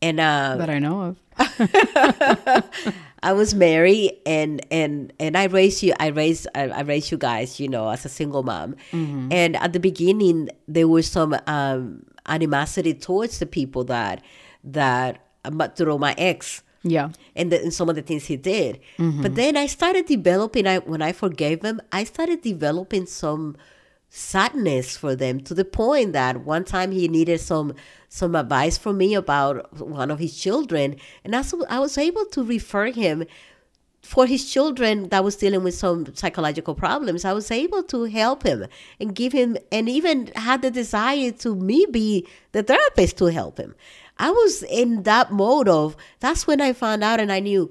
And 0.00 0.20
uh, 0.20 0.56
That 0.56 0.70
I 0.70 0.78
know 0.78 1.02
of. 1.02 1.18
I 3.22 3.32
was 3.32 3.54
married 3.54 4.18
and 4.26 4.64
and 4.70 5.12
and 5.20 5.36
I 5.36 5.44
raised 5.44 5.82
you 5.82 5.94
I 6.00 6.08
raised 6.08 6.48
I, 6.56 6.68
I 6.68 6.80
raised 6.80 7.10
you 7.12 7.18
guys 7.18 7.60
you 7.60 7.68
know 7.68 7.88
as 7.88 8.04
a 8.04 8.08
single 8.08 8.42
mom 8.42 8.74
and 8.92 9.56
at 9.56 9.72
the 9.72 9.78
beginning 9.80 10.48
there 10.66 10.88
was 10.88 11.06
some 11.08 11.36
um 11.46 12.04
animosity 12.26 12.94
towards 12.94 13.38
the 13.38 13.46
people 13.46 13.84
that 13.84 14.22
that 14.64 15.18
uh, 15.44 15.50
but 15.50 15.76
through 15.76 15.98
my 15.98 16.14
ex 16.18 16.62
Yeah. 16.84 17.10
and, 17.36 17.50
the, 17.52 17.60
and 17.62 17.72
some 17.74 17.88
of 17.88 17.94
the 17.96 18.02
things 18.02 18.26
he 18.26 18.36
did. 18.36 18.80
Mm-hmm. 18.98 19.22
But 19.22 19.34
then 19.34 19.56
I 19.56 19.66
started 19.66 20.06
developing. 20.06 20.66
I 20.66 20.78
when 20.78 21.02
I 21.02 21.12
forgave 21.12 21.62
him, 21.62 21.80
I 21.92 22.04
started 22.04 22.42
developing 22.42 23.06
some 23.06 23.56
sadness 24.08 24.96
for 24.96 25.16
them 25.16 25.40
to 25.40 25.54
the 25.54 25.64
point 25.64 26.12
that 26.12 26.44
one 26.44 26.64
time 26.64 26.92
he 26.92 27.08
needed 27.08 27.40
some 27.40 27.74
some 28.08 28.34
advice 28.34 28.76
from 28.76 28.98
me 28.98 29.14
about 29.14 29.72
one 29.80 30.10
of 30.10 30.18
his 30.18 30.36
children, 30.38 30.96
and 31.24 31.34
I 31.34 31.38
was, 31.40 31.54
I 31.70 31.78
was 31.78 31.96
able 31.96 32.26
to 32.26 32.44
refer 32.44 32.86
him 32.92 33.24
for 34.02 34.26
his 34.26 34.50
children 34.50 35.08
that 35.10 35.24
was 35.24 35.36
dealing 35.36 35.62
with 35.62 35.74
some 35.74 36.14
psychological 36.14 36.74
problems, 36.74 37.24
I 37.24 37.32
was 37.32 37.50
able 37.50 37.82
to 37.84 38.04
help 38.04 38.42
him 38.42 38.66
and 39.00 39.14
give 39.14 39.32
him, 39.32 39.56
and 39.70 39.88
even 39.88 40.30
had 40.34 40.62
the 40.62 40.70
desire 40.70 41.30
to 41.30 41.54
me 41.54 41.86
be 41.90 42.26
the 42.50 42.62
therapist 42.62 43.16
to 43.18 43.26
help 43.26 43.58
him. 43.58 43.74
I 44.18 44.30
was 44.30 44.62
in 44.64 45.04
that 45.04 45.32
mode 45.32 45.68
of 45.68 45.96
that's 46.20 46.46
when 46.46 46.60
I 46.60 46.72
found 46.72 47.02
out 47.02 47.20
and 47.20 47.32
I 47.32 47.40
knew 47.40 47.70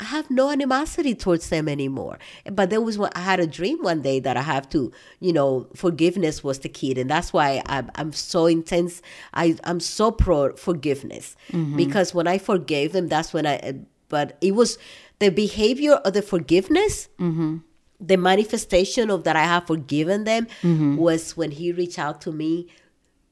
I 0.00 0.04
have 0.04 0.30
no 0.30 0.50
animosity 0.50 1.14
towards 1.14 1.48
them 1.48 1.68
anymore. 1.68 2.18
But 2.50 2.70
there 2.70 2.80
was 2.80 2.98
I 3.00 3.20
had 3.20 3.40
a 3.40 3.46
dream 3.46 3.78
one 3.82 4.02
day 4.02 4.20
that 4.20 4.36
I 4.36 4.42
have 4.42 4.68
to, 4.70 4.92
you 5.20 5.32
know, 5.32 5.66
forgiveness 5.74 6.44
was 6.44 6.60
the 6.60 6.68
key, 6.68 6.98
and 6.98 7.10
that's 7.10 7.32
why 7.32 7.62
I'm, 7.66 7.90
I'm 7.96 8.12
so 8.12 8.46
intense. 8.46 9.02
I 9.34 9.56
I'm 9.64 9.80
so 9.80 10.10
pro 10.10 10.54
forgiveness 10.56 11.36
mm-hmm. 11.50 11.76
because 11.76 12.14
when 12.14 12.26
I 12.26 12.38
forgave 12.38 12.92
them, 12.92 13.08
that's 13.08 13.32
when 13.32 13.46
I. 13.46 13.80
But 14.08 14.38
it 14.40 14.54
was 14.54 14.78
the 15.18 15.30
behavior 15.30 15.94
of 15.94 16.12
the 16.12 16.22
forgiveness. 16.22 17.08
Mm-hmm. 17.18 17.58
The 18.00 18.16
manifestation 18.16 19.10
of 19.10 19.24
that 19.24 19.34
I 19.34 19.42
have 19.42 19.66
forgiven 19.66 20.22
them 20.22 20.46
mm-hmm. 20.62 20.96
was 20.96 21.36
when 21.36 21.50
he 21.50 21.72
reached 21.72 21.98
out 21.98 22.20
to 22.22 22.32
me 22.32 22.68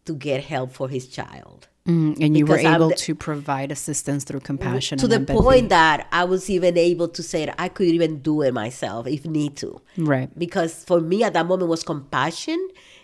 to 0.07 0.15
get 0.15 0.43
help 0.43 0.73
for 0.73 0.89
his 0.89 1.07
child 1.07 1.69
Mm, 1.87 2.17
and 2.21 2.37
you 2.37 2.45
were 2.47 2.57
Because 2.57 2.75
able 2.75 2.89
the- 2.89 2.97
to 2.97 3.15
provide 3.15 3.71
assistance 3.71 4.25
through 4.25 4.41
compassion 4.41 4.99
to 4.99 5.07
the 5.07 5.17
empathy. 5.17 5.39
point 5.41 5.69
that 5.69 6.09
I 6.11 6.25
was 6.25 6.51
even 6.51 6.77
able 6.77 7.09
to 7.09 7.23
say 7.23 7.47
that 7.47 7.55
I 7.59 7.69
could 7.69 7.87
even 7.87 8.19
do 8.19 8.43
it 8.43 8.53
myself 8.53 9.07
if 9.07 9.25
need 9.25 9.57
to. 9.59 9.81
Right. 9.97 10.29
Because 10.37 10.83
for 10.85 11.01
me 11.01 11.23
at 11.23 11.33
that 11.35 11.47
moment 11.47 11.71
was 11.71 11.85
compassion 11.85 12.59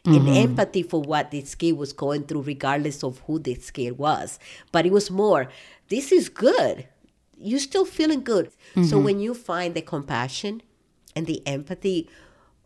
and 0.05 0.29
empathy 0.29 0.83
for 0.83 1.01
what 1.01 1.31
this 1.31 1.55
kid 1.55 1.77
was 1.77 1.93
going 1.93 2.25
through, 2.25 2.43
regardless 2.43 3.05
of 3.05 3.21
who 3.27 3.39
this 3.39 3.71
kid 3.71 3.99
was. 3.99 4.41
But 4.73 4.85
it 4.85 4.91
was 4.91 5.13
more, 5.13 5.49
this 5.89 6.11
is 6.11 6.29
good. 6.29 6.89
You're 7.37 7.59
still 7.61 7.85
feeling 7.85 8.23
good. 8.23 8.53
So 8.75 8.81
mm-hmm. 8.81 9.05
when 9.05 9.21
you 9.21 9.35
find 9.35 9.75
the 9.75 9.83
compassion 9.83 10.63
and 11.17 11.27
the 11.27 11.47
empathy 11.47 12.09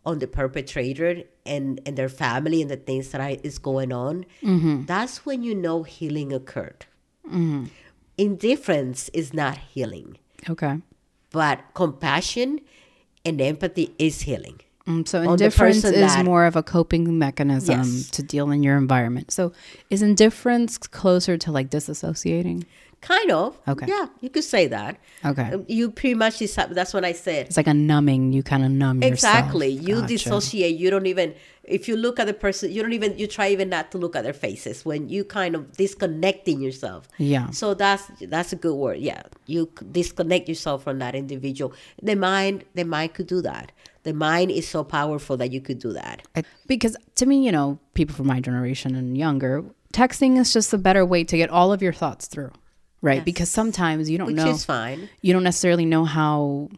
on 0.05 0.19
the 0.19 0.27
perpetrator 0.27 1.23
and, 1.45 1.81
and 1.85 1.97
their 1.97 2.09
family 2.09 2.61
and 2.61 2.71
the 2.71 2.77
things 2.77 3.09
that 3.09 3.45
is 3.45 3.59
going 3.59 3.91
on, 3.91 4.25
mm-hmm. 4.41 4.85
that's 4.85 5.25
when 5.25 5.43
you 5.43 5.53
know 5.53 5.83
healing 5.83 6.31
occurred. 6.31 6.85
Mm-hmm. 7.25 7.65
Indifference 8.17 9.09
is 9.09 9.33
not 9.33 9.57
healing, 9.57 10.17
Okay. 10.49 10.81
but 11.31 11.59
compassion 11.73 12.61
and 13.25 13.41
empathy 13.41 13.93
is 13.99 14.21
healing. 14.21 14.61
Mm, 14.87 15.05
so 15.05 15.21
indifference 15.21 15.83
is 15.83 15.91
that- 15.91 16.25
more 16.25 16.45
of 16.45 16.55
a 16.55 16.63
coping 16.63 17.19
mechanism 17.19 17.81
Yes. 17.81 18.09
to 18.11 18.23
deal 18.23 18.49
in 18.51 18.63
your 18.63 18.77
environment. 18.77 19.31
So 19.31 19.51
is 19.89 20.01
indifference 20.01 20.77
closer 20.77 21.37
to 21.37 21.51
like 21.51 21.69
disassociating? 21.69 22.63
Kind 23.01 23.31
of. 23.31 23.57
Okay. 23.67 23.85
Yeah, 23.87 24.07
you 24.21 24.29
could 24.29 24.43
say 24.43 24.67
that. 24.67 24.97
Okay. 25.23 25.53
Um, 25.53 25.65
you 25.67 25.91
pretty 25.91 26.15
much 26.15 26.39
decide. 26.39 26.73
That's 26.73 26.93
what 26.93 27.05
I 27.05 27.13
said. 27.13 27.45
It's 27.47 27.55
like 27.57 27.67
a 27.67 27.73
numbing. 27.73 28.33
You 28.33 28.41
kind 28.43 28.65
of 28.65 28.71
numb 28.71 29.03
Exactly. 29.03 29.09
yourself. 29.69 29.77
Exactly. 29.77 29.89
You 29.89 29.95
Gotcha. 30.01 30.07
dissociate. 30.07 30.75
You 30.77 30.89
don't 30.89 31.05
even. 31.05 31.35
If 31.63 31.87
you 31.87 31.95
look 31.95 32.19
at 32.19 32.25
the 32.27 32.33
person, 32.33 32.71
you 32.71 32.81
don't 32.81 32.93
even. 32.93 33.17
You 33.17 33.27
try 33.27 33.49
even 33.49 33.69
not 33.69 33.91
to 33.91 33.97
look 33.99 34.15
at 34.15 34.23
their 34.23 34.33
faces 34.33 34.83
when 34.83 35.09
you 35.09 35.23
kind 35.23 35.53
of 35.55 35.73
disconnecting 35.77 36.59
yourself. 36.59 37.07
Yeah. 37.17 37.51
So 37.51 37.73
that's 37.75 38.03
that's 38.21 38.51
a 38.51 38.55
good 38.55 38.75
word. 38.75 38.97
Yeah. 38.99 39.21
You 39.45 39.69
disconnect 39.91 40.49
yourself 40.49 40.83
from 40.83 40.97
that 40.99 41.13
individual. 41.15 41.73
The 42.01 42.15
mind, 42.15 42.65
the 42.73 42.83
mind 42.83 43.13
could 43.13 43.27
do 43.27 43.41
that. 43.43 43.71
The 44.03 44.13
mind 44.13 44.51
is 44.51 44.67
so 44.67 44.83
powerful 44.83 45.37
that 45.37 45.51
you 45.51 45.61
could 45.61 45.79
do 45.79 45.93
that. 45.93 46.23
I- 46.35 46.43
because 46.65 46.95
to 47.15 47.25
me, 47.25 47.45
you 47.45 47.51
know, 47.51 47.77
people 47.93 48.15
from 48.15 48.27
my 48.27 48.39
generation 48.39 48.95
and 48.95 49.17
younger, 49.17 49.63
texting 49.93 50.37
is 50.39 50.51
just 50.53 50.73
a 50.73 50.77
better 50.77 51.05
way 51.05 51.23
to 51.25 51.37
get 51.37 51.49
all 51.49 51.71
of 51.73 51.81
your 51.81 51.93
thoughts 51.93 52.27
through, 52.27 52.51
right? 53.07 53.25
Because 53.25 53.49
sometimes 53.49 54.09
you 54.09 54.17
don't 54.17 54.27
Which 54.27 54.35
know, 54.37 54.49
is 54.49 54.65
fine. 54.65 55.09
you 55.21 55.33
don't 55.33 55.43
necessarily 55.43 55.85
know 55.85 56.05
how 56.05 56.69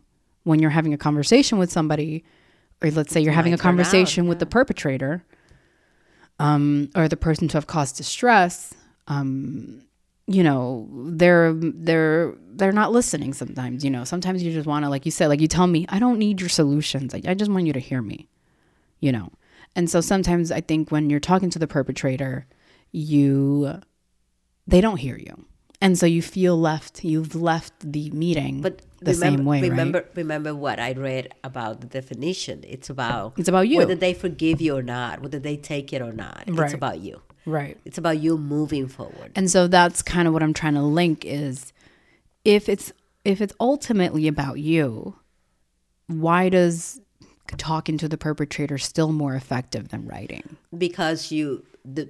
when 0.43 0.59
you're 0.59 0.69
having 0.79 0.93
a 0.93 0.97
conversation 0.97 1.57
with 1.57 1.71
somebody, 1.71 2.23
or 2.81 2.91
let's 2.91 3.11
say 3.13 3.19
you're 3.21 3.33
having 3.33 3.53
a 3.53 3.57
turn 3.57 3.61
out, 3.61 3.69
conversation 3.69 4.27
with 4.29 4.39
the 4.39 4.45
perpetrator, 4.45 5.23
um, 6.39 6.89
or 6.95 7.07
the 7.07 7.17
person 7.17 7.47
to 7.49 7.57
have 7.57 7.67
caused 7.67 7.97
distress. 7.97 8.73
Um, 9.07 9.83
you 10.27 10.43
know, 10.43 10.87
they're 11.21 11.53
they're 11.53 12.35
they're 12.57 12.71
not 12.71 12.91
listening. 12.91 13.33
Sometimes, 13.33 13.83
you 13.83 13.89
know, 13.89 14.03
sometimes 14.03 14.43
you 14.43 14.51
just 14.53 14.67
want 14.67 14.85
to, 14.85 14.89
like 14.89 15.05
you 15.05 15.11
said, 15.11 15.27
like 15.27 15.41
you 15.41 15.47
tell 15.47 15.67
me, 15.67 15.85
I 15.89 15.99
don't 15.99 16.19
need 16.19 16.39
your 16.39 16.49
solutions. 16.49 17.13
I, 17.13 17.21
I 17.27 17.33
just 17.33 17.49
want 17.51 17.65
you 17.65 17.73
to 17.73 17.79
hear 17.79 18.01
me 18.01 18.27
you 19.01 19.13
know 19.13 19.31
and 19.77 19.89
so 19.89 20.01
sometimes 20.01 20.51
i 20.51 20.59
think 20.59 20.91
when 20.91 21.09
you're 21.09 21.21
talking 21.21 21.49
to 21.49 21.57
the 21.57 21.67
perpetrator 21.67 22.45
you 22.91 23.79
they 24.67 24.81
don't 24.81 24.97
hear 24.97 25.17
you 25.17 25.45
and 25.81 25.97
so 25.97 26.05
you 26.05 26.21
feel 26.21 26.59
left 26.59 27.03
you've 27.03 27.35
left 27.35 27.73
the 27.79 28.09
meeting 28.11 28.61
But 28.61 28.81
the 29.01 29.13
remember, 29.13 29.37
same 29.37 29.45
way 29.45 29.61
remember, 29.61 29.99
right 29.99 30.07
remember 30.15 30.53
what 30.55 30.79
I 30.79 30.91
read 30.93 31.33
about 31.43 31.79
the 31.81 31.87
definition. 31.87 32.63
It's 32.67 32.89
about 32.89 33.33
It's 33.37 33.47
about 33.47 33.67
you. 33.69 33.77
whether 33.77 33.95
they 33.95 34.13
forgive 34.13 34.59
you 34.61 34.75
or 34.75 34.83
not, 34.83 35.21
whether 35.21 35.39
they 35.39 35.55
take 35.55 35.93
it 35.93 36.01
or 36.01 36.11
not. 36.11 36.43
Right. 36.47 36.65
It's 36.65 36.73
about 36.73 36.99
you. 36.99 37.21
right 37.45 37.77
It's 37.85 37.97
about 37.97 38.19
you 38.19 38.37
moving 38.37 38.87
forward. 38.87 39.31
and 39.35 39.49
so 39.49 39.67
that's 39.67 40.01
kind 40.01 40.27
of 40.27 40.33
what 40.33 40.43
i'm 40.43 40.53
trying 40.53 40.75
to 40.75 40.81
link 40.81 41.23
is 41.25 41.71
if 42.45 42.67
it's 42.69 42.91
if 43.25 43.39
it's 43.41 43.53
ultimately 43.59 44.27
about 44.27 44.59
you 44.59 45.15
why 46.07 46.49
does 46.49 46.99
talking 47.57 47.97
to 47.97 48.07
the 48.07 48.17
perpetrator 48.17 48.77
still 48.77 49.11
more 49.11 49.33
effective 49.35 49.89
than 49.89 50.05
writing 50.07 50.57
because 50.77 51.31
you 51.31 51.63
the 51.85 52.09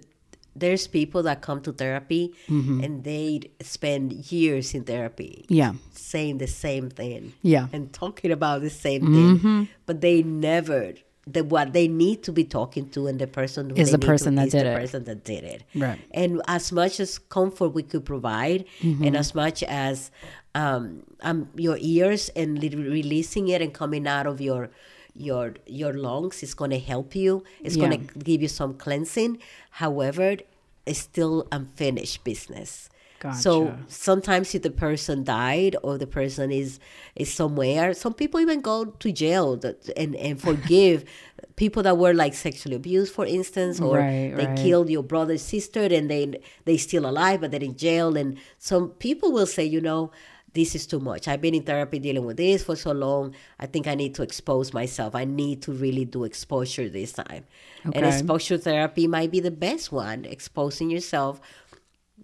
there's 0.55 0.87
people 0.87 1.23
that 1.23 1.41
come 1.41 1.61
to 1.61 1.71
therapy 1.71 2.33
Mm-hmm. 2.47 2.83
and 2.83 3.03
they 3.03 3.41
spend 3.61 4.13
years 4.31 4.73
in 4.73 4.83
therapy 4.83 5.45
yeah 5.49 5.73
saying 5.93 6.37
the 6.39 6.47
same 6.47 6.89
thing 6.89 7.33
Yeah. 7.41 7.67
and 7.73 7.91
talking 7.93 8.31
about 8.31 8.61
the 8.61 8.69
same 8.69 9.01
Mm-hmm. 9.03 9.37
thing 9.37 9.67
but 9.85 10.01
they 10.01 10.23
never 10.23 10.93
the 11.27 11.43
what 11.43 11.73
they 11.73 11.87
need 11.87 12.23
to 12.23 12.31
be 12.31 12.43
talking 12.43 12.89
to 12.89 13.05
and 13.07 13.19
the 13.19 13.27
person 13.27 13.69
who 13.69 13.75
Is 13.75 13.91
the 13.91 13.99
person 13.99 14.33
to, 14.33 14.41
that 14.41 14.49
did 14.51 14.65
the 14.65 14.71
it. 14.71 14.75
person 14.81 15.03
that 15.03 15.23
did 15.23 15.43
it 15.43 15.63
Right. 15.75 15.99
and 16.11 16.41
as 16.47 16.71
much 16.71 16.99
as 16.99 17.19
comfort 17.19 17.69
we 17.69 17.83
could 17.83 18.03
provide 18.05 18.65
Mm-hmm. 18.81 19.03
and 19.05 19.15
as 19.15 19.35
much 19.35 19.61
as 19.63 20.09
um, 20.55 21.03
um 21.21 21.47
your 21.55 21.77
ears 21.79 22.29
and 22.35 22.57
releasing 22.63 23.47
it 23.49 23.61
and 23.61 23.71
coming 23.73 24.07
out 24.07 24.25
of 24.25 24.41
your 24.41 24.71
your 25.15 25.55
your 25.65 25.93
lungs 25.93 26.43
is 26.43 26.53
going 26.53 26.71
to 26.71 26.79
help 26.79 27.15
you 27.15 27.43
it's 27.63 27.75
Yeah. 27.75 27.87
going 27.89 28.07
to 28.07 28.19
give 28.19 28.41
you 28.41 28.47
some 28.47 28.73
cleansing 28.75 29.39
however 29.71 30.37
it's 30.85 30.99
still 30.99 31.47
unfinished 31.51 32.23
business 32.23 32.89
so 33.33 33.51
sometimes 33.87 34.55
if 34.55 34.61
the 34.61 34.71
person 34.71 35.25
died 35.25 35.75
or 35.83 35.97
the 35.97 36.07
person 36.07 36.51
is 36.51 36.79
is 37.15 37.33
somewhere 37.33 37.93
some 37.93 38.13
people 38.13 38.39
even 38.39 38.61
go 38.61 38.85
to 38.85 39.11
jail 39.11 39.57
that- 39.57 39.89
and 39.97 40.15
and 40.15 40.39
forgive 40.41 41.03
people 41.57 41.83
that 41.83 41.97
were 41.97 42.13
like 42.13 42.33
sexually 42.33 42.75
abused 42.77 43.13
for 43.13 43.25
instance 43.25 43.81
or 43.81 43.97
Right, 43.97 44.31
they 44.37 44.45
right. 44.45 44.57
killed 44.57 44.89
your 44.89 45.03
brother 45.03 45.37
sister 45.37 45.83
and 45.97 46.09
they 46.09 46.39
they 46.63 46.77
still 46.77 47.05
alive 47.05 47.41
but 47.41 47.51
they're 47.51 47.61
in 47.71 47.75
jail 47.75 48.15
and 48.15 48.37
some 48.57 48.91
people 49.05 49.29
will 49.33 49.47
say 49.47 49.65
you 49.65 49.81
know 49.81 50.11
this 50.53 50.75
is 50.75 50.87
too 50.87 50.99
much 50.99 51.27
i've 51.27 51.41
been 51.41 51.53
in 51.55 51.63
therapy 51.63 51.99
dealing 51.99 52.25
with 52.25 52.37
this 52.37 52.63
for 52.63 52.75
so 52.75 52.91
long 52.91 53.33
i 53.59 53.65
think 53.65 53.87
i 53.87 53.95
need 53.95 54.15
to 54.15 54.23
expose 54.23 54.73
myself 54.73 55.15
i 55.15 55.23
need 55.25 55.61
to 55.61 55.71
really 55.71 56.05
do 56.05 56.23
exposure 56.23 56.89
this 56.89 57.11
time 57.13 57.45
Okay. 57.85 57.97
and 57.97 58.05
exposure 58.05 58.57
therapy 58.57 59.07
might 59.07 59.31
be 59.31 59.39
the 59.39 59.51
best 59.51 59.91
one 59.91 60.25
exposing 60.25 60.89
yourself 60.89 61.39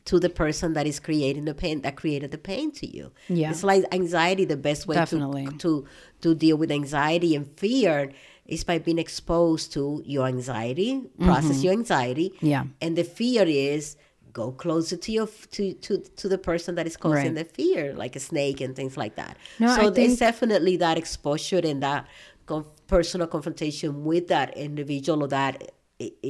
to 0.03 0.19
the 0.19 0.29
person 0.29 0.73
that 0.73 0.85
is 0.85 0.99
creating 0.99 1.45
the 1.45 1.53
pain 1.55 1.81
that 1.81 1.95
created 1.95 2.29
the 2.31 2.37
pain 2.37 2.69
to 2.73 2.85
you. 2.85 3.11
Yeah. 3.29 3.49
It's 3.49 3.63
like 3.63 3.85
anxiety, 3.91 4.45
the 4.45 4.57
best 4.57 4.85
way 4.87 4.95
Definitely. 4.95 5.45
to 5.45 5.57
to 5.57 5.85
to 6.21 6.35
deal 6.35 6.57
with 6.57 6.69
anxiety 6.69 7.33
and 7.35 7.47
fear 7.57 8.11
is 8.45 8.63
by 8.63 8.77
being 8.77 8.99
exposed 8.99 9.71
to 9.73 10.03
your 10.05 10.27
anxiety, 10.27 11.01
process 11.19 11.63
your 11.63 11.73
anxiety. 11.73 12.31
Mm-hmm. 12.35 12.45
Yeah. 12.45 12.63
And 12.81 12.95
the 12.97 13.03
fear 13.03 13.45
is 13.47 13.95
go 14.41 14.45
closer 14.63 14.97
to 15.05 15.09
your 15.17 15.27
to 15.55 15.63
to, 15.85 15.91
to 16.19 16.25
the 16.33 16.37
person 16.49 16.71
that 16.77 16.85
is 16.91 16.95
causing 17.05 17.33
Right. 17.35 17.41
the 17.41 17.45
fear, 17.57 17.83
like 18.03 18.13
a 18.21 18.23
snake 18.29 18.59
and 18.65 18.75
things 18.79 18.95
like 19.03 19.15
that. 19.21 19.33
No, 19.63 19.67
so 19.75 19.81
I 19.87 19.89
there's 19.89 19.95
think- 19.95 20.19
definitely 20.27 20.75
that 20.85 20.97
exposure 21.03 21.61
and 21.71 21.81
that 21.87 22.01
con- 22.45 22.65
personal 22.95 23.27
confrontation 23.35 23.89
with 24.09 24.25
that 24.35 24.49
individual 24.67 25.19
or 25.25 25.29
that 25.39 25.53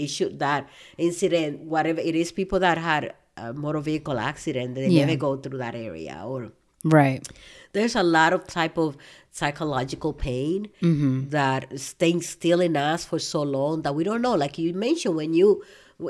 issue, 0.06 0.30
that 0.48 0.70
incident, 1.08 1.62
whatever 1.76 2.00
it 2.10 2.16
is. 2.22 2.32
People 2.42 2.60
that 2.68 2.78
had 2.78 3.14
a 3.46 3.52
motor 3.64 3.82
vehicle 3.92 4.18
accident, 4.32 4.76
they 4.76 4.88
Yeah. 4.88 5.06
never 5.06 5.18
go 5.28 5.32
through 5.44 5.58
that 5.66 5.76
area, 5.90 6.16
or 6.34 6.52
right 6.98 7.28
there's 7.76 7.96
a 8.02 8.04
lot 8.18 8.32
of 8.36 8.42
type 8.48 8.78
of 8.84 8.96
psychological 9.40 10.12
pain 10.14 10.60
Mm-hmm. 10.90 11.30
that 11.38 11.62
stays 11.80 12.30
still 12.38 12.62
in 12.68 12.78
us 12.78 13.02
for 13.10 13.20
so 13.34 13.42
long 13.58 13.82
that 13.86 13.94
we 13.98 14.04
don't 14.10 14.22
know. 14.28 14.36
Like 14.44 14.56
you 14.64 14.74
mentioned, 14.88 15.16
when 15.22 15.34
you 15.40 15.50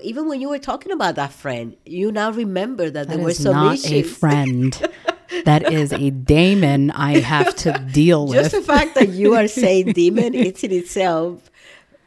even 0.02 0.28
when 0.28 0.42
you 0.42 0.50
were 0.50 0.60
talking 0.60 0.92
about 0.92 1.16
that 1.16 1.32
friend, 1.32 1.76
you 1.86 2.12
now 2.12 2.32
remember 2.32 2.90
that, 2.90 3.08
that 3.08 3.16
there 3.16 3.24
were 3.24 3.30
is 3.30 3.42
some 3.42 3.54
not 3.54 3.86
a 3.86 4.02
friend 4.02 4.90
that 5.46 5.72
is 5.72 5.94
a 5.94 6.10
demon 6.10 6.92
I 6.92 7.20
have 7.20 7.56
to 7.58 7.72
deal 7.92 8.28
Just 8.28 8.36
with. 8.36 8.52
Just 8.52 8.68
the 8.68 8.74
fact 8.74 8.96
that 8.96 9.10
you 9.10 9.36
are 9.36 9.48
saying 9.48 9.94
demon, 9.94 10.34
it's 10.34 10.64
in 10.64 10.72
itself 10.72 11.50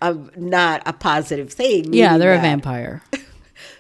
um, 0.01 0.31
not 0.37 0.83
a 0.87 0.93
positive 0.93 1.53
thing. 1.53 1.93
Yeah, 1.93 2.19
they're 2.19 2.35
a 2.35 2.41
vampire. 2.41 3.03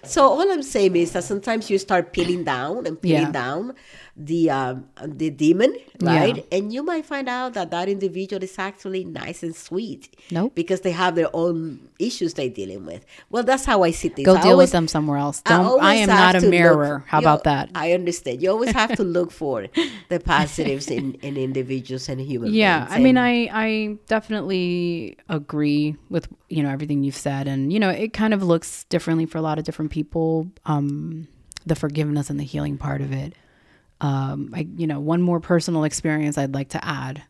So 0.04 0.22
all 0.22 0.50
I'm 0.50 0.62
saying 0.62 0.96
is 0.96 1.12
that 1.12 1.24
sometimes 1.24 1.70
you 1.70 1.78
start 1.78 2.12
peeling 2.12 2.44
down 2.44 2.86
and 2.86 3.00
peeling 3.00 3.22
Yeah. 3.22 3.32
down 3.32 3.74
the 4.20 4.50
um, 4.50 4.84
the 5.06 5.30
demon, 5.30 5.72
Yeah. 6.00 6.18
right? 6.18 6.46
And 6.50 6.72
you 6.72 6.82
might 6.82 7.06
find 7.06 7.28
out 7.28 7.54
that 7.54 7.70
that 7.70 7.88
individual 7.88 8.42
is 8.42 8.58
actually 8.58 9.04
nice 9.04 9.44
and 9.44 9.54
sweet. 9.54 10.16
Nope. 10.32 10.54
Because 10.56 10.80
they 10.80 10.90
have 10.90 11.14
their 11.14 11.30
own 11.32 11.88
issues 12.00 12.34
they're 12.34 12.48
dealing 12.48 12.84
with. 12.84 13.06
Well, 13.30 13.44
that's 13.44 13.64
how 13.64 13.84
I 13.84 13.92
see 13.92 14.08
things. 14.08 14.26
Go 14.26 14.34
I 14.34 14.42
deal 14.42 14.52
always- 14.52 14.66
with 14.68 14.72
them 14.72 14.88
somewhere 14.88 15.18
else. 15.18 15.40
I 15.46 15.50
Don't. 15.50 15.60
I, 15.60 15.68
always 15.68 16.00
am 16.00 16.06
not 16.08 16.34
a 16.34 16.40
to 16.40 16.46
look- 16.46 16.50
mirror. 16.50 17.04
How 17.06 17.20
about 17.20 17.44
that? 17.44 17.70
I 17.76 17.92
understand. 17.92 18.42
You 18.42 18.50
always 18.50 18.72
have 18.72 18.96
to 18.96 19.04
look 19.16 19.30
for 19.30 19.68
the 20.08 20.18
positives 20.18 20.88
in, 20.90 21.14
in 21.22 21.36
individuals 21.36 22.08
and 22.08 22.20
human 22.20 22.52
Yeah. 22.52 22.86
I 22.90 22.98
mean, 22.98 23.16
I 23.16 23.48
I 23.52 23.96
definitely 24.08 25.16
agree 25.28 25.96
with 26.10 26.28
you 26.48 26.62
know 26.62 26.70
everything 26.70 27.02
you've 27.04 27.16
said, 27.16 27.46
and 27.48 27.72
you 27.72 27.78
know 27.78 27.90
it 27.90 28.12
kind 28.12 28.34
of 28.34 28.42
looks 28.42 28.84
differently 28.84 29.26
for 29.26 29.38
a 29.38 29.42
lot 29.42 29.58
of 29.58 29.64
different 29.64 29.90
people. 29.90 30.48
Um, 30.66 31.28
the 31.66 31.74
forgiveness 31.74 32.30
and 32.30 32.40
the 32.40 32.44
healing 32.44 32.78
part 32.78 33.00
of 33.00 33.12
it. 33.12 33.34
Um, 34.00 34.50
I 34.54 34.66
you 34.76 34.86
know 34.86 35.00
one 35.00 35.22
more 35.22 35.40
personal 35.40 35.84
experience 35.84 36.38
I'd 36.38 36.54
like 36.54 36.68
to 36.70 36.84
add 36.84 37.22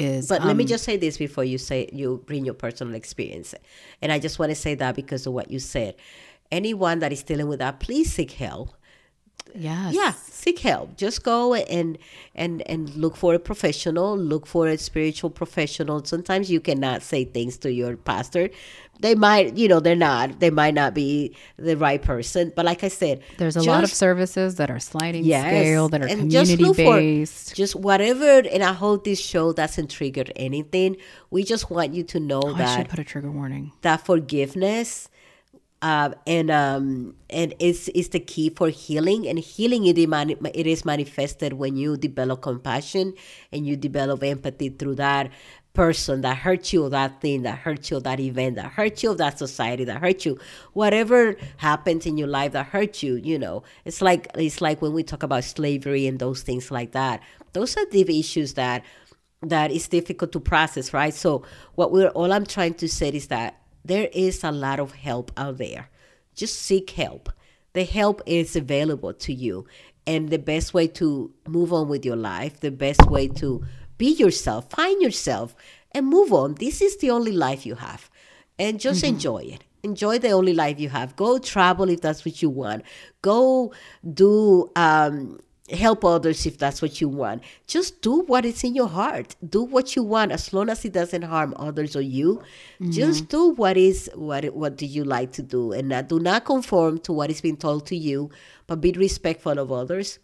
is 0.00 0.28
But 0.28 0.44
let 0.44 0.56
me 0.56 0.64
um, 0.64 0.68
just 0.68 0.84
say 0.84 0.96
this 0.96 1.18
before 1.18 1.44
you 1.44 1.58
say 1.58 1.88
you 1.92 2.22
bring 2.26 2.44
your 2.44 2.54
personal 2.54 2.94
experience, 2.94 3.54
and 4.00 4.10
I 4.10 4.18
just 4.18 4.38
want 4.38 4.50
to 4.50 4.56
say 4.56 4.74
that 4.76 4.96
because 4.96 5.26
of 5.26 5.32
what 5.32 5.50
you 5.50 5.58
said. 5.58 5.94
Anyone 6.50 6.98
that 6.98 7.12
is 7.12 7.22
dealing 7.22 7.46
with 7.48 7.60
that, 7.60 7.78
please 7.78 8.12
seek 8.12 8.32
help. 8.32 8.74
Yes 9.54 9.94
Yeah, 9.94 10.12
seek 10.12 10.58
help. 10.60 10.96
Just 10.96 11.22
go 11.22 11.54
and 11.54 11.98
and 12.34 12.62
and 12.68 12.94
look 12.96 13.16
for 13.16 13.34
a 13.34 13.38
professional. 13.38 14.16
Look 14.16 14.46
for 14.46 14.68
a 14.68 14.78
spiritual 14.78 15.30
professional. 15.30 16.04
Sometimes 16.04 16.50
you 16.50 16.60
cannot 16.60 17.02
say 17.02 17.24
things 17.24 17.58
to 17.58 17.72
your 17.72 17.96
pastor. 17.96 18.50
They 19.00 19.14
might, 19.14 19.56
you 19.56 19.66
know, 19.66 19.80
they're 19.80 19.96
not. 19.96 20.40
They 20.40 20.50
might 20.50 20.74
not 20.74 20.92
be 20.92 21.34
the 21.56 21.74
right 21.74 22.02
person. 22.02 22.52
But 22.54 22.66
like 22.66 22.84
I 22.84 22.88
said, 22.88 23.22
There's 23.38 23.56
a 23.56 23.62
lot 23.62 23.82
of 23.82 23.90
services 23.90 24.56
that 24.56 24.70
are 24.70 24.78
sliding 24.78 25.24
Yes, 25.24 25.46
scale 25.46 25.88
that 25.88 26.02
are 26.02 26.06
just 26.08 26.18
community 26.20 26.62
look 26.64 26.76
for- 26.76 26.96
based. 27.00 27.54
just 27.56 27.74
whatever. 27.74 28.40
And 28.46 28.62
I 28.62 28.74
hope 28.74 29.04
this 29.04 29.18
show 29.18 29.54
doesn't 29.54 29.88
trigger 29.90 30.24
anything. 30.36 30.96
We 31.30 31.44
just 31.44 31.70
want 31.70 31.94
you 31.94 32.02
to 32.12 32.20
know 32.20 32.42
Oh, 32.44 32.54
I 32.54 32.76
should 32.76 32.90
put 32.90 32.98
a 32.98 33.04
trigger 33.04 33.30
warning. 33.30 33.72
that 33.82 34.04
forgiveness 34.04 35.08
uh, 35.82 36.10
and 36.26 36.50
um, 36.50 37.14
and 37.30 37.54
it's, 37.58 37.88
is 37.88 38.10
the 38.10 38.20
key 38.20 38.50
for 38.50 38.68
healing 38.68 39.26
and 39.26 39.38
healing 39.38 39.86
it, 39.86 39.96
it 39.98 40.66
is 40.66 40.84
manifested 40.84 41.54
when 41.54 41.76
you 41.76 41.96
develop 41.96 42.42
compassion 42.42 43.14
and 43.52 43.66
you 43.66 43.76
develop 43.76 44.22
empathy 44.22 44.68
through 44.68 44.94
that 44.96 45.30
person 45.72 46.20
that 46.20 46.36
hurt 46.36 46.72
you 46.72 46.88
that 46.88 47.20
thing 47.20 47.42
that 47.42 47.56
hurt 47.56 47.90
you 47.90 48.00
that 48.00 48.18
event 48.18 48.56
that 48.56 48.72
hurt 48.72 49.02
you 49.02 49.14
that 49.14 49.38
society 49.38 49.84
that 49.84 50.00
hurt 50.00 50.26
you 50.26 50.36
whatever 50.72 51.36
happens 51.58 52.06
in 52.06 52.18
your 52.18 52.26
life 52.26 52.52
that 52.52 52.66
hurt 52.66 53.02
you 53.04 53.14
you 53.14 53.38
know 53.38 53.62
it's 53.84 54.02
like 54.02 54.26
it's 54.34 54.60
like 54.60 54.82
when 54.82 54.92
we 54.92 55.02
talk 55.04 55.22
about 55.22 55.44
slavery 55.44 56.08
and 56.08 56.18
those 56.18 56.42
things 56.42 56.72
like 56.72 56.90
that 56.90 57.22
those 57.52 57.76
are 57.76 57.84
deep 57.86 58.10
issues 58.10 58.54
that 58.54 58.82
that 59.42 59.70
is 59.70 59.88
difficult 59.88 60.32
to 60.32 60.40
process, 60.40 60.92
right? 60.92 61.14
So 61.14 61.44
what 61.74 61.92
we're 61.92 62.08
all 62.08 62.32
I'm 62.32 62.44
trying 62.44 62.74
to 62.74 62.88
say 62.88 63.08
is 63.08 63.28
that 63.28 63.59
there 63.84 64.08
is 64.12 64.44
a 64.44 64.52
lot 64.52 64.80
of 64.80 64.92
help 64.92 65.32
out 65.36 65.58
there. 65.58 65.88
Just 66.34 66.60
seek 66.60 66.90
help. 66.90 67.30
The 67.72 67.84
help 67.84 68.22
is 68.26 68.56
available 68.56 69.12
to 69.14 69.32
you. 69.32 69.66
And 70.06 70.28
the 70.28 70.38
best 70.38 70.74
way 70.74 70.88
to 70.88 71.32
move 71.46 71.72
on 71.72 71.88
with 71.88 72.04
your 72.04 72.16
life, 72.16 72.60
the 72.60 72.70
best 72.70 73.08
way 73.08 73.28
to 73.28 73.64
be 73.98 74.08
yourself, 74.08 74.70
find 74.70 75.00
yourself 75.00 75.54
and 75.92 76.06
move 76.06 76.32
on. 76.32 76.54
This 76.54 76.80
is 76.80 76.96
the 76.96 77.10
only 77.10 77.32
life 77.32 77.66
you 77.66 77.76
have. 77.76 78.10
And 78.58 78.80
just 78.80 79.04
enjoy 79.04 79.38
it. 79.38 79.64
Enjoy 79.82 80.18
the 80.18 80.30
only 80.30 80.52
life 80.52 80.78
you 80.78 80.88
have. 80.88 81.16
Go 81.16 81.38
travel 81.38 81.88
if 81.88 82.00
that's 82.00 82.24
what 82.24 82.42
you 82.42 82.50
want. 82.50 82.82
Go 83.22 83.72
do 84.12 84.70
um 84.76 85.40
help 85.70 86.04
others 86.04 86.46
if 86.46 86.58
that's 86.58 86.82
what 86.82 87.00
you 87.00 87.08
want. 87.08 87.42
Just 87.66 88.02
do 88.02 88.22
what 88.22 88.44
is 88.44 88.64
in 88.64 88.74
your 88.74 88.88
heart. 88.88 89.36
Do 89.48 89.62
what 89.62 89.96
you 89.96 90.02
want 90.02 90.32
as 90.32 90.52
long 90.52 90.68
as 90.68 90.84
it 90.84 90.92
doesn't 90.92 91.22
harm 91.22 91.54
others 91.56 91.94
or 91.96 92.00
you. 92.00 92.42
Mm-hmm. 92.80 92.90
Just 92.90 93.28
do 93.28 93.50
what 93.50 93.76
is 93.76 94.10
what 94.14 94.44
what 94.54 94.76
do 94.76 94.86
you 94.86 95.04
like 95.04 95.32
to 95.32 95.42
do 95.42 95.72
and 95.72 95.88
not, 95.88 96.08
do 96.08 96.18
not 96.18 96.44
conform 96.44 96.98
to 97.00 97.12
what 97.12 97.30
is 97.30 97.40
being 97.40 97.56
told 97.56 97.86
to 97.86 97.96
you, 97.96 98.30
but 98.66 98.80
be 98.80 98.92
respectful 98.92 99.58
of 99.58 99.70
others. 99.72 100.18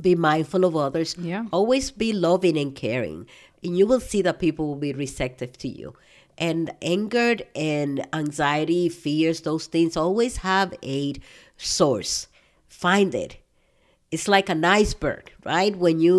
Be 0.00 0.14
mindful 0.14 0.64
of 0.64 0.76
others. 0.76 1.16
Yeah. 1.18 1.46
Always 1.52 1.90
be 1.90 2.12
loving 2.12 2.58
and 2.58 2.74
caring. 2.74 3.26
And 3.62 3.78
you 3.78 3.86
will 3.86 4.00
see 4.00 4.20
that 4.22 4.38
people 4.38 4.66
will 4.66 4.76
be 4.76 4.92
receptive 4.92 5.56
to 5.58 5.68
you. 5.68 5.94
And 6.38 6.70
anger 6.82 7.36
and 7.54 8.06
anxiety, 8.12 8.90
fears, 8.90 9.40
those 9.40 9.66
things 9.66 9.96
always 9.96 10.38
have 10.38 10.74
a 10.82 11.14
source. 11.56 12.28
Find 12.68 13.14
it 13.14 13.38
it's 14.16 14.28
like 14.36 14.48
an 14.48 14.64
iceberg 14.64 15.24
right? 15.44 15.74
When 15.84 16.00
you 16.00 16.16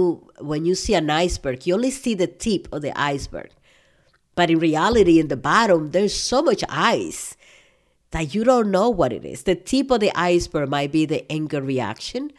when 0.51 0.61
you 0.65 0.75
see 0.83 0.93
an 0.93 1.09
iceberg 1.09 1.65
you 1.65 1.73
only 1.73 1.93
see 2.03 2.13
the 2.23 2.31
tip 2.45 2.63
of 2.71 2.79
the 2.85 2.93
iceberg. 3.13 3.49
But 4.35 4.51
in 4.51 4.59
reality 4.59 5.15
in 5.23 5.29
the 5.33 5.41
bottom 5.51 5.91
there's 5.95 6.17
so 6.31 6.43
much 6.49 6.63
ice 6.97 7.35
that 8.11 8.35
you 8.35 8.43
don't 8.43 8.69
know 8.77 8.89
what 8.99 9.11
it 9.17 9.25
is. 9.25 9.43
The 9.43 9.55
tip 9.55 9.89
of 9.91 9.99
the 10.05 10.13
iceberg 10.15 10.69
might 10.69 10.91
be 10.91 11.05
the 11.05 11.21
anger 11.37 11.61
reaction 11.73 12.31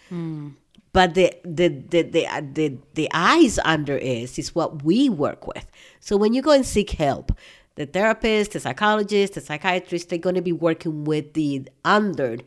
but 0.93 1.14
the 1.14 1.35
the 1.59 1.68
the 1.68 2.02
the, 2.02 2.26
uh, 2.26 2.43
the, 2.59 2.66
the 2.94 3.09
eyes 3.12 3.59
under 3.74 3.97
is 3.97 4.39
is 4.39 4.55
what 4.55 4.85
we 4.85 5.09
work 5.09 5.43
with. 5.52 5.66
So 6.01 6.16
when 6.16 6.35
you 6.35 6.43
go 6.43 6.52
and 6.52 6.66
seek 6.74 6.90
help 7.06 7.32
the 7.78 7.86
therapist 7.86 8.52
the 8.52 8.60
psychologist 8.60 9.35
the 9.35 9.40
psychiatrist 9.40 10.09
they're 10.09 10.26
going 10.28 10.35
to 10.35 10.43
be 10.43 10.56
working 10.68 11.05
with 11.05 11.35
the 11.35 11.68
under 11.85 12.39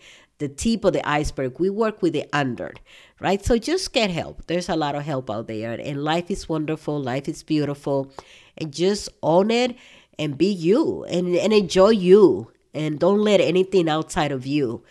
the 0.41 0.49
tip 0.49 0.83
of 0.83 0.93
the 0.93 1.07
iceberg. 1.07 1.59
We 1.59 1.69
work 1.69 2.01
with 2.01 2.13
the 2.13 2.25
under 2.33 2.73
right? 3.21 3.45
So 3.45 3.57
just 3.57 3.93
get 3.93 4.09
help. 4.09 4.47
There's 4.47 4.67
a 4.67 4.75
lot 4.75 4.95
of 4.95 5.03
help 5.03 5.29
out 5.29 5.47
there 5.47 5.79
and 5.79 6.03
life 6.03 6.29
is 6.29 6.49
wonderful 6.49 6.99
life 6.99 7.29
is 7.29 7.43
beautiful. 7.43 8.11
And 8.57 8.73
just 8.73 9.07
own 9.23 9.51
it 9.51 9.77
and 10.19 10.37
be 10.37 10.51
you 10.51 11.05
and, 11.05 11.35
and 11.35 11.53
enjoy 11.53 11.89
you 11.89 12.51
and 12.73 12.99
don't 12.99 13.19
let 13.19 13.39
anything 13.39 13.87
outside 13.87 14.31
of 14.31 14.45
you 14.45 14.83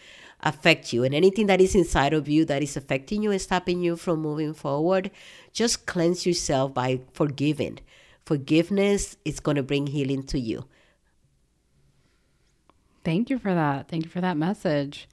affect 0.43 0.93
you. 0.93 1.05
And 1.05 1.15
anything 1.15 1.47
that 1.49 1.61
is 1.61 1.75
inside 1.75 2.15
of 2.15 2.29
you 2.29 2.45
that 2.47 2.63
is 2.63 2.77
affecting 2.77 3.23
you 3.23 3.31
and 3.33 3.41
stopping 3.41 3.83
you 3.83 3.97
from 3.97 4.23
moving 4.23 4.55
forward 4.55 5.11
just 5.53 5.85
cleanse 5.87 6.25
yourself 6.25 6.73
by 6.73 7.01
forgiving. 7.13 7.81
Forgiveness 8.25 9.17
is 9.25 9.41
going 9.41 9.57
to 9.57 9.63
bring 9.63 9.89
healing 9.89 10.23
to 10.25 10.39
you. 10.39 10.67
Thank 13.03 13.29
you 13.29 13.39
for 13.39 13.53
that. 13.55 13.89
Thank 13.89 14.05
you 14.05 14.11
for 14.11 14.21
that 14.21 14.37
message. 14.37 15.09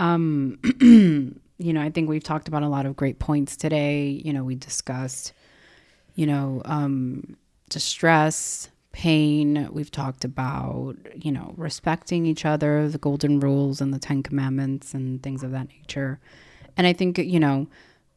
Um, 0.00 0.58
you 1.58 1.72
know, 1.72 1.82
I 1.82 1.90
think 1.90 2.08
we've 2.08 2.24
talked 2.24 2.48
about 2.48 2.62
a 2.62 2.68
lot 2.68 2.86
of 2.86 2.96
great 2.96 3.18
points 3.18 3.56
today. 3.56 4.08
You 4.24 4.32
know, 4.32 4.42
we 4.42 4.54
discussed, 4.54 5.34
you 6.14 6.26
know, 6.26 6.62
um, 6.64 7.36
distress, 7.68 8.70
pain. 8.92 9.68
We've 9.70 9.90
talked 9.90 10.24
about, 10.24 10.96
you 11.14 11.30
know, 11.30 11.54
respecting 11.56 12.24
each 12.24 12.46
other, 12.46 12.88
the 12.88 12.98
golden 12.98 13.40
rules 13.40 13.80
and 13.82 13.92
the 13.92 13.98
10 13.98 14.22
commandments 14.22 14.94
and 14.94 15.22
things 15.22 15.42
of 15.42 15.50
that 15.52 15.68
nature. 15.68 16.18
And 16.78 16.86
I 16.86 16.94
think, 16.94 17.18
you 17.18 17.38
know, 17.38 17.68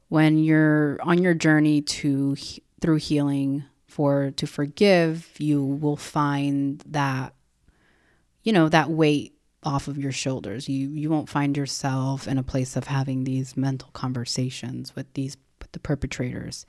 when 0.07 0.37
you're 0.37 0.99
on 1.01 1.21
your 1.21 1.33
journey 1.33 1.81
to 1.81 2.37
through 2.79 2.97
healing 2.97 3.65
for 3.87 4.31
to 4.37 4.47
forgive, 4.47 5.29
you 5.37 5.63
will 5.63 5.97
find 5.97 6.81
that 6.87 7.33
you 8.43 8.53
know 8.53 8.69
that 8.69 8.89
weight 8.89 9.32
off 9.65 9.87
of 9.87 9.97
your 9.97 10.11
shoulders. 10.11 10.67
You 10.69 10.89
you 10.89 11.09
won't 11.09 11.29
find 11.29 11.55
yourself 11.57 12.27
in 12.27 12.37
a 12.37 12.43
place 12.43 12.75
of 12.75 12.85
having 12.87 13.23
these 13.23 13.57
mental 13.57 13.89
conversations 13.93 14.95
with 14.95 15.11
these 15.13 15.37
with 15.59 15.71
the 15.71 15.79
perpetrators. 15.79 16.65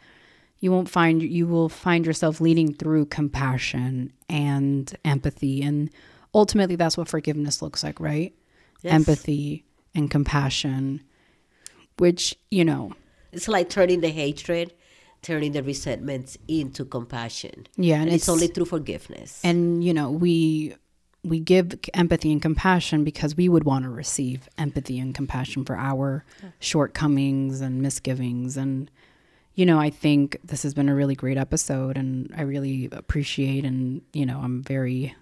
You 0.58 0.72
won't 0.72 0.88
find 0.88 1.22
you 1.22 1.46
will 1.46 1.68
find 1.68 2.06
yourself 2.06 2.40
leading 2.40 2.72
through 2.72 3.06
compassion 3.06 4.12
and 4.28 4.92
empathy. 5.04 5.62
And 5.62 5.90
ultimately 6.34 6.76
that's 6.76 6.96
what 6.96 7.08
forgiveness 7.08 7.62
looks 7.62 7.82
like 7.82 8.00
right? 8.00 8.34
Yes. 8.82 8.92
empathy 8.92 9.64
and 9.94 10.10
compassion 10.10 11.02
which 11.98 12.36
you 12.50 12.64
know. 12.64 12.92
It's 13.32 13.48
like 13.48 13.68
turning 13.68 14.00
the 14.00 14.10
hatred 14.10 14.72
turning 15.24 15.52
the 15.52 15.62
resentments 15.62 16.36
into 16.46 16.84
compassion. 16.84 17.66
Yeah 17.76 18.00
and 18.00 18.12
it's, 18.12 18.28
only 18.28 18.46
through 18.46 18.66
forgiveness. 18.66 19.40
And 19.42 19.82
you 19.82 19.92
know 19.92 20.10
we 20.10 20.74
we 21.24 21.40
give 21.40 21.78
empathy 21.94 22.30
and 22.32 22.42
compassion 22.42 23.02
because 23.02 23.36
we 23.36 23.48
would 23.48 23.64
want 23.64 23.84
to 23.84 23.90
receive 23.90 24.48
empathy 24.58 24.98
and 24.98 25.14
compassion 25.14 25.64
for 25.64 25.76
our 25.76 26.24
shortcomings 26.60 27.60
and 27.60 27.80
misgivings. 27.80 28.56
And 28.56 28.90
you 29.56 29.64
know 29.64 29.78
i 29.78 29.88
think 29.88 30.36
this 30.42 30.64
has 30.64 30.74
been 30.74 30.88
a 30.88 30.94
really 30.96 31.14
great 31.14 31.38
episode 31.38 31.96
and 31.96 32.28
i 32.36 32.42
really 32.42 32.88
appreciate 32.90 33.64
and 33.64 34.02
you 34.12 34.26
know 34.26 34.40
i'm 34.42 34.64
very 34.64 35.14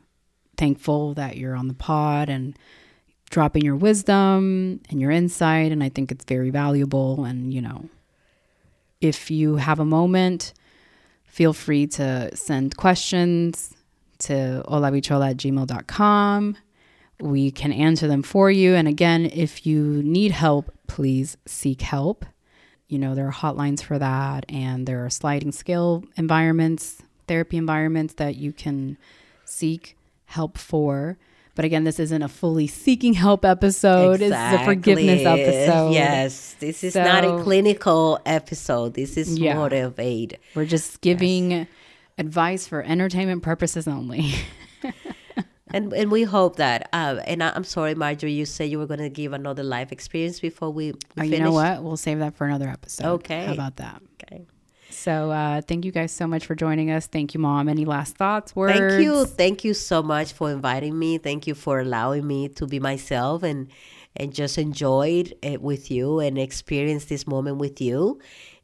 thankful 0.56 1.12
that 1.14 1.36
you're 1.36 1.54
on 1.54 1.68
the 1.68 1.74
pod 1.74 2.30
and 2.30 2.56
dropping 3.30 3.64
your 3.64 3.74
wisdom 3.74 4.80
and 4.90 5.00
your 5.00 5.10
insight. 5.10 5.72
And 5.72 5.82
i 5.82 5.88
think 5.88 6.12
it's 6.12 6.24
very 6.24 6.50
valuable. 6.50 7.24
And 7.24 7.52
you 7.52 7.60
know 7.60 7.88
if 9.00 9.30
you 9.30 9.56
have 9.56 9.80
a 9.80 9.84
moment, 9.84 10.52
feel 11.24 11.52
free 11.52 11.88
to 11.88 12.30
send 12.36 12.76
questions 12.76 13.74
to 14.22 14.64
holabitxhola 14.68 15.30
at 15.30 15.36
gmail.com. 15.36 16.56
We 17.20 17.50
can 17.50 17.72
answer 17.72 18.08
them 18.08 18.22
for 18.22 18.50
you. 18.50 18.74
And 18.74 18.88
again, 18.88 19.26
if 19.26 19.66
you 19.66 20.02
need 20.02 20.32
help, 20.32 20.72
please 20.86 21.36
seek 21.46 21.82
help. 21.82 22.24
You 22.88 22.98
know, 22.98 23.14
there 23.14 23.26
are 23.26 23.32
hotlines 23.32 23.82
for 23.82 23.98
that, 23.98 24.44
and 24.48 24.86
there 24.86 25.04
are 25.04 25.10
sliding 25.10 25.52
scale 25.52 26.04
environments, 26.16 27.02
therapy 27.26 27.56
environments 27.56 28.14
that 28.14 28.36
you 28.36 28.52
can 28.52 28.98
seek 29.44 29.96
help 30.26 30.58
for. 30.58 31.16
But 31.54 31.64
again, 31.64 31.84
this 31.84 31.98
isn't 32.00 32.22
a 32.22 32.28
fully 32.28 32.66
seeking 32.66 33.12
help 33.12 33.44
episode. 33.44 34.22
Exactly. 34.22 34.28
This 34.28 34.54
is 34.54 34.60
a 34.60 34.64
forgiveness 34.64 35.26
episode. 35.26 35.92
Yes, 35.92 36.56
this 36.60 36.82
is 36.82 36.94
so, 36.94 37.04
not 37.04 37.24
a 37.24 37.42
clinical 37.42 38.18
episode. 38.24 38.94
This 38.94 39.16
is 39.16 39.38
yeah. 39.38 39.54
more 39.54 39.72
of 39.72 40.00
aid. 40.00 40.38
We're 40.54 40.64
just 40.64 41.00
giving 41.02 41.50
yes. 41.50 41.66
Advice 42.18 42.66
for 42.66 42.82
entertainment 42.82 43.42
purposes 43.42 43.88
only. 43.88 44.32
and 45.72 45.92
and 45.92 46.10
we 46.10 46.22
hope 46.22 46.56
that. 46.56 46.88
Uh, 46.92 47.20
and 47.26 47.42
I, 47.42 47.52
am 47.54 47.64
sorry, 47.64 47.94
Marjorie, 47.94 48.32
you 48.32 48.46
said 48.46 48.70
you 48.70 48.78
were 48.78 48.86
going 48.86 49.00
to 49.00 49.10
give 49.10 49.32
another 49.32 49.62
life 49.62 49.92
experience 49.92 50.40
before 50.40 50.70
we. 50.70 50.92
we 50.92 50.98
oh, 51.18 51.22
you 51.22 51.40
know 51.40 51.52
what? 51.52 51.82
We'll 51.82 51.96
save 51.96 52.18
that 52.20 52.34
for 52.34 52.46
another 52.46 52.68
episode. 52.68 53.06
Okay. 53.06 53.46
How 53.46 53.52
about 53.52 53.76
that? 53.76 54.02
Okay. 54.22 54.46
So 54.90 55.30
uh, 55.30 55.62
thank 55.62 55.84
you 55.84 55.92
guys 55.92 56.12
so 56.12 56.26
much 56.26 56.46
for 56.46 56.54
joining 56.54 56.90
us. 56.90 57.06
Thank 57.06 57.32
you, 57.34 57.40
Mom. 57.40 57.68
Any 57.68 57.84
last 57.84 58.16
thoughts, 58.16 58.54
words? 58.54 58.78
Thank 58.78 59.02
you. 59.02 59.24
Thank 59.24 59.64
you 59.64 59.74
so 59.74 60.02
much 60.02 60.32
for 60.32 60.50
inviting 60.50 60.98
me. 60.98 61.18
Thank 61.18 61.46
you 61.46 61.54
for 61.54 61.80
allowing 61.80 62.26
me 62.26 62.48
to 62.50 62.66
be 62.66 62.78
myself 62.78 63.42
and 63.42 63.68
and 64.14 64.34
just 64.34 64.58
enjoyed 64.58 65.34
it 65.40 65.62
with 65.62 65.90
you 65.90 66.20
and 66.20 66.38
experience 66.38 67.06
this 67.06 67.26
moment 67.26 67.56
with 67.56 67.80
you. 67.80 68.20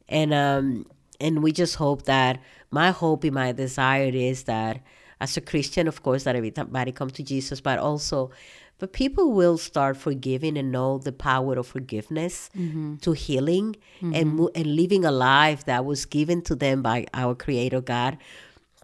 And 0.08 0.34
um 0.34 0.86
and 1.20 1.42
we 1.42 1.52
just 1.52 1.76
hope 1.76 2.02
that 2.04 2.40
my 2.70 2.90
hope 2.90 3.24
and 3.24 3.34
my 3.34 3.52
desire 3.52 4.10
is 4.12 4.44
that 4.44 4.82
as 5.20 5.36
a 5.36 5.40
Christian, 5.40 5.88
of 5.88 6.02
course, 6.02 6.24
that 6.24 6.36
everybody 6.36 6.92
come 6.92 7.10
to 7.10 7.22
Jesus, 7.22 7.60
but 7.60 7.78
also 7.78 8.30
but 8.78 8.92
people 8.92 9.32
will 9.32 9.58
start 9.58 9.96
forgiving 9.96 10.56
and 10.56 10.70
know 10.70 10.98
the 10.98 11.12
power 11.12 11.58
of 11.58 11.66
forgiveness 11.66 12.48
mm-hmm. 12.56 12.96
to 12.96 13.12
healing 13.12 13.76
mm-hmm. 14.00 14.14
and 14.14 14.48
and 14.54 14.76
living 14.76 15.04
a 15.04 15.10
life 15.10 15.64
that 15.64 15.84
was 15.84 16.06
given 16.06 16.42
to 16.42 16.54
them 16.54 16.82
by 16.82 17.06
our 17.12 17.34
creator 17.34 17.80
God 17.80 18.18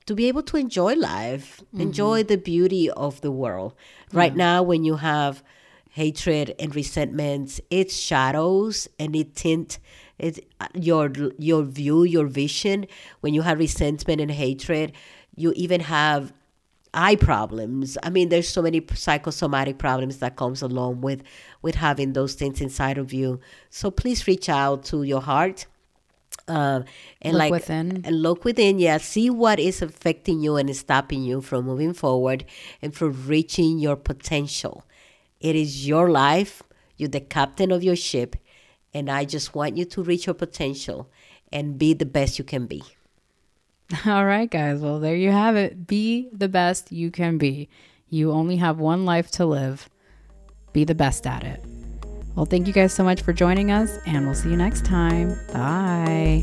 to 0.06 0.14
be 0.14 0.26
able 0.26 0.42
to 0.42 0.56
enjoy 0.56 0.94
life 0.94 1.60
mm-hmm. 1.66 1.80
enjoy 1.80 2.24
the 2.24 2.36
beauty 2.36 2.90
of 2.90 3.20
the 3.20 3.30
world 3.30 3.74
right 4.12 4.34
now 4.36 4.62
when 4.62 4.84
you 4.84 4.96
have 4.96 5.42
hatred 5.90 6.54
and 6.58 6.74
resentments 6.74 7.60
it's 7.70 7.96
shadows 7.96 8.88
and 8.98 9.14
it 9.14 9.34
tint 9.34 9.78
it 10.18 10.46
your 10.74 11.10
your 11.38 11.62
view 11.62 12.04
your 12.04 12.26
vision 12.26 12.86
when 13.20 13.34
you 13.34 13.42
have 13.42 13.58
resentment 13.58 14.20
and 14.20 14.30
hatred 14.30 14.92
you 15.36 15.52
even 15.56 15.80
have 15.80 16.32
eye 16.94 17.16
problems. 17.16 17.98
I 18.02 18.10
mean, 18.10 18.28
there's 18.28 18.48
so 18.48 18.62
many 18.62 18.84
psychosomatic 18.94 19.78
problems 19.78 20.18
that 20.18 20.36
comes 20.36 20.62
along 20.62 21.02
with 21.02 21.22
with 21.60 21.74
having 21.74 22.12
those 22.12 22.34
things 22.34 22.60
inside 22.60 22.98
of 22.98 23.12
you. 23.12 23.40
So 23.68 23.90
please 23.90 24.26
reach 24.26 24.48
out 24.48 24.84
to 24.86 25.02
your 25.02 25.20
heart. 25.20 25.66
Uh, 26.48 26.82
and 27.22 27.34
look 27.34 27.38
like 27.38 27.50
within. 27.52 28.02
and 28.04 28.20
look 28.20 28.44
within 28.44 28.78
yeah 28.78 28.98
see 28.98 29.30
what 29.30 29.58
is 29.58 29.80
affecting 29.80 30.40
you 30.40 30.56
and 30.56 30.76
stopping 30.76 31.22
you 31.22 31.40
from 31.40 31.64
moving 31.64 31.94
forward 31.94 32.44
and 32.82 32.92
from 32.92 33.26
reaching 33.26 33.78
your 33.78 33.96
potential 33.96 34.84
it 35.40 35.56
is 35.56 35.86
your 35.88 36.10
life 36.10 36.62
you're 36.98 37.08
the 37.08 37.20
captain 37.20 37.70
of 37.70 37.82
your 37.82 37.96
ship 37.96 38.36
and 38.94 39.10
i 39.10 39.24
just 39.24 39.54
want 39.54 39.76
you 39.76 39.84
to 39.84 40.02
reach 40.02 40.26
your 40.26 40.34
potential 40.34 41.10
and 41.52 41.78
be 41.78 41.92
the 41.92 42.06
best 42.06 42.38
you 42.38 42.44
can 42.44 42.66
be 42.66 42.82
All 44.06 44.24
right, 44.24 44.50
guys. 44.50 44.80
Well, 44.80 44.98
there 44.98 45.16
you 45.16 45.30
have 45.30 45.56
it. 45.56 45.86
Be 45.86 46.28
the 46.32 46.48
best 46.48 46.90
you 46.90 47.10
can 47.10 47.38
be. 47.38 47.68
You 48.08 48.32
only 48.32 48.56
have 48.56 48.78
one 48.78 49.04
life 49.04 49.30
to 49.32 49.46
live. 49.46 49.88
Be 50.72 50.84
the 50.84 50.94
best 50.94 51.26
at 51.26 51.44
it. 51.44 51.62
Well, 52.34 52.46
thank 52.46 52.66
you 52.66 52.72
guys 52.72 52.92
so 52.92 53.04
much 53.04 53.22
for 53.22 53.32
joining 53.32 53.70
us, 53.70 53.98
and 54.06 54.24
we'll 54.26 54.34
see 54.34 54.50
you 54.50 54.56
next 54.56 54.84
time. 54.84 55.38
Bye. 55.52 56.42